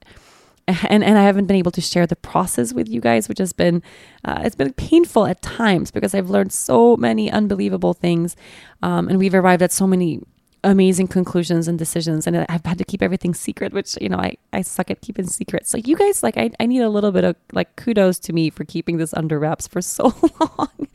and 0.67 1.03
and 1.03 1.17
I 1.17 1.23
haven't 1.23 1.47
been 1.47 1.57
able 1.57 1.71
to 1.71 1.81
share 1.81 2.07
the 2.07 2.15
process 2.15 2.73
with 2.73 2.87
you 2.87 3.01
guys, 3.01 3.27
which 3.27 3.39
has 3.39 3.53
been 3.53 3.81
uh, 4.25 4.41
it's 4.43 4.55
been 4.55 4.73
painful 4.73 5.25
at 5.25 5.41
times 5.41 5.91
because 5.91 6.13
I've 6.13 6.29
learned 6.29 6.53
so 6.53 6.95
many 6.97 7.31
unbelievable 7.31 7.93
things, 7.93 8.35
um, 8.81 9.07
and 9.07 9.17
we've 9.17 9.33
arrived 9.33 9.61
at 9.61 9.71
so 9.71 9.87
many 9.87 10.21
amazing 10.63 11.07
conclusions 11.07 11.67
and 11.67 11.79
decisions 11.79 12.27
and 12.27 12.45
I've 12.47 12.65
had 12.65 12.77
to 12.77 12.83
keep 12.83 13.01
everything 13.01 13.33
secret 13.33 13.73
which 13.73 13.97
you 13.99 14.09
know 14.09 14.17
I, 14.17 14.37
I 14.53 14.61
suck 14.61 14.91
at 14.91 15.01
keeping 15.01 15.25
secrets 15.25 15.73
like 15.73 15.87
you 15.87 15.95
guys 15.95 16.21
like 16.21 16.37
I, 16.37 16.51
I 16.59 16.67
need 16.67 16.81
a 16.81 16.89
little 16.89 17.11
bit 17.11 17.23
of 17.23 17.35
like 17.51 17.75
kudos 17.77 18.19
to 18.19 18.33
me 18.33 18.51
for 18.51 18.63
keeping 18.63 18.97
this 18.97 19.11
under 19.15 19.39
wraps 19.39 19.67
for 19.67 19.81
so 19.81 20.13
long 20.39 20.87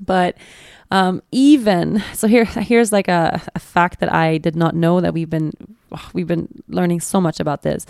but 0.00 0.36
um, 0.90 1.22
even 1.32 2.02
so 2.14 2.28
here 2.28 2.44
here's 2.44 2.92
like 2.92 3.08
a, 3.08 3.40
a 3.54 3.58
fact 3.58 4.00
that 4.00 4.12
I 4.12 4.38
did 4.38 4.56
not 4.56 4.74
know 4.74 5.00
that 5.00 5.14
we've 5.14 5.30
been 5.30 5.52
we've 6.12 6.26
been 6.26 6.48
learning 6.68 7.00
so 7.00 7.20
much 7.20 7.40
about 7.40 7.62
this. 7.62 7.86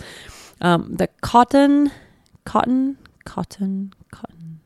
Um, 0.61 0.95
the 0.95 1.07
cotton, 1.21 1.91
cotton, 2.45 2.97
cotton, 3.25 3.93
cotton. 4.11 4.59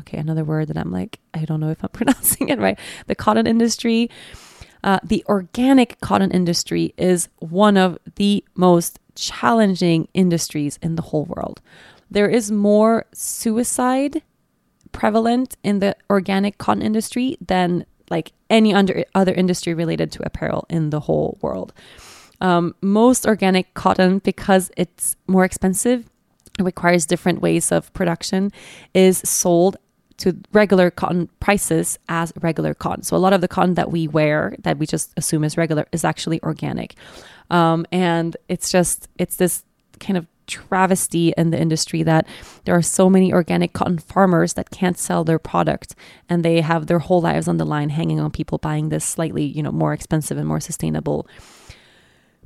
Okay, 0.00 0.18
another 0.18 0.44
word 0.44 0.68
that 0.68 0.76
I'm 0.76 0.90
like, 0.90 1.20
I 1.34 1.44
don't 1.44 1.60
know 1.60 1.70
if 1.70 1.82
I'm 1.82 1.88
pronouncing 1.92 2.48
it 2.48 2.58
right. 2.58 2.78
The 3.06 3.14
cotton 3.14 3.46
industry, 3.46 4.10
uh, 4.86 5.00
the 5.02 5.24
organic 5.28 6.00
cotton 6.00 6.30
industry 6.30 6.94
is 6.96 7.28
one 7.40 7.76
of 7.76 7.98
the 8.14 8.42
most 8.54 9.00
challenging 9.16 10.06
industries 10.14 10.78
in 10.80 10.94
the 10.94 11.02
whole 11.02 11.24
world. 11.24 11.60
There 12.08 12.28
is 12.28 12.52
more 12.52 13.04
suicide 13.12 14.22
prevalent 14.92 15.56
in 15.64 15.80
the 15.80 15.96
organic 16.08 16.58
cotton 16.58 16.82
industry 16.82 17.36
than 17.40 17.84
like 18.10 18.32
any 18.48 18.72
under, 18.72 19.04
other 19.14 19.34
industry 19.34 19.74
related 19.74 20.12
to 20.12 20.24
apparel 20.24 20.64
in 20.70 20.90
the 20.90 21.00
whole 21.00 21.36
world. 21.42 21.72
Um, 22.40 22.76
most 22.80 23.26
organic 23.26 23.74
cotton, 23.74 24.20
because 24.20 24.70
it's 24.76 25.16
more 25.26 25.44
expensive, 25.44 26.08
requires 26.60 27.06
different 27.06 27.40
ways 27.42 27.72
of 27.72 27.92
production, 27.92 28.52
is 28.94 29.18
sold 29.18 29.76
to 30.18 30.36
regular 30.52 30.90
cotton 30.90 31.28
prices 31.40 31.98
as 32.08 32.32
regular 32.40 32.74
cotton. 32.74 33.02
So 33.02 33.16
a 33.16 33.18
lot 33.18 33.32
of 33.32 33.40
the 33.40 33.48
cotton 33.48 33.74
that 33.74 33.90
we 33.90 34.08
wear, 34.08 34.56
that 34.60 34.78
we 34.78 34.86
just 34.86 35.12
assume 35.16 35.44
is 35.44 35.56
regular, 35.56 35.86
is 35.92 36.04
actually 36.04 36.42
organic. 36.42 36.94
Um, 37.50 37.86
and 37.92 38.36
it's 38.48 38.70
just, 38.70 39.08
it's 39.18 39.36
this 39.36 39.64
kind 40.00 40.16
of 40.16 40.26
travesty 40.46 41.32
in 41.36 41.50
the 41.50 41.60
industry 41.60 42.02
that 42.02 42.26
there 42.64 42.74
are 42.74 42.82
so 42.82 43.10
many 43.10 43.32
organic 43.32 43.72
cotton 43.72 43.98
farmers 43.98 44.54
that 44.54 44.70
can't 44.70 44.98
sell 44.98 45.24
their 45.24 45.38
product 45.38 45.94
and 46.28 46.44
they 46.44 46.60
have 46.60 46.86
their 46.86 47.00
whole 47.00 47.20
lives 47.20 47.48
on 47.48 47.56
the 47.56 47.64
line 47.64 47.88
hanging 47.88 48.20
on 48.20 48.30
people 48.30 48.58
buying 48.58 48.88
this 48.88 49.04
slightly 49.04 49.44
you 49.44 49.62
know 49.62 49.72
more 49.72 49.92
expensive 49.92 50.38
and 50.38 50.46
more 50.46 50.60
sustainable 50.60 51.26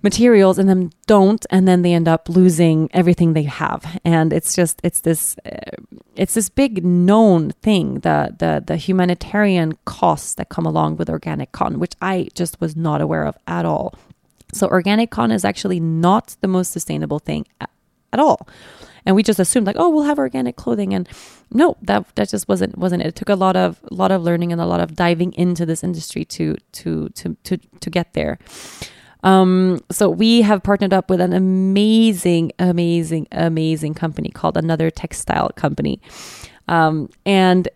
materials 0.03 0.59
and 0.59 0.69
then 0.69 0.91
don't 1.07 1.45
and 1.51 1.69
then 1.69 1.83
they 1.83 1.93
end 1.93 2.09
up 2.09 2.29
losing 2.29 2.89
everything 2.93 3.33
they 3.33 3.43
have 3.43 4.01
and 4.05 4.33
it's 4.33 4.55
just 4.55 4.81
it's 4.83 5.01
this 5.01 5.37
uh, 5.45 5.59
it's 6.17 6.35
this 6.35 6.49
big 6.49 6.85
known 6.85 7.51
thing 7.63 7.95
the 8.01 8.35
the 8.39 8.63
the 8.67 8.77
humanitarian 8.77 9.73
costs 9.85 10.35
that 10.35 10.49
come 10.49 10.67
along 10.67 10.97
with 10.97 11.11
organic 11.11 11.53
cotton 11.53 11.79
which 11.79 11.95
i 12.01 12.29
just 12.35 12.61
was 12.61 12.75
not 12.77 13.01
aware 13.01 13.25
of 13.25 13.37
at 13.47 13.65
all 13.65 13.95
so 14.53 14.67
organic 14.69 15.11
cotton 15.11 15.33
is 15.33 15.45
actually 15.45 15.81
not 15.81 16.37
the 16.41 16.49
most 16.49 16.73
sustainable 16.73 17.19
thing 17.19 17.47
at 18.13 18.19
all. 18.19 18.49
And 19.07 19.17
we 19.17 19.23
just 19.23 19.41
assumed 19.41 19.67
like, 19.67 19.77
oh, 19.79 19.89
we'll 19.89 20.05
have 20.05 20.19
organic 20.19 20.57
clothing, 20.57 20.93
and 20.93 21.09
no, 21.51 21.77
that 21.83 22.15
that 22.17 22.29
just 22.29 22.49
wasn't 22.49 22.77
wasn't 22.77 23.03
it. 23.03 23.09
It 23.09 23.17
took 23.17 23.31
a 23.31 23.35
lot 23.35 23.57
of 23.57 23.81
a 23.91 23.95
lot 23.95 24.13
of 24.13 24.23
learning 24.23 24.53
and 24.53 24.61
a 24.61 24.67
lot 24.67 24.81
of 24.81 24.95
diving 24.95 25.33
into 25.33 25.65
this 25.65 25.83
industry 25.83 26.25
to 26.27 26.57
to 26.73 27.09
to 27.09 27.35
to 27.45 27.57
to 27.57 27.91
get 27.91 28.13
there. 28.13 28.39
Um, 29.23 29.81
so 29.91 30.09
we 30.09 30.43
have 30.43 30.63
partnered 30.63 30.93
up 30.93 31.11
with 31.11 31.21
an 31.21 31.33
amazing, 31.33 32.53
amazing, 32.59 33.29
amazing 33.33 33.95
company 33.95 34.31
called 34.31 34.57
Another 34.57 34.91
Textile 34.91 35.51
Company, 35.51 36.01
um, 36.69 37.11
and 37.27 37.69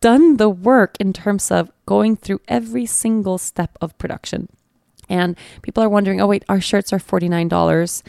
done 0.00 0.36
the 0.36 0.48
work 0.48 0.96
in 1.00 1.12
terms 1.12 1.50
of 1.50 1.70
going 1.86 2.16
through 2.16 2.40
every 2.48 2.86
single 2.86 3.38
step 3.38 3.76
of 3.80 3.96
production. 3.98 4.48
And 5.08 5.36
people 5.62 5.82
are 5.82 5.88
wondering, 5.88 6.20
oh 6.20 6.26
wait, 6.26 6.44
our 6.48 6.60
shirts 6.60 6.92
are 6.92 6.98
forty 6.98 7.28
nine 7.28 7.48
dollars. 7.48 8.02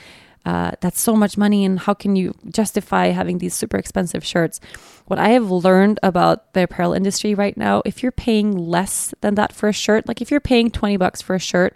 Uh, 0.45 0.71
that's 0.79 1.01
so 1.01 1.13
much 1.13 1.37
money 1.37 1.65
and 1.65 1.77
how 1.77 1.93
can 1.93 2.15
you 2.15 2.33
justify 2.49 3.07
having 3.07 3.39
these 3.39 3.53
super 3.53 3.75
expensive 3.75 4.23
shirts? 4.23 4.61
What 5.07 5.19
i 5.19 5.29
have 5.29 5.51
learned 5.51 5.99
about 6.03 6.53
the 6.53 6.63
apparel 6.63 6.93
industry 6.93 7.33
right 7.33 7.57
now 7.57 7.81
if 7.85 8.01
you're 8.01 8.11
paying 8.13 8.51
less 8.51 9.13
than 9.21 9.35
that 9.35 9.51
for 9.53 9.67
a 9.67 9.73
shirt 9.73 10.07
like 10.07 10.21
if 10.21 10.31
you're 10.31 10.39
paying 10.39 10.69
20 10.69 10.97
bucks 10.97 11.21
for 11.21 11.35
a 11.35 11.39
shirt 11.39 11.75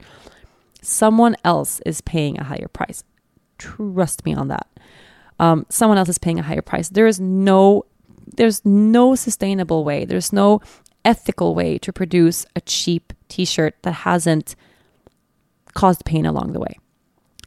someone 0.81 1.35
else 1.43 1.79
is 1.85 2.01
paying 2.01 2.39
a 2.39 2.43
higher 2.43 2.67
price 2.67 3.03
trust 3.57 4.25
me 4.25 4.33
on 4.33 4.47
that 4.47 4.67
um, 5.41 5.65
someone 5.69 5.97
else 5.97 6.07
is 6.07 6.19
paying 6.19 6.39
a 6.39 6.43
higher 6.43 6.61
price. 6.61 6.87
There 6.87 7.07
is 7.07 7.19
no 7.19 7.85
there's 8.37 8.63
no 8.63 9.15
sustainable 9.15 9.83
way. 9.83 10.05
There's 10.05 10.31
no 10.31 10.61
ethical 11.03 11.53
way 11.53 11.77
to 11.79 11.91
produce 11.91 12.45
a 12.55 12.61
cheap 12.61 13.11
t-shirt 13.27 13.75
that 13.81 13.91
hasn't 13.91 14.55
caused 15.73 16.05
pain 16.05 16.25
along 16.25 16.53
the 16.53 16.59
way. 16.59 16.77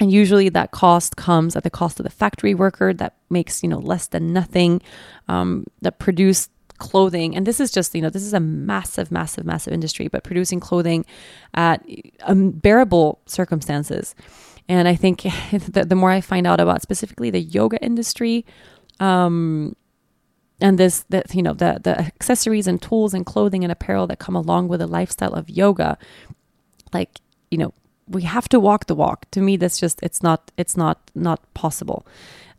And 0.00 0.10
usually 0.12 0.48
that 0.50 0.72
cost 0.72 1.16
comes 1.16 1.54
at 1.54 1.62
the 1.62 1.70
cost 1.70 2.00
of 2.00 2.04
the 2.04 2.10
factory 2.10 2.52
worker 2.52 2.92
that 2.92 3.14
makes, 3.30 3.62
you 3.62 3.68
know, 3.68 3.78
less 3.78 4.08
than 4.08 4.32
nothing, 4.32 4.82
um, 5.28 5.64
that 5.82 6.00
produce 6.00 6.48
clothing. 6.78 7.36
And 7.36 7.46
this 7.46 7.60
is 7.60 7.70
just, 7.70 7.94
you 7.94 8.02
know, 8.02 8.10
this 8.10 8.22
is 8.22 8.34
a 8.34 8.40
massive, 8.40 9.10
massive, 9.10 9.44
massive 9.44 9.72
industry, 9.72 10.08
but 10.08 10.24
producing 10.24 10.60
clothing 10.60 11.04
at 11.54 11.84
unbearable 12.26 13.20
circumstances. 13.26 14.14
And 14.68 14.88
I 14.88 14.94
think 14.94 15.22
the, 15.52 15.84
the 15.86 15.94
more 15.94 16.10
I 16.10 16.20
find 16.20 16.46
out 16.46 16.60
about 16.60 16.82
specifically 16.82 17.30
the 17.30 17.40
yoga 17.40 17.82
industry, 17.82 18.44
um, 19.00 19.76
and 20.60 20.78
this 20.78 21.04
that 21.08 21.34
you 21.34 21.42
know 21.42 21.52
the 21.52 21.80
the 21.82 21.98
accessories 21.98 22.66
and 22.66 22.80
tools 22.80 23.12
and 23.12 23.26
clothing 23.26 23.64
and 23.64 23.72
apparel 23.72 24.06
that 24.06 24.18
come 24.18 24.36
along 24.36 24.68
with 24.68 24.80
a 24.80 24.86
lifestyle 24.86 25.34
of 25.34 25.50
yoga 25.50 25.98
like 26.92 27.20
you 27.50 27.58
know 27.58 27.74
we 28.08 28.22
have 28.22 28.48
to 28.48 28.60
walk 28.60 28.86
the 28.86 28.94
walk 28.94 29.28
to 29.30 29.40
me 29.40 29.56
that's 29.56 29.78
just 29.78 30.00
it's 30.02 30.22
not 30.22 30.52
it's 30.56 30.76
not 30.76 31.10
not 31.14 31.40
possible 31.54 32.06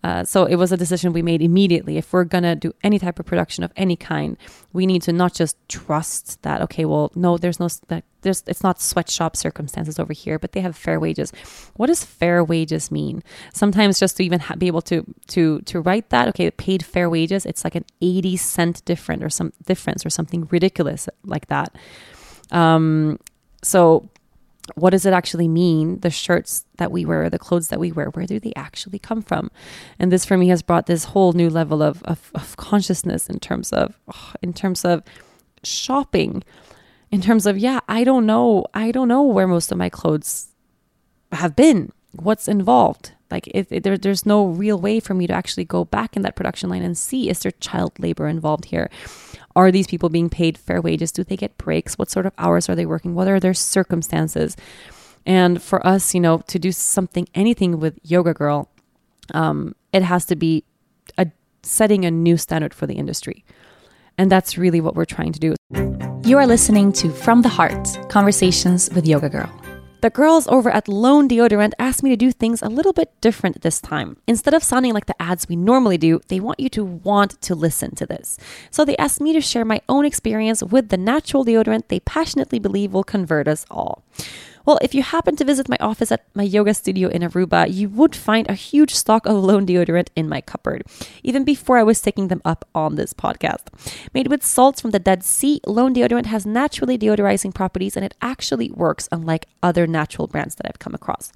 uh, 0.06 0.23
so 0.23 0.45
it 0.45 0.57
was 0.57 0.72
a 0.72 0.77
decision 0.77 1.14
we 1.14 1.23
made 1.23 1.41
immediately. 1.41 1.98
If 1.98 2.14
we're 2.14 2.26
gonna 2.26 2.56
do 2.56 2.72
any 2.84 2.99
type 2.99 3.18
of 3.19 3.26
production 3.26 3.64
of 3.64 3.72
any 3.76 3.95
kind, 3.95 4.38
we 4.72 4.86
need 4.86 5.02
to 5.02 5.11
not 5.11 5.34
just 5.34 5.57
trust 5.68 6.40
that. 6.44 6.61
Okay, 6.61 6.86
well, 6.86 7.11
no, 7.15 7.40
there's 7.40 7.60
no 7.60 7.69
that 7.88 8.03
there's 8.22 8.44
it's 8.45 8.61
not 8.61 8.80
sweatshop 8.80 9.36
circumstances 9.36 9.98
over 9.98 10.14
here, 10.14 10.38
but 10.38 10.52
they 10.52 10.61
have 10.61 10.76
fair 10.76 10.99
wages. 10.99 11.34
What 11.76 11.88
does 11.88 12.03
fair 12.03 12.44
wages 12.44 12.91
mean? 12.91 13.23
Sometimes 13.52 13.99
just 13.99 14.18
to 14.18 14.23
even 14.23 14.40
ha- 14.41 14.56
be 14.56 14.68
able 14.68 14.84
to 14.84 15.03
to 15.34 15.61
to 15.61 15.82
write 15.82 16.11
that, 16.11 16.27
okay, 16.30 16.52
paid 16.52 16.86
fair 16.86 17.10
wages, 17.10 17.44
it's 17.48 17.64
like 17.64 17.73
an 17.73 17.86
eighty 17.99 18.38
cent 18.38 18.86
different 18.86 19.23
or 19.23 19.32
some 19.32 19.53
difference 19.65 20.06
or 20.06 20.11
something 20.11 20.48
ridiculous 20.52 21.10
like 21.23 21.48
that. 21.48 21.76
Um, 22.52 23.18
so 23.64 24.07
what 24.73 24.89
does 24.89 25.05
it 25.05 25.13
actually 25.13 25.47
mean? 25.47 25.99
The 25.99 26.09
shirts 26.09 26.65
that 26.77 26.91
we 26.91 27.05
wear, 27.05 27.29
the 27.29 27.39
clothes 27.39 27.67
that 27.67 27.79
we 27.79 27.91
wear, 27.91 28.07
where 28.07 28.25
do 28.25 28.39
they 28.39 28.53
actually 28.55 28.99
come 28.99 29.21
from? 29.21 29.51
And 29.99 30.11
this 30.11 30.25
for 30.25 30.37
me 30.37 30.47
has 30.47 30.63
brought 30.63 30.87
this 30.87 31.05
whole 31.05 31.33
new 31.33 31.49
level 31.49 31.83
of, 31.83 32.01
of, 32.03 32.31
of 32.33 32.57
consciousness 32.57 33.29
in 33.29 33.39
terms 33.39 33.71
of, 33.71 33.99
oh, 34.13 34.33
in 34.41 34.53
terms 34.53 34.83
of 34.83 35.03
shopping, 35.63 36.43
in 37.11 37.21
terms 37.21 37.45
of, 37.45 37.57
yeah, 37.57 37.79
I 37.87 38.03
don't 38.03 38.25
know. 38.25 38.65
I 38.73 38.91
don't 38.91 39.07
know 39.07 39.23
where 39.23 39.47
most 39.47 39.71
of 39.71 39.77
my 39.77 39.89
clothes 39.89 40.47
have 41.31 41.55
been, 41.55 41.91
what's 42.11 42.47
involved. 42.47 43.11
Like 43.31 43.47
if, 43.53 43.69
there, 43.69 43.97
there's 43.97 44.25
no 44.25 44.45
real 44.45 44.79
way 44.79 44.99
for 44.99 45.13
me 45.13 45.27
to 45.27 45.33
actually 45.33 45.65
go 45.65 45.85
back 45.85 46.15
in 46.15 46.21
that 46.23 46.35
production 46.35 46.69
line 46.69 46.83
and 46.83 46.97
see 46.97 47.29
is 47.29 47.39
there 47.39 47.51
child 47.51 47.97
labor 47.99 48.27
involved 48.27 48.65
here? 48.65 48.89
Are 49.56 49.72
these 49.72 49.88
people 49.88 50.10
being 50.10 50.30
paid 50.30 50.57
fair 50.57 50.82
wages? 50.82 51.11
Do 51.11 51.23
they 51.23 51.38
get 51.38 51.57
breaks? 51.57 51.98
What 51.98 52.11
sort 52.11 52.26
of 52.26 52.34
hours 52.38 52.68
are 52.69 52.76
they 52.76 52.86
working? 52.86 53.15
What 53.15 53.27
are 53.27 53.40
their 53.40 53.53
circumstances? 53.53 54.57
And 55.26 55.61
for 55.61 55.86
us, 55.86 56.14
you 56.14 56.19
know, 56.19 56.40
to 56.48 56.60
do 56.60 56.72
something, 56.72 57.27
anything 57.34 57.80
with 57.80 57.98
Yoga 58.03 58.34
Girl, 58.34 58.69
um, 59.34 59.76
it 59.91 60.03
has 60.03 60.26
to 60.26 60.36
be 60.36 60.64
a, 61.18 61.27
setting 61.64 62.06
a 62.06 62.11
new 62.11 62.38
standard 62.38 62.73
for 62.73 62.86
the 62.86 62.95
industry. 62.95 63.44
And 64.18 64.32
that's 64.32 64.57
really 64.57 64.82
what 64.82 64.95
we're 64.95 65.06
trying 65.06 65.34
to 65.34 65.40
do. 65.40 65.56
You 66.23 66.38
are 66.38 66.48
listening 66.48 66.91
to 66.94 67.10
From 67.10 67.41
the 67.41 67.49
Heart 67.49 68.10
Conversations 68.10 68.90
with 68.91 69.06
Yoga 69.06 69.30
Girl. 69.30 69.64
The 70.01 70.09
girls 70.11 70.47
over 70.47 70.69
at 70.69 70.88
Lone 70.88 71.27
Deodorant 71.27 71.73
asked 71.80 72.03
me 72.03 72.11
to 72.11 72.15
do 72.15 72.31
things 72.31 72.61
a 72.61 72.69
little 72.69 72.93
bit 72.93 73.11
different 73.22 73.61
this 73.61 73.81
time. 73.81 74.17
Instead 74.27 74.53
of 74.53 74.63
sounding 74.63 74.93
like 74.93 75.07
the 75.07 75.19
ads 75.19 75.49
we 75.49 75.55
normally 75.55 75.97
do, 75.97 76.22
they 76.27 76.39
want 76.39 76.59
you 76.59 76.69
to 76.69 76.84
want 76.85 77.41
to 77.41 77.55
listen 77.55 77.95
to 77.95 78.05
this. 78.05 78.38
So 78.69 78.85
they 78.85 78.97
asked 78.97 79.19
me 79.19 79.34
to 79.34 79.41
share 79.41 79.65
my 79.65 79.81
own 79.89 80.05
experience 80.05 80.61
with 80.61 80.89
the 80.89 80.97
natural 80.97 81.43
deodorant 81.43 81.88
they 81.88 82.01
passionately 82.01 82.59
believe 82.59 82.93
will 82.93 83.03
convert 83.03 83.47
us 83.47 83.65
all. 83.72 84.03
Well, 84.65 84.79
if 84.81 84.95
you 84.95 85.03
happen 85.03 85.35
to 85.35 85.45
visit 85.45 85.69
my 85.69 85.77
office 85.79 86.11
at 86.11 86.25
my 86.33 86.41
yoga 86.41 86.73
studio 86.73 87.07
in 87.09 87.21
Aruba, 87.21 87.71
you 87.71 87.87
would 87.87 88.15
find 88.15 88.49
a 88.49 88.53
huge 88.53 88.95
stock 88.95 89.27
of 89.27 89.43
Lone 89.43 89.67
deodorant 89.67 90.07
in 90.15 90.27
my 90.27 90.41
cupboard, 90.41 90.83
even 91.21 91.43
before 91.43 91.77
I 91.77 91.83
was 91.83 92.01
taking 92.01 92.29
them 92.29 92.41
up 92.43 92.67
on 92.73 92.95
this 92.95 93.13
podcast. 93.13 93.67
Made 94.15 94.27
with 94.27 94.43
salts 94.43 94.81
from 94.81 94.89
the 94.89 94.97
Dead 94.97 95.23
Sea, 95.23 95.61
Lone 95.67 95.93
deodorant 95.93 96.25
has 96.25 96.47
naturally 96.47 96.97
deodorizing 96.97 97.53
properties 97.53 97.95
and 97.95 98.03
it 98.03 98.15
actually 98.23 98.71
works, 98.71 99.07
unlike 99.11 99.45
other 99.61 99.85
natural 99.85 100.27
brands 100.27 100.55
that 100.55 100.65
I've 100.65 100.79
come 100.79 100.95
across. 100.95 101.31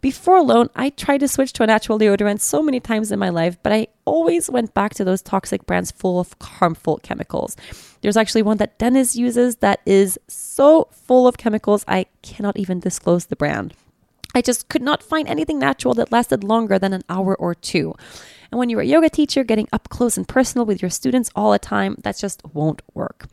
Before 0.00 0.42
Lone, 0.42 0.68
I 0.74 0.90
tried 0.90 1.18
to 1.18 1.28
switch 1.28 1.52
to 1.54 1.62
a 1.62 1.68
natural 1.68 2.00
deodorant 2.00 2.40
so 2.40 2.62
many 2.62 2.80
times 2.80 3.12
in 3.12 3.20
my 3.20 3.28
life, 3.28 3.56
but 3.62 3.72
I 3.72 3.86
always 4.04 4.50
went 4.50 4.74
back 4.74 4.94
to 4.94 5.04
those 5.04 5.22
toxic 5.22 5.66
brands 5.66 5.92
full 5.92 6.18
of 6.18 6.34
harmful 6.40 6.98
chemicals. 7.02 7.56
There's 8.00 8.16
actually 8.16 8.42
one 8.42 8.58
that 8.58 8.78
Dennis 8.78 9.16
uses 9.16 9.56
that 9.56 9.80
is 9.86 10.18
so 10.28 10.88
full 10.90 11.26
of 11.26 11.38
chemicals, 11.38 11.84
I 11.88 12.06
cannot 12.22 12.56
even 12.56 12.80
disclose 12.80 13.26
the 13.26 13.36
brand. 13.36 13.74
I 14.34 14.42
just 14.42 14.68
could 14.68 14.82
not 14.82 15.02
find 15.02 15.26
anything 15.28 15.58
natural 15.58 15.94
that 15.94 16.12
lasted 16.12 16.44
longer 16.44 16.78
than 16.78 16.92
an 16.92 17.04
hour 17.08 17.34
or 17.34 17.54
two. 17.54 17.94
And 18.50 18.58
when 18.58 18.68
you're 18.68 18.82
a 18.82 18.86
yoga 18.86 19.08
teacher, 19.08 19.44
getting 19.44 19.68
up 19.72 19.88
close 19.88 20.16
and 20.16 20.28
personal 20.28 20.66
with 20.66 20.82
your 20.82 20.90
students 20.90 21.30
all 21.34 21.52
the 21.52 21.58
time, 21.58 21.96
that 22.02 22.18
just 22.18 22.42
won't 22.52 22.82
work. 22.94 23.26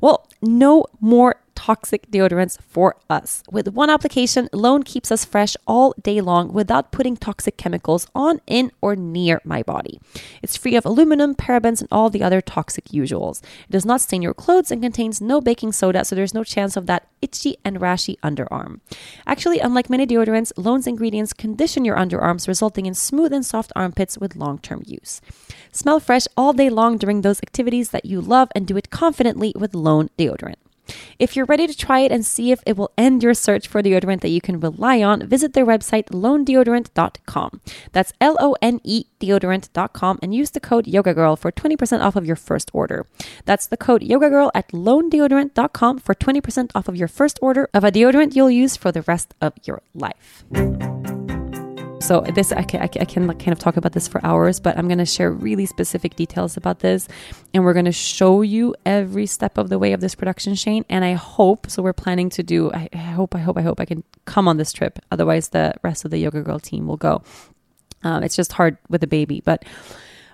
Well, 0.00 0.26
no 0.40 0.86
more 1.00 1.36
toxic 1.58 2.08
deodorants 2.08 2.56
for 2.62 2.94
us. 3.10 3.42
With 3.50 3.66
one 3.66 3.90
application, 3.90 4.48
Lone 4.52 4.84
keeps 4.84 5.10
us 5.10 5.24
fresh 5.24 5.56
all 5.66 5.92
day 6.00 6.20
long 6.20 6.52
without 6.52 6.92
putting 6.92 7.16
toxic 7.16 7.56
chemicals 7.56 8.06
on, 8.14 8.40
in, 8.46 8.70
or 8.80 8.94
near 8.94 9.40
my 9.44 9.64
body. 9.64 10.00
It's 10.40 10.56
free 10.56 10.76
of 10.76 10.86
aluminum, 10.86 11.34
parabens, 11.34 11.80
and 11.80 11.88
all 11.90 12.10
the 12.10 12.22
other 12.22 12.40
toxic 12.40 12.84
usuals. 13.00 13.42
It 13.64 13.72
does 13.72 13.84
not 13.84 14.00
stain 14.00 14.22
your 14.22 14.34
clothes 14.34 14.70
and 14.70 14.80
contains 14.80 15.20
no 15.20 15.40
baking 15.40 15.72
soda, 15.72 16.04
so 16.04 16.14
there's 16.14 16.32
no 16.32 16.44
chance 16.44 16.76
of 16.76 16.86
that 16.86 17.08
itchy 17.20 17.56
and 17.64 17.80
rashy 17.80 18.16
underarm. 18.20 18.78
Actually, 19.26 19.58
unlike 19.58 19.90
many 19.90 20.06
deodorants, 20.06 20.52
Lone's 20.56 20.86
ingredients 20.86 21.32
condition 21.32 21.84
your 21.84 21.96
underarms, 21.96 22.46
resulting 22.46 22.86
in 22.86 22.94
smooth 22.94 23.32
and 23.32 23.44
soft 23.44 23.72
armpits 23.74 24.16
with 24.16 24.36
long 24.36 24.58
term 24.60 24.84
use. 24.86 25.20
Smell 25.72 25.98
fresh 25.98 26.28
all 26.36 26.52
day 26.52 26.70
long 26.70 26.98
during 26.98 27.22
those 27.22 27.40
activities 27.42 27.90
that 27.90 28.04
you 28.04 28.20
love 28.20 28.48
and 28.54 28.64
do 28.64 28.76
it 28.76 28.90
confidently 28.90 29.52
with 29.56 29.74
Lone 29.74 30.08
deodorant. 30.16 30.62
If 31.18 31.36
you're 31.36 31.46
ready 31.46 31.66
to 31.66 31.76
try 31.76 32.00
it 32.00 32.12
and 32.12 32.24
see 32.24 32.52
if 32.52 32.62
it 32.66 32.76
will 32.76 32.92
end 32.96 33.22
your 33.22 33.34
search 33.34 33.68
for 33.68 33.82
deodorant 33.82 34.20
that 34.20 34.30
you 34.30 34.40
can 34.40 34.60
rely 34.60 35.02
on, 35.02 35.26
visit 35.26 35.52
their 35.52 35.66
website, 35.66 36.06
lonedeodorant.com. 36.06 37.60
That's 37.92 38.12
L 38.20 38.36
O 38.40 38.56
N 38.62 38.80
E 38.84 39.04
deodorant.com 39.20 40.18
and 40.22 40.34
use 40.34 40.50
the 40.50 40.60
code 40.60 40.86
YogaGirl 40.86 41.38
for 41.38 41.52
20% 41.52 42.00
off 42.00 42.16
of 42.16 42.26
your 42.26 42.36
first 42.36 42.70
order. 42.72 43.06
That's 43.44 43.66
the 43.66 43.76
code 43.76 44.02
YogaGirl 44.02 44.50
at 44.54 44.68
lonedeodorant.com 44.68 45.98
for 45.98 46.14
20% 46.14 46.70
off 46.74 46.88
of 46.88 46.96
your 46.96 47.08
first 47.08 47.38
order 47.42 47.68
of 47.74 47.84
a 47.84 47.90
deodorant 47.90 48.34
you'll 48.36 48.50
use 48.50 48.76
for 48.76 48.92
the 48.92 49.02
rest 49.02 49.34
of 49.40 49.54
your 49.64 49.82
life. 49.94 50.44
So 52.08 52.22
this 52.22 52.52
I 52.52 52.62
can, 52.62 52.80
I 52.80 52.86
can 52.86 53.28
kind 53.28 53.52
of 53.52 53.58
talk 53.58 53.76
about 53.76 53.92
this 53.92 54.08
for 54.08 54.24
hours, 54.24 54.60
but 54.60 54.78
I'm 54.78 54.88
going 54.88 54.96
to 54.96 55.04
share 55.04 55.30
really 55.30 55.66
specific 55.66 56.16
details 56.16 56.56
about 56.56 56.78
this, 56.78 57.06
and 57.52 57.66
we're 57.66 57.74
going 57.74 57.84
to 57.84 57.92
show 57.92 58.40
you 58.40 58.74
every 58.86 59.26
step 59.26 59.58
of 59.58 59.68
the 59.68 59.78
way 59.78 59.92
of 59.92 60.00
this 60.00 60.14
production 60.14 60.54
chain. 60.54 60.86
And 60.88 61.04
I 61.04 61.12
hope 61.12 61.70
so. 61.70 61.82
We're 61.82 61.92
planning 61.92 62.30
to 62.30 62.42
do. 62.42 62.72
I, 62.72 62.88
hope. 62.96 63.34
I 63.34 63.40
hope. 63.40 63.58
I 63.58 63.60
hope 63.60 63.78
I 63.78 63.84
can 63.84 64.04
come 64.24 64.48
on 64.48 64.56
this 64.56 64.72
trip. 64.72 64.98
Otherwise, 65.12 65.50
the 65.50 65.74
rest 65.82 66.06
of 66.06 66.10
the 66.10 66.16
yoga 66.16 66.40
girl 66.40 66.58
team 66.58 66.86
will 66.86 66.96
go. 66.96 67.22
Um, 68.02 68.22
it's 68.22 68.36
just 68.36 68.52
hard 68.52 68.78
with 68.88 69.02
a 69.02 69.06
baby, 69.06 69.42
but 69.44 69.66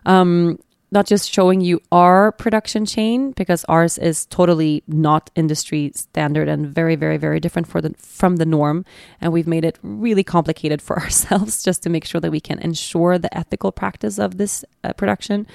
um, 0.06 0.60
not 0.94 1.06
just 1.06 1.30
showing 1.30 1.60
you 1.60 1.80
our 1.92 2.32
production 2.32 2.86
chain 2.86 3.32
because 3.32 3.64
ours 3.64 3.98
is 3.98 4.26
totally 4.26 4.82
not 4.86 5.30
industry 5.34 5.90
standard 5.94 6.48
and 6.48 6.66
very 6.66 6.94
very 6.94 7.16
very 7.16 7.40
different 7.40 7.66
for 7.66 7.80
the 7.82 7.92
from 7.98 8.36
the 8.36 8.46
norm. 8.46 8.84
And 9.20 9.32
we've 9.32 9.48
made 9.48 9.64
it 9.64 9.78
really 9.82 10.24
complicated 10.24 10.80
for 10.80 10.98
ourselves 11.04 11.62
just 11.62 11.82
to 11.82 11.90
make 11.90 12.04
sure 12.04 12.20
that 12.20 12.30
we 12.30 12.40
can 12.40 12.58
ensure 12.60 13.18
the 13.18 13.36
ethical 13.36 13.72
practice 13.72 14.18
of 14.18 14.38
this 14.38 14.64
uh, 14.84 14.92
production 14.94 15.46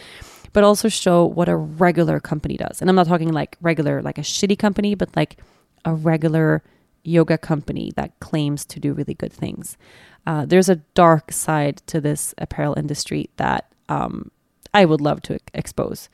but 0.52 0.64
also 0.64 0.90
show 0.90 1.26
what 1.26 1.48
a 1.48 1.56
regular 1.56 2.20
company 2.20 2.58
does. 2.58 2.82
And 2.82 2.90
i'm 2.90 2.96
not 2.96 3.08
talking 3.08 3.32
like 3.32 3.58
regular 3.62 4.02
like 4.02 4.18
a 4.18 4.28
shitty 4.34 4.60
company 4.60 4.94
but 4.94 5.16
like 5.16 5.38
a 5.86 5.94
regular 5.94 6.62
yoga 7.04 7.38
company 7.38 7.92
that 7.96 8.20
claims 8.20 8.66
to 8.66 8.80
do 8.80 8.94
really 8.94 9.14
good 9.14 9.34
things. 9.34 9.78
Uh, 10.28 10.46
there's 10.46 10.70
a 10.70 10.76
dark 10.76 11.32
side 11.32 11.78
to 11.88 12.02
this 12.02 12.36
apparel 12.38 12.78
industry 12.78 13.30
that 13.38 13.72
um, 13.88 14.30
I 14.74 14.86
would 14.86 15.02
love 15.02 15.22
to 15.24 15.40
expose. 15.54 16.10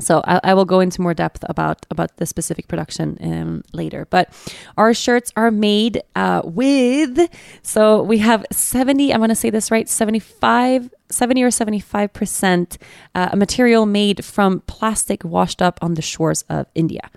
So 0.00 0.22
I, 0.26 0.40
I, 0.42 0.54
will 0.54 0.64
go 0.64 0.80
into 0.80 1.00
more 1.00 1.14
depth 1.14 1.44
about 1.48 1.86
about 1.88 2.16
the 2.16 2.26
specific 2.26 2.66
production 2.66 3.16
um, 3.20 3.62
later. 3.72 4.06
But 4.10 4.32
our 4.76 4.92
shirts 4.92 5.32
are 5.36 5.52
made 5.52 6.02
uh, 6.16 6.42
with 6.44 7.30
so 7.62 8.02
we 8.02 8.18
have 8.18 8.44
seventy. 8.50 9.12
I'm 9.12 9.20
going 9.20 9.28
to 9.28 9.36
say 9.36 9.50
this 9.50 9.70
right 9.70 9.88
75, 9.88 10.92
70 11.10 11.42
or 11.44 11.50
seventy 11.52 11.78
five 11.78 12.12
percent 12.12 12.76
uh, 13.14 13.30
a 13.32 13.36
material 13.36 13.86
made 13.86 14.24
from 14.24 14.60
plastic 14.66 15.22
washed 15.24 15.62
up 15.62 15.78
on 15.80 15.94
the 15.94 16.02
shores 16.02 16.42
of 16.48 16.66
India, 16.74 17.08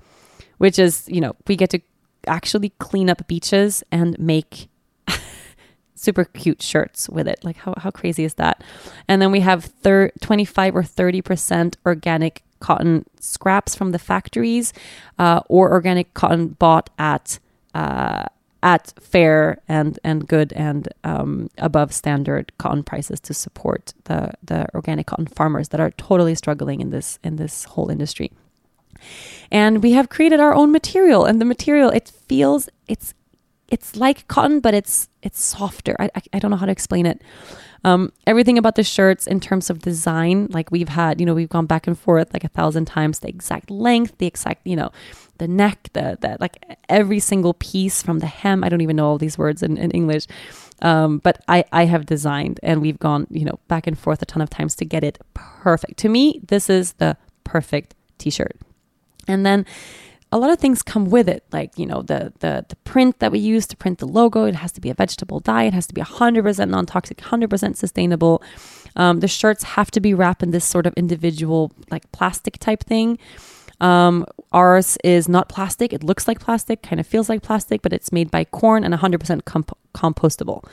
which 0.60 0.78
is 0.78 1.06
you 1.08 1.20
know 1.20 1.36
we 1.48 1.56
get 1.56 1.72
to 1.72 1.82
actually 2.28 2.70
clean 2.78 3.10
up 3.10 3.28
beaches 3.28 3.84
and 3.92 4.18
make 4.20 4.70
super 5.98 6.26
cute 6.26 6.62
shirts 6.62 7.10
with 7.10 7.28
it. 7.28 7.44
Like 7.44 7.58
how, 7.58 7.74
how 7.78 7.92
crazy 7.92 8.24
is 8.24 8.36
that? 8.36 8.64
And 9.08 9.22
then 9.22 9.32
we 9.32 9.42
have 9.42 9.66
thir- 9.66 10.12
25 10.22 10.76
or 10.76 10.84
30% 10.84 11.76
organic 11.86 12.44
cotton 12.60 13.06
scraps 13.20 13.76
from 13.76 13.92
the 13.92 14.00
factories 14.00 14.74
uh, 15.20 15.42
or 15.48 15.72
organic 15.72 16.14
cotton 16.14 16.50
bought 16.50 16.90
at 16.98 17.40
uh, 17.74 18.26
at 18.64 18.92
fair 19.00 19.62
and 19.68 20.00
and 20.04 20.28
good 20.28 20.52
and 20.54 20.88
um, 21.04 21.50
above 21.60 21.94
standard 21.94 22.52
cotton 22.58 22.84
prices 22.84 23.20
to 23.20 23.34
support 23.34 23.94
the 24.06 24.32
the 24.44 24.68
organic 24.74 25.06
cotton 25.06 25.28
farmers 25.28 25.70
that 25.70 25.80
are 25.80 25.92
totally 25.92 26.34
struggling 26.34 26.82
in 26.82 26.90
this 26.90 27.20
in 27.24 27.36
this 27.36 27.66
whole 27.66 27.90
industry. 27.90 28.32
And 29.52 29.84
we 29.84 29.92
have 29.92 30.10
created 30.10 30.40
our 30.40 30.56
own 30.56 30.72
material, 30.72 31.26
and 31.26 31.40
the 31.40 31.46
material 31.46 31.90
it 31.92 32.10
feels 32.28 32.68
it's 32.88 33.14
it's 33.70 33.96
like 33.96 34.28
cotton, 34.28 34.60
but 34.60 34.74
it's 34.74 35.10
it's 35.22 35.44
softer. 35.44 35.96
I, 36.00 36.10
I, 36.16 36.22
I 36.34 36.40
don't 36.40 36.52
know 36.52 36.58
how 36.58 36.66
to 36.66 36.72
explain 36.72 37.06
it. 37.06 37.22
Um, 37.84 38.12
everything 38.26 38.58
about 38.58 38.76
the 38.76 38.84
shirts 38.84 39.28
in 39.28 39.40
terms 39.40 39.70
of 39.70 39.80
design, 39.80 40.48
like 40.50 40.72
we've 40.72 40.90
had, 40.90 41.20
you 41.20 41.26
know, 41.26 41.34
we've 41.34 41.50
gone 41.50 41.68
back 41.68 41.88
and 41.88 41.98
forth 41.98 42.34
like 42.34 42.44
a 42.44 42.50
thousand 42.50 42.86
times, 42.86 43.20
the 43.20 43.30
exact 43.30 43.70
length, 43.70 44.18
the 44.18 44.26
exact, 44.26 44.66
you 44.66 44.76
know, 44.76 44.92
the 45.38 45.48
neck, 45.48 45.90
the, 45.94 46.18
the 46.20 46.38
like 46.40 46.58
every 46.90 47.20
single 47.20 47.54
piece 47.54 48.02
from 48.02 48.20
the 48.20 48.26
hem. 48.26 48.64
I 48.64 48.70
don't 48.70 48.82
even 48.82 48.96
know 48.96 49.08
all 49.08 49.18
these 49.18 49.38
words 49.38 49.62
in, 49.62 49.78
in 49.78 49.92
English. 49.92 50.26
Um, 50.82 51.20
but 51.20 51.44
I, 51.48 51.64
I 51.72 51.86
have 51.86 52.06
designed 52.06 52.60
and 52.64 52.82
we've 52.82 53.00
gone, 53.00 53.28
you 53.30 53.46
know, 53.46 53.60
back 53.68 53.88
and 53.88 53.98
forth 53.98 54.22
a 54.22 54.26
ton 54.26 54.42
of 54.42 54.50
times 54.50 54.76
to 54.76 54.86
get 54.86 55.04
it 55.04 55.20
perfect. 55.34 55.98
To 56.00 56.10
me, 56.10 56.42
this 56.48 56.70
is 56.70 56.94
the 56.94 57.16
perfect 57.44 57.96
t-shirt. 58.18 58.58
And 59.28 59.46
then 59.46 59.66
a 60.32 60.38
lot 60.38 60.50
of 60.50 60.60
things 60.60 60.84
come 60.84 61.06
with 61.06 61.30
it, 61.30 61.44
like 61.52 61.78
you 61.78 61.86
know 61.86 62.02
the 62.02 62.34
the 62.40 62.66
the 62.68 62.76
print 62.78 63.20
that 63.20 63.32
we 63.32 63.40
use 63.40 63.66
to 63.68 63.78
print 63.78 64.00
the 64.00 64.08
logo. 64.08 64.46
It 64.46 64.56
has 64.56 64.72
to 64.74 64.82
be 64.82 64.90
a 64.90 64.94
vegetable 64.94 65.40
dye. 65.40 65.64
It 65.64 65.74
has 65.74 65.88
to 65.88 65.94
be 65.94 66.02
hundred 66.02 66.44
percent 66.44 66.72
non 66.72 66.86
toxic, 66.86 67.22
hundred 67.22 67.50
percent 67.50 67.78
sustainable. 67.78 68.42
Um, 68.96 69.20
the 69.20 69.28
shirts 69.28 69.64
have 69.64 69.92
to 69.92 70.00
be 70.00 70.14
wrapped 70.14 70.44
in 70.44 70.52
this 70.52 70.66
sort 70.66 70.86
of 70.86 70.94
individual 70.96 71.72
like 71.92 72.12
plastic 72.12 72.58
type 72.58 72.84
thing. 72.84 73.20
Um, 73.80 74.26
ours 74.52 74.98
is 75.04 75.30
not 75.30 75.50
plastic. 75.50 75.94
It 75.94 76.04
looks 76.04 76.28
like 76.28 76.40
plastic, 76.40 76.82
kind 76.82 77.00
of 77.00 77.06
feels 77.06 77.30
like 77.30 77.44
plastic, 77.44 77.82
but 77.82 77.94
it's 77.94 78.12
made 78.12 78.32
by 78.32 78.44
corn 78.44 78.84
and 78.84 78.94
100% 78.94 79.46
comp- 79.46 79.78
compostable. 79.94 80.64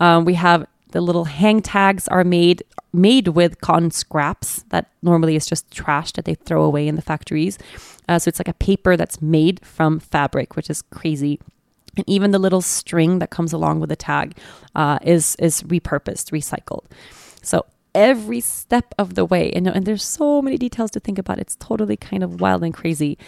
Um, 0.00 0.24
we 0.24 0.34
have 0.34 0.66
the 0.90 1.00
little 1.00 1.24
hang 1.24 1.62
tags 1.62 2.08
are 2.08 2.24
made 2.24 2.64
made 2.92 3.28
with 3.28 3.60
cotton 3.60 3.90
scraps 3.90 4.64
that 4.68 4.90
normally 5.02 5.36
is 5.36 5.46
just 5.46 5.70
trash 5.70 6.12
that 6.12 6.24
they 6.24 6.34
throw 6.34 6.62
away 6.62 6.86
in 6.86 6.96
the 6.96 7.02
factories. 7.02 7.58
Uh, 8.08 8.18
so 8.18 8.28
it's 8.28 8.38
like 8.38 8.48
a 8.48 8.54
paper 8.54 8.96
that's 8.96 9.22
made 9.22 9.64
from 9.64 9.98
fabric, 9.98 10.56
which 10.56 10.68
is 10.68 10.82
crazy. 10.82 11.40
And 11.96 12.08
even 12.08 12.30
the 12.30 12.38
little 12.38 12.62
string 12.62 13.18
that 13.18 13.30
comes 13.30 13.52
along 13.52 13.80
with 13.80 13.90
the 13.90 13.96
tag 13.96 14.36
uh, 14.74 14.98
is 15.02 15.36
is 15.36 15.62
repurposed, 15.62 16.30
recycled. 16.32 16.84
So 17.42 17.66
every 17.94 18.40
step 18.40 18.94
of 18.98 19.14
the 19.14 19.24
way, 19.24 19.50
and, 19.52 19.68
and 19.68 19.84
there's 19.84 20.04
so 20.04 20.40
many 20.40 20.56
details 20.56 20.90
to 20.92 21.00
think 21.00 21.18
about. 21.18 21.38
It's 21.38 21.56
totally 21.56 21.96
kind 21.96 22.22
of 22.22 22.40
wild 22.40 22.64
and 22.64 22.72
crazy. 22.72 23.18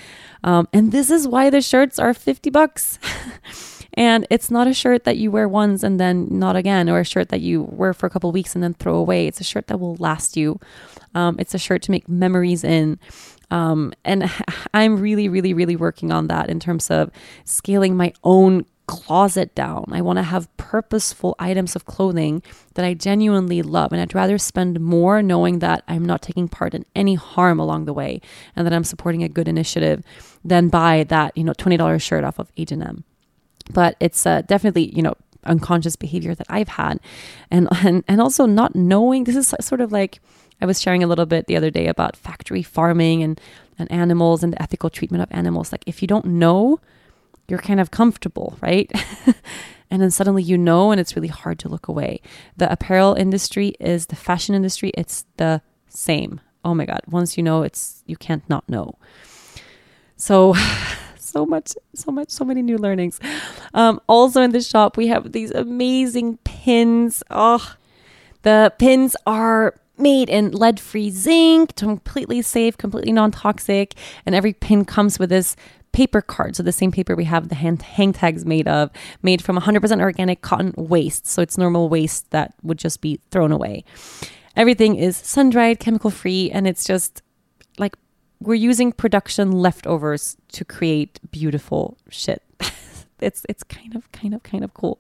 Um, 0.43 0.69
and 0.73 0.93
this 0.93 1.11
is 1.11 1.29
why 1.29 1.51
the 1.51 1.61
shirts 1.61 1.99
are 1.99 2.15
50 2.15 2.51
bucks. 2.51 2.99
And 3.95 4.27
it's 4.29 4.51
not 4.51 4.67
a 4.67 4.75
shirt 4.75 5.05
that 5.05 5.17
you 5.17 5.31
wear 5.31 5.49
once 5.49 5.83
and 5.83 5.99
then 5.99 6.27
not 6.31 6.57
again, 6.57 6.89
or 6.89 7.01
a 7.01 7.05
shirt 7.05 7.29
that 7.29 7.41
you 7.41 7.63
wear 7.63 7.95
for 7.95 8.07
a 8.07 8.11
couple 8.11 8.31
weeks 8.33 8.55
and 8.55 8.63
then 8.63 8.75
throw 8.75 8.97
away. 8.97 9.27
It's 9.27 9.41
a 9.41 9.45
shirt 9.45 9.69
that 9.69 9.79
will 9.79 9.97
last 9.97 10.37
you. 10.37 10.61
Um, 11.15 11.37
it's 11.39 11.55
a 11.55 11.59
shirt 11.59 11.83
to 11.83 11.91
make 11.91 12.09
memories 12.09 12.65
in. 12.65 12.99
Um, 13.51 13.93
and 14.05 14.31
I'm 14.75 15.01
really, 15.01 15.29
really, 15.29 15.55
really 15.55 15.77
working 15.77 16.11
on 16.11 16.27
that 16.27 16.51
in 16.51 16.59
terms 16.59 16.91
of 16.91 17.11
scaling 17.45 17.97
my 17.97 18.13
own 18.25 18.67
closet 18.87 19.55
down. 19.55 19.87
I 19.93 20.03
want 20.03 20.19
to 20.19 20.23
have 20.23 20.55
purposeful 20.59 21.35
items 21.39 21.75
of 21.75 21.87
clothing 21.87 22.43
that 22.75 22.85
I 22.85 22.93
genuinely 22.93 23.63
love. 23.63 23.93
And 23.93 24.01
I'd 24.01 24.15
rather 24.15 24.37
spend 24.37 24.79
more 24.81 25.23
knowing 25.23 25.61
that 25.61 25.85
I'm 25.89 26.05
not 26.05 26.21
taking 26.21 26.49
part 26.49 26.75
in 26.75 26.85
any 26.95 27.15
harm 27.15 27.59
along 27.59 27.87
the 27.87 27.95
way 27.95 28.21
and 28.55 28.67
that 28.67 28.75
I'm 28.75 28.85
supporting 28.85 29.23
a 29.23 29.29
good 29.29 29.49
initiative 29.49 30.03
than 30.45 30.69
buy 30.69 31.05
that, 31.05 31.37
you 31.37 31.45
know, 31.45 31.53
$20 31.53 32.03
shirt 32.03 32.25
off 32.25 32.39
of 32.39 32.53
H&M 32.59 33.05
but 33.73 33.97
it's 34.01 34.27
uh, 34.27 34.43
definitely 34.43 34.95
you 34.95 35.03
know 35.03 35.15
unconscious 35.45 35.97
behavior 35.97 36.35
that 36.35 36.47
I've 36.49 36.69
had, 36.69 37.01
and 37.51 37.69
and 37.85 38.05
and 38.09 38.21
also 38.21 38.47
not 38.47 38.75
knowing. 38.75 39.25
This 39.25 39.37
is 39.37 39.55
sort 39.61 39.81
of 39.81 39.93
like 39.93 40.21
I 40.61 40.67
was 40.67 40.81
sharing 40.81 41.03
a 41.03 41.07
little 41.07 41.27
bit 41.27 41.47
the 41.47 41.57
other 41.57 41.71
day 41.71 41.87
about 41.87 42.17
factory 42.17 42.63
farming 42.63 43.23
and 43.23 43.41
and 43.79 43.91
animals 43.91 44.43
and 44.43 44.53
the 44.53 44.63
ethical 44.63 44.91
treatment 44.91 45.23
of 45.23 45.29
animals. 45.31 45.73
Like 45.73 45.85
if 45.87 46.03
you 46.03 46.09
don't 46.09 46.27
know, 46.27 46.81
you're 47.49 47.59
kind 47.59 47.81
of 47.81 47.91
comfortable, 47.91 48.57
right? 48.61 48.91
and 49.91 50.01
then 50.01 50.11
suddenly 50.11 50.43
you 50.43 50.57
know, 50.57 50.91
and 50.91 51.01
it's 51.01 51.17
really 51.17 51.29
hard 51.29 51.59
to 51.61 51.69
look 51.69 51.89
away. 51.89 52.21
The 52.57 52.71
apparel 52.71 53.15
industry 53.15 53.75
is 53.81 54.07
the 54.07 54.17
fashion 54.17 54.55
industry. 54.55 54.91
It's 54.95 55.25
the 55.37 55.63
same. 55.89 56.41
Oh 56.65 56.75
my 56.75 56.87
god! 56.87 57.01
Once 57.07 57.37
you 57.37 57.43
know, 57.43 57.63
it's 57.63 58.03
you 58.07 58.17
can't 58.17 58.49
not 58.49 58.69
know. 58.69 58.99
So 60.17 60.55
so 61.35 61.45
much, 61.45 61.73
so 61.95 62.13
much, 62.13 62.31
so 62.31 62.45
many 62.45 62.63
new 62.63 62.79
learnings. 62.79 63.19
Um, 63.75 64.01
also 64.09 64.41
in 64.41 64.53
the 64.53 64.61
shop, 64.63 64.97
we 64.97 65.09
have 65.09 65.33
these 65.33 65.51
amazing 65.51 66.39
pins. 66.45 67.25
Oh, 67.29 67.75
the 68.43 68.73
pins 68.79 69.17
are 69.27 69.75
made 69.99 70.29
in 70.29 70.53
lead 70.53 70.79
free 70.79 71.11
zinc, 71.11 71.75
completely 71.75 72.41
safe, 72.41 72.79
completely 72.79 73.11
non 73.11 73.33
toxic. 73.33 73.95
And 74.25 74.35
every 74.35 74.53
pin 74.53 74.85
comes 74.85 75.19
with 75.19 75.31
this 75.31 75.57
paper 75.91 76.23
card. 76.23 76.55
So 76.55 76.63
the 76.63 76.71
same 76.71 76.93
paper 76.93 77.17
we 77.17 77.25
have 77.25 77.49
the 77.49 77.57
hand, 77.57 77.83
hang 77.83 78.13
tags 78.13 78.45
made 78.45 78.69
of, 78.69 78.91
made 79.23 79.43
from 79.43 79.59
100% 79.59 80.01
organic 80.01 80.41
cotton 80.41 80.73
waste. 80.77 81.27
So 81.27 81.43
it's 81.43 81.59
normal 81.59 81.89
waste 81.89 82.31
that 82.31 82.55
would 82.63 82.79
just 82.79 83.01
be 83.01 83.19
thrown 83.33 83.51
away. 83.51 83.85
Everything 84.57 84.95
is 84.95 85.17
sun 85.17 85.51
dried, 85.51 85.81
chemical 85.81 86.11
free, 86.11 86.49
and 86.53 86.69
it's 86.69 86.85
just 86.85 87.23
we're 88.45 88.55
using 88.55 88.93
production 88.93 89.53
leftovers 89.53 90.37
to 90.53 90.65
create 90.65 91.19
beautiful 91.31 91.97
shit. 92.11 92.43
it's 93.21 93.45
it's 93.49 93.63
kind 93.63 93.97
of 93.97 94.11
kind 94.13 94.35
of 94.35 94.43
kind 94.43 94.65
of 94.65 94.75
cool. 94.75 94.99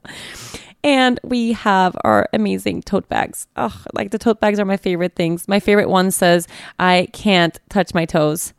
And 0.83 1.19
we 1.23 1.53
have 1.53 1.97
our 2.05 2.29
amazing 2.33 2.83
tote 2.83 3.09
bags. 3.09 3.47
Oh, 3.57 3.85
like 3.93 4.11
the 4.11 4.19
tote 4.19 4.41
bags 4.41 4.59
are 4.59 4.65
my 4.65 4.77
favorite 4.77 5.15
things. 5.15 5.49
My 5.49 5.61
favorite 5.61 5.89
one 5.89 6.11
says, 6.11 6.49
"I 6.79 7.09
can't 7.13 7.59
touch 7.69 7.95
my 7.95 8.05
toes." 8.05 8.53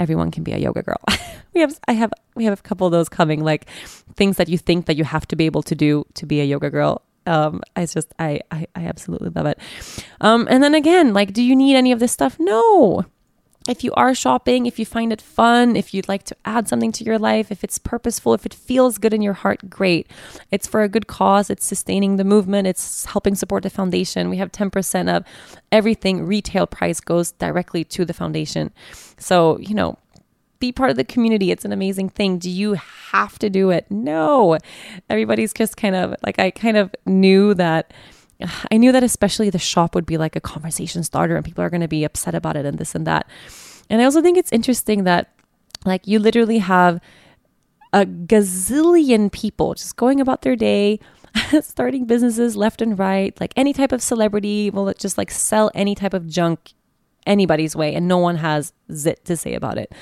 Everyone 0.00 0.30
can 0.30 0.44
be 0.44 0.52
a 0.52 0.58
yoga 0.58 0.82
girl. 0.82 1.02
we 1.54 1.60
have 1.60 1.78
I 1.88 1.92
have 1.92 2.12
we 2.34 2.44
have 2.44 2.58
a 2.58 2.62
couple 2.62 2.86
of 2.86 2.92
those 2.92 3.08
coming 3.08 3.42
like 3.42 3.68
things 4.14 4.36
that 4.36 4.48
you 4.48 4.58
think 4.58 4.86
that 4.86 4.96
you 4.96 5.04
have 5.04 5.26
to 5.28 5.36
be 5.36 5.46
able 5.46 5.62
to 5.64 5.74
do 5.74 6.06
to 6.14 6.26
be 6.26 6.40
a 6.40 6.44
yoga 6.44 6.70
girl. 6.70 7.02
Um, 7.26 7.60
I 7.76 7.84
just 7.84 8.14
I, 8.18 8.40
I 8.50 8.66
I 8.74 8.86
absolutely 8.86 9.30
love 9.30 9.46
it. 9.46 9.58
Um, 10.20 10.46
and 10.48 10.62
then 10.62 10.74
again, 10.74 11.12
like, 11.12 11.32
do 11.32 11.42
you 11.42 11.54
need 11.56 11.76
any 11.76 11.92
of 11.92 11.98
this 11.98 12.12
stuff? 12.12 12.38
No 12.38 13.04
if 13.68 13.84
you 13.84 13.92
are 13.92 14.14
shopping, 14.14 14.64
if 14.64 14.78
you 14.78 14.86
find 14.86 15.12
it 15.12 15.20
fun, 15.20 15.76
if 15.76 15.92
you'd 15.92 16.08
like 16.08 16.22
to 16.24 16.36
add 16.44 16.66
something 16.68 16.90
to 16.92 17.04
your 17.04 17.18
life, 17.18 17.52
if 17.52 17.62
it's 17.62 17.78
purposeful, 17.78 18.32
if 18.32 18.46
it 18.46 18.54
feels 18.54 18.96
good 18.96 19.12
in 19.12 19.20
your 19.20 19.34
heart, 19.34 19.68
great. 19.68 20.10
It's 20.50 20.66
for 20.66 20.82
a 20.82 20.88
good 20.88 21.06
cause. 21.06 21.50
It's 21.50 21.66
sustaining 21.66 22.16
the 22.16 22.24
movement. 22.24 22.66
It's 22.66 23.04
helping 23.04 23.34
support 23.34 23.62
the 23.62 23.70
foundation. 23.70 24.30
We 24.30 24.38
have 24.38 24.50
10% 24.50 25.14
of 25.14 25.24
everything 25.70 26.24
retail 26.24 26.66
price 26.66 26.98
goes 26.98 27.32
directly 27.32 27.84
to 27.84 28.06
the 28.06 28.14
foundation. 28.14 28.72
So, 29.18 29.58
you 29.58 29.74
know, 29.74 29.98
be 30.60 30.72
part 30.72 30.90
of 30.90 30.96
the 30.96 31.04
community. 31.04 31.50
It's 31.50 31.64
an 31.64 31.72
amazing 31.72 32.08
thing. 32.08 32.38
Do 32.38 32.50
you 32.50 32.72
have 32.72 33.38
to 33.40 33.50
do 33.50 33.70
it? 33.70 33.86
No. 33.90 34.58
Everybody's 35.10 35.52
just 35.52 35.76
kind 35.76 35.94
of 35.94 36.16
like, 36.24 36.38
I 36.38 36.50
kind 36.50 36.76
of 36.76 36.94
knew 37.06 37.54
that 37.54 37.92
I 38.70 38.76
knew 38.76 38.92
that 38.92 39.02
especially 39.02 39.50
the 39.50 39.58
shop 39.58 39.94
would 39.94 40.06
be 40.06 40.18
like 40.18 40.36
a 40.36 40.40
conversation 40.40 41.02
starter 41.02 41.36
and 41.36 41.44
people 41.44 41.64
are 41.64 41.70
going 41.70 41.80
to 41.80 41.88
be 41.88 42.04
upset 42.04 42.34
about 42.34 42.56
it 42.56 42.64
and 42.64 42.78
this 42.78 42.94
and 42.94 43.06
that. 43.06 43.28
And 43.90 44.00
I 44.00 44.04
also 44.04 44.22
think 44.22 44.38
it's 44.38 44.52
interesting 44.52 45.04
that 45.04 45.32
like 45.84 46.06
you 46.06 46.18
literally 46.18 46.58
have 46.58 47.00
a 47.92 48.04
gazillion 48.04 49.32
people 49.32 49.74
just 49.74 49.96
going 49.96 50.20
about 50.20 50.42
their 50.42 50.56
day, 50.56 51.00
starting 51.62 52.04
businesses 52.04 52.56
left 52.56 52.82
and 52.82 52.98
right, 52.98 53.38
like 53.40 53.52
any 53.56 53.72
type 53.72 53.92
of 53.92 54.02
celebrity 54.02 54.70
will 54.70 54.92
just 54.94 55.16
like 55.16 55.30
sell 55.30 55.70
any 55.74 55.94
type 55.94 56.14
of 56.14 56.26
junk 56.26 56.74
anybody's 57.26 57.76
way 57.76 57.94
and 57.94 58.08
no 58.08 58.18
one 58.18 58.36
has 58.36 58.72
zit 58.92 59.24
to 59.24 59.36
say 59.36 59.54
about 59.54 59.78
it. 59.78 59.92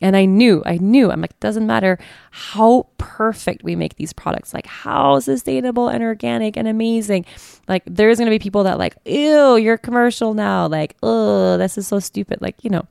And 0.00 0.16
I 0.16 0.26
knew, 0.26 0.62
I 0.66 0.76
knew, 0.76 1.10
I'm 1.10 1.20
like, 1.22 1.38
doesn't 1.40 1.66
matter 1.66 1.98
how 2.30 2.86
perfect 2.98 3.62
we 3.62 3.76
make 3.76 3.96
these 3.96 4.12
products, 4.12 4.52
like 4.52 4.66
how 4.66 5.20
sustainable 5.20 5.88
and 5.88 6.02
organic 6.02 6.56
and 6.56 6.68
amazing. 6.68 7.24
Like, 7.66 7.82
there's 7.86 8.18
gonna 8.18 8.30
be 8.30 8.38
people 8.38 8.64
that, 8.64 8.78
like, 8.78 8.96
ew, 9.06 9.56
you're 9.56 9.78
commercial 9.78 10.34
now. 10.34 10.66
Like, 10.66 10.96
oh, 11.02 11.56
this 11.56 11.78
is 11.78 11.86
so 11.86 11.98
stupid. 11.98 12.42
Like, 12.42 12.62
you 12.62 12.70
know, 12.70 12.86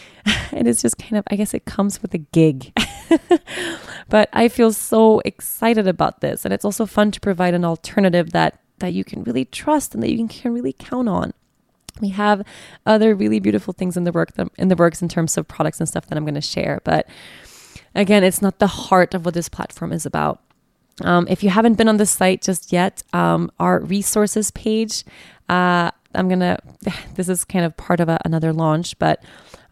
and 0.52 0.66
it's 0.66 0.82
just 0.82 0.98
kind 0.98 1.16
of, 1.16 1.24
I 1.30 1.36
guess 1.36 1.54
it 1.54 1.64
comes 1.64 2.02
with 2.02 2.12
a 2.14 2.18
gig. 2.18 2.72
but 4.08 4.28
I 4.32 4.48
feel 4.48 4.72
so 4.72 5.20
excited 5.24 5.86
about 5.86 6.20
this. 6.20 6.44
And 6.44 6.52
it's 6.52 6.64
also 6.64 6.86
fun 6.86 7.10
to 7.12 7.20
provide 7.20 7.54
an 7.54 7.64
alternative 7.64 8.32
that 8.32 8.60
that 8.78 8.92
you 8.92 9.02
can 9.02 9.24
really 9.24 9.44
trust 9.44 9.92
and 9.92 10.02
that 10.04 10.12
you 10.12 10.28
can 10.28 10.54
really 10.54 10.72
count 10.72 11.08
on 11.08 11.32
we 12.00 12.10
have 12.10 12.44
other 12.86 13.14
really 13.14 13.40
beautiful 13.40 13.72
things 13.72 13.96
in 13.96 14.04
the 14.04 14.12
work 14.12 14.32
in 14.56 14.68
the 14.68 14.76
works 14.76 15.02
in 15.02 15.08
terms 15.08 15.36
of 15.36 15.46
products 15.48 15.80
and 15.80 15.88
stuff 15.88 16.06
that 16.06 16.16
I'm 16.16 16.24
going 16.24 16.34
to 16.34 16.40
share. 16.40 16.80
But 16.84 17.06
again, 17.94 18.24
it's 18.24 18.42
not 18.42 18.58
the 18.58 18.66
heart 18.66 19.14
of 19.14 19.24
what 19.24 19.34
this 19.34 19.48
platform 19.48 19.92
is 19.92 20.06
about. 20.06 20.40
Um, 21.02 21.26
if 21.30 21.42
you 21.44 21.50
haven't 21.50 21.74
been 21.74 21.88
on 21.88 21.96
the 21.96 22.06
site 22.06 22.42
just 22.42 22.72
yet, 22.72 23.02
um, 23.12 23.50
our 23.60 23.80
resources 23.80 24.50
page, 24.50 25.04
uh, 25.48 25.90
I'm 26.14 26.28
gonna. 26.28 26.58
This 27.14 27.28
is 27.28 27.44
kind 27.44 27.64
of 27.64 27.76
part 27.76 27.98
of 27.98 28.08
a, 28.08 28.18
another 28.24 28.52
launch, 28.52 28.96
but 29.00 29.22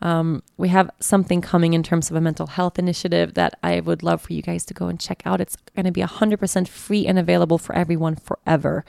um, 0.03 0.43
we 0.57 0.69
have 0.69 0.91
something 1.01 1.41
coming 1.41 1.75
in 1.75 1.83
terms 1.83 2.11
of 2.11 2.17
a 2.17 2.21
mental 2.21 2.49
health 2.49 2.79
initiative 2.79 3.35
that 3.35 3.59
I 3.63 3.81
would 3.81 4.03
love 4.03 4.21
for 4.21 4.33
you 4.33 4.43
guys 4.43 4.65
to 4.67 4.75
go 4.75 4.89
and 4.89 5.01
check 5.01 5.23
out. 5.25 5.41
It's 5.41 5.57
going 5.75 5.87
to 5.87 5.93
be 5.93 6.03
100% 6.03 6.69
free 6.69 7.07
and 7.07 7.19
available 7.19 7.59
for 7.59 7.75
everyone 7.75 8.17
forever. 8.17 8.85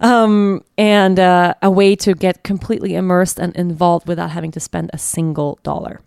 Um, 0.00 0.64
and 0.78 1.18
uh, 1.18 1.54
a 1.60 1.70
way 1.70 1.94
to 1.96 2.14
get 2.14 2.42
completely 2.42 2.94
immersed 2.94 3.38
and 3.38 3.54
involved 3.54 4.08
without 4.08 4.30
having 4.30 4.50
to 4.52 4.60
spend 4.60 4.90
a 4.92 4.98
single 4.98 5.58
dollar. 5.62 6.00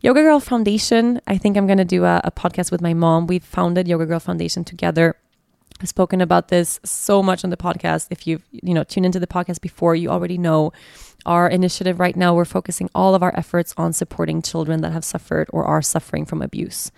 Yoga 0.00 0.22
Girl 0.22 0.40
Foundation, 0.40 1.20
I 1.28 1.38
think 1.38 1.56
I'm 1.56 1.66
going 1.66 1.78
to 1.78 1.84
do 1.84 2.04
a, 2.04 2.20
a 2.24 2.32
podcast 2.32 2.72
with 2.72 2.80
my 2.80 2.92
mom. 2.92 3.28
We 3.28 3.38
founded 3.38 3.86
Yoga 3.86 4.04
Girl 4.04 4.18
Foundation 4.18 4.64
together. 4.64 5.14
I've 5.80 5.88
spoken 5.88 6.20
about 6.20 6.48
this 6.48 6.80
so 6.84 7.22
much 7.22 7.44
on 7.44 7.50
the 7.50 7.56
podcast. 7.56 8.08
If 8.10 8.26
you've, 8.26 8.42
you 8.50 8.74
know, 8.74 8.84
tuned 8.84 9.06
into 9.06 9.20
the 9.20 9.26
podcast 9.26 9.60
before, 9.60 9.94
you 9.94 10.08
already 10.10 10.38
know 10.38 10.72
our 11.24 11.48
initiative 11.48 12.00
right 12.00 12.16
now. 12.16 12.34
We're 12.34 12.44
focusing 12.44 12.90
all 12.94 13.14
of 13.14 13.22
our 13.22 13.36
efforts 13.36 13.74
on 13.76 13.92
supporting 13.92 14.42
children 14.42 14.80
that 14.82 14.92
have 14.92 15.04
suffered 15.04 15.48
or 15.52 15.64
are 15.64 15.82
suffering 15.82 16.24
from 16.24 16.42
abuse. 16.42 16.90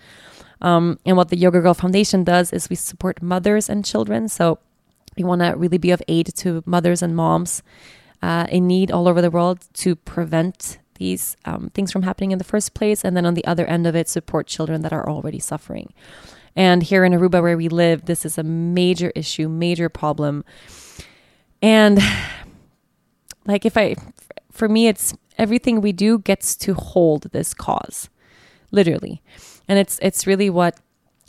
Um, 0.61 0.99
and 1.05 1.17
what 1.17 1.29
the 1.29 1.37
Yoga 1.37 1.61
Girl 1.61 1.73
Foundation 1.73 2.23
does 2.23 2.53
is 2.53 2.69
we 2.69 2.75
support 2.75 3.21
mothers 3.21 3.69
and 3.69 3.85
children. 3.85 4.27
So 4.27 4.59
we 5.17 5.23
want 5.23 5.41
to 5.41 5.53
really 5.55 5.77
be 5.77 5.91
of 5.91 6.01
aid 6.07 6.33
to 6.35 6.63
mothers 6.65 7.01
and 7.01 7.15
moms 7.15 7.63
uh, 8.21 8.47
in 8.49 8.67
need 8.67 8.91
all 8.91 9.07
over 9.07 9.21
the 9.21 9.31
world 9.31 9.65
to 9.73 9.95
prevent 9.95 10.79
these 10.95 11.35
um, 11.45 11.69
things 11.73 11.91
from 11.91 12.03
happening 12.03 12.31
in 12.31 12.37
the 12.37 12.43
first 12.43 12.73
place. 12.73 13.03
And 13.03 13.15
then 13.15 13.25
on 13.25 13.33
the 13.33 13.45
other 13.45 13.65
end 13.65 13.85
of 13.85 13.95
it, 13.95 14.07
support 14.07 14.47
children 14.47 14.81
that 14.81 14.93
are 14.93 15.07
already 15.07 15.39
suffering. 15.39 15.93
And 16.55 16.83
here 16.83 17.03
in 17.03 17.11
Aruba, 17.11 17.41
where 17.41 17.57
we 17.57 17.67
live, 17.67 18.05
this 18.05 18.25
is 18.25 18.37
a 18.37 18.43
major 18.43 19.11
issue, 19.15 19.49
major 19.49 19.89
problem. 19.89 20.45
And 21.61 21.99
like, 23.45 23.65
if 23.65 23.77
I, 23.77 23.95
for 24.51 24.69
me, 24.69 24.87
it's 24.87 25.13
everything 25.37 25.81
we 25.81 25.91
do 25.91 26.19
gets 26.19 26.55
to 26.55 26.73
hold 26.73 27.23
this 27.31 27.53
cause, 27.53 28.09
literally. 28.71 29.21
And 29.67 29.77
it's, 29.77 29.99
it's 30.01 30.25
really 30.25 30.49
what 30.49 30.79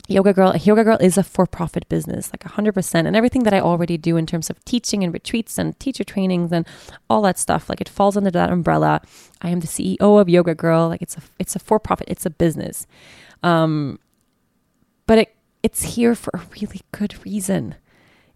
Yoga 0.07 0.33
Girl, 0.33 0.55
Yoga 0.55 0.83
Girl 0.83 0.97
is 1.01 1.17
a 1.17 1.23
for-profit 1.23 1.87
business, 1.89 2.31
like 2.31 2.43
100%. 2.43 3.05
And 3.05 3.15
everything 3.15 3.43
that 3.43 3.53
I 3.53 3.59
already 3.59 3.97
do 3.97 4.15
in 4.15 4.25
terms 4.25 4.49
of 4.49 4.63
teaching 4.63 5.03
and 5.03 5.13
retreats 5.13 5.57
and 5.57 5.77
teacher 5.79 6.03
trainings 6.03 6.51
and 6.51 6.65
all 7.09 7.21
that 7.23 7.37
stuff, 7.37 7.69
like 7.69 7.81
it 7.81 7.89
falls 7.89 8.15
under 8.15 8.31
that 8.31 8.49
umbrella. 8.49 9.01
I 9.41 9.49
am 9.49 9.59
the 9.59 9.67
CEO 9.67 10.19
of 10.19 10.29
Yoga 10.29 10.55
Girl. 10.55 10.87
Like 10.87 11.01
it's 11.01 11.17
a, 11.17 11.21
it's 11.39 11.55
a 11.55 11.59
for-profit, 11.59 12.07
it's 12.09 12.25
a 12.25 12.29
business. 12.29 12.87
Um, 13.43 13.99
but 15.07 15.17
it, 15.19 15.35
it's 15.61 15.83
here 15.95 16.15
for 16.15 16.31
a 16.33 16.41
really 16.59 16.81
good 16.91 17.25
reason, 17.25 17.75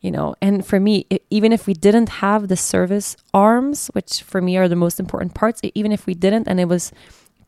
you 0.01 0.11
know. 0.11 0.35
And 0.41 0.65
for 0.65 0.79
me, 0.79 1.05
it, 1.09 1.23
even 1.29 1.53
if 1.53 1.67
we 1.67 1.73
didn't 1.73 2.09
have 2.09 2.49
the 2.49 2.57
service 2.57 3.15
arms, 3.33 3.87
which 3.93 4.21
for 4.21 4.41
me 4.41 4.57
are 4.57 4.67
the 4.67 4.75
most 4.75 4.99
important 4.99 5.33
parts, 5.33 5.61
even 5.73 5.93
if 5.93 6.05
we 6.05 6.15
didn't, 6.15 6.47
and 6.47 6.59
it 6.59 6.67
was 6.67 6.91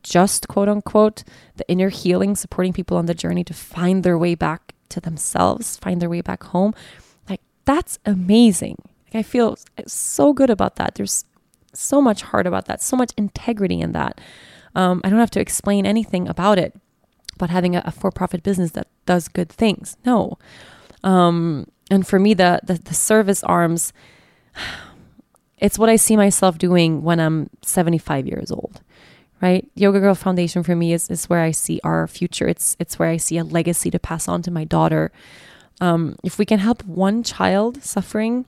just 0.04 0.46
quote 0.46 0.68
unquote 0.68 1.24
the 1.56 1.68
inner 1.68 1.88
healing, 1.88 2.36
supporting 2.36 2.72
people 2.72 2.96
on 2.96 3.06
the 3.06 3.14
journey 3.14 3.42
to 3.42 3.54
find 3.54 4.04
their 4.04 4.16
way 4.16 4.36
back 4.36 4.74
to 4.90 5.00
themselves, 5.00 5.76
find 5.78 6.00
their 6.00 6.10
way 6.10 6.20
back 6.20 6.44
home. 6.44 6.74
Like 7.28 7.40
that's 7.64 7.98
amazing. 8.06 8.76
Like, 9.06 9.16
I 9.16 9.22
feel 9.22 9.56
so 9.86 10.32
good 10.32 10.50
about 10.50 10.76
that. 10.76 10.94
There's 10.94 11.24
so 11.72 12.00
much 12.00 12.22
heart 12.22 12.46
about 12.46 12.66
that, 12.66 12.82
so 12.82 12.96
much 12.96 13.12
integrity 13.16 13.80
in 13.80 13.92
that. 13.92 14.20
Um, 14.76 15.00
I 15.02 15.10
don't 15.10 15.18
have 15.18 15.30
to 15.32 15.40
explain 15.40 15.86
anything 15.86 16.28
about 16.28 16.58
it, 16.58 16.74
about 17.36 17.50
having 17.50 17.74
a, 17.74 17.82
a 17.84 17.90
for-profit 17.90 18.42
business 18.42 18.72
that 18.72 18.88
does 19.06 19.28
good 19.28 19.48
things. 19.48 19.96
No. 20.04 20.38
Um, 21.02 21.66
and 21.90 22.06
for 22.06 22.18
me, 22.18 22.34
the, 22.34 22.60
the 22.62 22.74
the 22.74 22.94
service 22.94 23.42
arms, 23.44 23.92
it's 25.58 25.78
what 25.78 25.88
I 25.88 25.96
see 25.96 26.16
myself 26.16 26.58
doing 26.58 27.02
when 27.02 27.20
I'm 27.20 27.48
75 27.62 28.26
years 28.26 28.50
old 28.50 28.80
right? 29.44 29.70
Yoga 29.74 30.00
Girl 30.00 30.14
Foundation 30.14 30.62
for 30.62 30.74
me 30.74 30.94
is, 30.94 31.10
is 31.10 31.28
where 31.28 31.42
I 31.42 31.50
see 31.50 31.78
our 31.84 32.08
future. 32.08 32.48
It's 32.48 32.76
it's 32.78 32.98
where 32.98 33.10
I 33.10 33.18
see 33.18 33.36
a 33.36 33.44
legacy 33.44 33.90
to 33.90 33.98
pass 33.98 34.26
on 34.26 34.40
to 34.42 34.50
my 34.50 34.64
daughter. 34.64 35.12
Um, 35.82 36.16
if 36.24 36.38
we 36.38 36.46
can 36.46 36.60
help 36.60 36.82
one 36.86 37.22
child 37.22 37.82
suffering, 37.82 38.46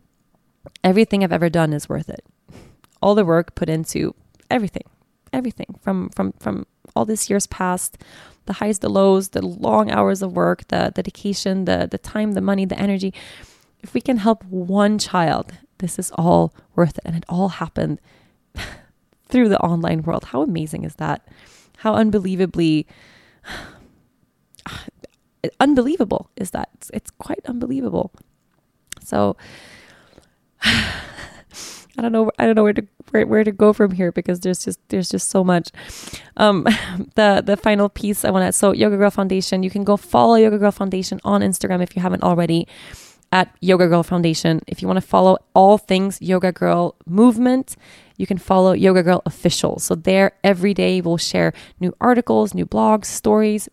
everything 0.82 1.22
I've 1.22 1.36
ever 1.38 1.50
done 1.50 1.74
is 1.74 1.86
worth 1.86 2.08
it. 2.08 2.24
All 3.02 3.14
the 3.14 3.26
work 3.26 3.54
put 3.54 3.68
into 3.68 4.14
everything, 4.50 4.84
everything 5.34 5.78
from 5.82 6.08
from 6.16 6.32
from 6.40 6.66
all 6.94 7.04
this 7.04 7.28
years 7.28 7.46
past, 7.46 7.98
the 8.46 8.54
highs, 8.54 8.78
the 8.78 8.88
lows, 8.88 9.28
the 9.30 9.44
long 9.44 9.90
hours 9.90 10.22
of 10.22 10.32
work, 10.32 10.66
the 10.68 10.92
dedication, 10.94 11.66
the 11.66 11.86
the 11.90 11.98
time, 11.98 12.32
the 12.32 12.40
money, 12.40 12.64
the 12.64 12.78
energy. 12.78 13.12
If 13.82 13.92
we 13.92 14.00
can 14.00 14.16
help 14.16 14.42
one 14.44 14.98
child, 14.98 15.52
this 15.76 15.98
is 15.98 16.10
all 16.12 16.54
worth 16.74 16.96
it, 16.96 17.04
and 17.04 17.14
it 17.14 17.24
all 17.28 17.50
happened 17.60 18.00
through 19.36 19.50
the 19.50 19.60
online 19.60 20.00
world. 20.00 20.24
How 20.24 20.40
amazing 20.40 20.84
is 20.84 20.94
that? 20.94 21.28
How 21.76 21.94
unbelievably 21.94 22.86
unbelievable 25.60 26.30
is 26.36 26.52
that? 26.52 26.70
It's, 26.72 26.90
it's 26.94 27.10
quite 27.10 27.40
unbelievable. 27.44 28.12
So 29.04 29.36
I 30.62 32.02
don't 32.02 32.12
know. 32.12 32.30
I 32.38 32.46
don't 32.46 32.54
know 32.54 32.62
where 32.62 32.72
to 32.72 32.86
where, 33.10 33.26
where 33.26 33.44
to 33.44 33.52
go 33.52 33.74
from 33.74 33.90
here 33.90 34.10
because 34.10 34.40
there's 34.40 34.64
just 34.64 34.80
there's 34.88 35.10
just 35.10 35.28
so 35.28 35.44
much. 35.44 35.68
Um, 36.38 36.62
the 37.14 37.42
the 37.44 37.58
final 37.58 37.90
piece 37.90 38.24
I 38.24 38.30
want 38.30 38.46
to 38.46 38.52
so 38.52 38.72
Yoga 38.72 38.96
Girl 38.96 39.10
Foundation. 39.10 39.62
You 39.62 39.70
can 39.70 39.84
go 39.84 39.98
follow 39.98 40.36
Yoga 40.36 40.56
Girl 40.56 40.72
Foundation 40.72 41.20
on 41.24 41.42
Instagram 41.42 41.82
if 41.82 41.94
you 41.94 42.00
haven't 42.00 42.22
already 42.22 42.66
at 43.32 43.54
Yoga 43.60 43.86
Girl 43.86 44.02
Foundation. 44.02 44.62
If 44.66 44.80
you 44.80 44.88
want 44.88 44.96
to 44.96 45.06
follow 45.06 45.36
all 45.54 45.76
things 45.76 46.22
Yoga 46.22 46.52
Girl 46.52 46.94
movement, 47.04 47.76
you 48.16 48.26
can 48.26 48.38
follow 48.38 48.72
Yoga 48.72 49.02
Girl 49.02 49.22
Official. 49.26 49.78
So 49.78 49.94
there 49.94 50.32
every 50.42 50.74
day 50.74 51.00
we'll 51.00 51.16
share 51.16 51.52
new 51.80 51.94
articles, 52.00 52.54
new 52.54 52.66
blogs, 52.66 53.06
stories, 53.06 53.68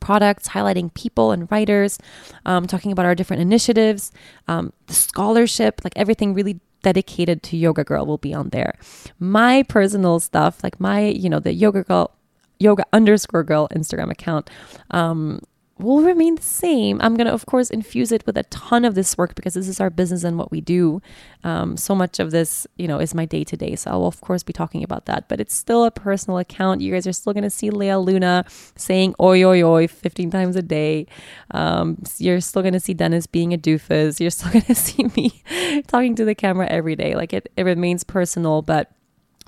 products, 0.00 0.48
highlighting 0.48 0.92
people 0.94 1.32
and 1.32 1.50
writers, 1.50 1.98
um, 2.46 2.66
talking 2.66 2.92
about 2.92 3.06
our 3.06 3.14
different 3.14 3.42
initiatives, 3.42 4.12
um, 4.46 4.72
the 4.86 4.94
scholarship, 4.94 5.80
like 5.84 5.92
everything 5.96 6.34
really 6.34 6.60
dedicated 6.82 7.42
to 7.42 7.56
Yoga 7.56 7.84
Girl 7.84 8.06
will 8.06 8.18
be 8.18 8.32
on 8.32 8.50
there. 8.50 8.78
My 9.18 9.64
personal 9.64 10.20
stuff, 10.20 10.62
like 10.62 10.78
my, 10.80 11.06
you 11.06 11.28
know, 11.28 11.40
the 11.40 11.52
Yoga 11.52 11.82
Girl, 11.82 12.14
Yoga 12.58 12.84
underscore 12.92 13.44
Girl 13.44 13.68
Instagram 13.74 14.10
account, 14.10 14.50
um, 14.90 15.40
will 15.78 16.02
remain 16.02 16.34
the 16.34 16.42
same. 16.42 17.00
I'm 17.00 17.16
going 17.16 17.26
to, 17.26 17.32
of 17.32 17.46
course, 17.46 17.70
infuse 17.70 18.12
it 18.12 18.26
with 18.26 18.36
a 18.36 18.42
ton 18.44 18.84
of 18.84 18.94
this 18.94 19.16
work 19.16 19.34
because 19.34 19.54
this 19.54 19.68
is 19.68 19.80
our 19.80 19.90
business 19.90 20.24
and 20.24 20.38
what 20.38 20.50
we 20.50 20.60
do. 20.60 21.00
Um, 21.44 21.76
so 21.76 21.94
much 21.94 22.18
of 22.18 22.30
this, 22.30 22.66
you 22.76 22.88
know, 22.88 22.98
is 22.98 23.14
my 23.14 23.24
day 23.24 23.44
to 23.44 23.56
day. 23.56 23.76
So 23.76 23.90
I'll, 23.90 24.06
of 24.06 24.20
course, 24.20 24.42
be 24.42 24.52
talking 24.52 24.82
about 24.82 25.06
that. 25.06 25.28
But 25.28 25.40
it's 25.40 25.54
still 25.54 25.84
a 25.84 25.90
personal 25.90 26.38
account. 26.38 26.80
You 26.80 26.92
guys 26.92 27.06
are 27.06 27.12
still 27.12 27.32
going 27.32 27.44
to 27.44 27.50
see 27.50 27.70
Lea 27.70 27.96
Luna 27.96 28.44
saying 28.76 29.14
oi, 29.20 29.44
oi, 29.44 29.62
oi 29.62 29.86
15 29.86 30.30
times 30.30 30.56
a 30.56 30.62
day. 30.62 31.06
Um, 31.52 32.02
you're 32.18 32.40
still 32.40 32.62
going 32.62 32.74
to 32.74 32.80
see 32.80 32.94
Dennis 32.94 33.26
being 33.26 33.54
a 33.54 33.58
doofus. 33.58 34.20
You're 34.20 34.30
still 34.30 34.52
going 34.52 34.64
to 34.64 34.74
see 34.74 35.04
me 35.16 35.42
talking 35.86 36.14
to 36.16 36.24
the 36.24 36.34
camera 36.34 36.66
every 36.66 36.96
day. 36.96 37.14
Like 37.14 37.32
it, 37.32 37.50
it 37.56 37.62
remains 37.62 38.04
personal, 38.04 38.62
but 38.62 38.90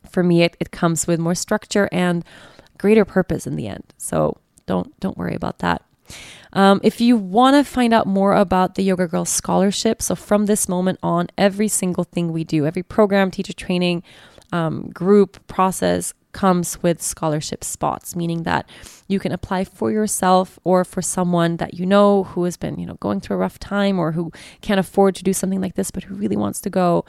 for 0.09 0.23
me, 0.23 0.43
it, 0.43 0.57
it 0.61 0.71
comes 0.71 1.07
with 1.07 1.21
more 1.21 1.35
structure 1.35 1.89
and 1.93 2.25
greater 2.79 3.05
purpose 3.05 3.47
in 3.47 3.57
the 3.57 3.69
end. 3.69 3.85
So 3.99 4.39
don't 4.67 4.99
don't 5.01 5.19
worry 5.19 5.35
about 5.35 5.59
that. 5.59 5.83
Um, 6.53 6.81
if 6.83 7.01
you 7.01 7.17
want 7.17 7.55
to 7.57 7.71
find 7.71 7.95
out 7.95 8.07
more 8.07 8.35
about 8.35 8.75
the 8.75 8.83
Yoga 8.83 9.07
Girl 9.07 9.25
Scholarship, 9.25 10.03
so 10.03 10.15
from 10.15 10.47
this 10.47 10.69
moment 10.69 10.99
on, 11.03 11.29
every 11.39 11.69
single 11.69 12.05
thing 12.05 12.33
we 12.33 12.45
do, 12.45 12.67
every 12.67 12.83
program, 12.83 13.31
teacher 13.31 13.53
training, 13.53 14.03
um, 14.53 14.91
group, 14.91 15.47
process 15.47 16.13
comes 16.33 16.83
with 16.83 17.03
scholarship 17.03 17.65
spots, 17.65 18.15
meaning 18.15 18.45
that 18.45 18.69
you 19.09 19.19
can 19.19 19.33
apply 19.33 19.65
for 19.65 19.91
yourself 19.91 20.59
or 20.65 20.85
for 20.85 21.03
someone 21.03 21.57
that 21.57 21.75
you 21.75 21.87
know 21.87 22.25
who 22.25 22.45
has 22.45 22.57
been, 22.57 22.79
you 22.79 22.87
know, 22.87 22.95
going 22.95 23.21
through 23.21 23.37
a 23.37 23.39
rough 23.39 23.59
time 23.59 23.99
or 23.99 24.13
who 24.13 24.31
can't 24.61 24.81
afford 24.81 25.15
to 25.17 25.25
do 25.25 25.33
something 25.33 25.61
like 25.61 25.75
this, 25.75 25.91
but 25.91 26.05
who 26.05 26.15
really 26.15 26.37
wants 26.37 26.61
to 26.61 26.71
go. 26.71 27.05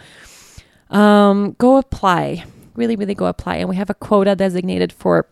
Um, 0.89 1.55
go 1.57 1.77
apply. 1.77 2.45
Really, 2.75 2.95
really 2.95 3.15
go 3.15 3.25
apply. 3.25 3.57
And 3.57 3.69
we 3.69 3.75
have 3.75 3.89
a 3.89 3.93
quota 3.93 4.35
designated 4.35 4.91
for 4.91 5.27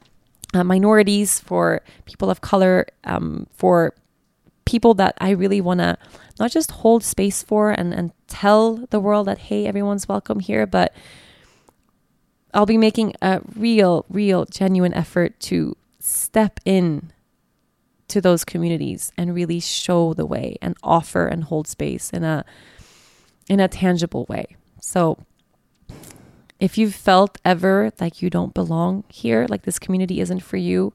uh, 0.54 0.64
minorities, 0.64 1.40
for 1.40 1.82
people 2.06 2.30
of 2.30 2.42
color, 2.42 2.88
um, 3.04 3.48
for 3.54 3.94
people 4.66 4.94
that 4.96 5.16
I 5.20 5.32
really 5.32 5.62
want 5.62 5.80
to 5.80 5.98
not 6.40 6.52
just 6.52 6.72
hold 6.72 7.04
space 7.04 7.44
for 7.44 7.72
and, 7.72 7.94
and 7.94 8.12
tell 8.28 8.86
the 8.92 9.00
world 9.00 9.28
that, 9.28 9.38
hey, 9.38 9.66
everyone's 9.66 10.08
welcome 10.08 10.40
here, 10.40 10.66
but 10.66 10.94
I'll 12.54 12.66
be 12.66 12.78
making 12.78 13.14
a 13.22 13.42
real, 13.56 14.06
real, 14.10 14.46
genuine 14.46 14.94
effort 14.94 15.40
to 15.42 15.76
step 16.00 16.60
in 16.66 17.12
to 18.08 18.22
those 18.22 18.44
communities 18.44 19.12
and 19.18 19.36
really 19.36 19.60
show 19.60 20.14
the 20.14 20.26
way 20.26 20.58
and 20.62 20.76
offer 20.82 21.28
and 21.28 21.44
hold 21.44 21.68
space 21.68 22.10
in 22.10 22.24
a 22.24 22.44
in 23.48 23.60
a 23.60 23.68
tangible 23.68 24.26
way. 24.30 24.56
So 24.82 25.18
if 26.60 26.77
you've 26.77 26.95
felt 26.95 27.40
ever 27.45 27.91
like 28.02 28.22
you 28.22 28.30
don't 28.30 28.53
belong 28.53 29.03
here, 29.10 29.48
like 29.49 29.64
this 29.64 29.80
community 29.80 30.22
isn't 30.22 30.41
for 30.41 30.57
you, 30.57 30.94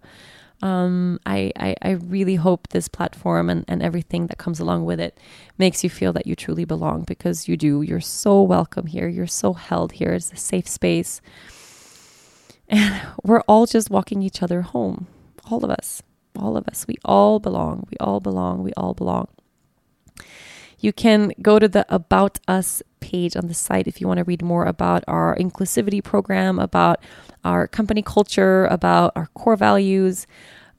Um, 0.62 1.20
I, 1.26 1.52
I, 1.58 1.76
I 1.82 1.90
really 1.92 2.36
hope 2.36 2.68
this 2.70 2.88
platform 2.88 3.50
and, 3.50 3.64
and 3.68 3.82
everything 3.82 4.28
that 4.28 4.38
comes 4.38 4.60
along 4.60 4.86
with 4.86 5.00
it 5.00 5.18
makes 5.58 5.84
you 5.84 5.90
feel 5.90 6.12
that 6.14 6.26
you 6.26 6.36
truly 6.36 6.64
belong 6.66 7.04
because 7.04 7.48
you 7.48 7.56
do. 7.56 7.82
You're 7.82 8.00
so 8.00 8.42
welcome 8.42 8.86
here. 8.86 9.08
You're 9.08 9.26
so 9.28 9.54
held 9.54 9.92
here. 9.92 10.14
It's 10.14 10.32
a 10.32 10.36
safe 10.36 10.68
space. 10.68 11.22
And 12.68 13.02
we're 13.24 13.42
all 13.48 13.66
just 13.66 13.90
walking 13.90 14.22
each 14.22 14.42
other 14.42 14.62
home. 14.62 15.08
All 15.50 15.64
of 15.64 15.70
us. 15.70 16.02
All 16.38 16.56
of 16.56 16.68
us. 16.68 16.86
We 16.88 16.96
all 17.04 17.40
belong. 17.40 17.86
We 17.90 17.96
all 18.00 18.20
belong. 18.20 18.62
We 18.64 18.72
all 18.76 18.94
belong. 18.94 19.28
You 20.84 20.92
can 20.92 21.32
go 21.40 21.58
to 21.58 21.66
the 21.66 21.86
About 21.88 22.40
Us 22.46 22.82
page 23.00 23.36
on 23.36 23.46
the 23.46 23.54
site 23.54 23.88
if 23.88 24.02
you 24.02 24.06
want 24.06 24.18
to 24.18 24.24
read 24.24 24.42
more 24.42 24.66
about 24.66 25.02
our 25.08 25.34
inclusivity 25.36 26.04
program, 26.04 26.58
about 26.58 27.00
our 27.42 27.66
company 27.66 28.02
culture, 28.02 28.66
about 28.66 29.12
our 29.16 29.28
core 29.28 29.56
values. 29.56 30.26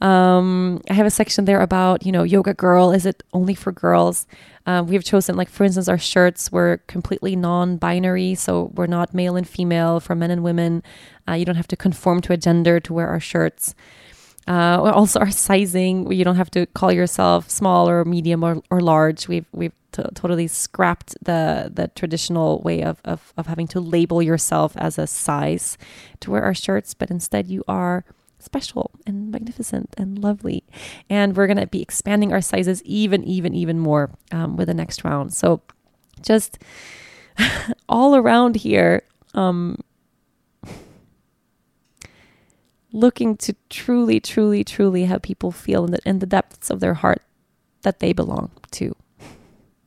Um, 0.01 0.79
I 0.91 0.93
have 0.93 1.07
a 1.07 1.09
section 1.09 1.45
there 1.45 1.59
about, 1.59 2.05
you 2.05 2.11
know, 2.11 2.21
yoga 2.21 2.53
girl. 2.53 2.91
Is 2.91 3.07
it 3.07 3.23
only 3.33 3.55
for 3.55 3.71
girls? 3.71 4.27
Um, 4.67 4.85
we 4.85 4.93
have 4.93 5.03
chosen, 5.03 5.35
like, 5.37 5.49
for 5.49 5.63
instance, 5.63 5.87
our 5.87 5.97
shirts 5.97 6.51
were 6.51 6.81
completely 6.85 7.35
non 7.35 7.77
binary. 7.77 8.35
So 8.35 8.71
we're 8.75 8.85
not 8.85 9.15
male 9.15 9.35
and 9.35 9.49
female 9.49 9.99
for 9.99 10.13
men 10.13 10.29
and 10.29 10.43
women. 10.43 10.83
Uh, 11.27 11.33
you 11.33 11.45
don't 11.45 11.55
have 11.55 11.69
to 11.69 11.75
conform 11.75 12.21
to 12.21 12.33
a 12.33 12.37
gender 12.37 12.79
to 12.79 12.93
wear 12.93 13.07
our 13.07 13.19
shirts. 13.19 13.73
Uh, 14.47 14.91
also, 14.93 15.19
our 15.19 15.31
sizing, 15.31 16.11
you 16.11 16.23
don't 16.23 16.35
have 16.35 16.51
to 16.51 16.65
call 16.67 16.91
yourself 16.91 17.49
small 17.49 17.89
or 17.89 18.05
medium 18.05 18.43
or, 18.43 18.61
or 18.69 18.79
large. 18.79 19.27
We've, 19.27 19.47
we've 19.51 19.73
t- 19.91 20.03
totally 20.13 20.47
scrapped 20.47 21.15
the, 21.21 21.71
the 21.73 21.87
traditional 21.89 22.61
way 22.61 22.83
of, 22.83 23.01
of, 23.05 23.33
of 23.37 23.47
having 23.47 23.67
to 23.69 23.79
label 23.79 24.21
yourself 24.21 24.73
as 24.77 24.99
a 24.99 25.07
size 25.07 25.77
to 26.19 26.31
wear 26.31 26.43
our 26.43 26.53
shirts, 26.53 26.93
but 26.93 27.09
instead 27.09 27.47
you 27.47 27.63
are 27.67 28.05
special 28.37 28.91
and 29.07 29.31
magnificent 29.31 29.95
and 29.97 30.19
lovely. 30.19 30.63
And 31.09 31.35
we're 31.35 31.47
going 31.47 31.57
to 31.57 31.67
be 31.67 31.81
expanding 31.81 32.31
our 32.31 32.41
sizes 32.41 32.83
even, 32.83 33.23
even, 33.23 33.55
even 33.55 33.79
more 33.79 34.11
um, 34.31 34.55
with 34.57 34.67
the 34.67 34.73
next 34.73 35.03
round. 35.03 35.33
So 35.33 35.61
just 36.21 36.59
all 37.89 38.15
around 38.15 38.57
here, 38.57 39.01
um, 39.33 39.77
looking 42.95 43.35
to 43.35 43.53
truly, 43.69 44.21
truly, 44.21 44.63
truly 44.63 45.03
have 45.03 45.21
people 45.21 45.51
feel 45.51 45.83
in 45.83 45.91
the, 45.91 45.99
in 46.05 46.19
the 46.19 46.25
depths 46.25 46.69
of 46.69 46.79
their 46.79 46.93
heart 46.93 47.21
that 47.81 47.99
they 47.99 48.13
belong 48.13 48.49
to. 48.71 48.95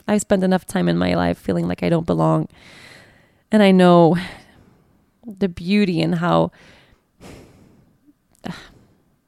I 0.06 0.18
spent 0.18 0.44
enough 0.44 0.66
time 0.66 0.89
in 0.89 0.98
my 0.98 1.14
life 1.14 1.39
feeling 1.39 1.66
like 1.66 1.82
I 1.82 1.89
don't 1.89 2.06
belong. 2.06 2.48
And 3.51 3.62
I 3.62 3.70
know 3.70 4.16
the 5.26 5.48
beauty 5.48 6.02
and 6.02 6.16
how 6.16 6.52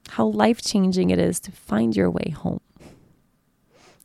how 0.09 0.25
life-changing 0.25 1.09
it 1.09 1.19
is 1.19 1.39
to 1.39 1.51
find 1.51 1.95
your 1.95 2.09
way 2.09 2.35
home. 2.37 2.59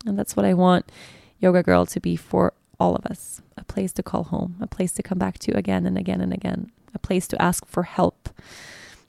And 0.06 0.18
that's 0.18 0.36
what 0.36 0.46
I 0.46 0.54
want 0.54 0.90
Yoga 1.38 1.62
Girl 1.62 1.84
to 1.86 2.00
be 2.00 2.16
for 2.16 2.52
all 2.78 2.94
of 2.94 3.04
us. 3.06 3.42
A 3.58 3.64
place 3.64 3.92
to 3.94 4.02
call 4.02 4.24
home, 4.24 4.56
a 4.60 4.66
place 4.66 4.92
to 4.92 5.02
come 5.02 5.18
back 5.18 5.38
to 5.40 5.56
again 5.56 5.84
and 5.84 5.98
again 5.98 6.20
and 6.20 6.32
again, 6.32 6.70
a 6.94 6.98
place 6.98 7.26
to 7.28 7.42
ask 7.42 7.66
for 7.66 7.82
help, 7.82 8.30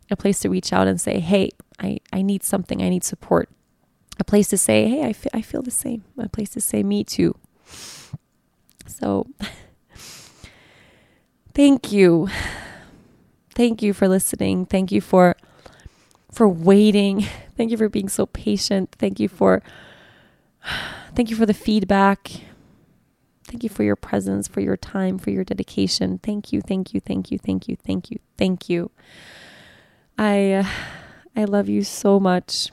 a 0.10 0.16
place 0.16 0.40
to 0.42 0.50
reach 0.50 0.74
out 0.74 0.88
and 0.88 1.00
say, 1.00 1.20
"Hey, 1.20 1.52
I 1.80 2.00
I 2.12 2.22
need 2.22 2.44
something. 2.44 2.82
I 2.82 2.90
need 2.90 3.04
support." 3.04 3.50
A 4.20 4.24
place 4.24 4.48
to 4.50 4.58
say, 4.58 4.88
"Hey, 4.88 5.06
I, 5.06 5.10
f- 5.10 5.28
I 5.34 5.42
feel 5.42 5.62
the 5.62 5.72
same." 5.72 6.04
A 6.18 6.30
place 6.30 6.50
to 6.52 6.62
say, 6.62 6.84
"Me 6.84 7.04
too." 7.04 7.36
So, 8.88 9.28
thank 11.54 11.92
you. 11.92 12.30
Thank 13.56 13.82
you 13.82 13.94
for 13.94 14.08
listening. 14.08 14.66
Thank 14.66 14.92
you 14.92 15.02
for 15.02 15.36
for 16.32 16.48
waiting. 16.48 17.26
Thank 17.58 17.72
you 17.72 17.78
for 17.78 17.90
being 17.90 18.08
so 18.08 18.28
patient. 18.28 18.96
Thank 19.00 19.20
you 19.20 19.28
for 19.28 19.64
thank 21.16 21.32
you 21.32 21.36
for 21.36 21.48
the 21.48 21.56
feedback. 21.56 22.30
Thank 23.46 23.64
you 23.64 23.70
for 23.70 23.82
your 23.84 23.96
presence, 23.96 24.48
for 24.48 24.60
your 24.60 24.78
time, 24.78 25.18
for 25.18 25.32
your 25.32 25.44
dedication. 25.44 26.20
Thank 26.20 26.54
you, 26.54 26.62
thank 26.62 26.94
you, 26.94 27.00
thank 27.00 27.32
you, 27.32 27.40
thank 27.40 27.68
you, 27.68 27.76
thank 27.78 28.12
you, 28.12 28.20
thank 28.38 28.70
you. 28.70 28.92
I 30.18 30.68
I 31.36 31.44
love 31.46 31.70
you 31.70 31.84
so 31.84 32.20
much. 32.20 32.72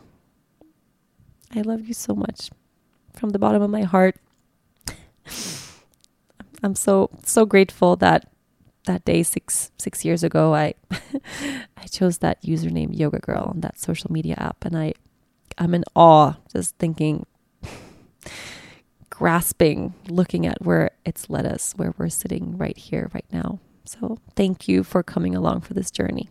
I 1.54 1.60
love 1.60 1.86
you 1.86 1.94
so 1.94 2.14
much 2.14 2.50
from 3.12 3.30
the 3.30 3.38
bottom 3.38 3.62
of 3.62 3.70
my 3.70 3.82
heart. 3.82 4.16
I'm 6.62 6.74
so 6.74 7.10
so 7.24 7.44
grateful 7.44 7.96
that 7.96 8.26
that 8.86 9.04
day 9.04 9.22
six 9.22 9.70
six 9.78 10.04
years 10.04 10.22
ago 10.24 10.54
I 10.54 10.74
I 11.76 11.86
chose 11.90 12.18
that 12.18 12.42
username 12.42 12.96
Yoga 12.96 13.18
Girl 13.18 13.50
on 13.50 13.60
that 13.60 13.78
social 13.78 14.10
media 14.10 14.34
app 14.38 14.64
and 14.64 14.76
I 14.76 14.94
I'm 15.58 15.74
in 15.74 15.84
awe 15.94 16.34
just 16.50 16.76
thinking 16.78 17.26
grasping 19.10 19.94
looking 20.08 20.46
at 20.46 20.64
where 20.64 20.90
it's 21.04 21.28
led 21.28 21.46
us 21.46 21.74
where 21.76 21.94
we're 21.98 22.08
sitting 22.08 22.56
right 22.56 22.76
here 22.76 23.10
right 23.14 23.26
now. 23.30 23.60
So 23.84 24.18
thank 24.34 24.66
you 24.66 24.82
for 24.82 25.02
coming 25.02 25.34
along 25.34 25.60
for 25.60 25.74
this 25.74 25.90
journey. 25.90 26.30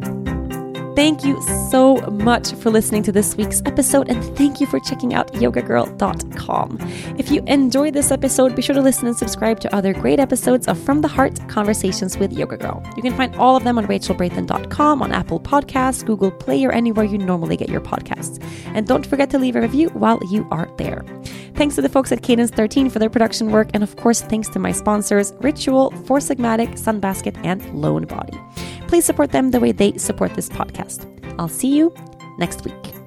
Thank 0.93 1.23
you 1.23 1.41
so 1.69 1.95
much 2.11 2.51
for 2.51 2.69
listening 2.69 3.01
to 3.03 3.13
this 3.13 3.37
week's 3.37 3.61
episode, 3.65 4.09
and 4.09 4.21
thank 4.35 4.59
you 4.59 4.67
for 4.67 4.77
checking 4.81 5.13
out 5.13 5.31
yogagirl.com. 5.31 6.77
If 7.17 7.31
you 7.31 7.41
enjoyed 7.47 7.93
this 7.93 8.11
episode, 8.11 8.57
be 8.57 8.61
sure 8.61 8.75
to 8.75 8.81
listen 8.81 9.07
and 9.07 9.15
subscribe 9.15 9.61
to 9.61 9.73
other 9.73 9.93
great 9.93 10.19
episodes 10.19 10.67
of 10.67 10.77
From 10.77 10.99
the 10.99 11.07
Heart 11.07 11.47
Conversations 11.47 12.17
with 12.17 12.33
Yoga 12.33 12.57
Girl. 12.57 12.83
You 12.97 13.01
can 13.01 13.15
find 13.15 13.33
all 13.37 13.55
of 13.55 13.63
them 13.63 13.77
on 13.77 13.87
rachelbrathen.com, 13.87 15.01
on 15.01 15.13
Apple 15.13 15.39
Podcasts, 15.39 16.05
Google 16.05 16.29
Play, 16.29 16.65
or 16.65 16.73
anywhere 16.73 17.05
you 17.05 17.17
normally 17.17 17.55
get 17.55 17.69
your 17.69 17.81
podcasts. 17.81 18.43
And 18.65 18.85
don't 18.85 19.07
forget 19.07 19.29
to 19.29 19.39
leave 19.39 19.55
a 19.55 19.61
review 19.61 19.87
while 19.89 20.19
you 20.29 20.45
are 20.51 20.69
there. 20.75 21.05
Thanks 21.55 21.75
to 21.75 21.81
the 21.81 21.89
folks 21.89 22.11
at 22.11 22.21
Cadence 22.21 22.51
13 22.51 22.89
for 22.89 22.99
their 22.99 23.09
production 23.09 23.51
work, 23.51 23.69
and 23.73 23.81
of 23.81 23.95
course, 23.95 24.21
thanks 24.21 24.49
to 24.49 24.59
my 24.59 24.73
sponsors 24.73 25.33
Ritual, 25.39 25.91
Four 26.05 26.19
Sigmatic, 26.19 26.71
Sunbasket, 26.73 27.39
and 27.45 27.63
Lone 27.73 28.05
Body 28.05 28.37
please 28.91 29.05
support 29.05 29.31
them 29.31 29.51
the 29.51 29.59
way 29.61 29.71
they 29.71 29.97
support 29.97 30.33
this 30.33 30.49
podcast. 30.81 31.07
I'll 31.39 31.47
see 31.47 31.75
you 31.75 31.93
next 32.37 32.65
week. 32.65 33.00